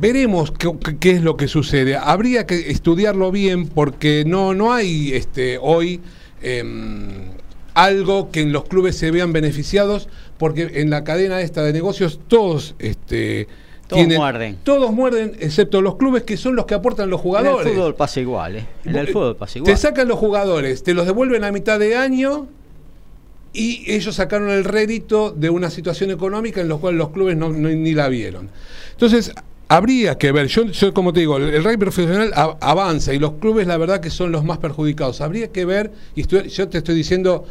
veremos 0.00 0.52
qué, 0.52 0.70
qué 1.00 1.10
es 1.12 1.22
lo 1.22 1.36
que 1.36 1.48
sucede. 1.48 1.96
Habría 1.96 2.46
que 2.46 2.70
estudiarlo 2.70 3.32
bien 3.32 3.66
porque 3.66 4.22
no, 4.24 4.54
no 4.54 4.72
hay 4.72 5.14
este, 5.14 5.58
hoy 5.60 6.00
em, 6.42 7.38
algo 7.84 8.30
que 8.30 8.40
en 8.40 8.52
los 8.52 8.64
clubes 8.64 8.96
se 8.96 9.10
vean 9.10 9.32
beneficiados, 9.32 10.08
porque 10.38 10.70
en 10.74 10.90
la 10.90 11.04
cadena 11.04 11.40
esta 11.40 11.62
de 11.62 11.72
negocios 11.72 12.20
todos... 12.28 12.74
Este, 12.78 13.46
Todos 13.88 14.06
muerden. 14.06 14.58
Todos 14.64 14.92
muerden, 14.92 15.32
excepto 15.40 15.80
los 15.80 15.96
clubes 15.96 16.22
que 16.24 16.36
son 16.36 16.54
los 16.56 16.66
que 16.66 16.74
aportan 16.74 17.08
los 17.08 17.20
En 17.20 17.22
jugadores. 17.22 17.66
el 17.66 17.72
fútbol 17.74 17.94
pasa 17.94 18.20
igual, 18.20 18.56
¿eh? 18.56 18.66
En 18.84 18.96
el 18.96 19.08
fútbol 19.08 19.36
pasa 19.36 19.58
igual. 19.58 19.72
Te 19.72 19.80
sacan 19.80 20.06
los 20.08 20.18
jugadores, 20.18 20.82
te 20.82 20.92
los 20.92 21.06
devuelven 21.06 21.42
a 21.44 21.52
mitad 21.52 21.78
de 21.78 21.96
año 21.96 22.48
y 23.52 23.90
ellos 23.90 24.14
sacaron 24.16 24.50
el 24.50 24.64
rédito 24.64 25.30
de 25.30 25.48
una 25.48 25.70
situación 25.70 26.10
económica 26.10 26.60
en 26.60 26.68
la 26.68 26.76
cual 26.76 26.96
los 26.98 27.10
clubes 27.10 27.36
no, 27.36 27.48
no- 27.48 27.70
ni 27.70 27.94
la 27.94 28.08
vieron. 28.08 28.50
Entonces, 28.92 29.32
habría 29.68 30.16
que 30.18 30.32
ver, 30.32 30.46
yo, 30.46 30.64
yo 30.64 30.94
como 30.94 31.12
te 31.12 31.20
digo, 31.20 31.36
el, 31.36 31.54
el 31.54 31.62
rugby 31.64 31.76
profesional 31.76 32.32
a- 32.34 32.56
avanza 32.60 33.12
y 33.14 33.18
los 33.18 33.32
clubes 33.34 33.66
la 33.66 33.76
verdad 33.76 34.00
que 34.00 34.10
son 34.10 34.32
los 34.32 34.44
más 34.44 34.58
perjudicados. 34.58 35.20
Habría 35.20 35.48
que 35.52 35.64
ver, 35.64 35.92
y 36.14 36.22
estoy- 36.22 36.48
yo 36.48 36.68
te 36.68 36.78
estoy 36.78 36.94
diciendo 36.94 37.44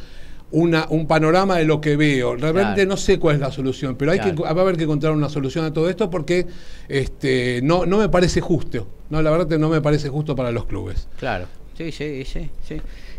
una, 0.50 0.88
un 0.90 1.08
panorama 1.08 1.58
de 1.58 1.66
lo 1.66 1.82
que 1.82 1.98
veo. 1.98 2.36
Realmente 2.36 2.74
Claro. 2.76 2.90
no 2.90 2.98
sé 2.98 3.20
cuál 3.20 3.36
es 3.36 3.42
la 3.42 3.52
solución, 3.52 3.96
pero 3.98 4.12
hay 4.14 4.20
que, 4.20 4.32
va 4.32 4.48
a 4.48 4.52
haber 4.52 4.78
que 4.78 4.84
encontrar 4.84 5.14
una 5.14 5.30
solución 5.30 5.66
a 5.66 5.74
todo 5.74 5.90
esto 5.90 6.10
porque 6.10 6.48
este, 6.88 7.60
no, 7.64 7.86
no 7.86 7.98
me 7.98 8.10
parece 8.10 8.42
justo. 8.42 8.88
No, 9.10 9.22
la 9.22 9.30
verdad 9.30 9.48
que 9.48 9.58
no 9.58 9.70
me 9.70 9.82
parece 9.82 10.10
justo 10.10 10.36
para 10.36 10.52
los 10.52 10.66
clubes. 10.66 11.08
Claro, 11.20 11.46
sí, 11.78 11.92
sí, 11.92 12.24
sí, 12.26 12.50
sí. 12.68 12.78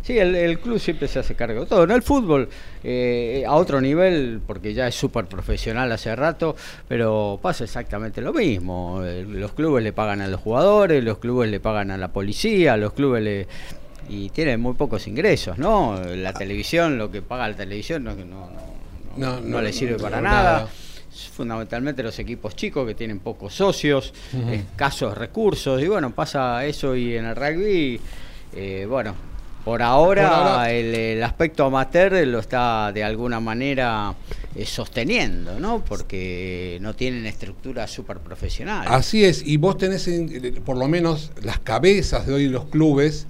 Sí, 0.08 0.18
el, 0.18 0.34
el 0.34 0.58
club 0.58 0.78
siempre 0.78 1.06
se 1.06 1.18
hace 1.18 1.34
cargo 1.34 1.60
de 1.60 1.66
todo. 1.66 1.86
No 1.86 1.94
el 1.94 2.00
fútbol 2.00 2.48
eh, 2.82 3.44
a 3.46 3.52
otro 3.56 3.78
nivel, 3.78 4.40
porque 4.46 4.72
ya 4.72 4.88
es 4.88 4.94
súper 4.94 5.26
profesional 5.26 5.92
hace 5.92 6.16
rato, 6.16 6.56
pero 6.88 7.38
pasa 7.42 7.64
exactamente 7.64 8.22
lo 8.22 8.32
mismo. 8.32 9.02
Eh, 9.04 9.26
Los 9.28 9.52
clubes 9.52 9.84
le 9.84 9.92
pagan 9.92 10.22
a 10.22 10.26
los 10.26 10.40
jugadores, 10.40 11.04
los 11.04 11.18
clubes 11.18 11.50
le 11.50 11.60
pagan 11.60 11.90
a 11.90 11.98
la 11.98 12.08
policía, 12.08 12.78
los 12.78 12.94
clubes 12.94 13.22
le... 13.22 13.46
Y 14.08 14.30
tienen 14.30 14.60
muy 14.62 14.72
pocos 14.72 15.06
ingresos, 15.06 15.58
¿no? 15.58 16.00
La 16.16 16.32
televisión, 16.32 16.96
lo 16.96 17.10
que 17.10 17.20
paga 17.20 17.46
la 17.46 17.56
televisión 17.56 18.02
no, 18.04 18.14
no, 18.14 18.48
no, 19.18 19.40
No, 19.42 19.60
le 19.60 19.74
sirve 19.74 19.98
para 19.98 20.22
nada. 20.22 20.42
nada. 20.60 20.68
Fundamentalmente 21.34 22.02
los 22.02 22.18
equipos 22.18 22.56
chicos 22.56 22.86
que 22.86 22.94
tienen 22.94 23.18
pocos 23.18 23.52
socios, 23.52 24.14
escasos 24.50 25.18
recursos, 25.18 25.82
y 25.82 25.86
bueno, 25.86 26.12
pasa 26.14 26.64
eso 26.64 26.96
y 26.96 27.14
en 27.14 27.26
el 27.26 27.36
rugby, 27.36 28.00
eh, 28.56 28.86
bueno, 28.88 29.14
por 29.68 29.82
ahora, 29.82 30.22
Por 30.30 30.32
ahora- 30.38 30.72
el, 30.72 30.94
el 30.94 31.22
aspecto 31.22 31.66
amateur 31.66 32.26
lo 32.26 32.38
está 32.38 32.90
de 32.90 33.04
alguna 33.04 33.38
manera 33.38 34.14
eh, 34.56 34.64
sosteniendo, 34.64 35.60
¿no? 35.60 35.84
Porque 35.84 36.78
no 36.80 36.94
tienen 36.94 37.26
estructura 37.26 37.86
súper 37.86 38.16
profesional. 38.20 38.86
Así 38.88 39.26
es, 39.26 39.42
y 39.46 39.58
vos 39.58 39.76
tenés 39.76 40.08
en- 40.08 40.62
por 40.64 40.78
lo 40.78 40.88
menos 40.88 41.32
las 41.42 41.58
cabezas 41.58 42.26
de 42.26 42.32
hoy 42.32 42.48
los 42.48 42.64
clubes, 42.64 43.26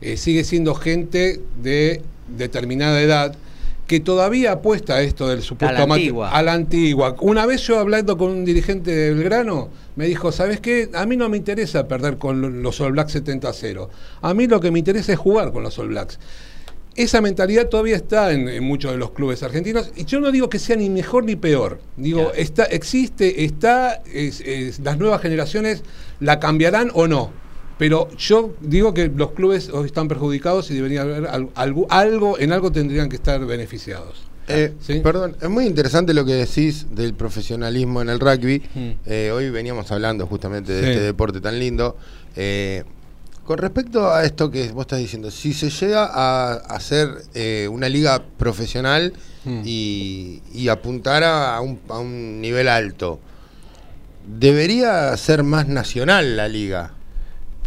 eh, 0.00 0.16
sigue 0.16 0.44
siendo 0.44 0.74
gente 0.74 1.42
de 1.62 2.00
determinada 2.38 2.98
edad 3.02 3.34
que 3.86 4.00
todavía 4.00 4.52
apuesta 4.52 4.94
a 4.94 5.02
esto 5.02 5.28
del 5.28 5.42
supuesto 5.42 5.76
A 5.76 5.86
la 5.86 5.94
antigua. 5.94 6.30
a 6.30 6.42
la 6.42 6.52
antigua. 6.54 7.16
Una 7.20 7.44
vez 7.46 7.60
yo 7.62 7.78
hablando 7.78 8.16
con 8.16 8.30
un 8.30 8.44
dirigente 8.44 8.90
de 8.94 9.12
Belgrano, 9.14 9.68
me 9.96 10.06
dijo, 10.06 10.32
¿sabes 10.32 10.60
qué? 10.60 10.88
A 10.94 11.04
mí 11.04 11.16
no 11.16 11.28
me 11.28 11.36
interesa 11.36 11.86
perder 11.88 12.16
con 12.16 12.62
los 12.62 12.80
All 12.80 12.92
Blacks 12.92 13.12
70 13.12 13.48
a 13.48 13.52
0. 13.52 13.90
A 14.22 14.32
mí 14.34 14.46
lo 14.46 14.60
que 14.60 14.70
me 14.70 14.78
interesa 14.78 15.12
es 15.12 15.18
jugar 15.18 15.52
con 15.52 15.62
los 15.62 15.78
All 15.78 15.88
Blacks. 15.88 16.18
Esa 16.94 17.20
mentalidad 17.22 17.68
todavía 17.68 17.96
está 17.96 18.32
en, 18.32 18.48
en 18.48 18.64
muchos 18.64 18.92
de 18.92 18.98
los 18.98 19.12
clubes 19.12 19.42
argentinos 19.42 19.90
y 19.96 20.04
yo 20.04 20.20
no 20.20 20.30
digo 20.30 20.48
que 20.50 20.58
sea 20.58 20.76
ni 20.76 20.90
mejor 20.90 21.24
ni 21.24 21.36
peor. 21.36 21.80
Digo, 21.96 22.32
está, 22.34 22.64
existe, 22.64 23.44
está, 23.44 24.02
es- 24.12 24.40
es- 24.42 24.78
las 24.80 24.98
nuevas 24.98 25.20
generaciones 25.22 25.82
la 26.20 26.38
cambiarán 26.38 26.90
o 26.94 27.08
no. 27.08 27.32
Pero 27.78 28.08
yo 28.16 28.54
digo 28.60 28.94
que 28.94 29.08
los 29.08 29.32
clubes 29.32 29.68
hoy 29.70 29.86
están 29.86 30.06
perjudicados 30.08 30.70
y 30.70 30.74
debería 30.74 31.02
haber 31.02 31.26
al- 31.26 31.48
algo, 31.54 31.86
algo, 31.90 32.38
en 32.38 32.52
algo 32.52 32.70
tendrían 32.70 33.08
que 33.08 33.16
estar 33.16 33.44
beneficiados. 33.44 34.22
Eh, 34.48 34.74
¿Sí? 34.80 35.00
Perdón, 35.00 35.36
es 35.40 35.48
muy 35.48 35.66
interesante 35.66 36.12
lo 36.14 36.24
que 36.24 36.34
decís 36.34 36.86
del 36.94 37.14
profesionalismo 37.14 38.02
en 38.02 38.08
el 38.08 38.20
rugby. 38.20 38.62
Mm. 38.74 38.90
Eh, 39.06 39.30
hoy 39.32 39.50
veníamos 39.50 39.90
hablando 39.92 40.26
justamente 40.26 40.72
de 40.72 40.82
Sí. 40.82 40.90
este 40.90 41.00
deporte 41.02 41.40
tan 41.40 41.58
lindo. 41.58 41.96
Eh, 42.36 42.84
con 43.44 43.58
respecto 43.58 44.12
a 44.12 44.24
esto 44.24 44.50
que 44.50 44.70
vos 44.72 44.82
estás 44.82 44.98
diciendo, 45.00 45.30
si 45.30 45.52
se 45.52 45.70
llega 45.70 46.04
a 46.12 46.52
hacer 46.54 47.08
eh, 47.34 47.68
una 47.70 47.88
liga 47.88 48.22
profesional 48.38 49.12
Mm. 49.44 49.62
y, 49.64 50.40
y 50.54 50.68
apuntar 50.68 51.24
a 51.24 51.60
un, 51.60 51.80
a 51.88 51.98
un 51.98 52.40
nivel 52.40 52.68
alto, 52.68 53.18
debería 54.26 55.16
ser 55.16 55.42
más 55.42 55.66
nacional 55.68 56.36
la 56.36 56.48
liga. 56.48 56.92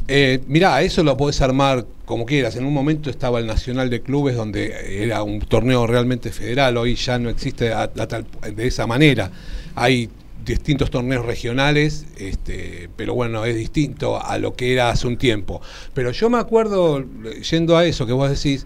Eh, 0.08 0.42
mirá, 0.48 0.82
eso 0.84 1.04
lo 1.04 1.18
podés 1.18 1.42
armar 1.42 1.86
como 2.06 2.26
quieras. 2.26 2.56
En 2.56 2.66
un 2.66 2.74
momento 2.74 3.10
estaba 3.10 3.40
el 3.40 3.48
Nacional 3.48 3.90
de 3.90 4.02
Clubes, 4.02 4.36
donde 4.36 5.04
era 5.04 5.24
un 5.24 5.40
torneo 5.40 5.88
realmente 5.88 6.32
federal. 6.32 6.78
Hoy 6.78 6.96
ya 6.96 7.18
no 7.18 7.30
existe 7.30 7.74
a- 7.74 7.88
tal- 7.92 8.26
de 8.56 8.68
esa 8.68 8.86
manera. 8.86 9.32
Hay 9.74 10.10
distintos 10.46 10.92
torneos 10.92 11.26
regionales, 11.26 12.06
este, 12.18 12.90
pero 12.96 13.16
bueno, 13.16 13.46
es 13.46 13.56
distinto 13.56 14.24
a 14.24 14.38
lo 14.38 14.54
que 14.54 14.74
era 14.74 14.90
hace 14.90 15.08
un 15.08 15.18
tiempo. 15.18 15.62
Pero 15.94 16.12
yo 16.12 16.30
me 16.30 16.38
acuerdo, 16.38 17.04
yendo 17.50 17.76
a 17.78 17.86
eso 17.86 18.06
que 18.06 18.14
vos 18.14 18.30
decís, 18.30 18.66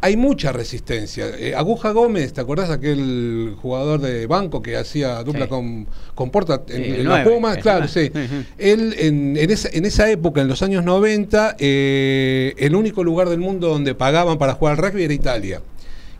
hay 0.00 0.16
mucha 0.16 0.52
resistencia. 0.52 1.26
Eh, 1.38 1.54
Aguja 1.54 1.90
Gómez, 1.90 2.32
¿te 2.32 2.40
acordás 2.40 2.70
aquel 2.70 3.54
jugador 3.60 4.00
de 4.00 4.26
banco 4.26 4.62
que 4.62 4.76
hacía 4.76 5.22
dupla 5.22 5.48
con, 5.48 5.86
con 6.14 6.30
Porta 6.30 6.62
en, 6.68 7.04
los 7.04 7.20
Pumas? 7.20 7.58
Claro, 7.58 7.88
sí. 7.88 8.10
Él 8.58 8.94
en, 8.98 9.36
esa, 9.36 9.68
en, 9.72 9.84
esa, 9.84 10.10
época, 10.10 10.40
en 10.40 10.48
los 10.48 10.62
años 10.62 10.84
90, 10.84 11.56
eh, 11.58 12.54
el 12.58 12.74
único 12.74 13.02
lugar 13.02 13.28
del 13.28 13.40
mundo 13.40 13.68
donde 13.68 13.94
pagaban 13.94 14.38
para 14.38 14.54
jugar 14.54 14.78
al 14.78 14.78
rugby 14.78 15.04
era 15.04 15.14
Italia. 15.14 15.60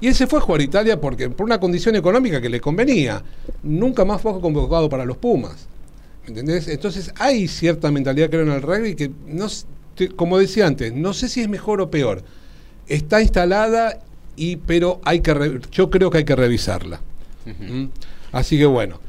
Y 0.00 0.08
él 0.08 0.14
se 0.14 0.26
fue 0.26 0.38
a 0.38 0.42
jugar 0.42 0.60
a 0.60 0.64
Italia 0.64 1.00
porque, 1.00 1.30
por 1.30 1.46
una 1.46 1.58
condición 1.58 1.96
económica 1.96 2.40
que 2.40 2.48
le 2.48 2.60
convenía. 2.60 3.22
Nunca 3.62 4.04
más 4.04 4.20
fue 4.20 4.40
convocado 4.40 4.88
para 4.88 5.04
los 5.04 5.16
Pumas. 5.16 5.66
¿Entendés? 6.26 6.68
Entonces 6.68 7.12
hay 7.18 7.48
cierta 7.48 7.90
mentalidad, 7.90 8.28
creo, 8.28 8.42
en 8.42 8.50
el 8.50 8.62
rugby 8.62 8.94
que, 8.94 9.10
no, 9.26 9.46
como 10.16 10.38
decía 10.38 10.66
antes, 10.66 10.92
no 10.92 11.14
sé 11.14 11.28
si 11.28 11.40
es 11.40 11.48
mejor 11.48 11.80
o 11.80 11.90
peor. 11.90 12.22
Está 12.88 13.22
instalada, 13.22 14.00
y, 14.36 14.56
pero 14.56 15.00
hay 15.04 15.20
que 15.20 15.60
yo 15.70 15.88
creo 15.90 16.10
que 16.10 16.18
hay 16.18 16.24
que 16.24 16.36
revisarla. 16.36 17.00
¿Mm? 17.46 17.86
Así 18.32 18.58
que 18.58 18.66
bueno. 18.66 19.00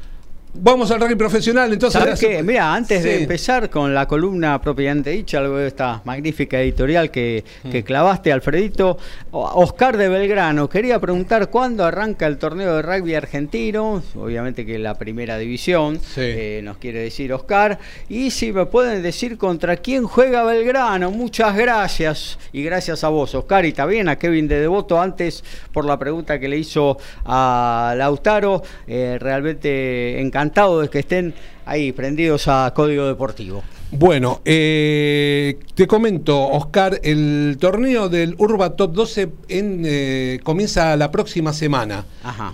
Vamos 0.54 0.90
al 0.90 1.00
rugby 1.00 1.14
profesional, 1.14 1.72
entonces. 1.72 2.00
¿Sabes 2.00 2.44
Mira, 2.44 2.74
antes 2.74 3.04
de 3.04 3.20
empezar 3.20 3.68
con 3.68 3.94
la 3.94 4.08
columna 4.08 4.60
propiamente 4.60 5.10
dicha, 5.10 5.38
algo 5.38 5.58
de 5.58 5.68
esta 5.68 6.00
magnífica 6.04 6.60
editorial 6.60 7.10
que, 7.10 7.44
mm. 7.64 7.78
clavaste, 7.80 8.32
Alfredito, 8.32 8.96
Oscar 9.30 9.96
de 9.98 10.08
Belgrano, 10.08 10.68
quería 10.68 10.98
preguntar 10.98 11.50
cuándo 11.50 11.84
arranca 11.84 12.26
el 12.26 12.38
torneo 12.38 12.76
de 12.76 12.82
rugby 12.82 13.14
argentino, 13.14 14.02
obviamente 14.16 14.64
que 14.64 14.78
la 14.78 14.94
primera 14.96 15.36
división, 15.36 16.00
eh, 16.16 16.60
nos 16.64 16.78
quiere 16.78 17.00
decir 17.00 17.32
Oscar, 17.32 17.78
y 18.08 18.30
si 18.30 18.50
me 18.50 18.66
pueden 18.66 19.02
decir 19.02 19.36
contra 19.36 19.76
quién 19.76 20.04
juega 20.04 20.44
Belgrano, 20.44 21.10
muchas 21.10 21.56
gracias, 21.56 22.38
y 22.52 22.62
gracias 22.62 23.04
a 23.04 23.10
vos, 23.10 23.34
Oscar, 23.34 23.66
y 23.66 23.72
también 23.72 24.08
a 24.08 24.16
Kevin 24.16 24.48
de 24.48 24.60
Devoto 24.60 25.00
antes 25.00 25.44
por 25.72 25.84
la 25.84 25.98
pregunta 25.98 26.40
que 26.40 26.48
le 26.48 26.56
hizo 26.56 26.96
a 27.26 27.94
Lautaro, 27.96 28.62
eh, 28.86 29.18
realmente 29.20 30.20
encantado 30.20 30.37
encantado 30.38 30.80
de 30.82 30.88
que 30.88 31.00
estén 31.00 31.34
ahí 31.66 31.90
prendidos 31.90 32.46
a 32.46 32.72
Código 32.72 33.06
Deportivo. 33.06 33.64
Bueno, 33.90 34.40
eh, 34.44 35.58
te 35.74 35.88
comento, 35.88 36.46
Oscar, 36.46 37.00
el 37.02 37.56
torneo 37.58 38.08
del 38.08 38.36
Urba 38.38 38.76
Top 38.76 38.92
12 38.92 39.30
en, 39.48 39.82
eh, 39.84 40.38
comienza 40.44 40.94
la 40.96 41.10
próxima 41.10 41.52
semana, 41.52 42.04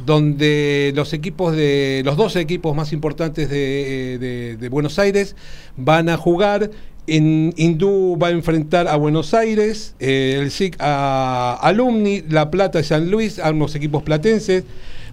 donde 0.06 0.92
los 0.94 1.12
equipos 1.12 1.54
de 1.54 2.02
los 2.04 2.16
12 2.16 2.40
equipos 2.40 2.74
más 2.74 2.92
importantes 2.92 3.50
de, 3.50 4.68
Buenos 4.70 4.98
Aires 4.98 5.36
van 5.76 6.08
a 6.08 6.16
jugar. 6.16 6.70
En 7.06 7.52
Hindú 7.58 8.16
va 8.16 8.28
a 8.28 8.30
enfrentar 8.30 8.88
a 8.88 8.96
Buenos 8.96 9.34
Aires, 9.34 9.94
eh, 10.00 10.38
el 10.40 10.50
SIC 10.50 10.76
a 10.78 11.58
Alumni, 11.60 12.22
La 12.30 12.50
Plata 12.50 12.80
y 12.80 12.84
San 12.84 13.10
Luis, 13.10 13.38
ambos 13.40 13.74
equipos 13.74 14.02
platenses. 14.02 14.64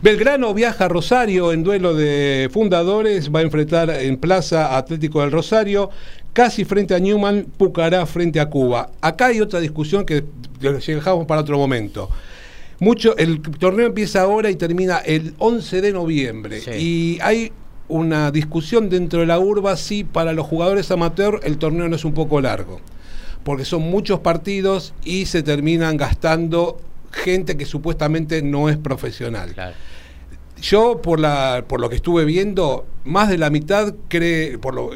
Belgrano 0.02 0.52
viaja 0.56 0.86
a 0.86 0.88
Rosario 0.88 1.54
en 1.54 1.62
duelo 1.62 1.94
de 1.94 2.50
fundadores, 2.52 3.30
va 3.34 3.42
a 3.42 3.44
enfrentar 3.44 3.92
en 3.92 4.18
Plaza 4.18 4.76
Atlético 4.76 5.22
del 5.22 5.32
Rosario, 5.32 5.92
casi 6.34 6.66
frente 6.66 6.96
a 6.96 7.00
Newman, 7.00 7.46
Pucará 7.56 8.04
frente 8.08 8.40
a 8.40 8.50
Cuba. 8.50 8.90
Acá 9.00 9.28
hay 9.28 9.42
otra 9.42 9.60
discusión 9.60 10.04
que 10.04 10.24
dejamos 10.60 11.28
para 11.28 11.42
otro 11.42 11.56
momento. 11.60 12.10
Mucho, 12.80 13.16
el 13.16 13.42
torneo 13.42 13.86
empieza 13.86 14.22
ahora 14.22 14.50
y 14.50 14.56
termina 14.56 14.98
el 14.98 15.36
11 15.38 15.82
de 15.82 15.94
noviembre. 15.94 16.62
Y 16.80 17.20
hay 17.22 17.52
una 17.88 18.32
discusión 18.32 18.90
dentro 18.90 19.20
de 19.20 19.28
la 19.28 19.38
urba 19.38 19.78
si 19.78 20.04
para 20.04 20.34
los 20.34 20.48
jugadores 20.48 20.90
amateur 20.90 21.42
el 21.44 21.60
torneo 21.60 21.88
no 21.88 21.96
es 21.96 22.06
un 22.06 22.16
poco 22.16 22.42
largo. 22.42 22.82
Porque 23.44 23.66
son 23.66 23.84
muchos 23.84 24.22
partidos 24.22 24.96
y 25.04 25.28
se 25.28 25.44
terminan 25.44 25.96
gastando 25.96 26.80
gente 27.12 27.56
que 27.56 27.66
supuestamente 27.66 28.42
no 28.42 28.68
es 28.68 28.78
profesional. 28.78 29.54
Yo, 30.62 31.02
por, 31.02 31.20
la, 31.20 31.66
por 31.68 31.82
lo 31.82 31.90
que 31.90 31.96
estuve 31.96 32.24
viendo, 32.24 32.86
más 33.04 33.30
de 33.30 33.38
la 33.38 33.50
mitad 33.50 33.96
cree, 34.08 34.58
por 34.60 34.76
lo, 34.76 34.92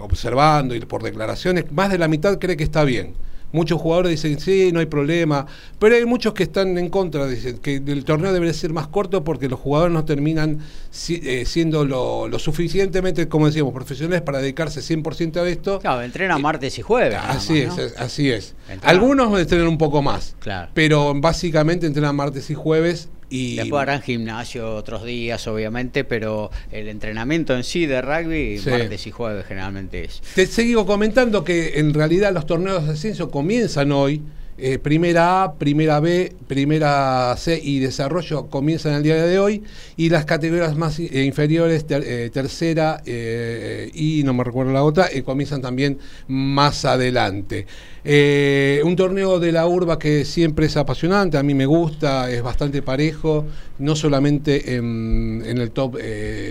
observando 0.00 0.74
y 0.74 0.80
por 0.80 1.02
declaraciones, 1.02 1.70
más 1.72 1.90
de 1.90 1.98
la 1.98 2.08
mitad 2.08 2.38
cree 2.38 2.56
que 2.56 2.64
está 2.64 2.84
bien. 2.84 3.14
Muchos 3.50 3.82
jugadores 3.82 4.12
dicen, 4.12 4.40
sí, 4.40 4.70
no 4.72 4.80
hay 4.80 4.86
problema, 4.86 5.44
pero 5.78 5.94
hay 5.94 6.06
muchos 6.06 6.32
que 6.32 6.44
están 6.44 6.78
en 6.78 6.88
contra, 6.88 7.26
dicen 7.26 7.58
que 7.58 7.76
el 7.76 8.04
torneo 8.04 8.32
debería 8.32 8.54
ser 8.54 8.72
más 8.72 8.86
corto 8.88 9.24
porque 9.24 9.46
los 9.46 9.60
jugadores 9.60 9.92
no 9.92 10.06
terminan 10.06 10.60
eh, 11.08 11.44
siendo 11.44 11.84
lo, 11.84 12.38
suficientemente, 12.38 13.28
como 13.28 13.46
decíamos, 13.46 13.74
profesionales 13.74 14.22
para 14.22 14.38
dedicarse 14.38 14.80
100% 14.80 15.36
a 15.36 15.48
esto. 15.48 15.80
Claro, 15.80 16.00
entrenan 16.00 16.40
martes 16.40 16.78
y 16.78 16.82
jueves. 16.82 17.18
Así 17.22 17.58
es, 17.58 17.76
así 17.98 18.30
es. 18.30 18.54
Algunos 18.82 19.38
entrenan 19.38 19.68
un 19.68 19.78
poco 19.78 20.00
más, 20.00 20.34
claro. 20.38 20.70
pero 20.72 21.12
básicamente 21.14 21.86
entrenan 21.86 22.16
martes 22.16 22.48
y 22.48 22.54
jueves 22.54 23.10
y 23.32 23.56
Después 23.56 23.80
harán 23.80 24.02
gimnasio 24.02 24.76
otros 24.76 25.04
días, 25.04 25.46
obviamente, 25.46 26.04
pero 26.04 26.50
el 26.70 26.88
entrenamiento 26.88 27.56
en 27.56 27.64
sí 27.64 27.86
de 27.86 28.02
rugby, 28.02 28.60
martes 28.68 29.06
y 29.06 29.10
jueves 29.10 29.46
generalmente 29.46 30.04
es. 30.04 30.20
Te 30.34 30.46
sigo 30.46 30.84
comentando 30.84 31.42
que 31.42 31.78
en 31.78 31.94
realidad 31.94 32.30
los 32.34 32.44
torneos 32.44 32.86
de 32.86 32.92
ascenso 32.92 33.30
comienzan 33.30 33.90
hoy. 33.90 34.20
Eh, 34.58 34.78
primera 34.78 35.44
A, 35.44 35.54
primera 35.54 35.98
B, 35.98 36.34
primera 36.46 37.34
C 37.38 37.58
y 37.60 37.78
desarrollo 37.78 38.48
comienzan 38.48 38.92
el 38.92 39.02
día 39.02 39.14
de 39.24 39.38
hoy 39.38 39.62
y 39.96 40.10
las 40.10 40.26
categorías 40.26 40.76
más 40.76 40.98
eh, 41.00 41.24
inferiores, 41.24 41.86
eh, 41.88 42.30
tercera 42.30 43.02
y 43.06 44.22
no 44.24 44.34
me 44.34 44.44
recuerdo 44.44 44.72
la 44.72 44.84
otra, 44.84 45.08
comienzan 45.24 45.62
también 45.62 45.98
más 46.28 46.84
adelante. 46.84 47.66
Un 48.04 48.96
torneo 48.96 49.38
de 49.38 49.52
la 49.52 49.66
urba 49.66 49.98
que 49.98 50.24
siempre 50.24 50.66
es 50.66 50.76
apasionante, 50.76 51.38
a 51.38 51.42
mí 51.42 51.54
me 51.54 51.66
gusta, 51.66 52.30
es 52.30 52.42
bastante 52.42 52.82
parejo, 52.82 53.46
no 53.78 53.94
solamente 53.94 54.74
en, 54.74 55.42
el 55.46 55.70
top 55.70 55.98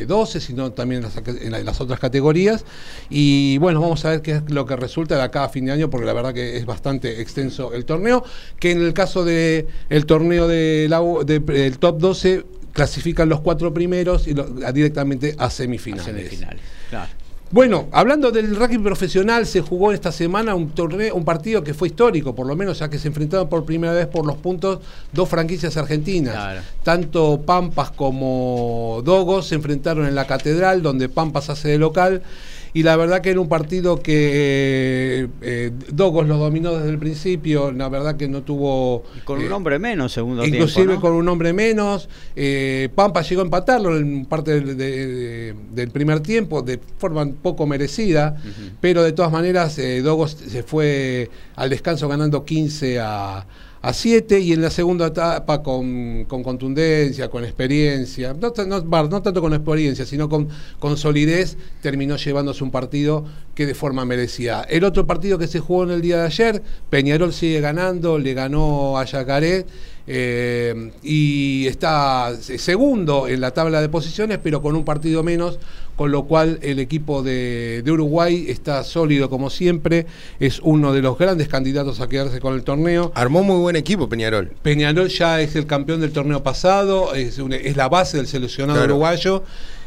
12, 0.07 0.39
sino 0.39 0.71
también 0.71 1.03
en 1.25 1.65
las, 1.65 1.81
otras 1.81 1.99
categorías. 1.99 2.63
Y 3.09 3.57
bueno, 3.57 3.81
vamos 3.81 4.05
a 4.05 4.11
ver 4.11 4.21
qué 4.21 4.31
es 4.31 4.49
lo 4.49 4.65
que 4.65 4.75
resulta 4.75 5.15
de 5.15 5.23
acá 5.23 5.43
a 5.43 5.49
fin 5.49 5.65
de 5.65 5.73
año, 5.73 5.89
porque 5.89 6.05
la 6.05 6.13
verdad 6.13 6.33
que 6.33 6.57
es 6.57 6.65
bastante 6.65 7.21
extenso 7.21 7.73
el 7.73 7.85
torneo, 7.85 8.23
que 8.59 8.71
en 8.71 8.81
el 8.81 8.93
caso 8.93 9.25
del 9.25 9.67
el 9.89 10.05
torneo 10.05 10.47
de 10.47 10.87
del 10.87 11.77
top 11.79 11.99
12 11.99 12.45
clasifican 12.71 13.29
los 13.29 13.41
cuatro 13.41 13.73
primeros 13.73 14.27
y 14.27 14.35
directamente 14.73 15.35
a 15.37 15.49
semifinales. 15.49 16.41
Bueno, 17.51 17.87
hablando 17.91 18.31
del 18.31 18.55
rugby 18.55 18.77
profesional, 18.77 19.45
se 19.45 19.59
jugó 19.59 19.91
esta 19.91 20.13
semana 20.13 20.55
un 20.55 20.69
torneo, 20.69 21.13
un 21.15 21.25
partido 21.25 21.61
que 21.61 21.73
fue 21.73 21.89
histórico, 21.89 22.33
por 22.33 22.47
lo 22.47 22.55
menos, 22.55 22.79
ya 22.79 22.89
que 22.89 22.97
se 22.97 23.09
enfrentaron 23.09 23.49
por 23.49 23.65
primera 23.65 23.91
vez 23.91 24.07
por 24.07 24.25
los 24.25 24.37
puntos 24.37 24.79
dos 25.11 25.27
franquicias 25.27 25.75
argentinas. 25.75 26.63
Tanto 26.81 27.41
Pampas 27.41 27.91
como 27.91 29.01
Dogos 29.03 29.47
se 29.47 29.55
enfrentaron 29.55 30.05
en 30.05 30.15
la 30.15 30.27
Catedral, 30.27 30.81
donde 30.81 31.09
Pampas 31.09 31.49
hace 31.49 31.67
de 31.67 31.77
local 31.77 32.21
y 32.73 32.83
la 32.83 32.95
verdad 32.95 33.21
que 33.21 33.31
era 33.31 33.39
un 33.39 33.49
partido 33.49 34.01
que 34.01 35.27
eh, 35.41 35.71
Dogos 35.91 36.27
lo 36.27 36.37
dominó 36.37 36.73
desde 36.73 36.89
el 36.89 36.97
principio, 36.99 37.71
la 37.71 37.89
verdad 37.89 38.15
que 38.15 38.27
no 38.27 38.43
tuvo... 38.43 39.03
con 39.25 39.39
un 39.39 39.45
eh, 39.45 39.51
hombre 39.51 39.79
menos, 39.79 40.13
segundo 40.13 40.45
inclusive 40.45 40.87
tiempo, 40.87 41.01
con 41.01 41.13
un 41.13 41.27
hombre 41.27 41.53
menos. 41.53 42.07
Eh, 42.35 42.89
Pampa 42.95 43.21
llegó 43.21 43.41
a 43.41 43.45
empatarlo 43.45 43.97
en 43.97 44.25
parte 44.25 44.61
del, 44.61 45.89
primer 45.91 46.21
tiempo, 46.21 46.61
de 46.61 46.79
forma 46.97 47.27
poco 47.41 47.65
merecida, 47.67 48.37
pero 48.79 49.03
de 49.03 49.11
todas 49.11 49.31
maneras 49.31 49.79
Dogos 50.03 50.31
se 50.31 50.63
fue 50.63 51.29
al 51.55 51.69
descanso 51.69 52.07
ganando 52.07 52.45
15 52.45 52.99
a 52.99 53.45
a 53.81 53.93
7 53.93 54.39
y 54.39 54.53
en 54.53 54.61
la 54.61 54.69
segunda 54.69 55.07
etapa 55.07 55.63
con, 55.63 56.25
contundencia, 56.25 57.29
con 57.29 57.43
experiencia, 57.43 58.33
no, 58.33 58.51
tanto 58.51 59.41
con 59.41 59.53
experiencia, 59.53 60.05
sino 60.05 60.29
con, 60.29 60.49
con 60.79 60.97
solidez, 60.97 61.57
terminó 61.81 62.15
llevándose 62.15 62.63
un 62.63 62.71
partido 62.71 63.25
que 63.55 63.65
de 63.65 63.73
forma 63.73 64.05
merecida. 64.05 64.61
El 64.69 64.83
otro 64.83 65.07
partido 65.07 65.37
que 65.37 65.47
se 65.47 65.59
jugó 65.59 65.83
en 65.83 65.91
el 65.91 66.01
día 66.01 66.17
de 66.17 66.25
ayer, 66.25 66.61
Peñarol 66.89 67.33
sigue 67.33 67.59
ganando, 67.59 68.19
le 68.19 68.33
ganó 68.33 68.99
a 68.99 69.05
Yacaré 69.05 69.65
eh, 70.07 70.91
y 71.03 71.67
está 71.67 72.35
segundo 72.41 73.27
en 73.27 73.41
la 73.41 73.51
tabla 73.51 73.81
de 73.81 73.89
posiciones, 73.89 74.39
pero 74.41 74.61
con 74.61 74.75
un 74.75 74.83
partido 74.83 75.23
menos, 75.23 75.59
con 75.95 76.11
lo 76.11 76.23
cual 76.23 76.59
el 76.63 76.79
equipo 76.79 77.21
de, 77.21 77.83
Uruguay 77.85 78.45
está 78.47 78.83
sólido 78.83 79.29
como 79.29 79.49
siempre, 79.49 80.07
es 80.39 80.59
uno 80.63 80.93
de 80.93 81.01
los 81.01 81.17
grandes 81.17 81.47
candidatos 81.47 81.99
a 81.99 82.09
quedarse 82.09 82.39
con 82.39 82.55
el 82.55 82.63
torneo. 82.63 83.11
Armó 83.15 83.43
muy 83.43 83.57
buen 83.57 83.75
equipo 83.75 84.09
Peñarol. 84.09 84.51
Peñarol 84.61 85.09
ya 85.09 85.41
es 85.41 85.55
el 85.55 85.67
campeón 85.67 86.01
del 86.01 86.11
torneo 86.11 86.41
pasado, 86.41 87.13
es, 87.13 87.37
la 87.75 87.87
base 87.87 88.17
del 88.17 88.27
seleccionado 88.27 88.83
uruguayo, 88.83 89.43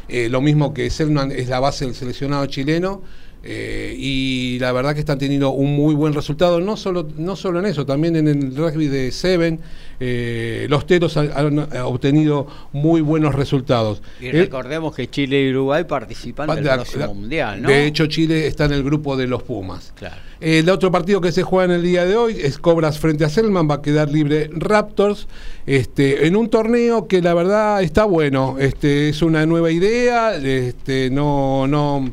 eh, 0.07 0.29
lo 0.29 0.41
mismo 0.41 0.73
que 0.73 0.89
Selman 0.89 1.31
es 1.31 1.49
la 1.49 1.59
base 1.59 1.85
del 1.85 1.95
seleccionado 1.95 2.45
chileno. 2.45 3.01
Eh, 3.47 3.95
y 3.95 4.57
la 4.57 4.71
verdad 4.71 4.95
que 4.95 5.01
están 5.01 5.19
teniendo 5.19 5.51
un 5.51 5.75
muy 5.75 5.93
buen 5.93 6.13
resultado, 6.13 6.59
no 6.59 6.75
solo, 6.75 7.07
no 7.15 7.35
solo 7.35 7.59
en 7.59 7.67
eso, 7.67 7.85
también 7.85 8.15
en 8.15 8.27
el 8.27 8.55
rugby 8.55 8.87
de 8.87 9.11
Seven, 9.11 9.59
eh, 9.99 10.67
los 10.69 10.85
teros 10.85 11.17
han, 11.17 11.59
obtenido 11.83 12.47
muy 12.73 13.01
buenos 13.01 13.35
resultados. 13.35 14.01
Y 14.19 14.31
recordemos 14.31 14.95
que 14.95 15.09
Chile 15.09 15.43
y 15.43 15.51
Uruguay 15.51 15.83
participan 15.83 16.47
del 16.55 16.63
próximo 16.63 17.13
mundial, 17.13 17.61
¿no? 17.61 17.69
De 17.69 17.85
hecho, 17.85 18.07
Chile 18.07 18.47
está 18.47 18.65
en 18.65 18.73
el 18.73 18.83
grupo 18.83 19.15
de 19.15 19.27
los 19.27 19.43
Pumas. 19.43 19.93
el 20.39 20.69
otro 20.69 20.91
partido 20.91 21.21
que 21.21 21.31
se 21.31 21.43
juega 21.43 21.73
en 21.73 21.79
el 21.79 21.83
día 21.83 22.05
de 22.05 22.15
hoy 22.15 22.37
es 22.41 22.57
Cobras 22.57 22.99
frente 22.99 23.25
a 23.25 23.29
Selman, 23.29 23.69
va 23.69 23.75
a 23.75 23.81
quedar 23.81 24.09
libre 24.09 24.49
Raptors, 24.51 25.27
este, 25.65 26.27
en 26.27 26.35
un 26.35 26.49
torneo 26.49 27.07
que 27.07 27.21
la 27.21 27.33
verdad 27.33 27.81
está 27.81 28.05
bueno, 28.05 28.57
este, 28.59 29.09
es 29.09 29.21
una 29.21 29.45
nueva 29.45 29.71
idea, 29.71 30.35
este, 30.35 31.09
no, 31.09 31.67
no 31.67 32.09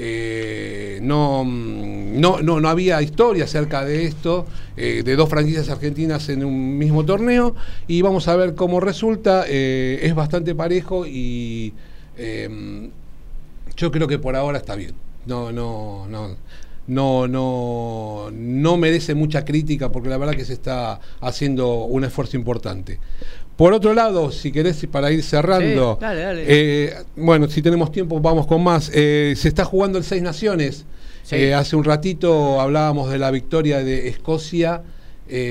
eh, 0.00 1.00
no, 1.02 1.44
no, 1.44 2.40
no, 2.40 2.60
no, 2.60 2.68
había 2.68 3.02
historia 3.02 3.44
acerca 3.44 3.84
de 3.84 4.04
esto, 4.04 4.46
eh, 4.76 5.02
de 5.04 5.16
dos 5.16 5.28
franquicias 5.28 5.68
argentinas 5.70 6.28
en 6.28 6.44
un 6.44 6.78
mismo 6.78 7.04
torneo, 7.04 7.56
y 7.88 8.00
vamos 8.02 8.28
a 8.28 8.36
ver 8.36 8.54
cómo 8.54 8.78
resulta. 8.78 9.44
Eh, 9.48 9.98
es 10.02 10.14
bastante 10.14 10.54
parejo 10.54 11.04
y 11.04 11.74
yo 13.76 13.90
creo 13.90 14.06
que 14.06 14.20
por 14.20 14.36
ahora 14.36 14.58
está 14.58 14.76
bien. 14.76 14.94
No, 15.26 15.50
no, 15.50 16.06
no. 16.08 16.36
No, 16.86 17.28
no, 17.28 18.30
no 18.32 18.76
merece 18.78 19.14
mucha 19.14 19.44
crítica 19.44 19.92
porque 19.92 20.08
la 20.08 20.16
verdad 20.16 20.34
que 20.34 20.46
se 20.46 20.54
está 20.54 21.00
haciendo 21.20 21.84
un 21.84 22.04
esfuerzo 22.04 22.38
importante. 22.38 22.98
Por 23.58 23.72
otro 23.72 23.92
lado, 23.92 24.30
si 24.30 24.52
querés, 24.52 24.86
para 24.86 25.10
ir 25.10 25.20
cerrando, 25.20 25.98
eh, 26.00 26.94
bueno, 27.16 27.48
si 27.48 27.60
tenemos 27.60 27.90
tiempo, 27.90 28.20
vamos 28.20 28.46
con 28.46 28.62
más. 28.62 28.88
Eh, 28.94 29.34
se 29.36 29.48
está 29.48 29.64
jugando 29.64 29.98
el 29.98 30.04
Seis 30.04 30.22
Naciones. 30.22 30.84
Eh, 31.32 31.52
hace 31.52 31.74
un 31.74 31.82
ratito 31.82 32.60
hablábamos 32.60 33.10
de 33.10 33.18
la 33.18 33.32
victoria 33.32 33.82
de 33.82 34.06
Escocia 34.06 34.80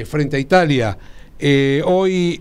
frente 0.06 0.38
a 0.38 0.40
Italia. 0.40 0.98
hoy 1.84 2.40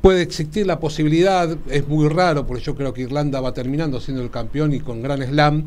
puede 0.00 0.22
existir 0.22 0.66
la 0.66 0.80
posibilidad, 0.80 1.54
es 1.68 1.86
muy 1.86 2.08
raro, 2.08 2.46
porque 2.46 2.62
yo 2.62 2.74
creo 2.74 2.94
que 2.94 3.02
Irlanda 3.02 3.38
va 3.42 3.52
terminando 3.52 4.00
siendo 4.00 4.22
el 4.22 4.30
campeón 4.30 4.72
y 4.72 4.80
con 4.80 5.02
gran 5.02 5.20
slam 5.20 5.64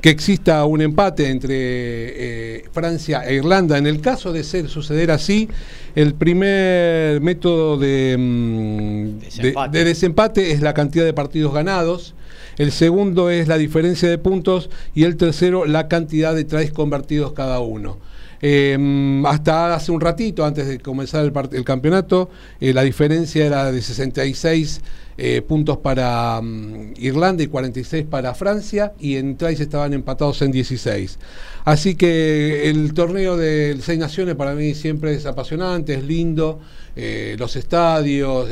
que 0.00 0.10
exista 0.10 0.64
un 0.64 0.82
empate 0.82 1.30
entre 1.30 1.54
eh, 1.56 2.64
Francia 2.72 3.22
e 3.26 3.34
Irlanda. 3.34 3.78
En 3.78 3.86
el 3.86 4.00
caso 4.00 4.32
de 4.32 4.44
ser 4.44 4.68
suceder 4.68 5.10
así, 5.10 5.48
el 5.94 6.14
primer 6.14 7.20
método 7.20 7.78
de, 7.78 8.16
mm, 8.18 9.70
de, 9.70 9.84
desempate 9.84 10.52
es 10.52 10.60
la 10.60 10.74
cantidad 10.74 11.04
de 11.04 11.12
partidos 11.12 11.54
ganados. 11.54 12.14
El 12.58 12.72
segundo 12.72 13.30
es 13.30 13.48
la 13.48 13.58
diferencia 13.58 14.08
de 14.08 14.18
puntos 14.18 14.70
y 14.94 15.04
el 15.04 15.16
tercero 15.16 15.66
la 15.66 15.88
cantidad 15.88 16.34
de 16.34 16.44
tries 16.44 16.72
convertidos 16.72 17.32
cada 17.32 17.60
uno. 17.60 17.98
Em, 18.40 19.24
hasta 19.24 19.74
hace 19.74 19.92
un 19.92 20.00
ratito, 20.00 20.44
antes 20.44 20.66
de 20.66 20.78
comenzar 20.78 21.24
el, 21.52 21.64
campeonato, 21.64 22.28
eh, 22.60 22.72
la 22.72 22.82
diferencia 22.82 23.46
era 23.46 23.72
de 23.72 23.80
66 23.80 24.82
eh, 25.18 25.40
puntos 25.40 25.78
para 25.78 26.40
mm, 26.42 26.94
Irlanda 26.98 27.42
y 27.42 27.46
46 27.46 28.04
para 28.04 28.34
Francia, 28.34 28.92
y 29.00 29.16
en 29.16 29.36
tries 29.38 29.60
estaban 29.60 29.94
empatados 29.94 30.42
en 30.42 30.52
16. 30.52 31.18
Así 31.64 31.94
que 31.94 32.68
el 32.68 32.92
torneo 32.92 33.36
del 33.36 33.82
Seis 33.82 33.98
Naciones 33.98 34.34
para 34.34 34.54
mí 34.54 34.74
siempre 34.74 35.14
es 35.14 35.24
apasionante, 35.24 35.94
es 35.94 36.04
lindo. 36.04 36.60
Eh, 36.98 37.36
los 37.38 37.56
estadios, 37.56 38.48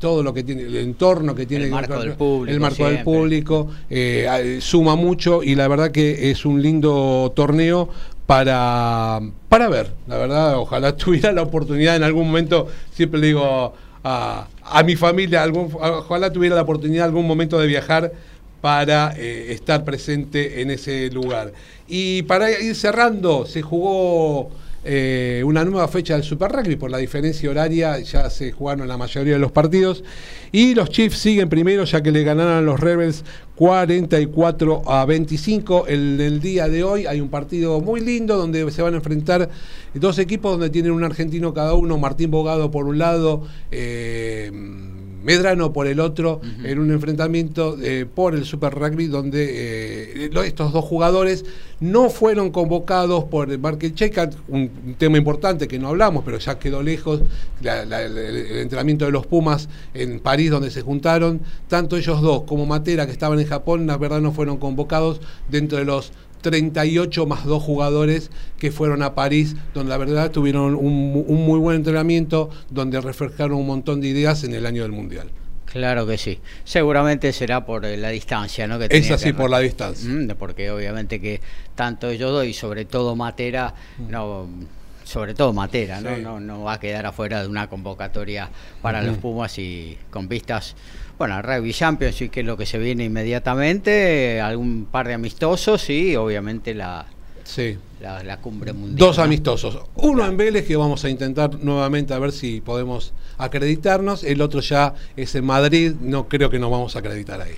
todo 0.00 0.24
lo 0.24 0.34
que 0.34 0.42
tiene, 0.42 0.62
el 0.62 0.76
entorno 0.78 1.32
que 1.32 1.46
tiene 1.46 1.66
el 1.66 1.70
marco 1.70 2.00
del 2.00 2.14
público, 2.14 2.52
el 2.52 2.60
marco 2.60 2.88
del 2.88 3.04
público 3.04 3.68
suma 4.58 4.96
mucho 4.96 5.44
y 5.44 5.54
la 5.54 5.68
verdad 5.68 5.92
que 5.92 6.32
es 6.32 6.44
un 6.44 6.60
lindo 6.60 7.32
torneo 7.36 7.88
para, 8.28 9.20
para 9.48 9.70
ver, 9.70 9.90
la 10.06 10.18
verdad, 10.18 10.58
ojalá 10.58 10.94
tuviera 10.98 11.32
la 11.32 11.40
oportunidad 11.40 11.96
en 11.96 12.02
algún 12.02 12.26
momento, 12.26 12.68
siempre 12.92 13.18
le 13.18 13.28
digo 13.28 13.72
a, 14.04 14.46
a 14.62 14.82
mi 14.82 14.96
familia, 14.96 15.42
algún, 15.42 15.74
ojalá 15.74 16.30
tuviera 16.30 16.54
la 16.54 16.60
oportunidad 16.60 17.06
en 17.06 17.08
algún 17.08 17.26
momento 17.26 17.58
de 17.58 17.66
viajar 17.66 18.12
para 18.60 19.14
eh, 19.16 19.52
estar 19.52 19.82
presente 19.82 20.60
en 20.60 20.70
ese 20.70 21.08
lugar. 21.10 21.54
Y 21.86 22.20
para 22.24 22.50
ir 22.50 22.74
cerrando, 22.74 23.46
se 23.46 23.62
jugó 23.62 24.50
eh, 24.84 25.42
una 25.44 25.64
nueva 25.64 25.88
fecha 25.88 26.14
del 26.14 26.22
Super 26.22 26.50
Rugby 26.52 26.76
por 26.76 26.90
la 26.90 26.98
diferencia 26.98 27.50
horaria, 27.50 27.98
ya 28.00 28.30
se 28.30 28.52
jugaron 28.52 28.86
la 28.88 28.96
mayoría 28.96 29.34
de 29.34 29.38
los 29.38 29.52
partidos. 29.52 30.04
Y 30.52 30.74
los 30.74 30.90
Chiefs 30.90 31.18
siguen 31.18 31.48
primero 31.48 31.84
ya 31.84 32.02
que 32.02 32.10
le 32.10 32.22
ganaron 32.24 32.52
a 32.52 32.60
los 32.60 32.78
Rebels 32.80 33.24
44 33.56 34.82
a 34.86 35.04
25. 35.04 35.86
El, 35.88 36.20
el 36.20 36.40
día 36.40 36.68
de 36.68 36.84
hoy 36.84 37.06
hay 37.06 37.20
un 37.20 37.28
partido 37.28 37.80
muy 37.80 38.00
lindo 38.00 38.36
donde 38.36 38.70
se 38.70 38.82
van 38.82 38.94
a 38.94 38.98
enfrentar 38.98 39.50
dos 39.94 40.18
equipos 40.18 40.52
donde 40.52 40.70
tienen 40.70 40.92
un 40.92 41.04
argentino 41.04 41.52
cada 41.52 41.74
uno, 41.74 41.98
Martín 41.98 42.30
Bogado 42.30 42.70
por 42.70 42.86
un 42.86 42.98
lado. 42.98 43.46
Eh, 43.70 44.50
Medrano 45.28 45.74
por 45.74 45.86
el 45.86 46.00
otro, 46.00 46.40
en 46.64 46.78
un 46.78 46.90
enfrentamiento 46.90 47.76
eh, 47.82 48.06
por 48.06 48.34
el 48.34 48.46
Super 48.46 48.72
Rugby, 48.72 49.08
donde 49.08 50.24
eh, 50.24 50.30
estos 50.46 50.72
dos 50.72 50.86
jugadores 50.86 51.44
no 51.80 52.08
fueron 52.08 52.50
convocados 52.50 53.24
por 53.24 53.56
Markel 53.58 53.94
Checa, 53.94 54.30
un, 54.48 54.70
tema 54.96 55.18
importante 55.18 55.68
que 55.68 55.78
no 55.78 55.88
hablamos, 55.88 56.24
pero 56.24 56.38
ya 56.38 56.58
quedó 56.58 56.82
lejos, 56.82 57.20
el, 57.62 58.56
entrenamiento 58.58 59.04
de 59.04 59.10
los 59.10 59.26
Pumas 59.26 59.68
en 59.92 60.18
París, 60.18 60.50
donde 60.50 60.70
se 60.70 60.80
juntaron, 60.80 61.42
tanto 61.68 61.98
ellos 61.98 62.22
dos 62.22 62.44
como 62.44 62.64
Matera, 62.64 63.04
que 63.04 63.12
estaban 63.12 63.38
en 63.38 63.46
Japón, 63.46 63.86
la 63.86 63.98
verdad 63.98 64.22
no 64.22 64.32
fueron 64.32 64.56
convocados 64.56 65.20
dentro 65.50 65.76
de 65.76 65.84
los 65.84 66.10
38 66.40 67.26
más 67.26 67.44
dos 67.44 67.62
jugadores 67.62 68.30
que 68.58 68.70
fueron 68.70 69.02
a 69.02 69.14
París, 69.14 69.56
donde 69.74 69.90
la 69.90 69.98
verdad 69.98 70.30
tuvieron 70.30 70.74
un, 70.74 71.12
muy 71.12 71.58
buen 71.58 71.76
entrenamiento, 71.76 72.50
donde 72.70 73.00
reflejaron 73.00 73.58
un 73.58 73.66
montón 73.66 74.00
de 74.00 74.08
ideas 74.08 74.44
en 74.44 74.54
el 74.54 74.66
año 74.66 74.82
del 74.82 74.92
Mundial. 74.92 75.30
Claro 75.66 76.06
que 76.06 76.16
sí. 76.16 76.40
Seguramente 76.64 77.32
será 77.32 77.66
por 77.66 77.84
eh, 77.84 77.96
la 77.98 78.08
distancia, 78.08 78.66
¿no? 78.66 78.78
Que 78.78 78.88
es 78.90 79.10
así, 79.10 79.34
por 79.34 79.50
la 79.50 79.58
distancia. 79.58 80.08
Mm, 80.08 80.28
porque 80.38 80.70
obviamente 80.70 81.20
que 81.20 81.42
tanto 81.74 82.10
yo 82.12 82.42
y 82.42 82.54
sobre 82.54 82.86
todo 82.86 83.14
Matera, 83.14 83.74
mm. 83.98 84.10
no 84.10 84.48
sobre 85.08 85.32
todo 85.32 85.54
Matera, 85.54 86.02
¿no? 86.02 86.18
¿no? 86.18 86.38
No, 86.38 86.64
va 86.64 86.74
a 86.74 86.80
quedar 86.80 87.06
afuera 87.06 87.40
de 87.40 87.48
una 87.48 87.66
convocatoria 87.68 88.50
para 88.82 89.02
los 89.02 89.16
Pumas 89.16 89.58
y 89.58 89.96
con 90.10 90.28
vistas 90.28 90.76
bueno, 91.18 91.42
Rugby 91.42 91.72
Champions, 91.72 92.16
que 92.30 92.40
es 92.40 92.46
lo 92.46 92.56
que 92.56 92.64
se 92.64 92.78
viene 92.78 93.04
inmediatamente, 93.04 94.40
algún 94.40 94.86
par 94.90 95.08
de 95.08 95.14
amistosos 95.14 95.90
y 95.90 96.14
obviamente 96.14 96.74
la, 96.74 97.06
sí. 97.42 97.76
la, 98.00 98.36
cumbre 98.36 98.72
mundial. 98.72 98.96
Dos 98.96 99.18
amistosos. 99.18 99.80
Uno 99.96 100.24
en 100.24 100.36
Vélez 100.36 100.64
que 100.64 100.76
vamos 100.76 101.04
a 101.04 101.08
intentar 101.08 101.58
nuevamente 101.58 102.14
a 102.14 102.20
ver 102.20 102.30
si 102.30 102.60
podemos 102.60 103.12
acreditarnos. 103.36 104.22
El 104.22 104.40
otro 104.40 104.60
ya 104.60 104.94
es 105.16 105.34
en 105.34 105.44
Madrid. 105.44 105.94
No 106.00 106.28
creo 106.28 106.50
que 106.50 106.60
nos 106.60 106.70
vamos 106.70 106.94
a 106.94 107.00
acreditar 107.00 107.40
ahí. 107.40 107.56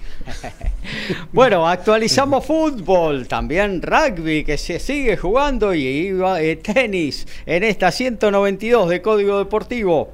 bueno, 1.33 1.69
actualizamos 1.69 2.47
fútbol, 2.47 3.29
también 3.29 3.83
rugby 3.83 4.43
que 4.43 4.57
se 4.57 4.79
sigue 4.79 5.19
jugando 5.19 5.75
y 5.75 6.15
eh, 6.39 6.57
tenis 6.57 7.27
en 7.45 7.65
esta 7.65 7.93
192 7.93 8.89
de 8.89 9.03
Código 9.03 9.39
Deportivo. 9.39 10.13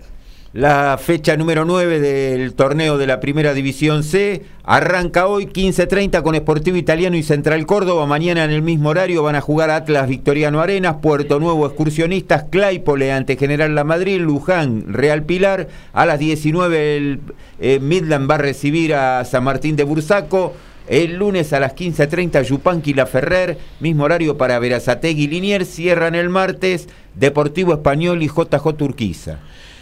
La 0.56 0.96
fecha 0.96 1.36
número 1.36 1.66
9 1.66 2.00
del 2.00 2.54
torneo 2.54 2.96
de 2.96 3.06
la 3.06 3.20
Primera 3.20 3.52
División 3.52 4.02
C 4.02 4.46
arranca 4.64 5.26
hoy 5.26 5.48
15.30 5.48 6.22
con 6.22 6.34
Sportivo 6.34 6.78
Italiano 6.78 7.14
y 7.18 7.22
Central 7.22 7.66
Córdoba. 7.66 8.06
Mañana 8.06 8.42
en 8.42 8.50
el 8.50 8.62
mismo 8.62 8.88
horario 8.88 9.22
van 9.22 9.34
a 9.34 9.42
jugar 9.42 9.68
Atlas 9.68 10.08
Victoriano 10.08 10.62
Arenas, 10.62 10.96
Puerto 11.02 11.38
Nuevo 11.40 11.66
Excursionistas, 11.66 12.44
Claypole 12.44 13.12
ante 13.12 13.36
General 13.36 13.74
La 13.74 13.84
Madrid, 13.84 14.18
Luján 14.18 14.94
Real 14.94 15.24
Pilar. 15.24 15.68
A 15.92 16.06
las 16.06 16.18
19 16.18 16.96
el 16.96 17.20
eh, 17.60 17.78
Midland 17.78 18.30
va 18.30 18.36
a 18.36 18.38
recibir 18.38 18.94
a 18.94 19.26
San 19.26 19.44
Martín 19.44 19.76
de 19.76 19.84
Bursaco. 19.84 20.54
El 20.88 21.16
lunes 21.16 21.52
a 21.52 21.60
las 21.60 21.74
15.30 21.74 22.42
Yupanqui 22.44 22.94
La 22.94 23.04
Ferrer, 23.04 23.58
mismo 23.80 24.04
horario 24.04 24.38
para 24.38 24.58
Verazategui 24.58 25.24
y 25.24 25.28
Liniers. 25.28 25.68
Cierran 25.68 26.14
el 26.14 26.30
martes 26.30 26.88
Deportivo 27.14 27.74
Español 27.74 28.22
y 28.22 28.28
JJ 28.28 28.74
Turquiza. 28.78 29.40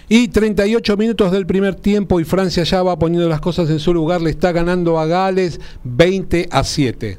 Y 0.09 0.29
38 0.29 0.97
minutos 0.97 1.33
del 1.33 1.47
primer 1.47 1.77
tiempo 1.77 2.21
y 2.21 2.25
Francia 2.25 2.63
ya 2.65 2.83
va 2.83 2.99
poniendo 2.99 3.29
las 3.29 3.41
cosas 3.41 3.71
en 3.71 3.79
su 3.79 3.95
lugar, 3.95 4.21
le 4.21 4.31
está 4.31 4.53
ganando 4.53 4.99
a 4.99 5.07
Gales 5.07 5.61
20 5.85 6.49
a 6.51 6.63
7. 6.63 7.19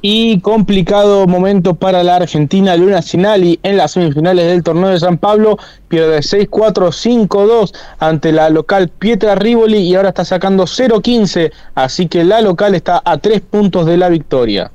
Y 0.00 0.38
complicado 0.40 1.26
momento 1.26 1.74
para 1.74 2.04
la 2.04 2.16
Argentina. 2.16 2.76
Luna 2.76 3.02
Sinali 3.02 3.58
en 3.64 3.76
las 3.76 3.92
semifinales 3.92 4.46
del 4.46 4.62
torneo 4.62 4.90
de 4.90 5.00
San 5.00 5.18
Pablo 5.18 5.58
pierde 5.88 6.18
6-4-5-2 6.18 7.74
ante 7.98 8.30
la 8.30 8.48
local 8.48 8.90
Pietra 8.90 9.34
Rivoli 9.34 9.78
y 9.78 9.96
ahora 9.96 10.10
está 10.10 10.24
sacando 10.24 10.64
0-15. 10.64 11.50
Así 11.74 12.06
que 12.06 12.22
la 12.22 12.40
local 12.42 12.76
está 12.76 13.02
a 13.04 13.18
3 13.18 13.40
puntos 13.40 13.86
de 13.86 13.96
la 13.96 14.08
victoria. 14.08 14.70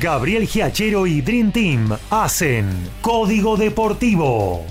Gabriel 0.00 0.46
Giachero 0.46 1.06
y 1.06 1.22
Dream 1.22 1.52
Team 1.52 1.96
hacen 2.10 2.66
Código 3.00 3.56
Deportivo. 3.56 4.66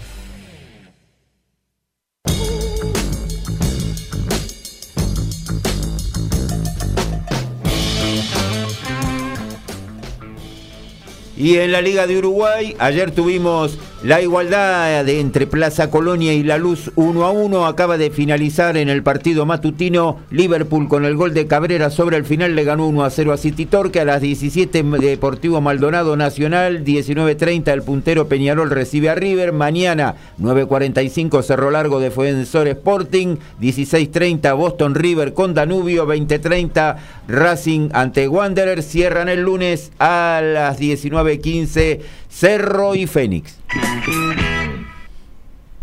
Y 11.37 11.57
en 11.57 11.71
la 11.71 11.81
Liga 11.81 12.07
de 12.07 12.17
Uruguay, 12.17 12.75
ayer 12.79 13.11
tuvimos 13.11 13.77
la 14.03 14.21
igualdad 14.21 15.03
de 15.03 15.19
entre 15.19 15.47
Plaza 15.47 15.89
Colonia 15.89 16.31
y 16.33 16.43
La 16.43 16.57
Luz 16.57 16.91
1 16.95 17.25
a 17.25 17.31
1. 17.31 17.65
Acaba 17.65 17.97
de 17.97 18.11
finalizar 18.11 18.77
en 18.77 18.89
el 18.89 19.01
partido 19.01 19.45
matutino 19.47 20.19
Liverpool 20.29 20.87
con 20.87 21.05
el 21.05 21.15
gol 21.15 21.33
de 21.33 21.47
Cabrera 21.47 21.89
sobre 21.89 22.17
el 22.17 22.25
final. 22.25 22.55
Le 22.55 22.63
ganó 22.63 22.87
1 22.87 23.03
a 23.03 23.09
0 23.09 23.33
a 23.33 23.37
City 23.37 23.65
Torque. 23.65 24.01
A 24.01 24.05
las 24.05 24.21
17 24.21 24.83
Deportivo 24.83 25.59
Maldonado 25.59 26.15
Nacional. 26.17 26.83
19.30 26.83 27.71
el 27.71 27.81
puntero 27.81 28.27
Peñarol 28.27 28.69
recibe 28.69 29.09
a 29.09 29.15
River. 29.15 29.53
Mañana 29.53 30.15
9.45 30.39 31.41
Cerro 31.41 31.71
Largo 31.71 31.99
de 31.99 32.11
Fuensor 32.11 32.67
Sporting. 32.67 33.37
16.30 33.59 34.55
Boston 34.55 34.93
River 34.93 35.33
con 35.33 35.55
Danubio. 35.55 36.05
20.30 36.05 36.97
Racing 37.27 37.89
ante 37.93 38.27
Wanderer. 38.27 38.83
Cierran 38.83 39.29
el 39.29 39.41
lunes 39.41 39.91
a 39.97 40.41
las 40.43 40.77
19. 40.77 41.39
15 42.35 42.39
Cerro 42.39 42.95
y 42.95 43.07
Fénix. 43.07 43.57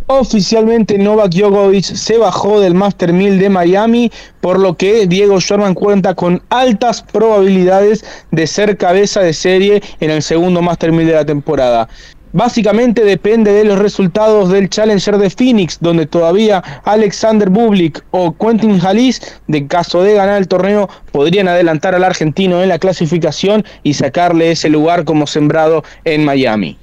Oficialmente 0.06 0.98
Novak 0.98 1.32
Djokovic 1.32 1.84
se 1.84 2.18
bajó 2.18 2.60
del 2.60 2.74
Master 2.74 3.12
1000 3.12 3.38
de 3.38 3.48
Miami, 3.48 4.12
por 4.42 4.58
lo 4.58 4.76
que 4.76 5.06
Diego 5.06 5.40
Sherman 5.40 5.72
cuenta 5.72 6.14
con 6.14 6.42
altas 6.50 7.02
probabilidades 7.02 8.04
de 8.30 8.46
ser 8.46 8.76
cabeza 8.76 9.20
de 9.20 9.32
serie 9.32 9.82
en 10.00 10.10
el 10.10 10.22
segundo 10.22 10.60
Master 10.60 10.92
1000 10.92 11.06
de 11.06 11.12
la 11.14 11.24
temporada. 11.24 11.88
Básicamente 12.32 13.04
depende 13.04 13.52
de 13.52 13.64
los 13.64 13.78
resultados 13.78 14.50
del 14.50 14.70
Challenger 14.70 15.18
de 15.18 15.30
Phoenix, 15.30 15.78
donde 15.80 16.06
todavía 16.06 16.62
Alexander 16.84 17.50
Bublik 17.50 18.02
o 18.10 18.34
Quentin 18.34 18.80
Halis, 18.84 19.20
de 19.48 19.66
caso 19.66 20.02
de 20.02 20.14
ganar 20.14 20.38
el 20.38 20.48
torneo, 20.48 20.88
podrían 21.10 21.48
adelantar 21.48 21.94
al 21.94 22.04
argentino 22.04 22.62
en 22.62 22.70
la 22.70 22.78
clasificación 22.78 23.64
y 23.82 23.94
sacarle 23.94 24.52
ese 24.52 24.70
lugar 24.70 25.04
como 25.04 25.26
sembrado 25.26 25.84
en 26.04 26.24
Miami. 26.24 26.78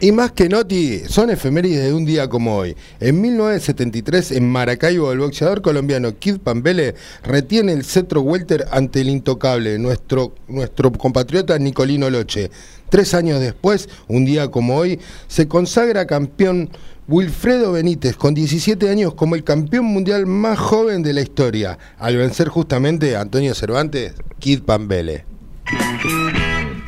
Y 0.00 0.12
más 0.12 0.30
que 0.30 0.48
Noti, 0.48 1.00
son 1.08 1.28
efemérides 1.28 1.86
de 1.86 1.92
un 1.92 2.04
día 2.04 2.28
como 2.28 2.56
hoy. 2.56 2.76
En 3.00 3.20
1973, 3.20 4.30
en 4.30 4.48
Maracaibo, 4.48 5.10
el 5.10 5.18
boxeador 5.18 5.60
colombiano 5.60 6.16
Kid 6.16 6.38
Pambele 6.38 6.94
retiene 7.24 7.72
el 7.72 7.84
cetro 7.84 8.20
welter 8.20 8.68
ante 8.70 9.00
el 9.00 9.08
intocable, 9.08 9.76
nuestro, 9.80 10.34
nuestro 10.46 10.92
compatriota 10.92 11.58
Nicolino 11.58 12.10
Loche. 12.10 12.48
Tres 12.90 13.12
años 13.12 13.40
después, 13.40 13.88
un 14.06 14.24
día 14.24 14.52
como 14.52 14.76
hoy, 14.76 15.00
se 15.26 15.48
consagra 15.48 16.06
campeón 16.06 16.70
Wilfredo 17.08 17.72
Benítez, 17.72 18.14
con 18.16 18.34
17 18.34 18.88
años 18.90 19.14
como 19.14 19.34
el 19.34 19.42
campeón 19.42 19.86
mundial 19.86 20.26
más 20.26 20.60
joven 20.60 21.02
de 21.02 21.12
la 21.12 21.22
historia, 21.22 21.76
al 21.98 22.16
vencer 22.16 22.46
justamente 22.46 23.16
a 23.16 23.22
Antonio 23.22 23.52
Cervantes, 23.52 24.12
Kid 24.38 24.62
Pambele. 24.62 25.24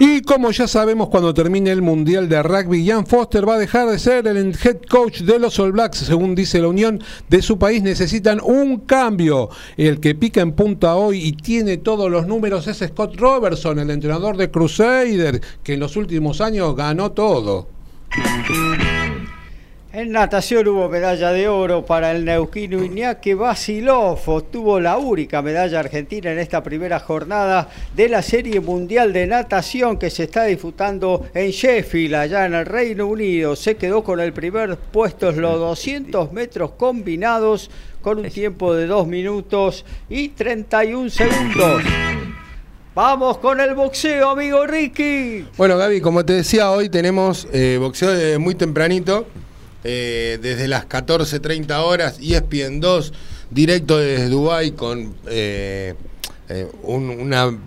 Y 0.02 0.22
como 0.22 0.50
ya 0.50 0.66
sabemos, 0.66 1.10
cuando 1.10 1.34
termine 1.34 1.70
el 1.70 1.82
Mundial 1.82 2.26
de 2.26 2.42
Rugby, 2.42 2.82
Ian 2.82 3.06
Foster 3.06 3.46
va 3.46 3.56
a 3.56 3.58
dejar 3.58 3.86
de 3.86 3.98
ser 3.98 4.26
el 4.26 4.56
head 4.64 4.78
coach 4.88 5.20
de 5.20 5.38
los 5.38 5.58
All 5.58 5.72
Blacks. 5.72 5.98
Según 5.98 6.34
dice 6.34 6.58
la 6.58 6.68
Unión 6.68 7.02
de 7.28 7.42
su 7.42 7.58
país, 7.58 7.82
necesitan 7.82 8.40
un 8.42 8.78
cambio. 8.78 9.50
El 9.76 10.00
que 10.00 10.14
pica 10.14 10.40
en 10.40 10.52
punta 10.52 10.94
hoy 10.96 11.22
y 11.22 11.32
tiene 11.32 11.76
todos 11.76 12.10
los 12.10 12.26
números 12.26 12.66
es 12.66 12.78
Scott 12.78 13.14
Robertson, 13.16 13.78
el 13.78 13.90
entrenador 13.90 14.38
de 14.38 14.50
Crusader, 14.50 15.42
que 15.62 15.74
en 15.74 15.80
los 15.80 15.94
últimos 15.96 16.40
años 16.40 16.74
ganó 16.74 17.12
todo. 17.12 17.68
En 19.92 20.12
natación 20.12 20.68
hubo 20.68 20.88
medalla 20.88 21.32
de 21.32 21.48
oro 21.48 21.84
para 21.84 22.12
el 22.12 22.24
neuquino 22.24 22.80
Iñaki 22.80 23.34
Basilov. 23.34 24.20
Obtuvo 24.24 24.78
la 24.78 24.96
única 24.98 25.42
medalla 25.42 25.80
argentina 25.80 26.30
en 26.30 26.38
esta 26.38 26.62
primera 26.62 27.00
jornada 27.00 27.68
de 27.96 28.08
la 28.08 28.22
Serie 28.22 28.60
Mundial 28.60 29.12
de 29.12 29.26
Natación 29.26 29.98
que 29.98 30.08
se 30.08 30.24
está 30.24 30.44
disputando 30.44 31.26
en 31.34 31.50
Sheffield, 31.50 32.14
allá 32.14 32.46
en 32.46 32.54
el 32.54 32.66
Reino 32.66 33.08
Unido. 33.08 33.56
Se 33.56 33.74
quedó 33.74 34.04
con 34.04 34.20
el 34.20 34.32
primer 34.32 34.76
puesto 34.76 35.30
en 35.30 35.40
los 35.40 35.58
200 35.58 36.30
metros 36.30 36.70
combinados 36.76 37.68
con 38.00 38.20
un 38.20 38.30
tiempo 38.30 38.72
de 38.72 38.86
2 38.86 39.08
minutos 39.08 39.84
y 40.08 40.28
31 40.28 41.10
segundos. 41.10 41.82
Vamos 42.94 43.38
con 43.38 43.58
el 43.58 43.74
boxeo, 43.74 44.30
amigo 44.30 44.64
Ricky. 44.68 45.46
Bueno, 45.56 45.76
Gaby, 45.76 46.00
como 46.00 46.24
te 46.24 46.34
decía, 46.34 46.70
hoy 46.70 46.88
tenemos 46.88 47.48
eh, 47.52 47.76
boxeo 47.80 48.12
de 48.12 48.38
muy 48.38 48.54
tempranito. 48.54 49.26
Eh, 49.82 50.38
desde 50.42 50.68
las 50.68 50.88
14.30 50.88 51.78
horas, 51.78 52.18
ESPN 52.20 52.80
2, 52.80 53.12
directo 53.50 53.96
desde 53.98 54.28
Dubai 54.28 54.72
con 54.72 55.14
eh, 55.26 55.94
eh, 56.48 56.68
una 56.82 57.58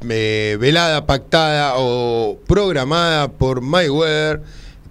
velada 0.00 1.06
pactada 1.06 1.74
o 1.76 2.38
programada 2.46 3.28
por 3.28 3.62
MyWeather 3.62 4.42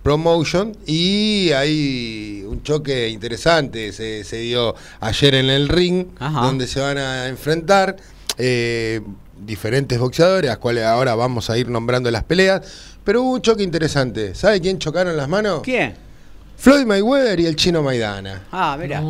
Promotion 0.02 0.76
y 0.88 1.52
hay 1.52 2.44
un 2.48 2.64
choque 2.64 3.10
interesante 3.10 3.92
se, 3.92 4.24
se 4.24 4.38
dio 4.38 4.74
ayer 5.02 5.36
en 5.36 5.50
el 5.50 5.70
ring 5.70 6.08
donde 6.20 6.66
se 6.66 6.80
van 6.80 6.98
a 6.98 7.28
enfrentar 7.28 7.96
diferentes 9.46 10.00
boxeadores, 10.00 10.50
a 10.50 10.58
cuales 10.58 10.86
ahora 10.86 11.16
vamos 11.16 11.50
a 11.50 11.58
ir 11.58 11.70
nombrando 11.70 12.10
las 12.10 12.24
peleas, 12.24 12.62
pero 13.04 13.22
hubo 13.22 13.34
un 13.34 13.42
choque 13.42 13.64
interesante. 13.64 14.34
¿Sabe 14.36 14.62
quién 14.62 14.80
chocaron 14.80 15.16
las 15.16 15.30
manos? 15.30 15.62
¿Quién? 15.64 15.96
Floyd 16.64 16.86
Mayweather 16.86 17.42
y 17.42 17.46
el 17.46 17.58
chino 17.58 17.84
Maidana. 17.84 18.44
Ah, 18.50 18.78
mira. 18.80 19.04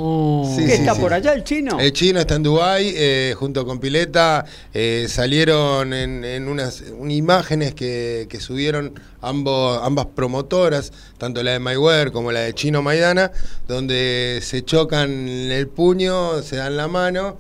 ¿Qué 0.57 0.73
está 0.73 0.95
por 0.95 1.13
allá 1.13 1.33
el 1.33 1.43
chino? 1.43 1.79
El 1.79 1.93
chino 1.93 2.19
está 2.19 2.33
en 2.33 2.41
Dubái 2.41 2.93
eh, 2.95 3.35
junto 3.37 3.63
con 3.63 3.79
Pileta. 3.79 4.43
Eh, 4.73 5.05
salieron 5.07 5.93
en, 5.93 6.47
unas 6.47 6.83
imágenes 7.07 7.75
que, 7.75 8.27
subieron 8.39 8.99
ambos, 9.21 9.79
ambas 9.83 10.07
promotoras, 10.07 10.91
tanto 11.19 11.43
la 11.43 11.51
de 11.51 11.59
Mayweather 11.59 12.11
como 12.11 12.31
la 12.31 12.39
de 12.39 12.55
Chino 12.55 12.81
Maidana, 12.81 13.31
donde 13.67 14.39
se 14.41 14.65
chocan 14.65 15.11
el 15.29 15.67
puño, 15.67 16.41
se 16.41 16.55
dan 16.55 16.75
la 16.75 16.87
mano 16.87 17.37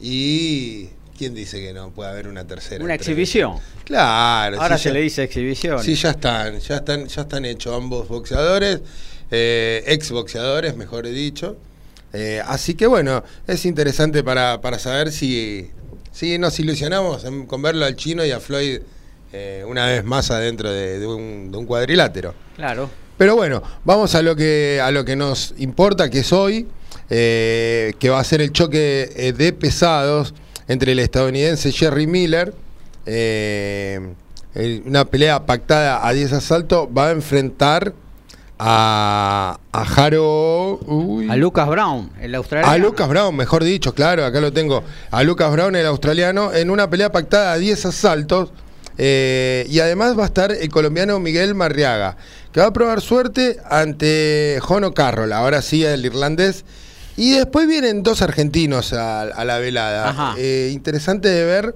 y 0.00 0.90
¿Quién 1.18 1.34
dice 1.34 1.60
que 1.60 1.72
no 1.72 1.90
puede 1.90 2.10
haber 2.10 2.28
una 2.28 2.46
tercera? 2.46 2.84
Una 2.84 2.94
exhibición. 2.94 3.56
Claro. 3.84 4.60
Ahora 4.60 4.76
se 4.76 4.92
le 4.92 5.00
dice 5.00 5.22
exhibición. 5.24 5.82
Sí, 5.82 5.94
ya 5.94 6.10
están, 6.10 6.60
ya 6.60 6.76
están, 6.76 7.06
ya 7.06 7.22
están 7.22 7.44
hechos 7.46 7.74
ambos 7.74 8.06
boxeadores 8.06 8.82
eh, 9.30 9.84
ex 9.86 10.10
boxeadores, 10.10 10.76
mejor 10.76 11.06
dicho. 11.08 11.56
Eh, 12.12 12.40
así 12.46 12.74
que 12.74 12.86
bueno, 12.86 13.22
es 13.46 13.66
interesante 13.66 14.22
para, 14.24 14.78
saber 14.78 15.12
si, 15.12 15.70
si 16.12 16.38
nos 16.38 16.58
ilusionamos 16.58 17.26
con 17.46 17.60
verlo 17.60 17.84
al 17.84 17.94
chino 17.96 18.24
y 18.24 18.30
a 18.30 18.40
Floyd 18.40 18.80
eh, 19.32 19.64
una 19.68 19.86
vez 19.86 20.02
más 20.02 20.30
adentro 20.30 20.70
de, 20.70 21.06
un, 21.06 21.66
cuadrilátero. 21.66 22.34
Claro. 22.56 22.88
Pero 23.18 23.36
bueno, 23.36 23.62
vamos 23.84 24.14
a 24.14 24.22
lo 24.22 24.34
que, 24.36 24.80
a 24.82 24.90
lo 24.90 25.04
que 25.04 25.14
nos 25.14 25.54
importa, 25.58 26.08
que 26.08 26.20
es 26.20 26.32
hoy, 26.32 26.66
eh, 27.10 27.92
que 27.98 28.08
va 28.08 28.20
a 28.20 28.24
ser 28.24 28.40
el 28.40 28.50
choque 28.52 29.34
de 29.36 29.52
pesados 29.52 30.32
entre 30.68 30.92
el 30.92 30.98
estadounidense 31.00 31.70
Jerry 31.70 32.06
Miller. 32.06 32.54
una 34.86 35.04
pelea 35.04 35.44
pactada 35.44 36.06
a 36.06 36.12
10 36.14 36.32
asaltos 36.32 36.88
va 36.96 37.08
a 37.08 37.10
enfrentar 37.10 37.92
a, 38.58 39.58
a 39.72 39.84
Jaro. 39.84 40.80
A 41.28 41.36
Lucas 41.36 41.68
Brown, 41.68 42.10
el 42.20 42.34
australiano. 42.34 42.72
A 42.72 42.78
Lucas 42.78 43.08
Brown, 43.08 43.34
mejor 43.36 43.64
dicho, 43.64 43.94
claro, 43.94 44.24
acá 44.24 44.40
lo 44.40 44.52
tengo. 44.52 44.82
A 45.10 45.22
Lucas 45.22 45.52
Brown, 45.52 45.76
el 45.76 45.86
australiano, 45.86 46.52
en 46.52 46.70
una 46.70 46.88
pelea 46.88 47.12
pactada 47.12 47.52
a 47.52 47.58
10 47.58 47.86
asaltos. 47.86 48.50
Eh, 48.98 49.66
y 49.68 49.80
además 49.80 50.18
va 50.18 50.22
a 50.22 50.26
estar 50.26 50.52
el 50.52 50.68
colombiano 50.70 51.20
Miguel 51.20 51.54
Marriaga, 51.54 52.16
que 52.52 52.60
va 52.60 52.66
a 52.66 52.72
probar 52.72 53.02
suerte 53.02 53.58
ante 53.68 54.58
Jono 54.62 54.94
Carroll, 54.94 55.32
ahora 55.32 55.60
sí 55.60 55.84
el 55.84 56.04
irlandés. 56.06 56.64
Y 57.18 57.32
después 57.32 57.66
vienen 57.66 58.02
dos 58.02 58.22
argentinos 58.22 58.92
a, 58.92 59.44
la 59.44 59.58
velada. 59.58 60.34
Eh, 60.38 60.70
interesante 60.72 61.28
de 61.28 61.44
ver 61.44 61.74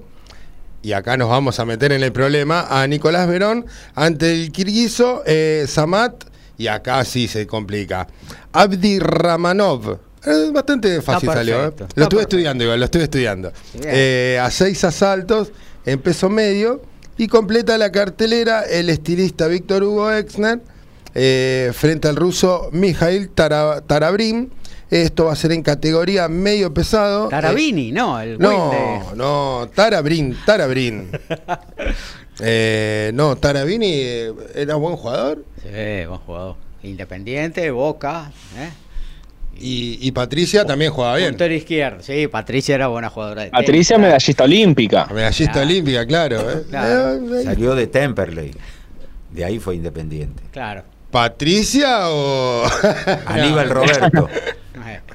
y 0.83 0.93
acá 0.93 1.15
nos 1.17 1.29
vamos 1.29 1.59
a 1.59 1.65
meter 1.65 1.91
en 1.91 2.03
el 2.03 2.11
problema, 2.11 2.65
a 2.69 2.87
Nicolás 2.87 3.27
Verón 3.27 3.65
ante 3.93 4.33
el 4.33 4.51
kirguizo 4.51 5.21
eh, 5.25 5.65
Samat 5.67 6.30
y 6.61 6.67
acá 6.67 7.03
sí 7.03 7.27
se 7.27 7.47
complica. 7.47 8.07
Abdi 8.53 8.99
Ramanov. 8.99 9.97
bastante 10.53 11.01
fácil 11.01 11.29
salió. 11.29 11.65
¿eh? 11.65 11.73
Lo 11.95 12.03
estuve 12.03 12.21
estudiando 12.21 12.63
igual, 12.63 12.79
lo 12.79 12.85
estuve 12.85 13.03
estudiando. 13.03 13.51
Eh, 13.83 14.39
a 14.39 14.51
seis 14.51 14.83
asaltos 14.83 15.51
en 15.85 15.99
peso 15.99 16.29
medio. 16.29 16.83
Y 17.17 17.27
completa 17.27 17.77
la 17.77 17.91
cartelera 17.91 18.61
el 18.61 18.89
estilista 18.89 19.47
Víctor 19.47 19.83
Hugo 19.83 20.11
Exner 20.11 20.61
eh, 21.13 21.71
frente 21.73 22.07
al 22.07 22.15
ruso 22.15 22.69
Mijail 22.71 23.29
Tarabrim. 23.29 24.49
Esto 24.89 25.25
va 25.25 25.33
a 25.33 25.35
ser 25.35 25.53
en 25.53 25.63
categoría 25.63 26.27
medio 26.27 26.73
pesado. 26.73 27.29
Tarabini, 27.29 27.91
no, 27.91 28.19
el 28.19 28.37
No, 28.37 29.13
no, 29.15 29.69
Tarabrin, 29.73 30.37
Tarabrin. 30.45 31.09
Eh, 32.41 33.11
no, 33.13 33.35
Tarabini 33.37 34.01
era 34.55 34.75
buen 34.75 34.95
jugador. 34.95 35.45
Sí, 35.61 36.05
buen 36.07 36.19
jugador. 36.19 36.55
Independiente, 36.83 37.69
Boca. 37.71 38.31
¿eh? 38.57 38.69
Y, 39.59 39.99
y 40.01 40.11
Patricia 40.11 40.65
también 40.65 40.91
jugaba 40.91 41.17
bien. 41.17 41.29
Puntero 41.31 41.53
izquierdo. 41.53 42.01
Sí, 42.01 42.27
Patricia 42.27 42.73
era 42.75 42.87
buena 42.87 43.09
jugadora 43.09 43.43
de 43.43 43.49
tenis. 43.51 43.63
Patricia, 43.65 43.97
medallista 43.99 44.43
olímpica. 44.45 45.05
Medallista 45.13 45.51
Claro. 45.53 45.67
olímpica, 45.67 46.05
claro. 46.07 46.51
¿eh? 46.51 46.63
Claro. 46.69 47.13
Eh, 47.15 47.41
eh, 47.41 47.43
Salió 47.43 47.75
de 47.75 47.87
Temperley. 47.87 48.51
De 49.29 49.45
ahí 49.45 49.59
fue 49.59 49.75
independiente. 49.75 50.41
Claro. 50.51 50.83
¿Patricia 51.11 52.09
o.? 52.09 52.63
Aníbal 53.27 53.69
Roberto. 53.69 54.29
Eh, 54.85 54.99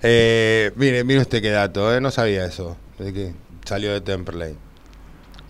Eh, 0.00 0.70
mire, 0.76 1.02
mire 1.02 1.20
usted 1.22 1.42
qué 1.42 1.50
dato, 1.50 1.92
¿eh? 1.92 2.00
no 2.00 2.12
sabía 2.12 2.44
eso, 2.44 2.76
de 3.00 3.12
que 3.12 3.32
salió 3.64 3.92
de 3.92 4.00
Temperley. 4.00 4.54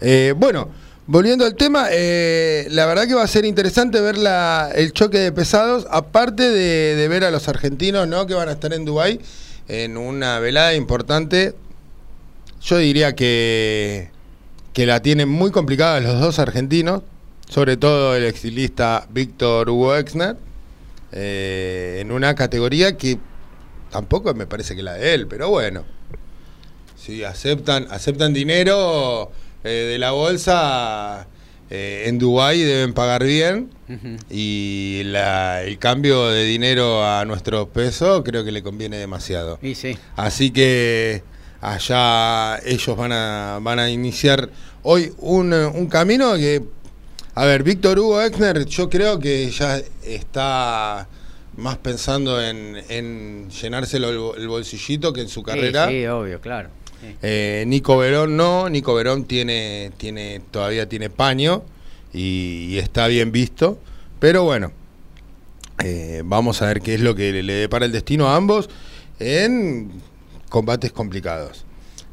Eh, 0.01 0.35
bueno, 0.37 0.69
volviendo 1.07 1.45
al 1.45 1.55
tema, 1.55 1.89
eh, 1.91 2.67
la 2.71 2.87
verdad 2.87 3.07
que 3.07 3.15
va 3.15 3.23
a 3.23 3.29
ser 3.29 3.45
interesante 3.45 4.01
ver 4.01 4.19
la, 4.19 4.71
el 4.75 4.93
choque 4.93 5.19
de 5.19 5.33
pesados, 5.33 5.87
aparte 5.91 6.51
de, 6.51 7.09
ver 7.09 7.25
a 7.25 7.31
los 7.31 7.49
argentinos 7.49 8.07
¿no? 8.07 8.27
que 8.27 8.35
van 8.35 8.49
a 8.49 8.53
estar 8.53 8.73
en 8.73 8.85
Dubái 8.85 9.21
en 9.69 9.97
una 9.97 10.39
velada 10.39 10.75
importante. 10.75 11.55
Yo 12.61 12.79
diría 12.79 13.15
que, 13.15 14.11
que 14.73 14.87
la 14.87 15.01
tienen 15.01 15.29
muy 15.29 15.51
complicada 15.51 16.01
los 16.01 16.21
dos 16.21 16.39
argentinos, 16.39 17.03
sobre 17.49 17.77
todo 17.77 18.15
el 18.17 18.25
exilista 18.25 19.07
Víctor 19.11 19.71
Hugo 19.71 19.97
Exner, 19.97 20.37
eh, 21.13 21.99
en 22.01 22.13
una 22.13 22.35
categoría 22.35 22.97
que 22.97 23.19
tampoco 23.91 24.35
me 24.35 24.47
parece 24.47 24.77
que 24.77 24.83
la 24.83 24.95
de 24.95 25.15
él, 25.15 25.27
pero 25.27 25.49
bueno. 25.49 25.85
Si 26.97 27.25
aceptan, 27.25 27.87
aceptan 27.91 28.35
dinero 28.35 29.31
eh, 29.65 29.69
de 29.69 29.99
la 29.99 30.11
bolsa, 30.13 31.27
eh, 31.71 32.05
en 32.07 32.19
Dubái 32.19 32.61
deben 32.63 32.93
pagar 32.95 33.25
bien. 33.25 33.71
Y 34.31 35.03
la- 35.07 35.63
el 35.63 35.79
cambio 35.79 36.29
de 36.29 36.45
dinero 36.45 37.05
a 37.07 37.25
nuestro 37.25 37.69
peso 37.69 38.23
creo 38.23 38.45
que 38.45 38.53
le 38.53 38.63
conviene 38.63 38.99
demasiado. 38.99 39.59
Y 39.63 39.75
sí. 39.75 39.97
Así 40.17 40.51
que 40.51 41.23
allá 41.61 42.59
ellos 42.65 42.97
van 42.97 43.13
a, 43.13 43.59
van 43.63 43.79
a 43.79 43.91
iniciar 43.91 44.51
hoy 44.83 45.13
un, 45.19 45.53
un 45.53 45.87
camino 45.89 46.35
que, 46.37 46.63
a 47.35 47.45
ver, 47.45 47.63
Víctor 47.63 47.99
Hugo 47.99 48.21
Exner 48.23 48.65
yo 48.67 48.89
creo 48.91 49.19
que 49.19 49.51
ya 49.51 49.81
está 50.05 51.09
más 51.57 51.77
pensando 51.79 52.41
en, 52.43 52.77
en 52.89 53.51
llenárselo 53.51 54.35
el, 54.35 54.43
el 54.43 54.49
bolsillito 54.49 55.13
que 55.13 55.23
en 55.23 55.29
su 55.29 55.43
carrera. 55.43 55.89
Sí, 55.89 56.01
sí, 56.01 56.07
obvio, 56.07 56.41
claro. 56.41 56.69
Eh, 57.23 57.65
Nico 57.67 57.97
Verón 57.97 58.37
no, 58.37 58.69
Nico 58.69 58.95
Verón 58.95 59.25
tiene, 59.25 59.93
tiene, 59.97 60.41
todavía 60.51 60.89
tiene 60.89 61.11
paño 61.11 61.63
y, 62.13 62.77
está 62.79 63.07
bien 63.07 63.33
visto, 63.33 63.79
pero 64.19 64.45
bueno, 64.45 64.73
eh, 65.85 66.23
vamos 66.25 66.61
a 66.63 66.67
ver 66.67 66.81
qué 66.81 66.95
es 66.95 67.01
lo 67.01 67.15
que 67.15 67.33
le, 67.33 67.43
le 67.43 67.55
depara 67.55 67.87
el 67.87 67.93
destino 67.93 68.29
a 68.29 68.37
ambos 68.37 68.69
en 69.21 69.91
combates 70.49 70.93
complicados. 70.93 71.65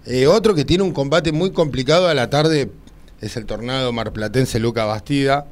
Eh, 0.05 0.27
otro 0.27 0.53
que 0.53 0.65
tiene 0.65 0.83
un 0.83 0.91
combate 0.91 1.31
muy 1.31 1.51
complicado 1.51 2.07
a 2.07 2.13
la 2.13 2.29
tarde 2.29 2.69
es 3.21 3.37
el 3.37 3.45
tornado 3.45 3.91
marplatense 3.91 4.59
Luca 4.59 4.85
Bastida, 4.85 5.47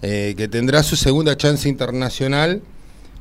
que 0.00 0.48
tendrá 0.50 0.82
su 0.82 0.96
segunda 0.96 1.36
chance 1.36 1.68
internacional. 1.68 2.62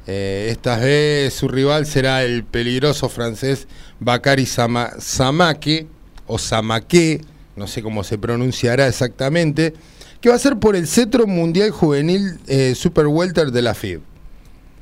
Esta 0.07 0.77
vez 0.77 1.33
su 1.33 1.49
rival 1.49 1.85
será 1.85 2.23
el 2.23 2.45
peligroso 2.45 3.09
francés 3.09 3.67
Bakary 3.99 4.45
Sama- 4.45 4.91
Samake, 4.99 5.87
o 6.27 6.37
Samake, 6.37 7.21
no 7.55 7.67
sé 7.67 7.81
cómo 7.81 8.03
se 8.03 8.17
pronunciará 8.17 8.87
exactamente, 8.87 9.73
que 10.21 10.29
va 10.29 10.35
a 10.35 10.39
ser 10.39 10.57
por 10.57 10.75
el 10.75 10.87
cetro 10.87 11.27
mundial 11.27 11.71
juvenil 11.71 12.39
eh, 12.47 12.75
Super 12.75 13.07
Welter 13.07 13.51
de 13.51 13.61
la 13.61 13.73
FIB. 13.73 14.01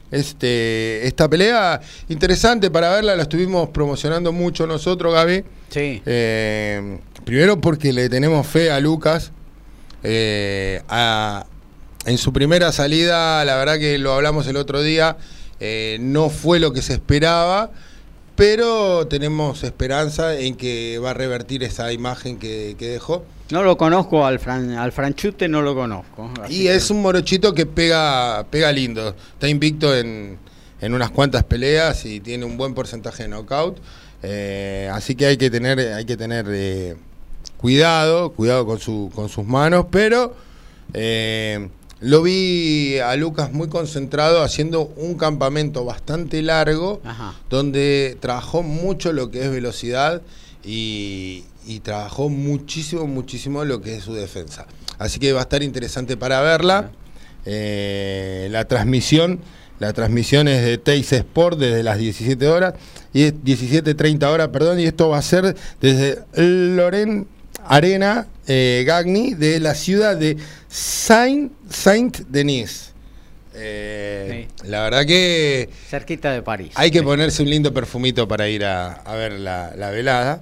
Este, 0.09 1.05
esta 1.05 1.29
pelea 1.29 1.81
interesante 2.07 2.71
para 2.71 2.91
verla, 2.91 3.15
la 3.15 3.23
estuvimos 3.23 3.69
promocionando 3.69 4.31
mucho 4.31 4.65
nosotros, 4.65 5.13
Gaby. 5.13 5.43
Sí. 5.69 6.01
Eh, 6.05 6.99
primero 7.25 7.59
porque 7.59 7.91
le 7.91 8.07
tenemos 8.09 8.47
fe 8.47 8.71
a 8.71 8.79
Lucas. 8.79 9.31
Eh, 10.03 10.81
a- 10.87 11.45
en 12.05 12.17
su 12.17 12.31
primera 12.31 12.71
salida, 12.71 13.43
la 13.43 13.57
verdad 13.57 13.77
que 13.79 13.97
lo 13.97 14.13
hablamos 14.13 14.47
el 14.47 14.55
otro 14.55 14.81
día, 14.81 15.17
eh, 15.59 15.97
no 15.99 16.29
fue 16.29 16.59
lo 16.59 16.71
que 16.71 16.81
se 16.81 16.93
esperaba, 16.93 17.71
pero 18.37 19.05
tenemos 19.07 19.63
esperanza 19.65 20.37
en 20.39 20.55
que 20.55 20.97
va 21.03 21.09
a 21.09 21.13
revertir 21.13 21.63
esa 21.63 21.91
imagen 21.91 22.37
que, 22.39 22.75
que 22.79 22.87
dejó. 22.87 23.25
No 23.49 23.63
lo 23.63 23.75
conozco, 23.77 24.25
al, 24.25 24.39
Fran, 24.39 24.71
al 24.71 24.91
Franchute 24.91 25.47
no 25.49 25.61
lo 25.61 25.73
conozco. 25.75 26.29
Y 26.47 26.63
que- 26.63 26.75
es 26.75 26.89
un 26.91 27.01
morochito 27.01 27.53
que 27.53 27.65
pega, 27.65 28.45
pega 28.49 28.71
lindo. 28.71 29.15
Está 29.33 29.49
invicto 29.49 29.95
en, 29.97 30.37
en 30.79 30.93
unas 30.93 31.09
cuantas 31.11 31.43
peleas 31.43 32.05
y 32.05 32.19
tiene 32.19 32.45
un 32.45 32.55
buen 32.57 32.73
porcentaje 32.73 33.23
de 33.23 33.29
knockout. 33.29 33.77
Eh, 34.23 34.89
así 34.93 35.15
que 35.15 35.25
hay 35.25 35.37
que 35.37 35.49
tener, 35.49 35.79
hay 35.79 36.05
que 36.05 36.15
tener 36.17 36.45
eh, 36.49 36.95
cuidado, 37.57 38.33
cuidado 38.33 38.65
con, 38.65 38.79
su, 38.79 39.11
con 39.15 39.29
sus 39.29 39.45
manos, 39.45 39.85
pero 39.89 40.35
eh, 40.93 41.69
lo 41.99 42.21
vi 42.21 42.99
a 42.99 43.15
Lucas 43.15 43.51
muy 43.51 43.69
concentrado 43.69 44.43
haciendo 44.43 44.93
un 44.97 45.15
campamento 45.15 45.83
bastante 45.83 46.41
largo 46.41 47.01
Ajá. 47.03 47.33
donde 47.49 48.17
trabajó 48.19 48.61
mucho 48.63 49.13
lo 49.13 49.31
que 49.31 49.43
es 49.43 49.51
velocidad 49.51 50.21
y, 50.63 51.43
y 51.65 51.79
trabajó 51.79 52.29
muchísimo, 52.29 53.07
muchísimo 53.07 53.65
lo 53.65 53.81
que 53.81 53.95
es 53.95 54.03
su 54.03 54.13
defensa. 54.13 54.65
Así 54.99 55.19
que 55.19 55.33
va 55.33 55.39
a 55.39 55.43
estar 55.43 55.63
interesante 55.63 56.17
para 56.17 56.41
verla. 56.41 56.91
Eh, 57.45 58.47
la 58.51 58.65
transmisión, 58.65 59.39
la 59.79 59.93
transmisión 59.93 60.47
es 60.47 60.63
de 60.65 60.77
Teis 60.77 61.13
Sport 61.13 61.57
desde 61.59 61.83
las 61.83 61.97
17 61.97 62.47
horas 62.47 62.73
y 63.13 63.23
es 63.23 63.33
17.30 63.33 64.23
horas, 64.25 64.49
perdón, 64.49 64.79
y 64.79 64.85
esto 64.85 65.09
va 65.09 65.19
a 65.19 65.21
ser 65.21 65.55
desde 65.79 66.19
Loren 66.35 67.27
Arena 67.65 68.27
eh, 68.47 68.83
Gagny 68.85 69.33
de 69.33 69.59
la 69.59 69.75
ciudad 69.75 70.17
de 70.17 70.37
Saint, 70.69 71.51
Saint 71.69 72.17
Denis. 72.29 72.93
Eh, 73.59 74.47
La 74.65 74.83
verdad 74.83 75.05
que 75.05 75.69
Cerquita 75.89 76.31
de 76.31 76.41
París. 76.43 76.71
hay 76.75 76.91
que 76.91 76.99
Sí. 76.99 77.05
ponerse 77.05 77.41
un 77.41 77.49
lindo 77.49 77.73
perfumito 77.73 78.27
para 78.27 78.47
ir 78.47 78.63
a, 78.65 78.93
a 78.93 79.15
ver 79.15 79.33
la, 79.33 79.73
la 79.75 79.89
velada. 79.89 80.41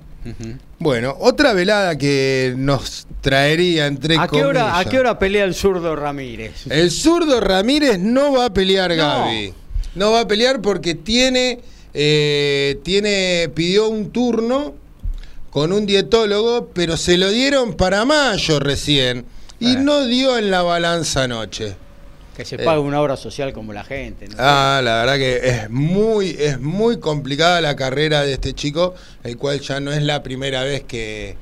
Bueno, 0.79 1.15
otra 1.19 1.53
velada 1.53 1.97
que 1.99 2.55
nos 2.57 3.05
traería 3.21 3.85
entre 3.85 4.17
¿A 4.17 4.27
qué, 4.27 4.43
hora, 4.43 4.79
¿A 4.79 4.83
qué 4.85 4.97
hora 4.99 5.19
pelea 5.19 5.45
el 5.45 5.53
zurdo 5.53 5.95
Ramírez? 5.95 6.65
El 6.69 6.89
zurdo 6.89 7.39
Ramírez 7.39 7.99
no 7.99 8.33
va 8.33 8.45
a 8.45 8.53
pelear, 8.53 8.89
No. 8.91 8.97
Gaby. 8.97 9.53
No 9.93 10.11
va 10.11 10.21
a 10.21 10.27
pelear 10.27 10.61
porque 10.61 10.95
tiene, 10.95 11.59
eh, 11.93 12.79
tiene, 12.83 13.49
pidió 13.53 13.87
un 13.87 14.09
turno 14.11 14.73
con 15.51 15.71
un 15.71 15.85
dietólogo, 15.85 16.69
pero 16.73 16.97
se 16.97 17.17
lo 17.17 17.29
dieron 17.29 17.75
para 17.75 18.03
mayo 18.03 18.59
recién 18.59 19.25
y 19.65 19.73
Eh. 19.73 19.77
no 19.77 20.05
dio 20.05 20.37
en 20.37 20.51
la 20.51 20.61
balanza 20.61 21.23
anoche. 21.23 21.75
Que 22.37 22.43
se 22.45 22.55
Eh. 22.55 22.59
pague 22.65 22.79
una 22.79 23.01
obra 23.01 23.15
social 23.17 23.53
como 23.53 23.71
la 23.73 23.83
gente. 23.83 24.27
¿no? 24.27 24.35
Ah, 24.37 24.81
la 24.83 24.95
verdad 24.97 25.15
que 25.15 25.47
es 25.47 25.69
muy, 25.69 26.29
es 26.37 26.59
muy 26.59 26.99
complicada 26.99 27.61
la 27.61 27.75
carrera 27.75 28.21
de 28.23 28.33
este 28.33 28.53
chico, 28.53 28.93
el 29.23 29.37
cual 29.37 29.59
ya 29.61 29.79
no 29.79 29.91
es 29.93 30.01
la 30.03 30.21
primera 30.21 30.63
vez 30.63 30.83
que, 30.83 31.37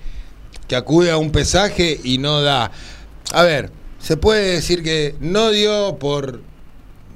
que 0.68 0.76
acude 0.76 1.10
a 1.12 1.18
un 1.18 1.32
pesaje 1.32 2.00
y 2.04 2.20
no 2.20 2.41
da. 2.41 2.72
A 3.34 3.41
ver, 3.44 3.72
se 4.00 4.18
puede 4.18 4.52
decir 4.54 4.84
que 4.84 5.16
no 5.20 5.50
dio 5.50 5.98
por, 5.98 6.41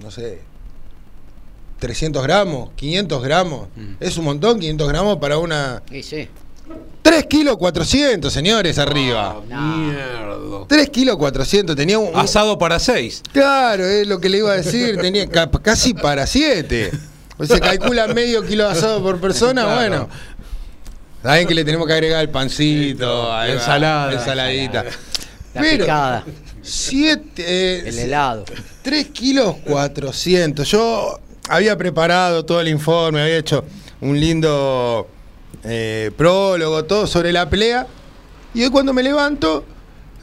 no 0.01 0.09
sé, 0.09 0.39
300 1.79 2.23
gramos, 2.23 2.71
500 2.75 3.23
gramos. 3.23 3.67
Mm. 3.75 3.93
Es 3.99 4.17
un 4.17 4.25
montón, 4.25 4.59
500 4.59 4.87
gramos 4.87 5.17
para 5.17 5.37
una... 5.37 5.83
Y 5.91 6.01
sí. 6.01 6.27
3 7.01 7.25
kilos 7.27 7.57
400, 7.57 8.31
señores, 8.31 8.77
arriba. 8.77 9.41
Mierda. 9.47 10.65
3 10.67 10.89
kilos 10.89 11.15
400, 11.17 11.75
tenía 11.75 11.97
un... 11.99 12.15
Asado 12.17 12.57
para 12.57 12.79
seis. 12.79 13.21
Claro, 13.31 13.85
es 13.85 14.05
lo 14.07 14.19
que 14.19 14.27
le 14.29 14.39
iba 14.39 14.51
a 14.51 14.55
decir, 14.57 14.97
tenía 14.97 15.27
ca- 15.27 15.49
casi 15.49 15.93
para 15.93 16.27
siete. 16.27 16.91
Pues 17.37 17.49
se 17.49 17.59
calcula 17.61 18.07
medio 18.07 18.43
kilo 18.45 18.65
de 18.65 18.71
asado 18.71 19.01
por 19.01 19.19
persona, 19.21 19.63
Claro. 19.63 19.77
bueno. 19.77 20.09
Saben 21.23 21.47
que 21.47 21.53
le 21.53 21.63
tenemos 21.65 21.87
que 21.87 21.93
agregar 21.93 22.21
el 22.21 22.29
pancito, 22.29 23.31
ahí 23.33 23.49
va, 23.51 23.53
Ensalada. 23.55 24.13
ensaladita. 24.13 24.83
La 25.53 25.61
Pero, 25.61 25.83
picada, 25.85 26.23
siete, 26.61 27.43
eh, 27.45 27.83
el 27.87 27.99
helado. 27.99 28.43
3 28.81 29.07
kilos 29.09 29.55
400. 29.65 30.67
Yo 30.69 31.19
había 31.49 31.77
preparado 31.77 32.43
todo 32.45 32.59
el 32.61 32.67
informe, 32.67 33.21
había 33.21 33.37
hecho 33.37 33.63
un 34.01 34.19
lindo 34.19 35.07
eh, 35.63 36.11
prólogo, 36.15 36.85
todo 36.85 37.07
sobre 37.07 37.31
la 37.31 37.49
pelea. 37.49 37.87
Y 38.53 38.63
hoy 38.63 38.69
cuando 38.69 38.93
me 38.93 39.03
levanto, 39.03 39.65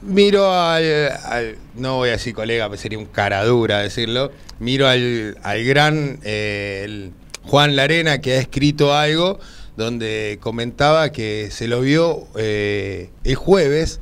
miro 0.03 0.53
al, 0.53 1.11
al- 1.25 1.57
no 1.75 1.97
voy 1.97 2.09
a 2.11 2.13
decir 2.13 2.35
colega, 2.35 2.69
pues 2.69 2.81
sería 2.81 2.99
un 2.99 3.07
cara 3.07 3.45
dura 3.45 3.81
decirlo, 3.81 4.33
miro 4.59 4.89
al, 4.89 5.37
al 5.43 5.65
gran 5.65 6.19
eh, 6.25 6.83
el 6.85 7.13
Juan 7.45 7.77
Larena 7.77 8.21
que 8.21 8.35
ha 8.35 8.39
escrito 8.41 8.95
algo 8.95 9.39
donde 9.77 10.39
comentaba 10.41 11.11
que 11.11 11.49
se 11.51 11.67
lo 11.69 11.81
vio 11.81 12.27
eh, 12.37 13.11
el 13.25 13.35
jueves 13.35 14.01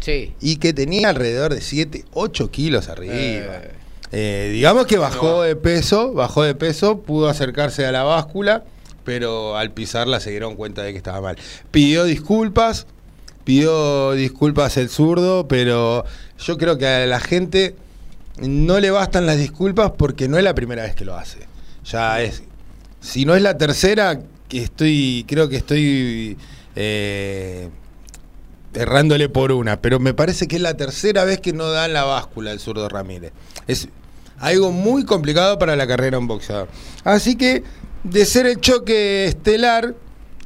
Sí. 0.00 0.34
y 0.40 0.56
que 0.56 0.72
tenía 0.72 1.10
alrededor 1.10 1.54
de 1.54 1.60
7, 1.60 2.04
8 2.12 2.50
kilos 2.50 2.88
arriba. 2.88 3.14
Eh. 3.14 3.70
Eh, 4.10 4.50
digamos 4.52 4.86
que 4.86 4.98
bajó 4.98 5.42
de 5.42 5.54
peso, 5.54 6.12
bajó 6.12 6.42
de 6.42 6.56
peso, 6.56 7.00
pudo 7.02 7.28
acercarse 7.28 7.86
a 7.86 7.92
la 7.92 8.02
báscula, 8.02 8.64
pero 9.04 9.56
al 9.56 9.72
pisarla 9.72 10.20
se 10.20 10.30
dieron 10.30 10.56
cuenta 10.56 10.82
de 10.82 10.92
que 10.92 10.98
estaba 10.98 11.20
mal. 11.20 11.36
Pidió 11.70 12.04
disculpas, 12.04 12.86
pidió 13.44 14.12
disculpas 14.12 14.76
el 14.76 14.88
zurdo, 14.88 15.48
pero 15.48 16.04
yo 16.38 16.58
creo 16.58 16.78
que 16.78 16.86
a 16.86 17.06
la 17.06 17.20
gente 17.20 17.76
no 18.38 18.80
le 18.80 18.90
bastan 18.90 19.26
las 19.26 19.38
disculpas 19.38 19.92
porque 19.96 20.28
no 20.28 20.38
es 20.38 20.44
la 20.44 20.54
primera 20.54 20.82
vez 20.82 20.94
que 20.94 21.04
lo 21.04 21.16
hace. 21.16 21.38
Ya 21.84 22.20
es, 22.22 22.42
si 23.00 23.24
no 23.24 23.34
es 23.34 23.42
la 23.42 23.58
tercera, 23.58 24.20
que 24.48 24.62
estoy, 24.62 25.24
creo 25.26 25.48
que 25.48 25.56
estoy 25.56 26.36
eh, 26.76 27.68
errándole 28.74 29.28
por 29.28 29.52
una, 29.52 29.80
pero 29.80 29.98
me 29.98 30.14
parece 30.14 30.46
que 30.46 30.56
es 30.56 30.62
la 30.62 30.76
tercera 30.76 31.24
vez 31.24 31.40
que 31.40 31.52
no 31.52 31.68
da 31.68 31.88
la 31.88 32.04
báscula 32.04 32.52
el 32.52 32.60
zurdo 32.60 32.88
Ramírez. 32.88 33.32
Es 33.66 33.88
algo 34.38 34.72
muy 34.72 35.04
complicado 35.04 35.58
para 35.58 35.76
la 35.76 35.86
carrera 35.86 36.16
de 36.16 36.18
un 36.18 36.26
boxeador. 36.26 36.68
Así 37.04 37.36
que, 37.36 37.64
de 38.04 38.24
ser 38.24 38.46
el 38.46 38.60
choque 38.60 39.26
estelar, 39.26 39.94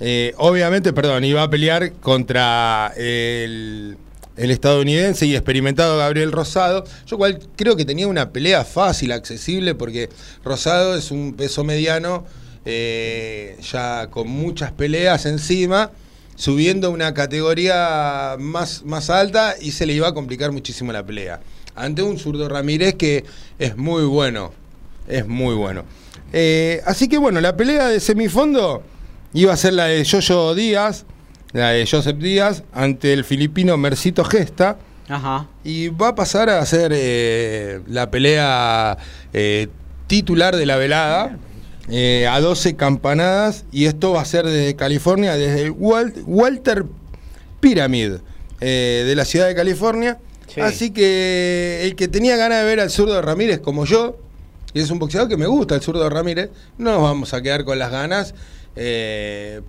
eh, 0.01 0.35
obviamente, 0.37 0.93
perdón, 0.93 1.25
iba 1.25 1.43
a 1.43 1.51
pelear 1.51 1.93
contra 1.95 2.93
el, 2.97 3.97
estadounidense 4.37 5.25
y 5.27 5.35
experimentado 5.35 5.97
Gabriel 5.97 6.33
Rosado, 6.33 6.85
yo 7.07 7.17
cual 7.17 7.39
creo 7.57 7.77
que 7.77 7.87
tenía 7.87 8.07
una 8.07 8.31
pelea 8.31 8.65
fácil, 8.65 9.13
accesible, 9.13 9.75
porque 9.75 10.11
Rosado 10.45 10.97
es 10.97 11.11
un 11.11 11.35
peso 11.35 11.65
mediano 11.65 12.27
eh, 12.67 13.57
ya 13.73 14.09
con 14.11 14.29
muchas 14.29 14.73
peleas 14.73 15.25
encima, 15.25 15.91
subiendo 16.35 16.91
una 16.91 17.15
categoría 17.15 18.37
más, 18.39 18.85
más 18.85 19.09
alta 19.09 19.55
y 19.59 19.71
se 19.71 19.87
le 19.87 19.95
iba 19.95 20.09
a 20.09 20.13
complicar 20.13 20.53
muchísimo 20.53 20.93
la 20.93 21.07
pelea. 21.07 21.41
Ante 21.75 22.03
un 22.03 22.19
zurdo 22.19 22.49
Ramírez 22.49 22.95
que 22.95 23.25
es 23.59 23.79
muy 23.79 24.05
bueno, 24.05 24.53
es 25.09 25.27
muy 25.27 25.55
bueno. 25.55 25.85
Eh, 26.33 26.83
así 26.87 27.09
que 27.09 27.19
bueno, 27.19 27.41
la 27.41 27.57
pelea 27.57 27.89
de 27.89 28.01
semifondo 28.01 28.83
iba 29.33 29.53
a 29.53 29.57
ser 29.57 29.75
la 29.75 29.85
de 29.87 30.05
Jojo 30.05 30.55
Díaz, 30.55 31.05
la 31.53 31.71
de 31.71 31.87
Joseph 31.87 32.17
Díaz, 32.19 32.65
ante 32.73 33.13
el 33.13 33.25
filipino 33.25 33.77
Mercito 33.77 34.25
Gesta. 34.25 34.77
Ajá. 35.09 35.47
Y 35.63 35.89
va 35.89 36.09
a 36.09 36.15
pasar 36.15 36.51
a 36.51 36.65
ser 36.67 36.91
eh, 36.95 37.81
la 37.87 38.11
pelea 38.11 38.99
eh, 39.33 39.69
titular 40.09 40.57
de 40.57 40.67
la 40.67 40.77
velada. 40.77 41.39
eh, 41.89 42.27
a 42.29 42.41
12 42.41 42.75
campanadas 42.75 43.65
y 43.71 43.85
esto 43.87 44.11
va 44.13 44.21
a 44.23 44.25
ser 44.25 44.45
desde 44.45 44.75
California, 44.75 45.37
desde 45.37 45.63
el 45.63 45.73
Wal- 45.73 46.13
Walter 46.27 46.85
Pyramid 47.61 48.15
eh, 48.61 49.05
de 49.07 49.15
la 49.15 49.25
ciudad 49.25 49.47
de 49.47 49.55
California. 49.55 50.19
Sí. 50.53 50.61
Así 50.61 50.91
que 50.91 51.83
el 51.85 51.95
que 51.95 52.09
tenía 52.09 52.37
ganas 52.37 52.59
de 52.61 52.65
ver 52.65 52.81
al 52.81 52.91
zurdo 52.91 53.21
Ramírez 53.23 53.61
como 53.61 53.85
yo, 53.85 54.19
y 54.77 54.81
es 54.81 54.91
un 54.91 54.99
boxeador 54.99 55.27
que 55.27 55.39
me 55.39 55.47
gusta 55.47 55.75
el 55.75 55.81
zurdo 55.81 56.07
Ramírez, 56.11 56.51
no 56.77 56.93
nos 56.93 57.03
vamos 57.03 57.33
a 57.33 57.41
quedar 57.41 57.65
con 57.65 57.79
las 57.79 57.91
ganas. 57.91 58.35
eh, 58.77 59.63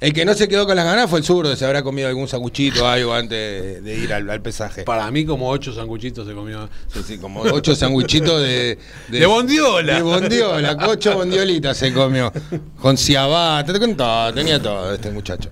el 0.00 0.12
que 0.12 0.24
no 0.24 0.34
se 0.34 0.48
quedó 0.48 0.66
con 0.66 0.74
las 0.74 0.84
ganas 0.84 1.08
fue 1.08 1.20
el 1.20 1.24
zurdo, 1.24 1.54
se 1.54 1.64
habrá 1.64 1.84
comido 1.84 2.08
algún 2.08 2.26
sacuchito 2.26 2.82
o 2.82 2.86
algo 2.88 3.14
antes 3.14 3.84
de, 3.84 3.94
ir 3.96 4.12
al, 4.12 4.28
al 4.28 4.42
pesaje. 4.42 4.82
Para 4.82 5.08
mí, 5.12 5.24
como 5.24 5.48
ocho 5.48 5.72
sanguchitos 5.72 6.26
se 6.26 6.34
comió. 6.34 6.68
Sí, 6.92 7.00
sí, 7.06 7.18
como 7.18 7.42
ocho 7.42 7.76
sanguchitos 7.76 8.42
de, 8.42 8.76
De 9.08 9.24
bondiola. 9.24 9.94
De 9.94 10.02
bondiola, 10.02 10.78
ocho 10.88 11.14
bondiolitas 11.14 11.76
se 11.76 11.92
comió. 11.92 12.32
Con 12.80 12.98
ciabatta, 12.98 13.78
con 13.78 13.96
todo, 13.96 14.34
tenía 14.34 14.60
todo 14.60 14.92
este 14.92 15.12
muchacho. 15.12 15.50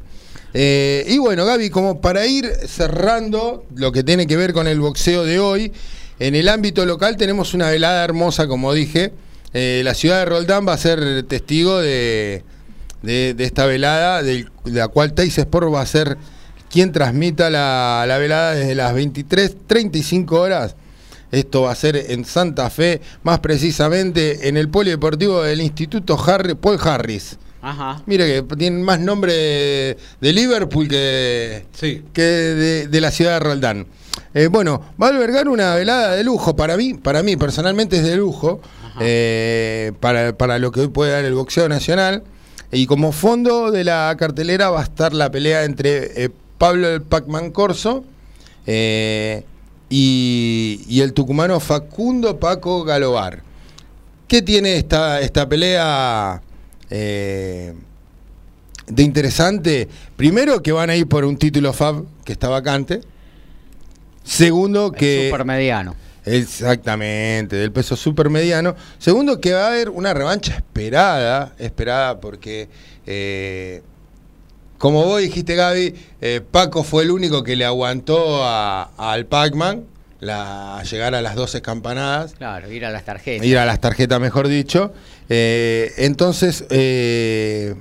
Eh, 0.53 1.05
y 1.07 1.19
bueno, 1.19 1.45
Gaby, 1.45 1.71
como 1.71 2.01
para 2.01 2.27
ir 2.27 2.53
cerrando 2.67 3.65
lo 3.77 3.93
que 3.93 4.03
tiene 4.03 4.27
que 4.27 4.37
ver 4.37 4.53
con 4.53 4.67
el 4.67 4.81
boxeo 4.81 5.23
de 5.25 5.39
hoy, 5.39 5.73
en 6.19 6.35
el 6.35 6.49
ámbito 6.49 6.85
local 6.87 7.17
tenemos 7.17 7.55
una 7.55 7.71
velada 7.71 8.05
hermosa, 8.05 8.47
como 8.47 8.73
dije. 8.73 9.13
Eh, 9.55 9.83
la 9.85 9.95
ciudad 9.95 10.19
de 10.21 10.25
Roldán 10.27 10.67
va 10.67 10.73
a 10.75 10.79
ser 10.79 11.25
testigo 11.25 11.79
de, 11.79 12.43
de- 13.03 13.35
de 13.35 13.45
esta 13.45 13.67
velada, 13.67 14.23
de 14.23 14.47
la 14.65 14.89
cual 14.89 15.13
Teis 15.13 15.37
Sport 15.39 15.73
va 15.75 15.83
a 15.83 15.87
ser 15.87 16.17
quien 16.71 16.91
transmita 16.93 17.51
la, 17.51 18.05
la 18.09 18.17
velada 18.19 18.55
desde 18.55 18.75
las 18.75 18.95
23.35 18.95 20.33
horas. 20.33 20.75
Esto 21.31 21.63
va 21.63 21.73
a 21.73 21.75
ser 21.75 21.97
en 21.97 22.25
Santa 22.25 22.69
Fe, 22.71 23.01
más 23.23 23.41
precisamente 23.41 24.49
en 24.49 24.57
el 24.59 24.69
polideportivo 24.69 25.43
del 25.43 25.61
Instituto 25.63 26.23
Harry, 26.27 26.55
Paul 26.55 26.79
Harris. 26.83 27.39
Ajá. 27.63 28.03
Mire 28.07 28.27
que 28.27 28.57
tienen 28.57 28.83
más 28.83 29.01
nombre 29.01 29.33
de, 29.33 29.97
de 30.21 30.33
Liverpool 30.33 30.89
que, 30.89 31.65
Sí. 31.73 32.03
que 32.13 32.23
de, 32.23 32.89
de 32.89 33.01
la 33.01 33.11
ciudad 33.11 33.35
de 33.35 33.41
Roldán. 33.41 33.87
Eh, 34.35 34.47
bueno, 34.47 34.81
va 35.01 35.09
a 35.09 35.11
albergar 35.11 35.49
una 35.49 35.75
velada 35.75 36.17
de 36.17 36.25
lujo. 36.25 36.57
Para 36.57 36.77
mí, 36.77 36.95
para 36.95 37.23
mí 37.23 37.37
personalmente 37.37 37.97
es 37.97 38.05
de 38.05 38.17
lujo. 38.17 38.61
eh, 39.01 39.93
para, 40.01 40.37
para 40.37 40.59
lo 40.59 40.71
que 40.71 40.81
hoy 40.81 40.89
puede 40.89 41.13
dar 41.13 41.25
el 41.25 41.35
boxeo 41.35 41.69
nacional. 41.69 42.23
Y 42.71 42.87
como 42.87 43.13
fondo 43.13 43.71
de 43.71 43.85
la 43.85 44.15
cartelera 44.19 44.71
va 44.71 44.81
a 44.81 44.85
estar 44.85 45.13
la 45.13 45.31
pelea 45.31 45.65
entre 45.65 46.25
eh, 46.25 46.31
Pablo 46.59 46.89
el 46.89 47.03
Pacman 47.03 47.51
Corso 47.51 48.05
y, 48.67 49.45
y 49.91 51.01
el 51.01 51.13
tucumano 51.13 51.61
Facundo 51.61 52.39
Paco 52.41 52.85
Galobar. 52.85 53.43
¿Qué 54.27 54.41
tiene 54.41 54.77
esta, 54.77 55.21
esta 55.21 55.47
pelea 55.47 56.41
de 56.89 57.75
interesante? 58.97 59.89
Primero 60.17 60.63
que 60.63 60.73
van 60.73 60.89
a 60.89 60.97
ir 60.97 61.07
por 61.07 61.25
un 61.27 61.37
título 61.37 61.75
FAB 61.75 62.05
que 62.25 62.33
está 62.33 62.49
vacante. 62.49 63.03
Segundo 64.25 64.93
que... 64.93 65.29
Supermediano. 65.31 65.95
Exactamente, 66.25 67.57
del 67.57 67.73
peso 67.73 67.97
supermediano. 67.97 68.77
Segundo, 68.99 69.41
que 69.41 69.53
va 69.53 69.65
a 69.65 69.69
haber 69.69 69.91
una 69.91 70.15
revancha 70.15 70.55
esperada, 70.55 71.53
esperada 71.59 72.21
porque, 72.21 72.69
eh, 73.07 73.83
como 74.79 75.05
vos 75.05 75.21
dijiste, 75.21 75.57
Gaby, 75.57 75.95
eh, 76.21 76.41
Paco 76.49 76.85
fue 76.85 77.03
el 77.03 77.11
único 77.11 77.43
que 77.43 77.57
le 77.57 77.65
aguantó 77.65 78.45
a- 78.45 78.91
al 78.97 79.27
Pac-Man 79.27 79.85
la, 80.21 80.79
a 80.79 80.83
llegar 80.85 81.15
a 81.17 81.23
las 81.23 81.35
12 81.35 81.61
campanadas. 81.63 82.35
Claro, 82.35 82.71
ir 82.71 82.85
a 82.85 82.91
las 82.91 83.05
tarjetas. 83.05 83.45
Ir 83.45 83.59
a 83.59 83.67
las 83.67 83.81
tarjetas, 83.81 84.21
mejor 84.21 84.47
dicho. 84.47 84.93
Eh, 85.29 85.91
entonces, 85.97 86.65
eh, 86.71 87.75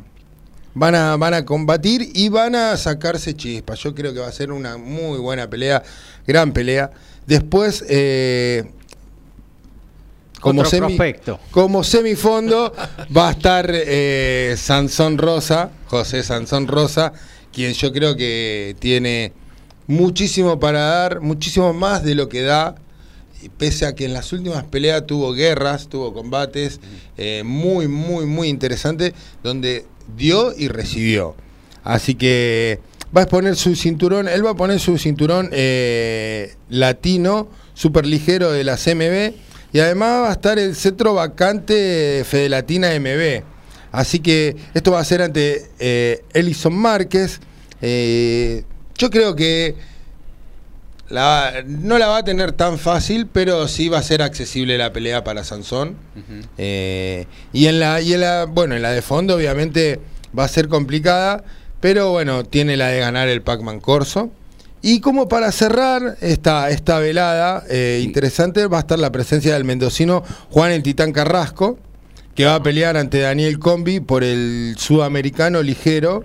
van, 0.74 0.96
a, 0.96 1.18
van 1.18 1.34
a 1.34 1.46
combatir 1.46 2.10
y 2.14 2.30
van 2.30 2.56
a 2.56 2.78
sacarse 2.78 3.36
chispas. 3.36 3.80
Yo 3.80 3.94
creo 3.94 4.14
que 4.14 4.20
va 4.20 4.28
a 4.28 4.32
ser 4.32 4.52
una 4.52 4.78
muy 4.78 5.20
buena 5.20 5.50
pelea, 5.50 5.84
gran 6.26 6.54
pelea. 6.54 6.92
Después, 7.26 7.84
eh, 7.90 8.72
como, 10.40 10.62
Otro 10.62 10.72
semi, 10.72 10.88
prospecto. 10.88 11.40
como 11.52 11.84
semifondo, 11.84 12.74
va 13.16 13.30
a 13.30 13.32
estar 13.32 13.70
eh, 13.72 14.56
Sansón 14.58 15.18
Rosa, 15.18 15.70
José 15.88 16.24
Sansón 16.24 16.68
Rosa, 16.68 17.14
quien 17.54 17.74
yo 17.74 17.92
creo 17.92 18.16
que 18.16 18.76
tiene 18.80 19.34
muchísimo 19.88 20.60
para 20.60 20.80
dar, 20.80 21.22
muchísimo 21.22 21.74
más 21.74 22.04
de 22.04 22.16
lo 22.16 22.30
que 22.30 22.42
da 22.42 22.76
pese 23.50 23.86
a 23.86 23.96
que 23.96 24.06
en 24.06 24.14
las 24.14 24.32
últimas 24.34 24.64
peleas 24.66 25.06
tuvo 25.06 25.34
guerras, 25.34 25.88
tuvo 25.88 26.14
combates 26.14 26.80
eh, 27.18 27.42
muy, 27.46 27.88
muy, 27.88 28.26
muy 28.26 28.50
interesantes, 28.50 29.14
donde 29.44 29.86
dio 30.16 30.54
y 30.58 30.68
recibió. 30.68 31.36
Así 31.84 32.16
que 32.16 32.80
va 33.16 33.22
a 33.22 33.24
exponer 33.24 33.56
su 33.56 33.76
cinturón, 33.76 34.28
él 34.28 34.46
va 34.46 34.52
a 34.52 34.56
poner 34.56 34.80
su 34.80 34.98
cinturón 34.98 35.50
eh, 35.52 36.56
latino, 36.70 37.48
super 37.74 38.06
ligero 38.06 38.52
de 38.52 38.64
la 38.64 38.78
CMB, 38.78 39.34
y 39.74 39.80
además 39.80 40.24
va 40.24 40.30
a 40.30 40.34
estar 40.34 40.60
el 40.60 40.76
cetro 40.76 41.14
vacante 41.14 41.74
de 41.74 42.24
Fede 42.24 42.50
Latina 42.50 42.90
MB. 43.00 43.44
Así 43.92 44.20
que 44.20 44.56
esto 44.74 44.92
va 44.92 45.00
a 45.00 45.06
ser 45.06 45.22
ante 45.22 45.70
eh, 45.80 46.24
Elison 46.34 46.74
Márquez. 46.74 47.40
Eh, 47.82 48.64
yo 48.98 49.10
creo 49.10 49.36
que 49.36 49.76
la- 51.12 51.64
no 51.66 51.98
la 51.98 52.08
va 52.08 52.18
a 52.18 52.24
tener 52.24 52.52
tan 52.54 52.78
fácil, 52.80 53.28
pero 53.32 53.68
sí 53.68 53.90
va 53.90 54.00
a 54.00 54.04
ser 54.04 54.22
accesible 54.22 54.78
la 54.78 54.92
pelea 54.94 55.24
para 55.24 55.44
Sansón. 55.44 55.96
Eh, 56.58 57.26
y 57.54 57.68
en 57.68 57.80
la, 57.80 58.02
y 58.02 58.14
en 58.14 58.22
la, 58.22 58.46
bueno, 58.46 58.76
en 58.76 58.82
la 58.82 58.92
de 58.92 59.02
fondo, 59.02 59.36
obviamente, 59.36 60.00
va 60.38 60.46
a 60.46 60.48
ser 60.48 60.68
complicada, 60.68 61.44
pero 61.80 62.12
bueno, 62.12 62.44
tiene 62.44 62.78
la 62.78 62.88
de 62.88 63.00
ganar 63.00 63.28
el 63.28 63.42
Pac-Man 63.42 63.80
Corso. 63.80 64.32
Y 64.84 65.00
como 65.00 65.28
para 65.28 65.52
cerrar 65.52 66.18
esta, 66.22 66.70
esta 66.72 66.98
velada 67.00 67.64
eh, 67.70 68.02
interesante, 68.04 68.66
va 68.66 68.78
a 68.78 68.80
estar 68.82 68.98
la 68.98 69.12
presencia 69.12 69.54
del 69.54 69.64
mendocino 69.64 70.24
Juan 70.50 70.72
el 70.72 70.82
Titán 70.82 71.12
Carrasco, 71.12 71.78
que 72.34 72.46
va 72.46 72.56
a 72.56 72.64
pelear 72.64 72.98
ante 72.98 73.20
Daniel 73.20 73.60
Combi 73.60 74.00
por 74.00 74.24
el 74.24 74.76
sudamericano 74.80 75.62
ligero 75.62 76.24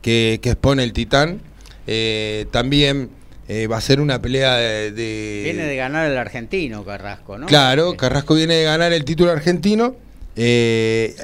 que, 0.00 0.38
que 0.42 0.50
expone 0.52 0.82
el 0.84 0.92
Titán. 0.94 1.42
Eh, 1.86 2.46
también 2.52 3.10
eh, 3.52 3.66
va 3.66 3.78
a 3.78 3.80
ser 3.80 4.00
una 4.00 4.22
pelea 4.22 4.54
de, 4.56 4.92
de- 4.92 5.40
Viene 5.44 5.64
de 5.64 5.74
ganar 5.74 6.08
el 6.08 6.16
argentino, 6.16 6.84
Carrasco, 6.84 7.36
¿no? 7.36 7.46
Claro, 7.46 7.94
Eh, 7.94 7.96
Carrasco 7.96 8.34
viene 8.36 8.54
de 8.54 8.64
ganar 8.64 8.92
el 8.92 9.04
título 9.04 9.32
argentino. 9.32 9.96
eh, 10.36 11.16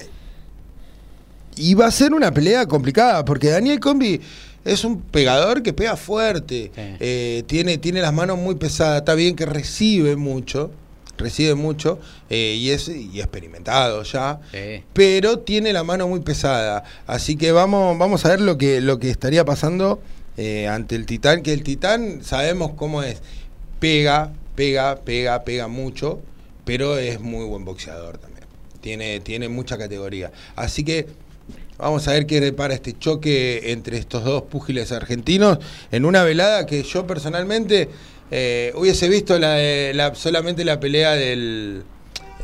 y 1.56 1.74
va 1.74 1.86
a 1.86 1.90
ser 1.90 2.12
una 2.12 2.32
pelea 2.32 2.66
complicada, 2.66 3.24
porque 3.24 3.48
Daniel 3.48 3.80
Combi 3.80 4.20
es 4.64 4.84
un 4.84 5.00
pegador 5.00 5.62
que 5.62 5.72
pega 5.72 5.96
fuerte. 5.96 6.70
Sí. 6.74 6.82
eh, 7.00 7.44
tiene, 7.46 7.78
tiene 7.78 8.00
las 8.02 8.12
manos 8.12 8.36
muy 8.38 8.56
pesadas. 8.56 8.98
Está 8.98 9.14
bien 9.14 9.36
que 9.36 9.46
recibe 9.46 10.16
mucho. 10.16 10.70
recibe 11.18 11.54
mucho 11.54 11.98
eh, 12.28 12.56
y 12.58 12.68
es 12.70 12.88
y 12.90 13.20
experimentado 13.20 14.02
ya, 14.02 14.38
Sí. 14.52 14.82
pero 14.92 15.38
tiene 15.38 15.72
la 15.72 15.82
mano 15.82 16.06
muy 16.08 16.20
pesada. 16.20 16.84
Así 17.06 17.36
que 17.36 17.52
vamos, 17.52 17.96
vamos 17.96 18.26
a 18.26 18.28
ver 18.28 18.40
lo 18.42 18.58
que, 18.58 18.82
lo 18.82 18.98
que 18.98 19.08
estaría 19.08 19.42
pasando 19.46 20.02
eh, 20.36 20.68
ante 20.68 20.94
el 20.96 21.06
Titán, 21.06 21.42
que 21.42 21.52
el 21.52 21.62
Titán 21.62 22.22
sabemos 22.22 22.72
cómo 22.76 23.02
es. 23.02 23.22
Pega, 23.80 24.32
pega, 24.54 24.96
pega, 24.96 25.44
pega 25.44 25.68
mucho, 25.68 26.20
pero 26.64 26.98
es 26.98 27.20
muy 27.20 27.44
buen 27.44 27.64
boxeador 27.64 28.18
también. 28.18 28.44
Tiene, 28.80 29.20
tiene 29.20 29.48
mucha 29.48 29.76
categoría. 29.78 30.32
Así 30.54 30.84
que 30.84 31.06
vamos 31.78 32.06
a 32.08 32.12
ver 32.12 32.26
qué 32.26 32.40
repara 32.40 32.74
este 32.74 32.96
choque 32.98 33.72
entre 33.72 33.98
estos 33.98 34.24
dos 34.24 34.42
púgiles 34.44 34.92
argentinos 34.92 35.58
en 35.92 36.04
una 36.04 36.22
velada 36.24 36.64
que 36.66 36.82
yo 36.82 37.06
personalmente 37.06 37.88
eh, 38.30 38.72
hubiese 38.76 39.08
visto 39.08 39.38
la- 39.38 40.14
solamente 40.14 40.64
la 40.64 40.80
pelea 40.80 41.12
del 41.12 41.82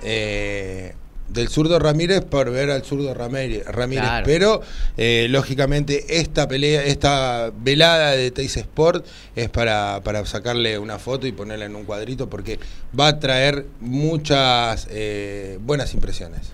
eh, 0.02 0.94
del 1.32 1.48
zurdo 1.48 1.78
Ramírez 1.78 2.22
por 2.22 2.50
ver 2.50 2.70
al 2.70 2.82
zurdo 2.82 3.14
Ramírez, 3.14 3.66
Ramírez. 3.66 4.04
Claro. 4.04 4.26
pero 4.26 4.62
eh, 4.96 5.26
lógicamente 5.30 6.20
esta 6.20 6.48
pelea, 6.48 6.84
esta 6.84 7.52
velada 7.56 8.12
de 8.12 8.30
Teis 8.30 8.56
Sport 8.56 9.06
es 9.36 9.48
para, 9.48 10.00
para 10.04 10.24
sacarle 10.26 10.78
una 10.78 10.98
foto 10.98 11.26
y 11.26 11.32
ponerla 11.32 11.66
en 11.66 11.76
un 11.76 11.84
cuadrito 11.84 12.28
porque 12.28 12.58
va 12.98 13.08
a 13.08 13.18
traer 13.20 13.66
muchas 13.80 14.88
eh, 14.90 15.58
buenas 15.62 15.94
impresiones. 15.94 16.52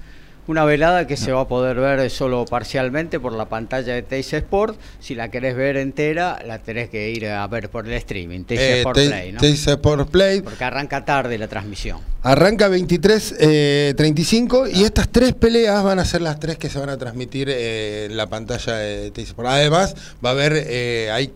Una 0.48 0.64
velada 0.64 1.06
que 1.06 1.18
se 1.18 1.30
va 1.30 1.42
a 1.42 1.46
poder 1.46 1.76
ver 1.76 2.08
solo 2.10 2.46
parcialmente 2.46 3.20
por 3.20 3.34
la 3.34 3.50
pantalla 3.50 3.92
de 3.92 4.00
Teis 4.02 4.32
Sport. 4.32 4.80
Si 4.98 5.14
la 5.14 5.30
querés 5.30 5.54
ver 5.54 5.76
entera, 5.76 6.38
la 6.46 6.58
tenés 6.58 6.88
que 6.88 7.10
ir 7.10 7.26
a 7.26 7.46
ver 7.48 7.68
por 7.68 7.86
el 7.86 7.92
streaming, 7.92 8.44
Teis 8.44 8.58
Eh, 8.60 8.78
Sport 8.78 8.96
Play, 8.96 9.32
¿no? 9.32 9.40
Teis 9.40 9.66
Sport 9.66 10.10
Play 10.10 10.40
Porque 10.40 10.64
arranca 10.64 11.04
tarde 11.04 11.36
la 11.36 11.48
transmisión. 11.48 12.00
Arranca 12.22 12.68
23, 12.68 13.36
eh, 13.38 13.94
35 13.94 14.68
y 14.68 14.84
estas 14.84 15.10
tres 15.10 15.34
peleas 15.34 15.84
van 15.84 15.98
a 15.98 16.04
ser 16.06 16.22
las 16.22 16.40
tres 16.40 16.56
que 16.56 16.70
se 16.70 16.78
van 16.78 16.88
a 16.88 16.96
transmitir 16.96 17.48
eh, 17.50 18.06
en 18.06 18.16
la 18.16 18.26
pantalla 18.26 18.72
de 18.76 19.10
Teis 19.10 19.28
Sport. 19.28 19.48
Además, 19.48 19.94
va 20.24 20.30
a 20.30 20.32
haber, 20.32 20.54
eh, 20.66 21.10
hay 21.12 21.30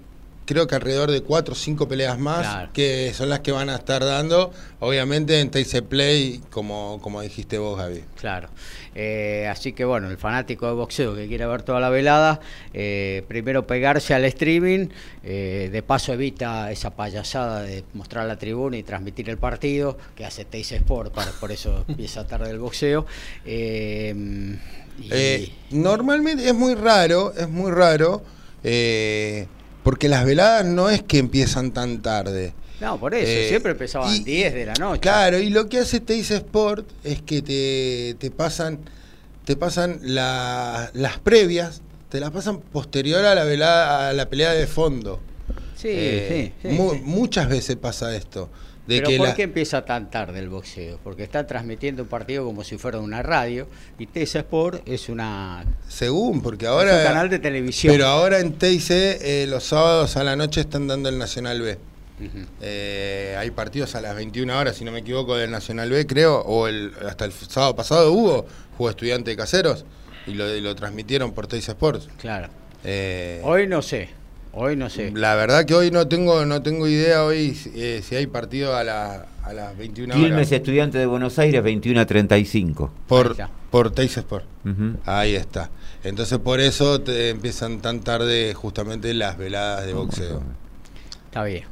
creo 0.44 0.66
que 0.66 0.74
alrededor 0.74 1.10
de 1.10 1.22
cuatro 1.22 1.52
o 1.52 1.56
cinco 1.56 1.88
peleas 1.88 2.18
más 2.18 2.40
Claro. 2.40 2.70
que 2.72 3.12
son 3.14 3.28
las 3.28 3.40
que 3.40 3.52
van 3.52 3.70
a 3.70 3.76
estar 3.76 4.04
dando, 4.04 4.52
obviamente 4.80 5.40
en 5.40 5.50
Teis 5.50 5.74
Play, 5.88 6.40
como, 6.50 6.98
como 7.02 7.20
dijiste 7.22 7.58
vos, 7.58 7.78
Gaby. 7.78 8.04
Claro. 8.16 8.48
Eh, 8.94 9.48
así 9.50 9.72
que 9.72 9.84
bueno, 9.86 10.10
el 10.10 10.18
fanático 10.18 10.66
de 10.66 10.74
boxeo 10.74 11.14
que 11.14 11.26
quiera 11.26 11.46
ver 11.46 11.62
toda 11.62 11.80
la 11.80 11.88
velada, 11.88 12.40
eh, 12.74 13.24
primero 13.28 13.66
pegarse 13.66 14.12
al 14.14 14.24
streaming, 14.26 14.88
eh, 15.22 15.70
de 15.72 15.82
paso 15.82 16.12
evita 16.12 16.70
esa 16.70 16.90
payasada 16.90 17.62
de 17.62 17.84
mostrar 17.94 18.26
la 18.26 18.36
tribuna 18.36 18.76
y 18.76 18.82
transmitir 18.82 19.30
el 19.30 19.38
partido 19.38 19.96
que 20.14 20.26
hace 20.26 20.44
Teis 20.44 20.72
Sport, 20.72 21.14
para, 21.14 21.30
por 21.32 21.52
eso 21.52 21.84
empieza 21.88 22.26
tarde 22.26 22.50
el 22.50 22.58
boxeo. 22.58 23.06
Y- 23.46 24.12
normalmente 25.70 26.46
es 26.46 26.54
muy 26.54 26.74
raro, 26.74 27.32
es 27.36 27.48
muy 27.48 27.70
raro, 27.70 28.22
eh, 28.62 29.46
porque 29.82 30.08
las 30.08 30.24
veladas 30.24 30.64
no 30.64 30.90
es 30.90 31.02
que 31.02 31.18
empiezan 31.18 31.72
tan 31.72 32.02
tarde. 32.02 32.54
no, 32.80 32.98
por 32.98 33.14
eso, 33.14 33.30
eh, 33.30 33.46
siempre 33.48 33.72
empezaban 33.72 34.12
y- 34.14 34.20
10 34.24 34.54
de 34.54 34.66
la 34.66 34.74
noche. 34.74 35.00
Claro, 35.00 35.38
y 35.38 35.50
lo 35.50 35.68
que 35.68 35.78
hace 35.78 36.00
Teis 36.00 36.30
Sport 36.32 36.86
es 37.04 37.22
que 37.22 37.40
te, 37.42 38.16
te 38.18 38.30
pasan, 38.32 38.78
te 39.44 39.54
pasan 39.56 40.00
la- 40.02 40.90
las 40.94 41.18
previas, 41.20 41.80
te 42.08 42.18
las 42.20 42.30
pasan 42.32 42.58
posterior 42.60 43.24
a 43.24 43.34
la 43.36 43.44
velada, 43.44 44.08
a 44.08 44.12
la 44.12 44.28
pelea 44.28 44.52
de 44.52 44.66
fondo. 44.66 45.20
Sí, 45.76 45.88
Eh, 45.90 46.52
sí, 46.62 46.68
sí, 46.70 46.74
mu- 46.76 46.92
sí. 46.92 47.00
Muchas 47.04 47.48
veces 47.48 47.76
pasa 47.76 48.14
esto. 48.16 48.50
De 48.86 48.96
Pero 48.96 49.08
que 49.10 49.16
¿por 49.18 49.28
la- 49.28 49.34
qué 49.36 49.42
empieza 49.44 49.84
tan 49.84 50.10
tarde 50.10 50.40
el 50.40 50.48
boxeo? 50.48 50.98
Porque 51.04 51.22
está 51.22 51.46
transmitiendo 51.46 52.02
un 52.02 52.08
partido 52.08 52.44
como 52.44 52.64
si 52.64 52.78
fuera 52.78 52.98
una 52.98 53.22
radio 53.22 53.68
y 53.98 54.06
TESA 54.06 54.40
Sport 54.40 54.82
es 54.88 55.08
una 55.08 55.64
Según, 55.88 56.42
porque 56.42 56.64
es 56.64 56.70
ahora. 56.70 56.96
un 56.98 57.04
canal 57.04 57.30
de 57.30 57.38
televisión. 57.38 57.94
Pero 57.94 58.06
ahora 58.06 58.40
en 58.40 58.54
TIC 58.54 58.90
eh, 58.90 59.46
los 59.48 59.62
sábados 59.64 60.16
a 60.16 60.24
la 60.24 60.34
noche 60.34 60.60
están 60.62 60.88
dando 60.88 61.08
el 61.08 61.16
Nacional 61.18 61.62
B. 61.62 61.78
Eh, 62.60 63.36
hay 63.38 63.50
partidos 63.50 63.94
a 63.94 64.00
las 64.00 64.14
21 64.14 64.56
horas, 64.58 64.76
si 64.76 64.84
no 64.84 64.92
me 64.92 65.00
equivoco, 65.00 65.36
del 65.36 65.50
Nacional 65.50 65.90
B, 65.90 66.06
creo, 66.06 66.40
o 66.40 66.68
el, 66.68 66.92
hasta 67.08 67.24
el 67.24 67.32
sábado 67.32 67.74
pasado 67.74 68.12
hubo, 68.12 68.46
jugó 68.76 68.90
Estudiante 68.90 69.30
de 69.30 69.36
Caseros 69.36 69.84
y 70.26 70.34
lo, 70.34 70.46
lo 70.60 70.74
transmitieron 70.76 71.32
por 71.32 71.46
Teis 71.46 71.68
Sports. 71.68 72.08
Claro. 72.20 72.48
Eh, 72.84 73.40
Hoy 73.44 73.66
no 73.66 73.82
sé. 73.82 74.08
Hoy 74.54 74.76
no 74.76 74.90
sé. 74.90 75.10
La 75.14 75.34
verdad 75.34 75.64
que 75.64 75.74
hoy 75.74 75.90
no 75.90 76.08
tengo 76.08 76.44
no 76.44 76.62
tengo 76.62 76.86
idea 76.86 77.24
hoy 77.24 77.58
eh, 77.74 78.02
si 78.06 78.16
hay 78.16 78.26
partido 78.26 78.76
a, 78.76 78.84
la- 78.84 79.26
a 79.44 79.52
las 79.52 79.76
21 79.76 80.12
horas 80.14 80.24
Quilmes 80.26 80.52
Estudiante 80.52 80.98
de 80.98 81.06
Buenos 81.06 81.38
Aires, 81.38 81.62
21 81.62 82.00
a 82.00 82.06
35. 82.06 82.84
Ahí 82.84 83.00
por, 83.08 83.36
por 83.70 83.90
Teis 83.92 84.16
Sport. 84.16 84.44
Ahí 85.06 85.34
está. 85.34 85.70
Entonces 86.04 86.38
por 86.38 86.60
eso 86.60 87.00
te 87.00 87.30
empiezan 87.30 87.80
tan 87.80 88.00
tarde 88.00 88.52
justamente 88.54 89.14
las 89.14 89.38
veladas 89.38 89.86
de 89.86 89.94
boxeo. 89.94 90.42
Está 91.26 91.44
bien. 91.44 91.64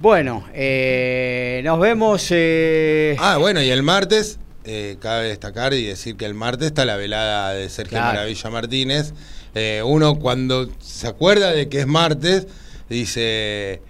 Bueno, 0.00 0.44
eh, 0.54 1.60
nos 1.64 1.78
vemos. 1.78 2.26
eh, 2.30 3.16
Ah, 3.20 3.36
bueno, 3.36 3.62
y 3.62 3.68
el 3.70 3.82
martes, 3.82 4.38
eh, 4.64 4.96
cabe 4.98 5.28
destacar 5.28 5.72
y 5.74 5.84
decir 5.84 6.16
que 6.16 6.24
el 6.24 6.34
martes 6.34 6.68
está 6.68 6.84
la 6.84 6.96
velada 6.96 7.52
de 7.52 7.68
Sergio 7.68 7.98
Claro. 7.98 8.14
Maravilla 8.14 8.50
Martínez. 8.50 9.12
Eh, 9.54 9.82
uno 9.84 10.18
cuando 10.18 10.68
se 10.80 11.06
acuerda 11.06 11.52
de 11.52 11.68
que 11.68 11.80
es 11.80 11.86
martes, 11.86 12.46
dice, 12.88 13.80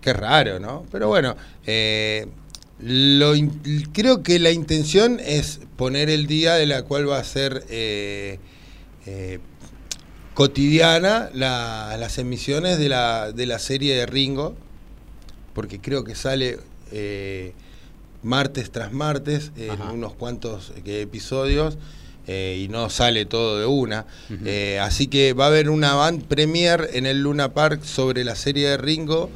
qué 0.00 0.12
raro, 0.12 0.58
¿no? 0.60 0.84
Pero 0.90 1.08
bueno, 1.08 1.36
eh, 1.66 2.26
lo 2.80 3.32
creo 3.92 4.22
que 4.22 4.38
la 4.38 4.50
intención 4.50 5.20
es 5.24 5.60
poner 5.76 6.10
el 6.10 6.26
día 6.26 6.54
de 6.54 6.66
la 6.66 6.82
cual 6.82 7.08
va 7.08 7.18
a 7.18 7.24
ser 7.24 7.64
eh, 7.68 8.38
cotidiana 10.34 11.30
la- 11.34 11.96
las 11.98 12.18
emisiones 12.18 12.78
de 12.78 12.88
la, 12.88 13.32
de 13.32 13.46
la 13.46 13.58
serie 13.58 13.94
de 13.94 14.06
Ringo, 14.06 14.54
porque 15.54 15.80
creo 15.80 16.04
que 16.04 16.14
sale 16.14 16.58
eh, 16.90 17.52
martes 18.22 18.70
tras 18.70 18.92
martes 18.92 19.52
en 19.56 19.70
Ajá. 19.72 19.92
unos 19.92 20.14
cuantos 20.14 20.72
episodios 20.84 21.76
eh, 22.26 22.62
y 22.64 22.68
no 22.68 22.88
sale 22.90 23.24
todo 23.24 23.58
de 23.58 23.66
una. 23.66 24.04
Eh, 24.44 24.78
así 24.80 25.06
que 25.08 25.32
va 25.32 25.44
a 25.44 25.48
haber 25.48 25.68
una 25.70 25.94
band 25.94 26.24
premiere 26.24 26.96
en 26.96 27.06
el 27.06 27.22
Luna 27.22 27.52
Park 27.52 27.84
sobre 27.84 28.24
la 28.24 28.34
serie 28.36 28.68
de 28.68 28.76
Ringo. 28.76 29.30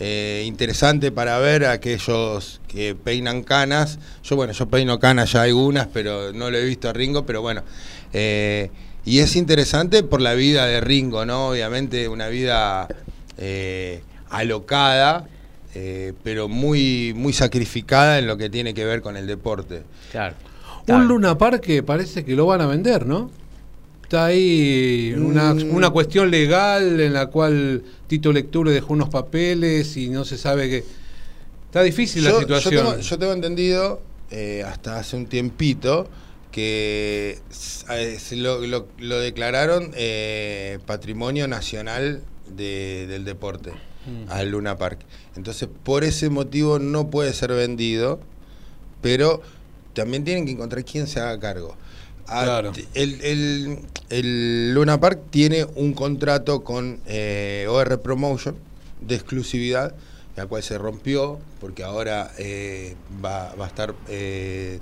eh, 0.00 0.44
interesante 0.46 1.10
para 1.10 1.38
ver 1.38 1.64
a 1.64 1.72
aquellos 1.72 2.60
que 2.68 2.94
peinan 2.94 3.42
canas. 3.42 3.98
Yo, 4.22 4.36
bueno, 4.36 4.52
yo 4.52 4.68
peino 4.68 5.00
canas 5.00 5.32
ya 5.32 5.42
algunas, 5.42 5.88
pero 5.88 6.32
no 6.32 6.50
lo 6.50 6.56
he 6.58 6.64
visto 6.64 6.88
a 6.88 6.92
Ringo, 6.92 7.26
pero 7.26 7.42
bueno. 7.42 7.62
eh, 8.12 8.70
y 9.04 9.20
es 9.20 9.36
interesante 9.36 10.02
por 10.02 10.20
la 10.20 10.34
vida 10.34 10.66
de 10.66 10.80
Ringo, 10.82 11.24
¿no? 11.24 11.48
Obviamente 11.48 12.08
una 12.08 12.28
vida 12.28 12.86
eh, 13.38 14.02
alocada, 14.28 15.26
eh, 15.74 16.12
pero 16.22 16.46
muy, 16.48 17.14
muy 17.16 17.32
sacrificada 17.32 18.18
en 18.18 18.26
lo 18.26 18.36
que 18.36 18.50
tiene 18.50 18.74
que 18.74 18.84
ver 18.84 19.00
con 19.00 19.16
el 19.16 19.26
deporte. 19.26 19.82
claro. 20.12 20.34
Un 20.96 21.08
Luna 21.08 21.36
Park 21.38 21.60
que 21.60 21.82
parece 21.82 22.24
que 22.24 22.34
lo 22.34 22.46
van 22.46 22.60
a 22.60 22.66
vender, 22.66 23.06
¿no? 23.06 23.30
Está 24.02 24.26
ahí 24.26 25.14
una, 25.16 25.52
Mm. 25.54 25.74
una 25.74 25.90
cuestión 25.90 26.30
legal 26.30 26.98
en 27.00 27.12
la 27.12 27.26
cual 27.26 27.82
Tito 28.06 28.32
Lecture 28.32 28.70
dejó 28.72 28.94
unos 28.94 29.10
papeles 29.10 29.96
y 29.98 30.08
no 30.08 30.24
se 30.24 30.38
sabe 30.38 30.68
qué. 30.70 30.84
Está 31.66 31.82
difícil 31.82 32.24
la 32.24 32.30
yo 32.30 32.40
situación. 32.40 32.74
tengo, 32.86 32.98
yo 32.98 33.18
tengo 33.18 33.32
entendido, 33.34 34.00
eh, 34.30 34.64
hasta 34.66 34.98
hace 34.98 35.16
un 35.16 35.26
tiempito, 35.26 36.08
que 36.50 37.38
eh, 37.90 38.16
se 38.18 38.36
lo, 38.36 38.66
lo- 38.66 38.88
lo 38.98 39.20
declararon 39.20 39.90
eh, 39.94 40.78
patrimonio 40.86 41.46
nacional 41.46 42.22
de- 42.56 43.06
del 43.06 43.24
deporte 43.26 43.72
Mm. 44.06 44.30
al 44.30 44.50
Luna 44.50 44.78
Park. 44.78 45.00
Entonces, 45.36 45.68
por 45.84 46.02
ese 46.04 46.30
motivo 46.30 46.78
no 46.78 47.10
puede 47.10 47.34
ser 47.34 47.52
vendido, 47.52 48.20
pero 49.02 49.42
también 49.98 50.24
tienen 50.24 50.46
que 50.46 50.52
encontrar 50.52 50.84
quién 50.84 51.06
se 51.06 51.20
haga 51.20 51.38
cargo. 51.38 51.76
Ah, 52.26 52.42
Claro. 52.44 52.72
El, 52.94 53.20
el- 53.22 53.78
el 54.10 54.72
Luna 54.74 54.98
Park 55.00 55.20
tiene 55.30 55.64
un 55.76 55.92
contrato 55.92 56.62
con 56.64 57.00
eh, 57.06 57.66
OR 57.68 58.00
Promotion 58.00 58.56
de 59.00 59.14
exclusividad, 59.14 59.94
la 60.36 60.46
cual 60.46 60.62
se 60.62 60.76
rompió 60.78 61.38
porque 61.60 61.82
ahora 61.84 62.30
eh, 62.38 62.94
va, 63.24 63.54
va 63.54 63.64
a 63.64 63.68
estar 63.68 63.94
eh, 64.08 64.80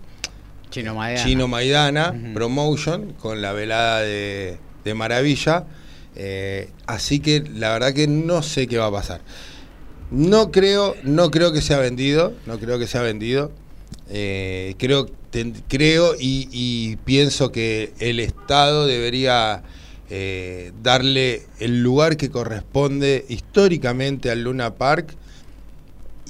Chino 0.71 0.95
Maidana. 0.95 1.25
Chino 1.25 1.49
Maidana. 1.49 2.15
Promotion 2.35 3.13
con 3.15 3.41
la 3.43 3.53
velada 3.53 4.01
de, 4.01 4.59
de 4.85 4.95
Maravilla. 4.95 5.65
Eh, 6.17 6.71
así 6.87 7.21
que 7.21 7.41
la 7.55 7.73
verdad 7.73 7.93
que 7.95 8.07
no 8.09 8.43
sé 8.43 8.67
qué 8.67 8.79
va 8.79 8.87
a 8.87 8.93
pasar. 8.93 9.21
No 10.11 10.51
creo, 10.51 10.95
no 11.03 11.31
creo 11.31 11.53
que 11.53 11.61
sea 11.63 11.79
vendido, 11.79 12.33
no 12.47 12.59
creo 12.59 12.79
que 12.79 12.87
sea 12.87 13.03
vendido. 13.03 13.51
Eh, 14.09 14.75
creo, 14.79 15.09
creo 15.69 16.15
y, 16.15 16.49
y 16.53 16.97
pienso 17.05 17.51
que 17.51 17.93
el 17.99 18.21
Estado 18.21 18.87
debería 18.87 19.65
eh, 20.09 20.71
darle 20.85 21.47
el 21.59 21.83
lugar 21.83 22.17
que 22.17 22.31
corresponde 22.31 23.25
históricamente 23.29 24.31
al 24.31 24.45
Luna 24.45 24.77
Park 24.77 25.17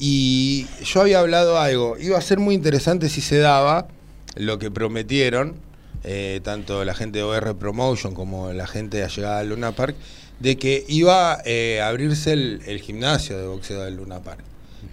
y 0.00 0.66
yo 0.82 1.02
había 1.02 1.20
hablado 1.20 1.58
algo, 1.58 1.98
iba 1.98 2.16
a 2.16 2.22
ser 2.22 2.38
muy 2.38 2.54
interesante 2.54 3.10
si 3.10 3.20
se 3.20 3.36
daba 3.36 3.88
lo 4.34 4.58
que 4.58 4.70
prometieron, 4.70 5.56
eh, 6.04 6.40
tanto 6.42 6.86
la 6.86 6.94
gente 6.94 7.18
de 7.18 7.24
OR 7.24 7.56
Promotion 7.56 8.14
como 8.14 8.50
la 8.54 8.66
gente 8.66 8.96
de 8.96 9.08
llegada 9.08 9.40
al 9.40 9.50
Luna 9.50 9.72
Park, 9.72 9.96
de 10.40 10.56
que 10.56 10.86
iba 10.88 11.42
eh, 11.44 11.82
a 11.82 11.88
abrirse 11.88 12.32
el, 12.32 12.62
el 12.66 12.80
gimnasio 12.80 13.36
de 13.36 13.46
boxeo 13.46 13.82
del 13.82 13.96
Luna 13.96 14.20
Park. 14.20 14.44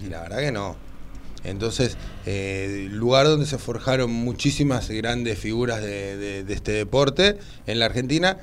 Y 0.05 0.09
la 0.09 0.23
verdad 0.23 0.39
que 0.39 0.51
no. 0.51 0.75
Entonces, 1.43 1.97
eh, 2.25 2.87
lugar 2.91 3.25
donde 3.27 3.45
se 3.45 3.57
forjaron 3.57 4.11
muchísimas 4.11 4.89
grandes 4.89 5.37
figuras 5.39 5.81
de, 5.81 6.17
de- 6.17 6.43
de 6.43 6.53
este 6.53 6.71
deporte 6.71 7.37
en 7.67 7.79
la 7.79 7.85
Argentina, 7.85 8.37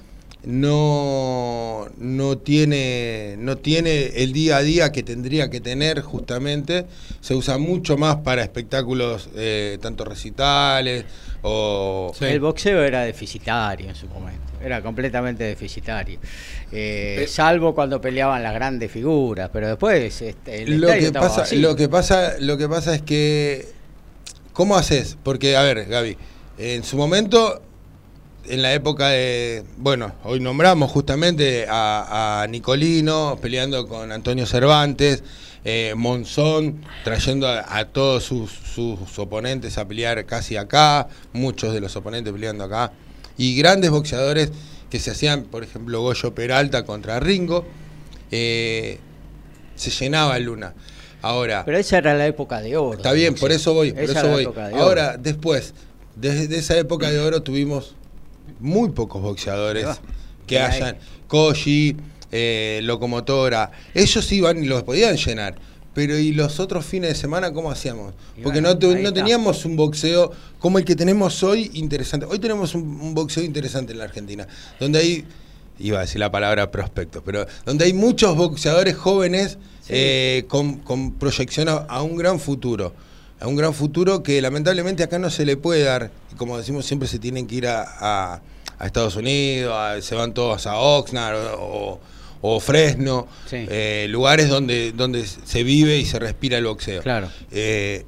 no, 0.45 1.89
no, 1.99 2.39
tiene, 2.39 3.37
no 3.39 3.57
tiene 3.59 4.07
el 4.23 4.33
día 4.33 4.57
a 4.57 4.62
día 4.62 4.93
que 4.93 5.03
tendría 5.03 5.51
que 5.51 5.61
tener 5.61 6.01
justamente. 6.01 6.87
Se 7.21 7.35
usa 7.35 7.59
mucho 7.59 7.97
más 7.99 8.17
para 8.17 8.43
espectáculos, 8.43 9.29
eh, 9.37 9.79
tanto 9.83 10.05
recitales 10.05 11.05
o... 11.43 12.12
Sí. 12.19 12.25
El 12.25 12.41
boxeo 12.41 12.83
era 12.83 13.03
deficitario 13.03 13.89
en 13.89 13.95
su 13.95 14.07
momento, 14.07 14.53
era 14.62 14.83
completamente 14.83 15.45
deficitario. 15.45 16.19
Eh, 16.73 17.25
Eh, 17.25 17.27
salvo 17.27 17.75
cuando 17.75 18.01
peleaban 18.01 18.43
las 18.43 18.55
grandes 18.55 18.91
figuras, 18.91 19.51
pero 19.53 19.69
después 19.69 20.23
este, 20.23 20.62
el 20.62 20.81
lo 20.81 20.89
que 20.89 21.12
pasa 21.12 21.41
vacío. 21.41 21.61
lo 21.61 21.77
que 21.77 21.89
pasa 21.89 22.35
lo 22.39 22.57
que 22.57 22.69
pasa 22.69 22.95
es 22.95 23.03
que 23.03 23.69
cómo 24.53 24.77
haces 24.77 25.19
porque 25.23 25.57
a 25.57 25.62
ver 25.62 25.87
Gaby 25.87 26.17
en 26.59 26.85
su 26.85 26.97
momento 26.97 27.62
en 28.51 28.63
la 28.63 28.73
época 28.75 29.09
de 29.09 29.65
bueno 29.77 30.13
hoy 30.25 30.41
nombramos 30.41 30.91
justamente 30.91 31.67
a, 31.69 32.43
a 32.43 32.47
Nicolino 32.49 33.39
peleando 33.41 33.87
con 33.87 34.11
Antonio 34.13 34.47
Cervantes 34.47 35.23
eh, 35.65 35.95
Monzón 35.97 36.85
trayendo 37.05 37.47
a, 37.49 37.79
a 37.79 37.85
todos 37.87 38.25
sus, 38.25 38.51
sus 38.51 39.19
oponentes 39.19 39.79
a 39.79 39.87
pelear 39.87 40.25
casi 40.27 40.57
acá 40.57 41.09
muchos 41.33 41.73
de 41.73 41.81
los 41.81 41.95
oponentes 41.97 42.33
peleando 42.33 42.65
acá 42.65 42.93
y 43.39 43.57
grandes 43.57 43.91
boxeadores 43.91 44.51
que 44.91 44.99
se 44.99 45.13
hacían 45.13 45.45
por 45.45 45.63
ejemplo 45.63 46.01
Goyo 46.03 46.35
Peralta 46.35 46.85
contra 46.85 47.21
Ringo 47.21 47.65
eh, 48.31 48.99
se 49.75 49.91
llenaba 49.91 50.39
Luna. 50.39 50.75
Ahora, 51.23 51.65
Pero 51.67 51.77
esa 51.79 51.99
era 51.99 52.15
la 52.15 52.27
época 52.27 52.61
de 52.63 52.77
oro. 52.77 52.97
está 52.97 53.13
bien, 53.13 53.35
por 53.35 53.53
eso 53.53 53.75
voy, 53.75 53.93
por 53.93 54.05
eso 54.05 54.29
voy. 54.29 54.47
de 54.47 54.79
Ahora, 54.79 55.17
después, 55.19 55.75
desde 56.17 56.57
esa 56.57 56.79
época 56.79 57.11
de 57.11 57.19
oro 57.21 57.43
tuvimos 57.43 57.95
muy 58.59 58.91
pocos 58.91 59.23
boxeadores 59.23 59.87
que 60.47 60.59
ahí. 60.59 60.77
hayan. 60.83 60.97
Koji, 61.29 61.97
eh, 62.33 62.81
Locomotora, 62.83 63.71
ellos 63.95 64.33
iban 64.33 64.63
y 64.63 64.67
los 64.67 64.83
podían 64.83 65.17
llenar. 65.17 65.55
Pero 65.93 66.17
¿y 66.17 66.33
los 66.33 66.61
otros 66.61 66.87
fines 66.87 67.11
de 67.11 67.15
semana 67.17 67.53
cómo 67.53 67.71
hacíamos? 67.71 68.15
Porque 68.43 68.61
bueno, 68.61 68.79
no, 68.81 68.95
no 68.97 69.13
teníamos 69.13 69.65
un 69.65 69.75
boxeo 69.75 70.31
como 70.61 70.79
el 70.79 70.85
que 70.85 70.95
tenemos 70.95 71.43
hoy 71.43 71.71
interesante. 71.75 72.27
Hoy 72.27 72.39
tenemos 72.39 72.75
un, 72.77 72.83
un 72.83 73.13
boxeo 73.13 73.43
interesante 73.43 73.93
en 73.93 73.99
la 73.99 74.05
Argentina, 74.05 74.47
donde 74.79 75.01
hay, 75.01 75.25
iba 75.81 75.99
a 75.99 76.03
decir 76.03 76.21
la 76.21 76.31
palabra 76.31 76.71
prospectos, 76.71 77.23
pero 77.27 77.45
donde 77.67 77.87
hay 77.87 77.93
muchos 77.93 78.37
boxeadores 78.37 78.95
jóvenes 78.97 79.59
eh, 79.89 80.45
con, 80.47 80.77
con 80.77 81.15
proyección 81.15 81.69
a, 81.69 81.73
a 81.73 82.03
un 82.03 82.17
gran 82.17 82.39
futuro. 82.39 82.95
A 83.41 83.47
un 83.47 83.57
gran 83.57 83.73
futuro 83.75 84.23
que 84.23 84.41
lamentablemente 84.43 85.03
acá 85.03 85.19
no 85.19 85.31
se 85.31 85.45
le 85.47 85.57
puede 85.57 85.83
dar. 85.85 86.11
Y 86.33 86.37
como 86.37 86.59
decimos, 86.59 86.85
siempre 86.85 87.09
se 87.09 87.19
tienen 87.19 87.47
que 87.47 87.55
ir 87.57 87.67
a, 87.67 87.83
a- 87.85 88.43
a 88.79 88.87
Estados 88.87 89.17
Unidos, 89.17 89.75
a- 89.75 90.01
se 90.03 90.15
van 90.15 90.33
todos 90.35 90.67
a 90.67 90.77
Oxnard 90.77 91.39
o, 91.59 92.01
o 92.43 92.61
Fresno, 92.61 93.27
Sí. 93.49 93.67
eh, 93.69 94.07
lugares 94.11 94.49
donde, 94.49 94.93
donde 94.93 95.27
se 95.27 95.62
vive 95.62 95.97
y 95.99 96.05
se 96.07 96.19
respira 96.19 96.59
el 96.59 96.65
boxeo. 96.67 97.03
Claro. 97.03 97.29
Eh, 97.51 98.05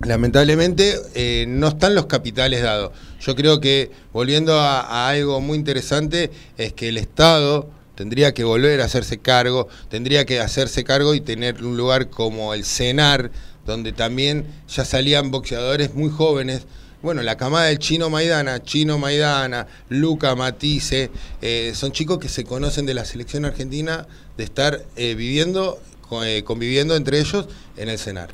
lamentablemente 0.00 0.96
eh, 1.14 1.44
no 1.48 1.68
están 1.68 1.94
los 1.94 2.06
capitales 2.06 2.62
dados. 2.62 2.92
Yo 3.20 3.36
creo 3.36 3.60
que, 3.60 3.90
volviendo 4.12 4.58
a, 4.60 4.80
a 4.80 5.08
algo 5.10 5.40
muy 5.40 5.56
interesante, 5.58 6.30
es 6.58 6.72
que 6.72 6.88
el 6.88 6.98
Estado 6.98 7.68
tendría 7.94 8.32
que 8.34 8.42
volver 8.42 8.80
a 8.80 8.86
hacerse 8.86 9.18
cargo, 9.18 9.68
tendría 9.88 10.24
que 10.24 10.40
hacerse 10.40 10.82
cargo 10.82 11.14
y 11.14 11.20
tener 11.20 11.62
un 11.62 11.76
lugar 11.76 12.08
como 12.10 12.54
el 12.54 12.64
CENAR, 12.64 13.30
donde 13.66 13.92
también 13.92 14.46
ya 14.68 14.84
salían 14.84 15.30
boxeadores 15.30 15.94
muy 15.94 16.10
jóvenes. 16.10 16.66
Bueno, 17.02 17.22
la 17.22 17.36
camada 17.36 17.66
del 17.66 17.78
Chino 17.78 18.10
Maidana, 18.10 18.62
Chino 18.62 18.98
Maidana, 18.98 19.66
Luca 19.88 20.36
Matisse, 20.36 21.10
eh, 21.40 21.72
son 21.74 21.90
chicos 21.92 22.18
que 22.18 22.28
se 22.28 22.44
conocen 22.44 22.86
de 22.86 22.94
la 22.94 23.04
selección 23.04 23.44
argentina, 23.44 24.06
de 24.36 24.44
estar 24.44 24.84
eh, 24.96 25.14
viviendo, 25.14 25.80
eh, 26.24 26.42
conviviendo 26.44 26.94
entre 26.94 27.18
ellos 27.18 27.48
en 27.76 27.88
el 27.88 27.98
CENAR. 27.98 28.30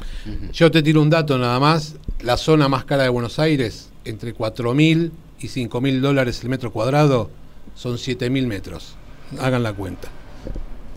Yo 0.53 0.71
te 0.71 0.83
tiro 0.83 1.01
un 1.01 1.11
dato 1.11 1.39
nada 1.39 1.59
más. 1.59 1.95
La 2.21 2.37
zona 2.37 2.69
más 2.69 2.85
cara 2.85 3.05
de 3.05 3.09
Buenos 3.09 3.39
Aires, 3.39 3.89
entre 4.05 4.35
4 4.35 4.75
mil 4.75 5.13
y 5.41 5.49
5 5.49 5.81
mil 5.81 6.03
dólares 6.03 6.41
el 6.43 6.51
metro 6.51 6.73
cuadrado, 6.73 7.31
son 7.75 7.97
7 7.97 8.29
mil 8.29 8.47
metros. 8.47 8.97
Hagan 9.39 9.63
la 9.63 9.73
cuenta. 9.73 10.09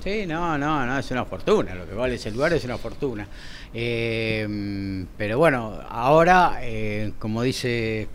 Sí, 0.03 0.25
no, 0.25 0.57
no, 0.57 0.85
no, 0.85 0.97
es 0.99 1.11
una 1.11 1.25
fortuna. 1.25 1.75
Lo 1.75 1.87
que 1.87 1.93
vale 1.93 2.15
ese 2.15 2.31
lugar 2.31 2.53
es 2.53 2.63
una 2.63 2.77
fortuna. 2.77 3.27
Eh, 3.73 5.05
pero 5.17 5.37
bueno, 5.37 5.79
ahora, 5.89 6.59
eh, 6.61 7.11
como 7.19 7.43
dice 7.43 8.07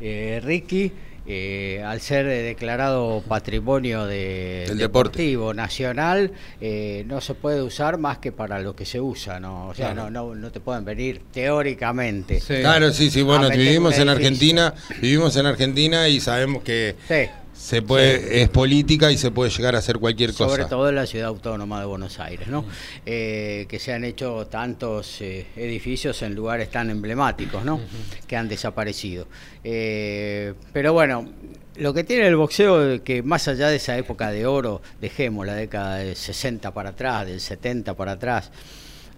eh, 0.00 0.40
Ricky, 0.42 0.92
eh, 1.26 1.82
al 1.86 2.00
ser 2.00 2.26
declarado 2.26 3.22
patrimonio 3.28 4.06
de, 4.06 4.64
Del 4.68 4.78
deporte. 4.78 5.18
deportivo 5.20 5.54
nacional, 5.54 6.32
eh, 6.60 7.04
no 7.06 7.20
se 7.20 7.34
puede 7.34 7.62
usar 7.62 7.98
más 7.98 8.18
que 8.18 8.32
para 8.32 8.58
lo 8.58 8.74
que 8.74 8.84
se 8.84 9.00
usa, 9.00 9.38
¿no? 9.38 9.68
O 9.68 9.74
sea, 9.74 9.92
Claro. 9.92 10.10
no, 10.10 10.28
no, 10.30 10.34
no 10.34 10.50
te 10.50 10.58
pueden 10.60 10.84
venir 10.84 11.20
teóricamente. 11.32 12.40
Sí. 12.40 12.54
Claro, 12.60 12.92
sí, 12.92 13.10
sí, 13.10 13.22
bueno, 13.22 13.48
vivimos 13.50 13.96
en. 13.98 14.08
Argentina, 14.08 14.74
vivimos 15.00 15.36
en 15.36 15.46
Argentina 15.46 16.08
y 16.08 16.18
sabemos 16.20 16.64
que 16.64 16.96
Sí. 17.06 17.30
Se 17.60 17.82
puede, 17.82 18.42
es 18.42 18.48
política 18.48 19.12
y 19.12 19.18
se 19.18 19.30
puede 19.30 19.50
llegar 19.50 19.76
a 19.76 19.78
hacer 19.78 19.98
cualquier 19.98 20.30
cosa. 20.30 20.48
Sobre 20.48 20.64
todo 20.64 20.88
en 20.88 20.94
la 20.94 21.04
ciudad 21.04 21.28
autónoma 21.28 21.78
de 21.78 21.86
Buenos 21.86 22.18
Aires, 22.18 22.48
¿no? 22.48 22.64
Eh, 23.04 23.66
que 23.68 23.78
se 23.78 23.92
han 23.92 24.02
hecho 24.02 24.46
tantos 24.46 25.20
eh, 25.20 25.46
edificios 25.56 26.22
en 26.22 26.34
lugares 26.34 26.70
tan 26.70 26.88
emblemáticos, 26.88 27.62
¿no? 27.62 27.78
Que 28.26 28.36
han 28.36 28.48
desaparecido. 28.48 29.26
Eh, 29.62 30.54
pero 30.72 30.94
bueno, 30.94 31.30
lo 31.76 31.92
que 31.92 32.02
tiene 32.02 32.26
el 32.28 32.36
boxeo, 32.36 33.04
que 33.04 33.22
más 33.22 33.46
allá 33.46 33.68
de 33.68 33.76
esa 33.76 33.96
época 33.98 34.30
de 34.30 34.46
oro, 34.46 34.80
dejemos 34.98 35.46
la 35.46 35.54
década 35.54 35.96
del 35.98 36.16
60 36.16 36.72
para 36.72 36.90
atrás, 36.90 37.26
del 37.26 37.40
70 37.40 37.94
para 37.94 38.12
atrás, 38.12 38.50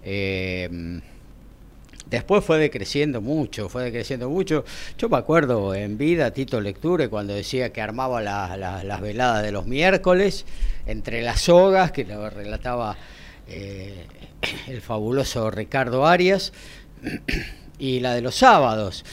eh, 0.03 1.01
Después 2.13 2.45
fue 2.45 2.59
decreciendo 2.59 3.21
mucho, 3.21 3.69
fue 3.69 3.85
decreciendo 3.85 4.29
mucho. 4.31 4.65
Yo 4.99 5.09
me 5.09 5.17
acuerdo 5.17 5.75
en 5.75 5.97
vida, 5.99 6.31
Tito 6.31 6.61
Lecture, 6.61 7.09
cuando 7.09 7.35
decía 7.35 7.73
que 7.73 7.81
armaba 7.81 8.21
la- 8.21 8.57
la- 8.57 8.85
las 8.85 9.01
veladas 9.01 9.43
de 9.43 9.51
los 9.51 9.67
miércoles, 9.67 10.45
entre 10.87 11.23
las 11.23 11.41
sogas, 11.41 11.91
que 11.93 12.05
lo 12.05 12.29
relataba 12.31 12.97
eh, 13.49 14.07
el 14.69 14.81
fabuloso 14.81 15.51
Ricardo 15.51 16.07
Arias, 16.07 16.53
y 17.79 18.01
la 18.01 18.15
de 18.15 18.21
los 18.23 18.35
sábados. 18.37 19.05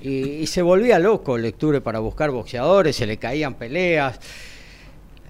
Y, 0.00 0.08
y 0.24 0.46
se 0.46 0.62
volvía 0.62 0.98
loco 0.98 1.38
Lecture 1.38 1.80
para 1.80 1.98
buscar 1.98 2.30
boxeadores, 2.30 2.94
se 2.96 3.06
le 3.06 3.16
caían 3.16 3.54
peleas. 3.54 4.18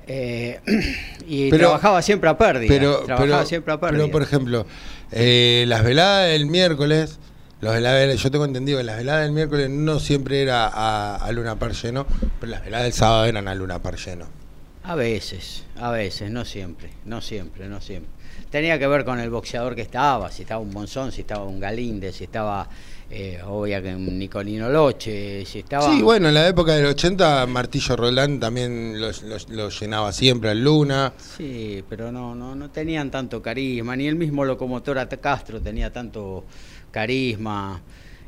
eh, 0.07 0.61
y 1.29 1.51
Pero- 1.51 1.65
trabajaba 1.65 2.03
siempre 2.03 2.29
a 2.31 2.37
pérdida. 2.39 2.69
Pero, 2.69 2.97
trabajaba 3.05 3.37
pero, 3.39 3.47
siempre 3.47 3.75
a 3.75 3.81
pérdida. 3.81 3.99
pero, 3.99 4.11
por 4.13 4.23
ejemplo, 4.23 4.67
eh, 5.13 5.65
las 5.69 5.85
veladas 5.85 6.31
del 6.31 6.47
miércoles, 6.47 7.19
los 7.61 7.75
veladas- 7.75 8.17
yo 8.17 8.31
tengo 8.31 8.45
entendido 8.45 8.79
que 8.79 8.85
las 8.85 8.99
veladas 8.99 9.23
del 9.23 9.33
miércoles 9.33 9.71
no 9.71 9.99
siempre 10.01 10.43
era 10.43 10.67
a, 10.69 11.31
Luna 11.33 11.59
Par 11.59 11.73
lleno, 11.73 12.07
pero 12.41 12.51
las 12.51 12.65
veladas 12.65 12.85
del 12.85 12.93
sábado 12.93 13.25
eran 13.25 13.49
a 13.49 13.55
Luna 13.55 13.81
Par 13.81 13.97
lleno. 13.97 14.27
A 14.85 14.95
veces, 14.95 15.65
a 15.77 15.91
veces, 15.91 16.31
no 16.31 16.45
siempre, 16.45 16.91
no 17.05 17.21
siempre, 17.21 17.69
no 17.69 17.81
siempre. 17.81 18.11
Tenía 18.51 18.79
que 18.79 18.87
ver 18.87 19.05
con 19.05 19.21
el 19.21 19.29
boxeador 19.29 19.75
que 19.75 19.83
estaba, 19.83 20.31
si 20.31 20.43
estaba 20.43 20.61
un 20.61 20.73
Monzón, 20.73 21.13
si 21.13 21.21
estaba 21.21 21.45
un 21.45 21.61
Galíndez, 21.61 22.17
si 22.17 22.25
estaba, 22.25 22.69
eh, 23.11 23.41
obvia 23.47 23.81
que 23.83 23.93
Nicolino 23.95 24.69
Loche, 24.69 25.45
si 25.47 25.61
estaba... 25.61 25.91
Sí, 25.95 26.03
bueno, 26.03 26.29
en 26.29 26.35
la 26.35 26.47
época 26.47 26.75
del 26.75 26.87
80 26.87 27.47
Martillo 27.47 27.97
Roland 27.97 28.41
también 28.41 29.01
lo, 29.01 29.09
lo- 29.11 29.39
lo 29.49 29.69
llenaba 29.71 30.13
siempre 30.13 30.51
al 30.51 30.63
Luna. 30.63 31.13
Sí, 31.37 31.83
pero 31.89 32.13
no, 32.13 32.35
no, 32.35 32.55
no 32.55 32.71
tenían 32.71 33.11
tanto 33.11 33.41
carisma, 33.41 33.97
ni 33.97 34.07
el 34.07 34.17
mismo 34.17 34.45
locomotor 34.45 35.09
Castro 35.21 35.61
tenía 35.61 35.93
tanto 35.93 36.45
carisma. 36.91 37.81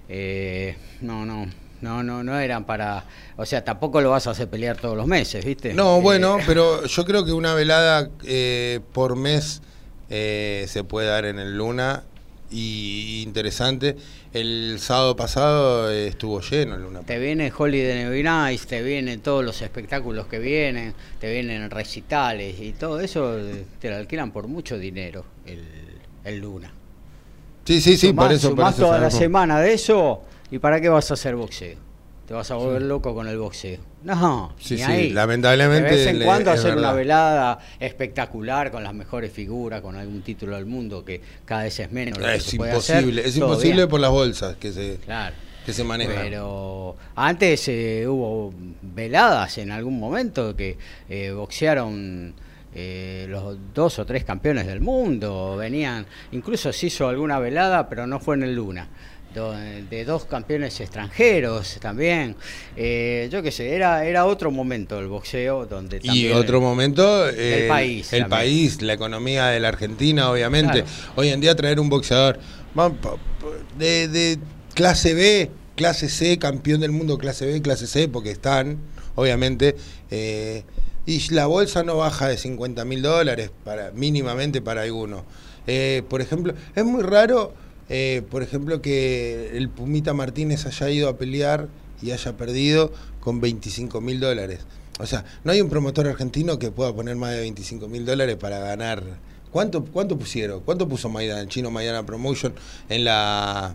eh, 0.08 0.76
no, 1.02 1.24
no, 1.26 1.46
no, 1.82 2.02
no, 2.02 2.22
no 2.24 2.38
eran 2.38 2.64
para, 2.64 3.04
o 3.36 3.44
sea, 3.46 3.64
tampoco 3.64 4.00
lo 4.00 4.10
vas 4.10 4.26
a 4.26 4.30
hacer 4.30 4.48
pelear 4.48 4.76
todos 4.76 4.96
los 4.96 5.06
meses, 5.06 5.44
¿viste? 5.44 5.72
No, 5.74 5.98
Eh, 5.98 6.00
bueno, 6.02 6.38
pero 6.46 6.84
yo 6.86 7.04
creo 7.04 7.24
que 7.24 7.32
una 7.32 7.54
velada 7.54 8.10
eh, 8.24 8.80
por 8.92 9.16
mes 9.16 9.62
eh, 10.08 10.64
se 10.68 10.84
puede 10.84 11.08
dar 11.08 11.24
en 11.26 11.38
el 11.38 11.56
Luna 11.56 12.04
y 12.50 13.22
interesante. 13.24 13.96
El 14.32 14.76
sábado 14.80 15.14
pasado 15.16 15.90
eh, 15.90 16.08
estuvo 16.08 16.40
lleno 16.40 16.74
el 16.74 16.82
Luna. 16.82 17.00
Te 17.00 17.18
viene 17.18 17.52
Holiday 17.56 18.04
New 18.04 18.22
Nights, 18.22 18.66
te 18.66 18.82
vienen 18.82 19.20
todos 19.20 19.44
los 19.44 19.60
espectáculos 19.62 20.26
que 20.26 20.38
vienen, 20.38 20.94
te 21.20 21.32
vienen 21.32 21.70
recitales 21.70 22.60
y 22.60 22.72
todo 22.72 23.00
eso 23.00 23.36
te 23.80 23.90
lo 23.90 23.96
alquilan 23.96 24.32
por 24.32 24.46
mucho 24.48 24.78
dinero 24.78 25.24
el, 25.46 25.64
el 26.24 26.38
Luna. 26.40 26.72
Sí, 27.64 27.80
sí, 27.80 27.96
sí, 27.96 28.08
Sumás- 28.08 28.26
por 28.26 28.32
eso. 28.32 28.48
sumás 28.50 28.76
toda 28.76 28.98
la 28.98 29.10
semana 29.10 29.60
de 29.60 29.72
eso, 29.74 30.22
¿y 30.50 30.58
para 30.58 30.80
qué 30.80 30.88
vas 30.88 31.10
a 31.10 31.14
hacer 31.14 31.36
boxeo? 31.36 31.76
Te 32.26 32.34
vas 32.34 32.50
a 32.50 32.54
volver 32.56 32.82
loco 32.82 33.14
con 33.14 33.28
el 33.28 33.38
boxeo. 33.38 33.78
No, 34.02 34.52
Sí, 34.58 34.74
ni 34.74 34.80
sí, 34.80 34.84
ahí. 34.84 35.10
lamentablemente 35.10 35.90
De 35.90 35.96
vez 35.96 36.06
en 36.06 36.22
cuando 36.24 36.50
hacer 36.50 36.74
una 36.76 36.92
velada 36.92 37.58
espectacular 37.78 38.70
con 38.70 38.82
las 38.82 38.94
mejores 38.94 39.30
figuras, 39.32 39.82
con 39.82 39.94
algún 39.96 40.22
título 40.22 40.56
del 40.56 40.64
mundo 40.66 41.04
que 41.04 41.20
cada 41.44 41.64
vez 41.64 41.78
es 41.80 41.92
menos. 41.92 42.18
lo 42.18 42.24
que 42.24 42.34
Es 42.36 42.44
se 42.44 42.56
puede 42.56 42.72
hacer, 42.72 42.96
imposible, 43.00 43.28
es 43.28 43.36
imposible 43.36 43.74
bien. 43.76 43.88
por 43.88 44.00
las 44.00 44.10
bolsas 44.10 44.56
que 44.56 44.72
se, 44.72 44.96
Claro. 45.04 45.34
que 45.66 45.72
se 45.74 45.84
manejan. 45.84 46.16
Pero 46.16 46.96
antes 47.14 47.68
eh, 47.68 48.06
hubo 48.08 48.54
veladas 48.80 49.58
en 49.58 49.70
algún 49.70 50.00
momento 50.00 50.56
que 50.56 50.78
eh, 51.10 51.30
boxearon 51.32 52.32
eh, 52.74 53.26
los 53.28 53.58
dos 53.74 53.98
o 53.98 54.06
tres 54.06 54.24
campeones 54.24 54.66
del 54.66 54.80
mundo. 54.80 55.56
Venían, 55.58 56.06
incluso 56.32 56.72
se 56.72 56.86
hizo 56.86 57.06
alguna 57.08 57.38
velada, 57.38 57.88
pero 57.88 58.06
no 58.06 58.18
fue 58.20 58.36
en 58.36 58.44
el 58.44 58.54
Luna. 58.54 58.88
De 59.34 60.04
dos 60.04 60.24
campeones 60.24 60.80
extranjeros 60.80 61.78
también. 61.80 62.34
Eh, 62.76 63.28
yo 63.30 63.42
qué 63.42 63.52
sé, 63.52 63.74
era, 63.74 64.04
era 64.04 64.26
otro 64.26 64.50
momento 64.50 64.98
el 64.98 65.06
boxeo 65.06 65.66
donde 65.66 65.98
Y 65.98 66.00
también. 66.06 66.32
otro 66.34 66.60
momento, 66.60 67.28
eh, 67.28 67.66
país 67.68 68.12
el 68.12 68.22
también. 68.22 68.40
país, 68.40 68.82
la 68.82 68.92
economía 68.94 69.46
de 69.46 69.60
la 69.60 69.68
Argentina, 69.68 70.30
obviamente. 70.30 70.82
Claro. 70.82 71.12
Hoy 71.16 71.28
en 71.28 71.40
día 71.40 71.54
traer 71.54 71.78
un 71.78 71.88
boxeador 71.88 72.40
de, 73.78 74.08
de 74.08 74.38
clase 74.74 75.14
B, 75.14 75.50
clase 75.76 76.08
C, 76.08 76.38
campeón 76.38 76.80
del 76.80 76.90
mundo 76.92 77.16
clase 77.18 77.46
B, 77.46 77.62
clase 77.62 77.86
C, 77.86 78.08
porque 78.08 78.30
están, 78.30 78.78
obviamente. 79.14 79.76
eh, 80.10 80.64
y 81.06 81.32
la 81.32 81.46
bolsa 81.46 81.82
no 81.82 81.96
baja 81.96 82.28
de 82.28 82.36
50 82.36 82.84
mil 82.84 83.02
dólares, 83.02 83.50
para, 83.64 83.90
mínimamente 83.92 84.60
para 84.60 84.82
algunos. 84.82 85.22
Eh, 85.66 86.02
por 86.08 86.20
ejemplo, 86.20 86.52
es 86.74 86.84
muy 86.84 87.02
raro, 87.02 87.54
eh, 87.90 88.22
por 88.30 88.42
ejemplo, 88.42 88.80
que 88.80 89.50
el 89.58 89.68
Pumita 89.68 90.14
Martínez 90.14 90.64
haya 90.64 90.88
ido 90.88 91.08
a 91.10 91.18
pelear 91.18 91.68
y 92.00 92.12
haya 92.12 92.36
perdido 92.38 92.92
con 93.20 93.42
25 93.42 94.00
mil 94.00 94.20
dólares. 94.20 94.60
O 94.98 95.06
sea, 95.06 95.24
no 95.44 95.52
hay 95.52 95.60
un 95.60 95.68
promotor 95.68 96.06
argentino 96.08 96.58
que 96.58 96.70
pueda 96.70 96.94
poner 96.94 97.16
más 97.16 97.32
de 97.32 97.40
25 97.40 97.88
mil 97.88 98.06
dólares 98.06 98.36
para 98.36 98.58
ganar. 98.58 99.02
¿Cuánto, 99.50 99.84
¿Cuánto 99.84 100.18
pusieron? 100.18 100.60
¿Cuánto 100.60 100.88
puso 100.88 101.08
Maidana, 101.08 101.40
el 101.40 101.48
chino 101.48 101.70
Maidana 101.70 102.06
Promotion 102.06 102.54
en 102.88 103.04
la 103.04 103.74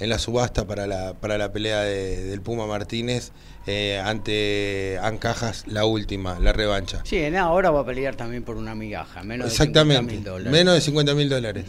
en 0.00 0.08
la 0.10 0.18
subasta 0.18 0.66
para 0.66 0.86
la 0.88 1.14
para 1.14 1.38
la 1.38 1.52
pelea 1.52 1.80
de- 1.82 2.24
del 2.24 2.40
Puma 2.40 2.66
Martínez 2.66 3.30
eh, 3.66 4.02
ante 4.04 4.98
Ancajas, 5.00 5.64
la 5.68 5.84
última, 5.86 6.38
la 6.40 6.52
revancha? 6.52 7.00
Sí, 7.04 7.24
ahora 7.36 7.70
va 7.70 7.80
a 7.80 7.86
pelear 7.86 8.16
también 8.16 8.42
por 8.42 8.56
una 8.56 8.74
migaja, 8.74 9.22
menos 9.22 9.46
de 9.46 9.52
Exactamente, 9.52 10.16
50.000 10.16 10.22
dólares. 10.24 10.52
menos 10.52 10.74
de 10.74 10.80
50 10.80 11.14
mil 11.14 11.28
dólares. 11.28 11.64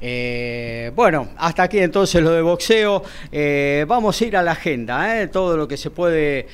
Eh, 0.00 0.92
bueno, 0.94 1.28
hasta 1.36 1.64
aquí 1.64 1.78
entonces 1.78 2.22
lo 2.22 2.30
de 2.30 2.42
boxeo. 2.42 3.02
Eh, 3.30 3.84
vamos 3.86 4.20
a 4.20 4.24
ir 4.24 4.36
a 4.36 4.42
la 4.42 4.52
agenda, 4.52 5.20
¿eh? 5.20 5.28
todo 5.28 5.56
lo 5.56 5.68
que 5.68 5.76
se 5.76 5.90
puede 5.90 6.46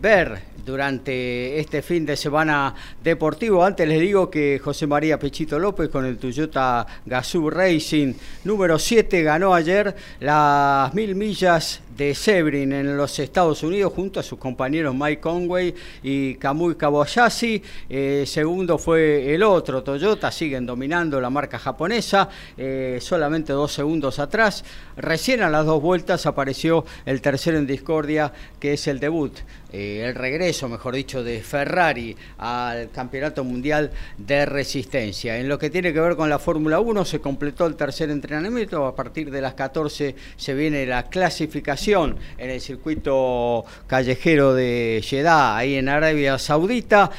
ver 0.00 0.40
durante 0.64 1.58
este 1.58 1.82
fin 1.82 2.06
de 2.06 2.16
semana 2.16 2.74
deportivo. 3.02 3.64
Antes 3.64 3.88
les 3.88 4.00
digo 4.00 4.30
que 4.30 4.58
José 4.58 4.86
María 4.86 5.18
Pechito 5.18 5.58
López 5.58 5.88
con 5.88 6.04
el 6.04 6.18
Toyota 6.18 6.86
Gazoo 7.04 7.50
Racing 7.50 8.14
número 8.44 8.78
7 8.78 9.22
ganó 9.22 9.54
ayer 9.54 9.94
las 10.20 10.92
mil 10.94 11.14
millas 11.14 11.80
de 11.98 12.14
Sebring 12.14 12.72
en 12.72 12.96
los 12.96 13.18
Estados 13.18 13.64
Unidos 13.64 13.92
junto 13.92 14.20
a 14.20 14.22
sus 14.22 14.38
compañeros 14.38 14.94
Mike 14.94 15.20
Conway 15.20 15.74
y 16.00 16.36
Kamui 16.36 16.76
Kawayashi. 16.76 17.60
Eh, 17.90 18.22
segundo 18.24 18.78
fue 18.78 19.34
el 19.34 19.42
otro, 19.42 19.82
Toyota, 19.82 20.30
siguen 20.30 20.64
dominando 20.64 21.20
la 21.20 21.28
marca 21.28 21.58
japonesa, 21.58 22.28
eh, 22.56 22.98
solamente 23.02 23.52
dos 23.52 23.72
segundos 23.72 24.20
atrás. 24.20 24.64
Recién 24.96 25.42
a 25.42 25.50
las 25.50 25.66
dos 25.66 25.82
vueltas 25.82 26.24
apareció 26.26 26.84
el 27.04 27.20
tercero 27.20 27.58
en 27.58 27.66
discordia, 27.66 28.32
que 28.60 28.74
es 28.74 28.86
el 28.86 29.00
debut, 29.00 29.36
eh, 29.72 30.04
el 30.06 30.14
regreso, 30.14 30.68
mejor 30.68 30.94
dicho, 30.94 31.22
de 31.22 31.40
Ferrari 31.40 32.16
al 32.38 32.90
Campeonato 32.90 33.44
Mundial 33.44 33.90
de 34.16 34.46
Resistencia. 34.46 35.38
En 35.38 35.48
lo 35.48 35.58
que 35.58 35.70
tiene 35.70 35.92
que 35.92 36.00
ver 36.00 36.16
con 36.16 36.30
la 36.30 36.38
Fórmula 36.38 36.80
1, 36.80 37.04
se 37.04 37.20
completó 37.20 37.66
el 37.66 37.76
tercer 37.76 38.10
entrenamiento, 38.10 38.86
a 38.86 38.94
partir 38.94 39.30
de 39.30 39.40
las 39.40 39.54
14 39.54 40.14
se 40.36 40.54
viene 40.54 40.86
la 40.86 41.04
clasificación 41.04 42.16
en 42.38 42.50
el 42.50 42.60
circuito 42.60 43.64
callejero 43.86 44.54
de 44.54 45.02
Jeddah, 45.04 45.56
ahí 45.56 45.74
en 45.74 45.88
Arabia 45.88 46.38
Saudita. 46.38 47.10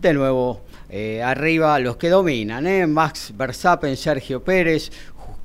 De 0.00 0.14
nuevo, 0.14 0.62
eh, 0.90 1.22
arriba 1.22 1.78
los 1.80 1.96
que 1.96 2.08
dominan, 2.08 2.66
¿eh? 2.66 2.86
Max 2.86 3.32
Verstappen, 3.36 3.96
Sergio 3.96 4.42
Pérez, 4.42 4.90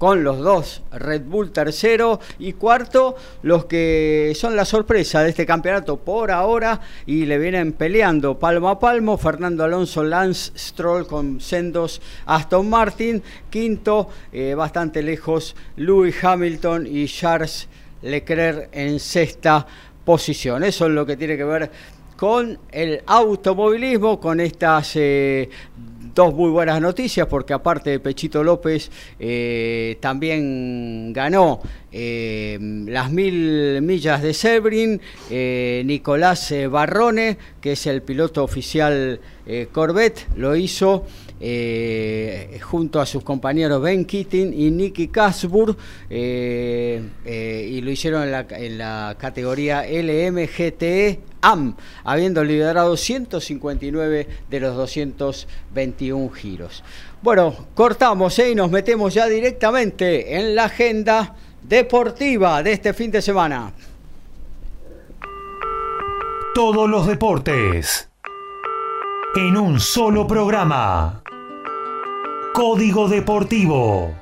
con 0.04 0.22
los 0.22 0.40
dos 0.40 0.82
Red 0.92 1.22
Bull 1.22 1.54
tercero 1.54 2.20
y 2.38 2.52
cuarto, 2.52 3.16
los 3.42 3.64
que 3.68 4.34
son 4.36 4.54
la 4.54 4.66
sorpresa 4.66 5.24
de 5.24 5.30
este 5.30 5.46
campeonato 5.46 5.96
por 5.96 6.30
ahora 6.30 6.82
y 7.06 7.26
le 7.26 7.38
vienen 7.38 7.72
peleando 7.72 8.38
palmo 8.38 8.68
a 8.68 8.80
palmo, 8.80 9.18
Fernando 9.18 9.64
Alonso, 9.64 10.04
Lance 10.04 10.52
Stroll 10.58 11.08
con 11.08 11.40
sendos 11.40 12.02
Aston 12.26 12.70
Martin, 12.70 13.24
quinto, 13.50 14.10
eh, 14.34 14.54
bastante 14.56 15.02
lejos, 15.02 15.56
Lewis 15.78 16.22
Hamilton 16.22 16.86
y 16.86 17.08
Charles 17.08 17.70
Leclerc 18.02 18.72
en 18.74 19.00
sexta 19.00 19.66
posición. 20.04 20.66
Eso 20.66 20.88
es 20.88 20.92
lo 20.92 21.06
que 21.06 21.16
tiene 21.16 21.38
que 21.38 21.46
ver 21.46 21.72
con 22.16 22.60
el 22.72 23.02
automovilismo, 23.06 24.20
con 24.20 24.40
estas 24.40 24.96
eh, 24.96 25.50
dos 26.14 26.34
muy 26.34 26.52
buenas 26.52 26.80
noticias, 26.80 27.28
porque 27.28 27.54
aparte 27.54 27.90
de 27.90 28.00
Pechito 28.00 28.44
López, 28.44 28.92
eh, 29.20 29.98
también 30.00 31.12
ganó 31.12 31.62
eh, 31.92 32.58
las 32.88 33.12
mil 33.12 33.82
millas 33.82 34.22
de 34.22 34.34
Sebring, 34.34 35.02
eh, 35.30 35.82
Nicolás 35.86 36.54
Barrone, 36.70 37.38
que 37.60 37.74
es 37.74 37.88
el 37.88 38.02
piloto 38.02 38.44
oficial 38.44 39.20
Corvette, 39.74 40.28
lo 40.38 40.56
hizo 40.56 41.06
eh, 41.40 42.60
junto 42.62 43.02
a 43.02 43.06
sus 43.06 43.24
compañeros 43.24 43.82
Ben 43.82 44.06
Keating 44.06 44.54
y 44.54 44.72
Nicky 44.72 45.08
Casburg, 45.10 45.76
eh, 46.10 47.02
eh, 47.26 47.70
y 47.72 47.82
lo 47.82 47.92
hicieron 47.92 48.24
en 48.24 48.32
la, 48.32 48.46
en 48.50 48.78
la 48.78 49.16
categoría 49.20 49.84
LMGTE 49.84 51.20
AM, 51.42 51.76
habiendo 52.04 52.44
liderado 52.44 52.96
159 52.96 54.28
de 54.50 54.60
los 54.60 54.76
221 54.76 56.30
giros. 56.30 56.84
Bueno, 57.22 57.56
cortamos 57.76 58.38
¿eh? 58.40 58.52
y 58.52 58.56
nos 58.56 58.72
metemos 58.72 59.14
ya 59.14 59.28
directamente 59.28 60.38
en 60.38 60.56
la 60.56 60.66
agenda 60.66 61.36
deportiva 61.62 62.64
de 62.64 62.74
este 62.74 62.94
fin 62.94 63.12
de 63.12 63.22
semana. 63.22 63.74
Todos 66.54 66.90
los 66.90 67.08
deportes. 67.08 68.13
En 69.36 69.58
un 69.58 69.80
solo 69.80 70.28
programa. 70.28 71.24
Código 72.54 73.08
Deportivo. 73.08 74.14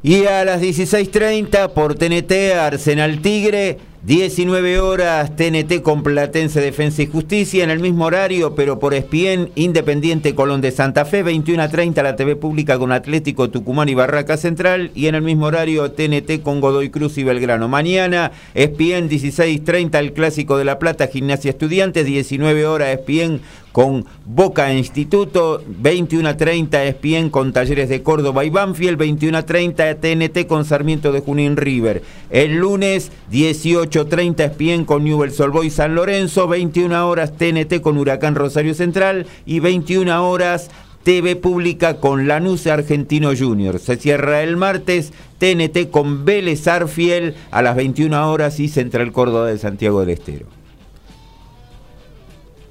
Y 0.00 0.26
a 0.26 0.44
las 0.44 0.62
16.30 0.62 1.72
por 1.72 1.96
TNT 1.96 2.54
Arsenal 2.56 3.20
Tigre, 3.20 3.80
19 4.04 4.80
horas 4.80 5.36
TNT 5.36 5.80
con 5.80 6.02
Platense 6.02 6.60
Defensa 6.60 7.02
y 7.02 7.06
Justicia 7.06 7.62
en 7.62 7.70
el 7.70 7.78
mismo 7.78 8.06
horario, 8.06 8.56
pero 8.56 8.80
por 8.80 8.94
ESPN 8.94 9.50
Independiente 9.54 10.34
Colón 10.34 10.60
de 10.60 10.72
Santa 10.72 11.04
Fe, 11.04 11.24
21.30 11.24 12.02
la 12.02 12.16
TV 12.16 12.34
pública 12.34 12.80
con 12.80 12.90
Atlético 12.90 13.48
Tucumán 13.50 13.88
y 13.88 13.94
Barraca 13.94 14.36
Central 14.36 14.90
y 14.96 15.06
en 15.06 15.14
el 15.14 15.22
mismo 15.22 15.46
horario 15.46 15.92
TNT 15.92 16.42
con 16.42 16.60
Godoy 16.60 16.90
Cruz 16.90 17.16
y 17.16 17.22
Belgrano. 17.22 17.68
Mañana 17.68 18.32
ESPN 18.54 19.08
16.30 19.08 19.96
el 20.00 20.12
Clásico 20.14 20.58
de 20.58 20.64
La 20.64 20.80
Plata, 20.80 21.06
Gimnasia 21.06 21.50
Estudiantes, 21.50 22.04
19 22.04 22.66
horas 22.66 22.88
ESPN 22.88 23.40
con 23.72 24.04
Boca 24.24 24.72
Instituto, 24.72 25.62
21 25.66 26.28
a 26.28 26.36
30 26.36 26.84
ESPN 26.84 27.30
con 27.30 27.52
Talleres 27.52 27.88
de 27.88 28.02
Córdoba 28.02 28.44
y 28.44 28.50
Banfield, 28.50 28.98
21 28.98 29.38
a 29.38 29.42
30 29.46 29.94
TNT 29.96 30.46
con 30.46 30.64
Sarmiento 30.64 31.10
de 31.10 31.20
Junín 31.20 31.56
River. 31.56 32.02
El 32.30 32.56
lunes 32.56 33.10
18.30 33.32 34.40
ESPN 34.40 34.84
con 34.84 35.04
Newell's 35.04 35.40
Old 35.40 35.54
Boys 35.54 35.74
San 35.74 35.94
Lorenzo, 35.94 36.46
21 36.46 37.08
horas 37.08 37.36
TNT 37.36 37.80
con 37.80 37.98
Huracán 37.98 38.34
Rosario 38.34 38.74
Central 38.74 39.26
y 39.46 39.60
21 39.60 40.28
horas 40.28 40.70
TV 41.02 41.34
Pública 41.34 41.96
con 41.96 42.28
Lanús 42.28 42.66
Argentino 42.66 43.32
Junior. 43.36 43.78
Se 43.78 43.96
cierra 43.96 44.42
el 44.42 44.56
martes 44.56 45.12
TNT 45.38 45.90
con 45.90 46.24
Vélez 46.24 46.68
Arfiel 46.68 47.34
a 47.50 47.62
las 47.62 47.74
21 47.74 48.30
horas 48.30 48.60
y 48.60 48.68
Central 48.68 49.10
Córdoba 49.12 49.48
de 49.48 49.58
Santiago 49.58 50.00
del 50.00 50.10
Estero. 50.10 50.61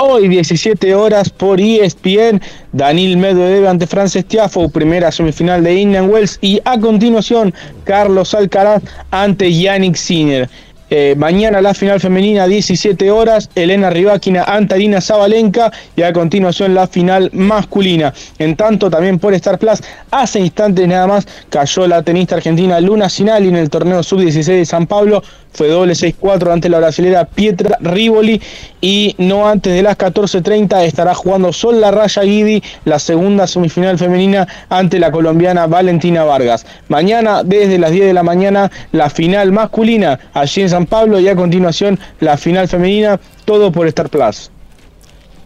Hoy 0.03 0.29
17 0.29 0.95
horas 0.95 1.29
por 1.29 1.61
ESPN, 1.61 2.41
Daniel 2.71 3.17
Medvedev 3.17 3.67
ante 3.67 3.85
Frances 3.85 4.25
Tiafoe, 4.25 4.67
primera 4.67 5.11
semifinal 5.11 5.63
de 5.63 5.75
Indian 5.75 6.09
Wells 6.09 6.39
y 6.41 6.59
a 6.65 6.79
continuación 6.79 7.53
Carlos 7.83 8.33
Alcaraz 8.33 8.81
ante 9.11 9.53
Yannick 9.53 9.95
Sinner. 9.95 10.49
Eh, 10.89 11.13
mañana 11.15 11.61
la 11.61 11.75
final 11.75 12.01
femenina, 12.01 12.47
17 12.47 13.11
horas, 13.11 13.49
Elena 13.53 13.91
Rybakina, 13.91 14.43
Antarina 14.43 14.99
Zabalenka 14.99 15.71
y 15.95 16.01
a 16.01 16.11
continuación 16.11 16.73
la 16.73 16.87
final 16.87 17.29
masculina. 17.31 18.11
En 18.39 18.57
tanto, 18.57 18.89
también 18.89 19.19
por 19.19 19.35
Star 19.35 19.59
Plus, 19.59 19.81
hace 20.09 20.39
instantes 20.39 20.87
nada 20.87 21.05
más 21.07 21.27
cayó 21.49 21.87
la 21.87 22.01
tenista 22.01 22.35
argentina 22.35 22.81
Luna 22.81 23.07
Sinali 23.07 23.49
en 23.49 23.55
el 23.55 23.69
torneo 23.69 24.01
sub-16 24.01 24.45
de 24.45 24.65
San 24.65 24.87
Pablo 24.87 25.21
fue 25.53 25.67
doble 25.67 25.93
6-4 25.93 26.51
ante 26.51 26.69
la 26.69 26.79
brasilera 26.79 27.25
Pietra 27.25 27.77
Rivoli 27.81 28.41
y 28.79 29.15
no 29.17 29.47
antes 29.47 29.73
de 29.73 29.81
las 29.81 29.97
14.30 29.97 30.83
estará 30.83 31.13
jugando 31.13 31.53
Sol 31.53 31.81
La 31.81 31.91
Raya 31.91 32.23
Guidi 32.23 32.63
la 32.85 32.99
segunda 32.99 33.47
semifinal 33.47 33.97
femenina 33.97 34.47
ante 34.69 34.99
la 34.99 35.11
colombiana 35.11 35.67
Valentina 35.67 36.23
Vargas. 36.23 36.65
Mañana 36.87 37.43
desde 37.43 37.77
las 37.77 37.91
10 37.91 38.05
de 38.05 38.13
la 38.13 38.23
mañana 38.23 38.71
la 38.91 39.09
final 39.09 39.51
masculina 39.51 40.19
allí 40.33 40.61
en 40.61 40.69
San 40.69 40.85
Pablo 40.85 41.19
y 41.19 41.27
a 41.27 41.35
continuación 41.35 41.99
la 42.19 42.37
final 42.37 42.67
femenina, 42.67 43.19
todo 43.45 43.71
por 43.71 43.87
Star 43.87 44.09
Plus. 44.09 44.51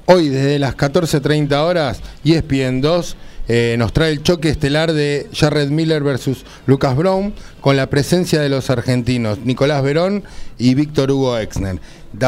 Hoy 0.07 0.29
desde 0.29 0.59
las 0.59 0.77
14.30 0.77 1.53
horas, 1.55 1.99
ESPN 2.23 2.79
2 2.81 3.17
eh, 3.47 3.75
nos 3.77 3.93
trae 3.93 4.11
el 4.11 4.23
choque 4.23 4.49
estelar 4.49 4.93
de 4.93 5.27
Jared 5.33 5.69
Miller 5.69 6.03
versus 6.03 6.45
Lucas 6.65 6.95
Brown 6.95 7.33
con 7.61 7.77
la 7.77 7.89
presencia 7.89 8.41
de 8.41 8.49
los 8.49 8.69
argentinos 8.69 9.39
Nicolás 9.39 9.83
Verón 9.83 10.23
y 10.57 10.73
Víctor 10.73 11.11
Hugo 11.11 11.37
Exner. 11.37 11.79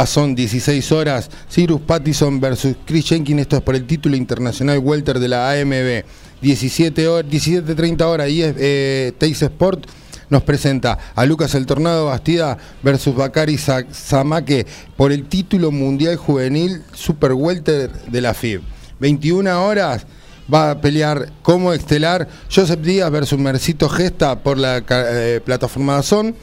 son 0.05 0.35
16 0.35 0.91
horas, 0.91 1.29
Cyrus 1.49 1.81
Pattison 1.81 2.39
versus 2.39 2.75
Chris 2.85 3.07
Jenkins, 3.07 3.41
esto 3.41 3.57
es 3.57 3.61
por 3.63 3.75
el 3.75 3.85
título 3.85 4.15
internacional 4.15 4.79
welter 4.79 5.19
de 5.19 5.27
la 5.27 5.51
AMB. 5.51 6.03
17 6.41 7.07
horas, 7.07 7.31
17.30 7.31 8.01
horas 8.03 8.29
y 8.29 8.43
eh, 8.43 9.11
Teis 9.17 9.41
Sport 9.41 9.87
nos 10.29 10.43
presenta 10.43 10.97
a 11.15 11.25
Lucas 11.25 11.55
el 11.55 11.65
Tornado 11.65 12.07
Bastida 12.07 12.57
versus 12.83 13.15
Bakari 13.15 13.57
Zamake 13.57 14.65
por 14.95 15.11
el 15.11 15.25
título 15.27 15.71
mundial 15.71 16.17
juvenil 16.17 16.83
Super 16.93 17.33
Welter 17.33 17.91
de 17.91 18.21
la 18.21 18.33
FIB. 18.33 18.61
21 18.99 19.65
horas, 19.65 20.05
va 20.53 20.71
a 20.71 20.81
pelear 20.81 21.31
como 21.41 21.73
estelar 21.73 22.27
Joseph 22.53 22.81
Díaz 22.81 23.11
versus 23.11 23.39
Mercito 23.39 23.89
Gesta 23.89 24.39
por 24.39 24.57
la 24.57 24.83
eh, 24.89 25.41
plataforma 25.43 25.95
Dazón. 25.95 26.35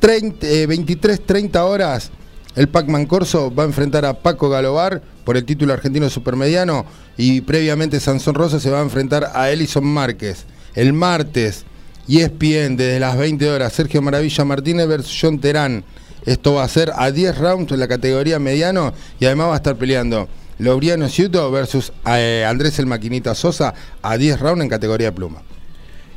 23-30 0.00 1.56
horas, 1.60 2.10
el 2.54 2.68
Pac-Man 2.68 3.06
Corso 3.06 3.52
va 3.52 3.64
a 3.64 3.66
enfrentar 3.66 4.04
a 4.04 4.14
Paco 4.14 4.48
Galobar 4.48 5.02
por 5.24 5.36
el 5.36 5.44
título 5.44 5.72
argentino 5.72 6.08
supermediano 6.08 6.86
y 7.16 7.40
previamente 7.40 7.98
Sansón 7.98 8.34
Rosa 8.34 8.60
se 8.60 8.70
va 8.70 8.78
a 8.78 8.82
enfrentar 8.82 9.32
a 9.34 9.50
Elison 9.50 9.84
Márquez. 9.84 10.44
El 10.74 10.92
martes, 10.92 11.64
ESPN 12.08 12.76
desde 12.76 13.00
las 13.00 13.16
20 13.16 13.50
horas, 13.50 13.72
Sergio 13.72 14.00
Maravilla 14.02 14.44
Martínez 14.44 14.86
versus 14.86 15.18
John 15.20 15.40
Terán. 15.40 15.84
Esto 16.24 16.54
va 16.54 16.64
a 16.64 16.68
ser 16.68 16.92
a 16.94 17.10
10 17.10 17.38
rounds 17.38 17.72
en 17.72 17.80
la 17.80 17.88
categoría 17.88 18.38
mediano 18.38 18.92
y 19.18 19.26
además 19.26 19.48
va 19.48 19.54
a 19.54 19.56
estar 19.56 19.76
peleando 19.76 20.28
Laureano 20.58 21.08
Ciuto 21.08 21.50
versus 21.50 21.92
eh, 22.06 22.44
Andrés 22.48 22.78
el 22.78 22.86
Maquinita 22.86 23.34
Sosa 23.34 23.74
a 24.02 24.16
10 24.16 24.40
rounds 24.40 24.62
en 24.62 24.68
categoría 24.68 25.14
pluma. 25.14 25.42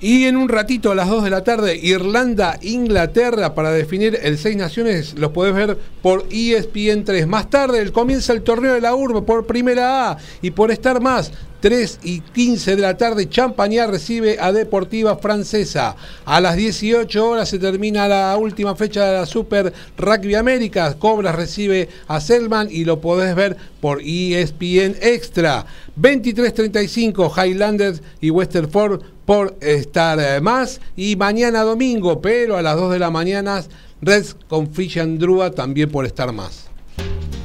Y 0.02 0.28
en 0.28 0.38
un 0.38 0.48
ratito 0.48 0.92
a 0.92 0.96
las 0.96 1.10
2 1.10 1.26
de 1.26 1.30
la 1.30 1.44
tarde, 1.44 1.76
Irlanda, 1.76 2.58
Inglaterra, 2.62 3.54
para 3.54 3.72
definir 3.72 4.18
el 4.24 4.38
Seis 4.38 4.56
Naciones, 4.56 5.20
los 5.20 5.32
podés 5.32 5.54
ver 5.54 5.78
por 6.02 6.26
ESPN 6.32 7.04
3. 7.04 7.28
Más 7.28 7.50
tarde 7.50 7.92
comienza 7.92 8.32
el 8.32 8.42
torneo 8.42 8.74
de 8.74 8.80
la 8.80 8.96
urbe 8.96 9.24
por 9.24 9.46
primera 9.46 10.12
A 10.12 10.18
y 10.42 10.52
por 10.52 10.72
estar 10.72 11.02
más. 11.02 11.34
3 11.60 12.00
y 12.04 12.22
15 12.22 12.76
de 12.76 12.82
la 12.82 12.98
tarde, 12.98 13.30
Champañá 13.30 13.88
recibe 13.88 14.38
a 14.40 14.52
Deportiva 14.52 15.18
Francesa. 15.18 15.96
A 16.26 16.40
las 16.40 16.56
18 16.56 17.28
horas 17.28 17.50
se 17.50 17.60
termina 17.60 18.08
la 18.08 18.36
última 18.38 18.76
fecha 18.76 19.06
de 19.06 19.18
la 19.18 19.26
Super 19.26 19.74
Rugby 19.98 20.36
América. 20.36 20.96
Cobras 20.98 21.36
recibe 21.36 21.90
a 22.08 22.22
Selman 22.22 22.70
y 22.72 22.86
lo 22.86 23.02
podés 23.02 23.36
ver 23.36 23.58
por 23.82 24.02
ESPN 24.02 24.96
Extra. 25.02 25.66
23.35, 26.00 27.32
Highlanders 27.36 28.02
y 28.22 28.30
Westerford 28.30 29.02
por 29.26 29.58
estar 29.60 30.42
más. 30.42 30.80
Y 30.96 31.16
mañana 31.16 31.64
domingo, 31.64 32.22
pero 32.22 32.58
a 32.58 32.62
las 32.62 32.78
2 32.78 32.94
de 32.94 33.00
la 33.00 33.10
mañana, 33.10 33.64
Reds 34.02 34.36
con 34.48 34.74
Fishan 34.74 35.20
Drua 35.20 35.52
también 35.52 35.92
por 35.92 36.06
estar 36.06 36.32
más 36.32 36.69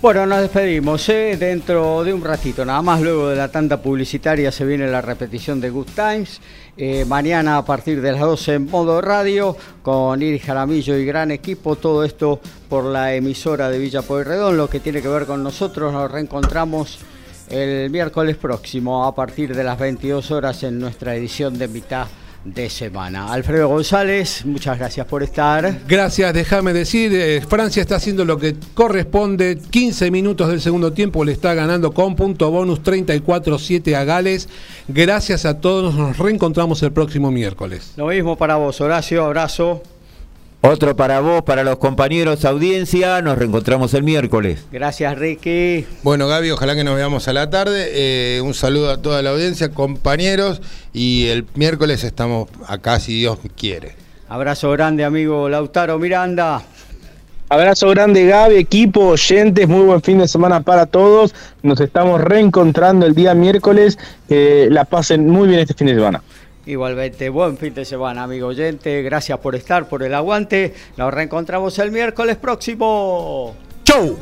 Bueno, 0.00 0.26
nos 0.26 0.42
despedimos. 0.42 1.08
¿eh? 1.08 1.36
Dentro 1.36 2.04
de 2.04 2.14
un 2.14 2.22
ratito, 2.22 2.64
nada 2.64 2.80
más 2.82 3.00
luego 3.00 3.30
de 3.30 3.36
la 3.36 3.48
tanda 3.48 3.82
publicitaria 3.82 4.52
se 4.52 4.64
viene 4.64 4.86
la 4.86 5.00
repetición 5.00 5.60
de 5.60 5.70
Good 5.70 5.88
Times. 5.96 6.40
Eh, 6.76 7.04
mañana 7.04 7.56
a 7.56 7.64
partir 7.64 8.00
de 8.00 8.12
las 8.12 8.20
12 8.20 8.54
en 8.54 8.70
modo 8.70 9.00
radio 9.00 9.56
con 9.82 10.22
Iris 10.22 10.44
Jaramillo 10.44 10.96
y 10.96 11.04
gran 11.04 11.32
equipo. 11.32 11.74
Todo 11.74 12.04
esto 12.04 12.40
por 12.68 12.84
la 12.84 13.12
emisora 13.12 13.70
de 13.70 13.80
Villa 13.80 14.02
Pueyrredón. 14.02 14.56
Lo 14.56 14.70
que 14.70 14.78
tiene 14.78 15.02
que 15.02 15.08
ver 15.08 15.26
con 15.26 15.42
nosotros, 15.42 15.92
nos 15.92 16.08
reencontramos 16.08 17.00
el 17.48 17.90
miércoles 17.90 18.36
próximo 18.36 19.04
a 19.04 19.12
partir 19.16 19.52
de 19.52 19.64
las 19.64 19.80
22 19.80 20.30
horas 20.30 20.62
en 20.62 20.78
nuestra 20.78 21.16
edición 21.16 21.58
de 21.58 21.66
mitad 21.66 22.06
de 22.54 22.70
semana. 22.70 23.32
Alfredo 23.32 23.68
González, 23.68 24.44
muchas 24.44 24.78
gracias 24.78 25.06
por 25.06 25.22
estar. 25.22 25.80
Gracias, 25.86 26.32
déjame 26.34 26.72
decir, 26.72 27.12
eh, 27.14 27.40
Francia 27.48 27.80
está 27.80 27.96
haciendo 27.96 28.24
lo 28.24 28.38
que 28.38 28.56
corresponde, 28.74 29.58
15 29.70 30.10
minutos 30.10 30.48
del 30.48 30.60
segundo 30.60 30.92
tiempo 30.92 31.24
le 31.24 31.32
está 31.32 31.54
ganando 31.54 31.92
con 31.92 32.16
punto 32.16 32.50
bonus 32.50 32.82
34-7 32.82 33.94
a 33.94 34.04
Gales. 34.04 34.48
Gracias 34.88 35.44
a 35.44 35.60
todos, 35.60 35.94
nos 35.94 36.18
reencontramos 36.18 36.82
el 36.82 36.92
próximo 36.92 37.30
miércoles. 37.30 37.92
Lo 37.96 38.06
mismo 38.06 38.36
para 38.36 38.56
vos, 38.56 38.80
Horacio, 38.80 39.24
abrazo. 39.24 39.82
Otro 40.60 40.96
para 40.96 41.20
vos, 41.20 41.42
para 41.42 41.62
los 41.62 41.78
compañeros 41.78 42.44
audiencia. 42.44 43.22
Nos 43.22 43.38
reencontramos 43.38 43.94
el 43.94 44.02
miércoles. 44.02 44.64
Gracias, 44.72 45.16
Ricky. 45.16 45.86
Bueno, 46.02 46.26
Gaby, 46.26 46.50
ojalá 46.50 46.74
que 46.74 46.82
nos 46.82 46.96
veamos 46.96 47.28
a 47.28 47.32
la 47.32 47.48
tarde. 47.48 47.86
Eh, 47.92 48.40
un 48.40 48.54
saludo 48.54 48.90
a 48.90 49.00
toda 49.00 49.22
la 49.22 49.30
audiencia, 49.30 49.70
compañeros. 49.70 50.60
Y 50.92 51.28
el 51.28 51.46
miércoles 51.54 52.02
estamos 52.02 52.48
acá, 52.66 52.98
si 52.98 53.20
Dios 53.20 53.38
quiere. 53.56 53.94
Abrazo 54.28 54.72
grande, 54.72 55.04
amigo 55.04 55.48
Lautaro 55.48 55.96
Miranda. 55.98 56.60
Abrazo 57.50 57.88
grande, 57.90 58.26
Gaby, 58.26 58.56
equipo, 58.56 59.06
oyentes. 59.10 59.68
Muy 59.68 59.84
buen 59.84 60.02
fin 60.02 60.18
de 60.18 60.26
semana 60.26 60.60
para 60.60 60.86
todos. 60.86 61.34
Nos 61.62 61.80
estamos 61.80 62.20
reencontrando 62.20 63.06
el 63.06 63.14
día 63.14 63.32
miércoles. 63.32 63.96
Que 64.28 64.66
la 64.70 64.84
pasen 64.84 65.30
muy 65.30 65.46
bien 65.46 65.60
este 65.60 65.74
fin 65.74 65.86
de 65.86 65.94
semana. 65.94 66.20
Igualmente, 66.68 67.30
buen 67.30 67.56
fin 67.56 67.72
de 67.72 67.86
semana, 67.86 68.24
amigo 68.24 68.48
oyente. 68.48 69.00
Gracias 69.00 69.38
por 69.38 69.54
estar, 69.54 69.88
por 69.88 70.02
el 70.02 70.12
aguante. 70.12 70.74
Nos 70.98 71.14
reencontramos 71.14 71.78
el 71.78 71.90
miércoles 71.90 72.36
próximo. 72.36 73.56
¡Chau! 73.84 74.18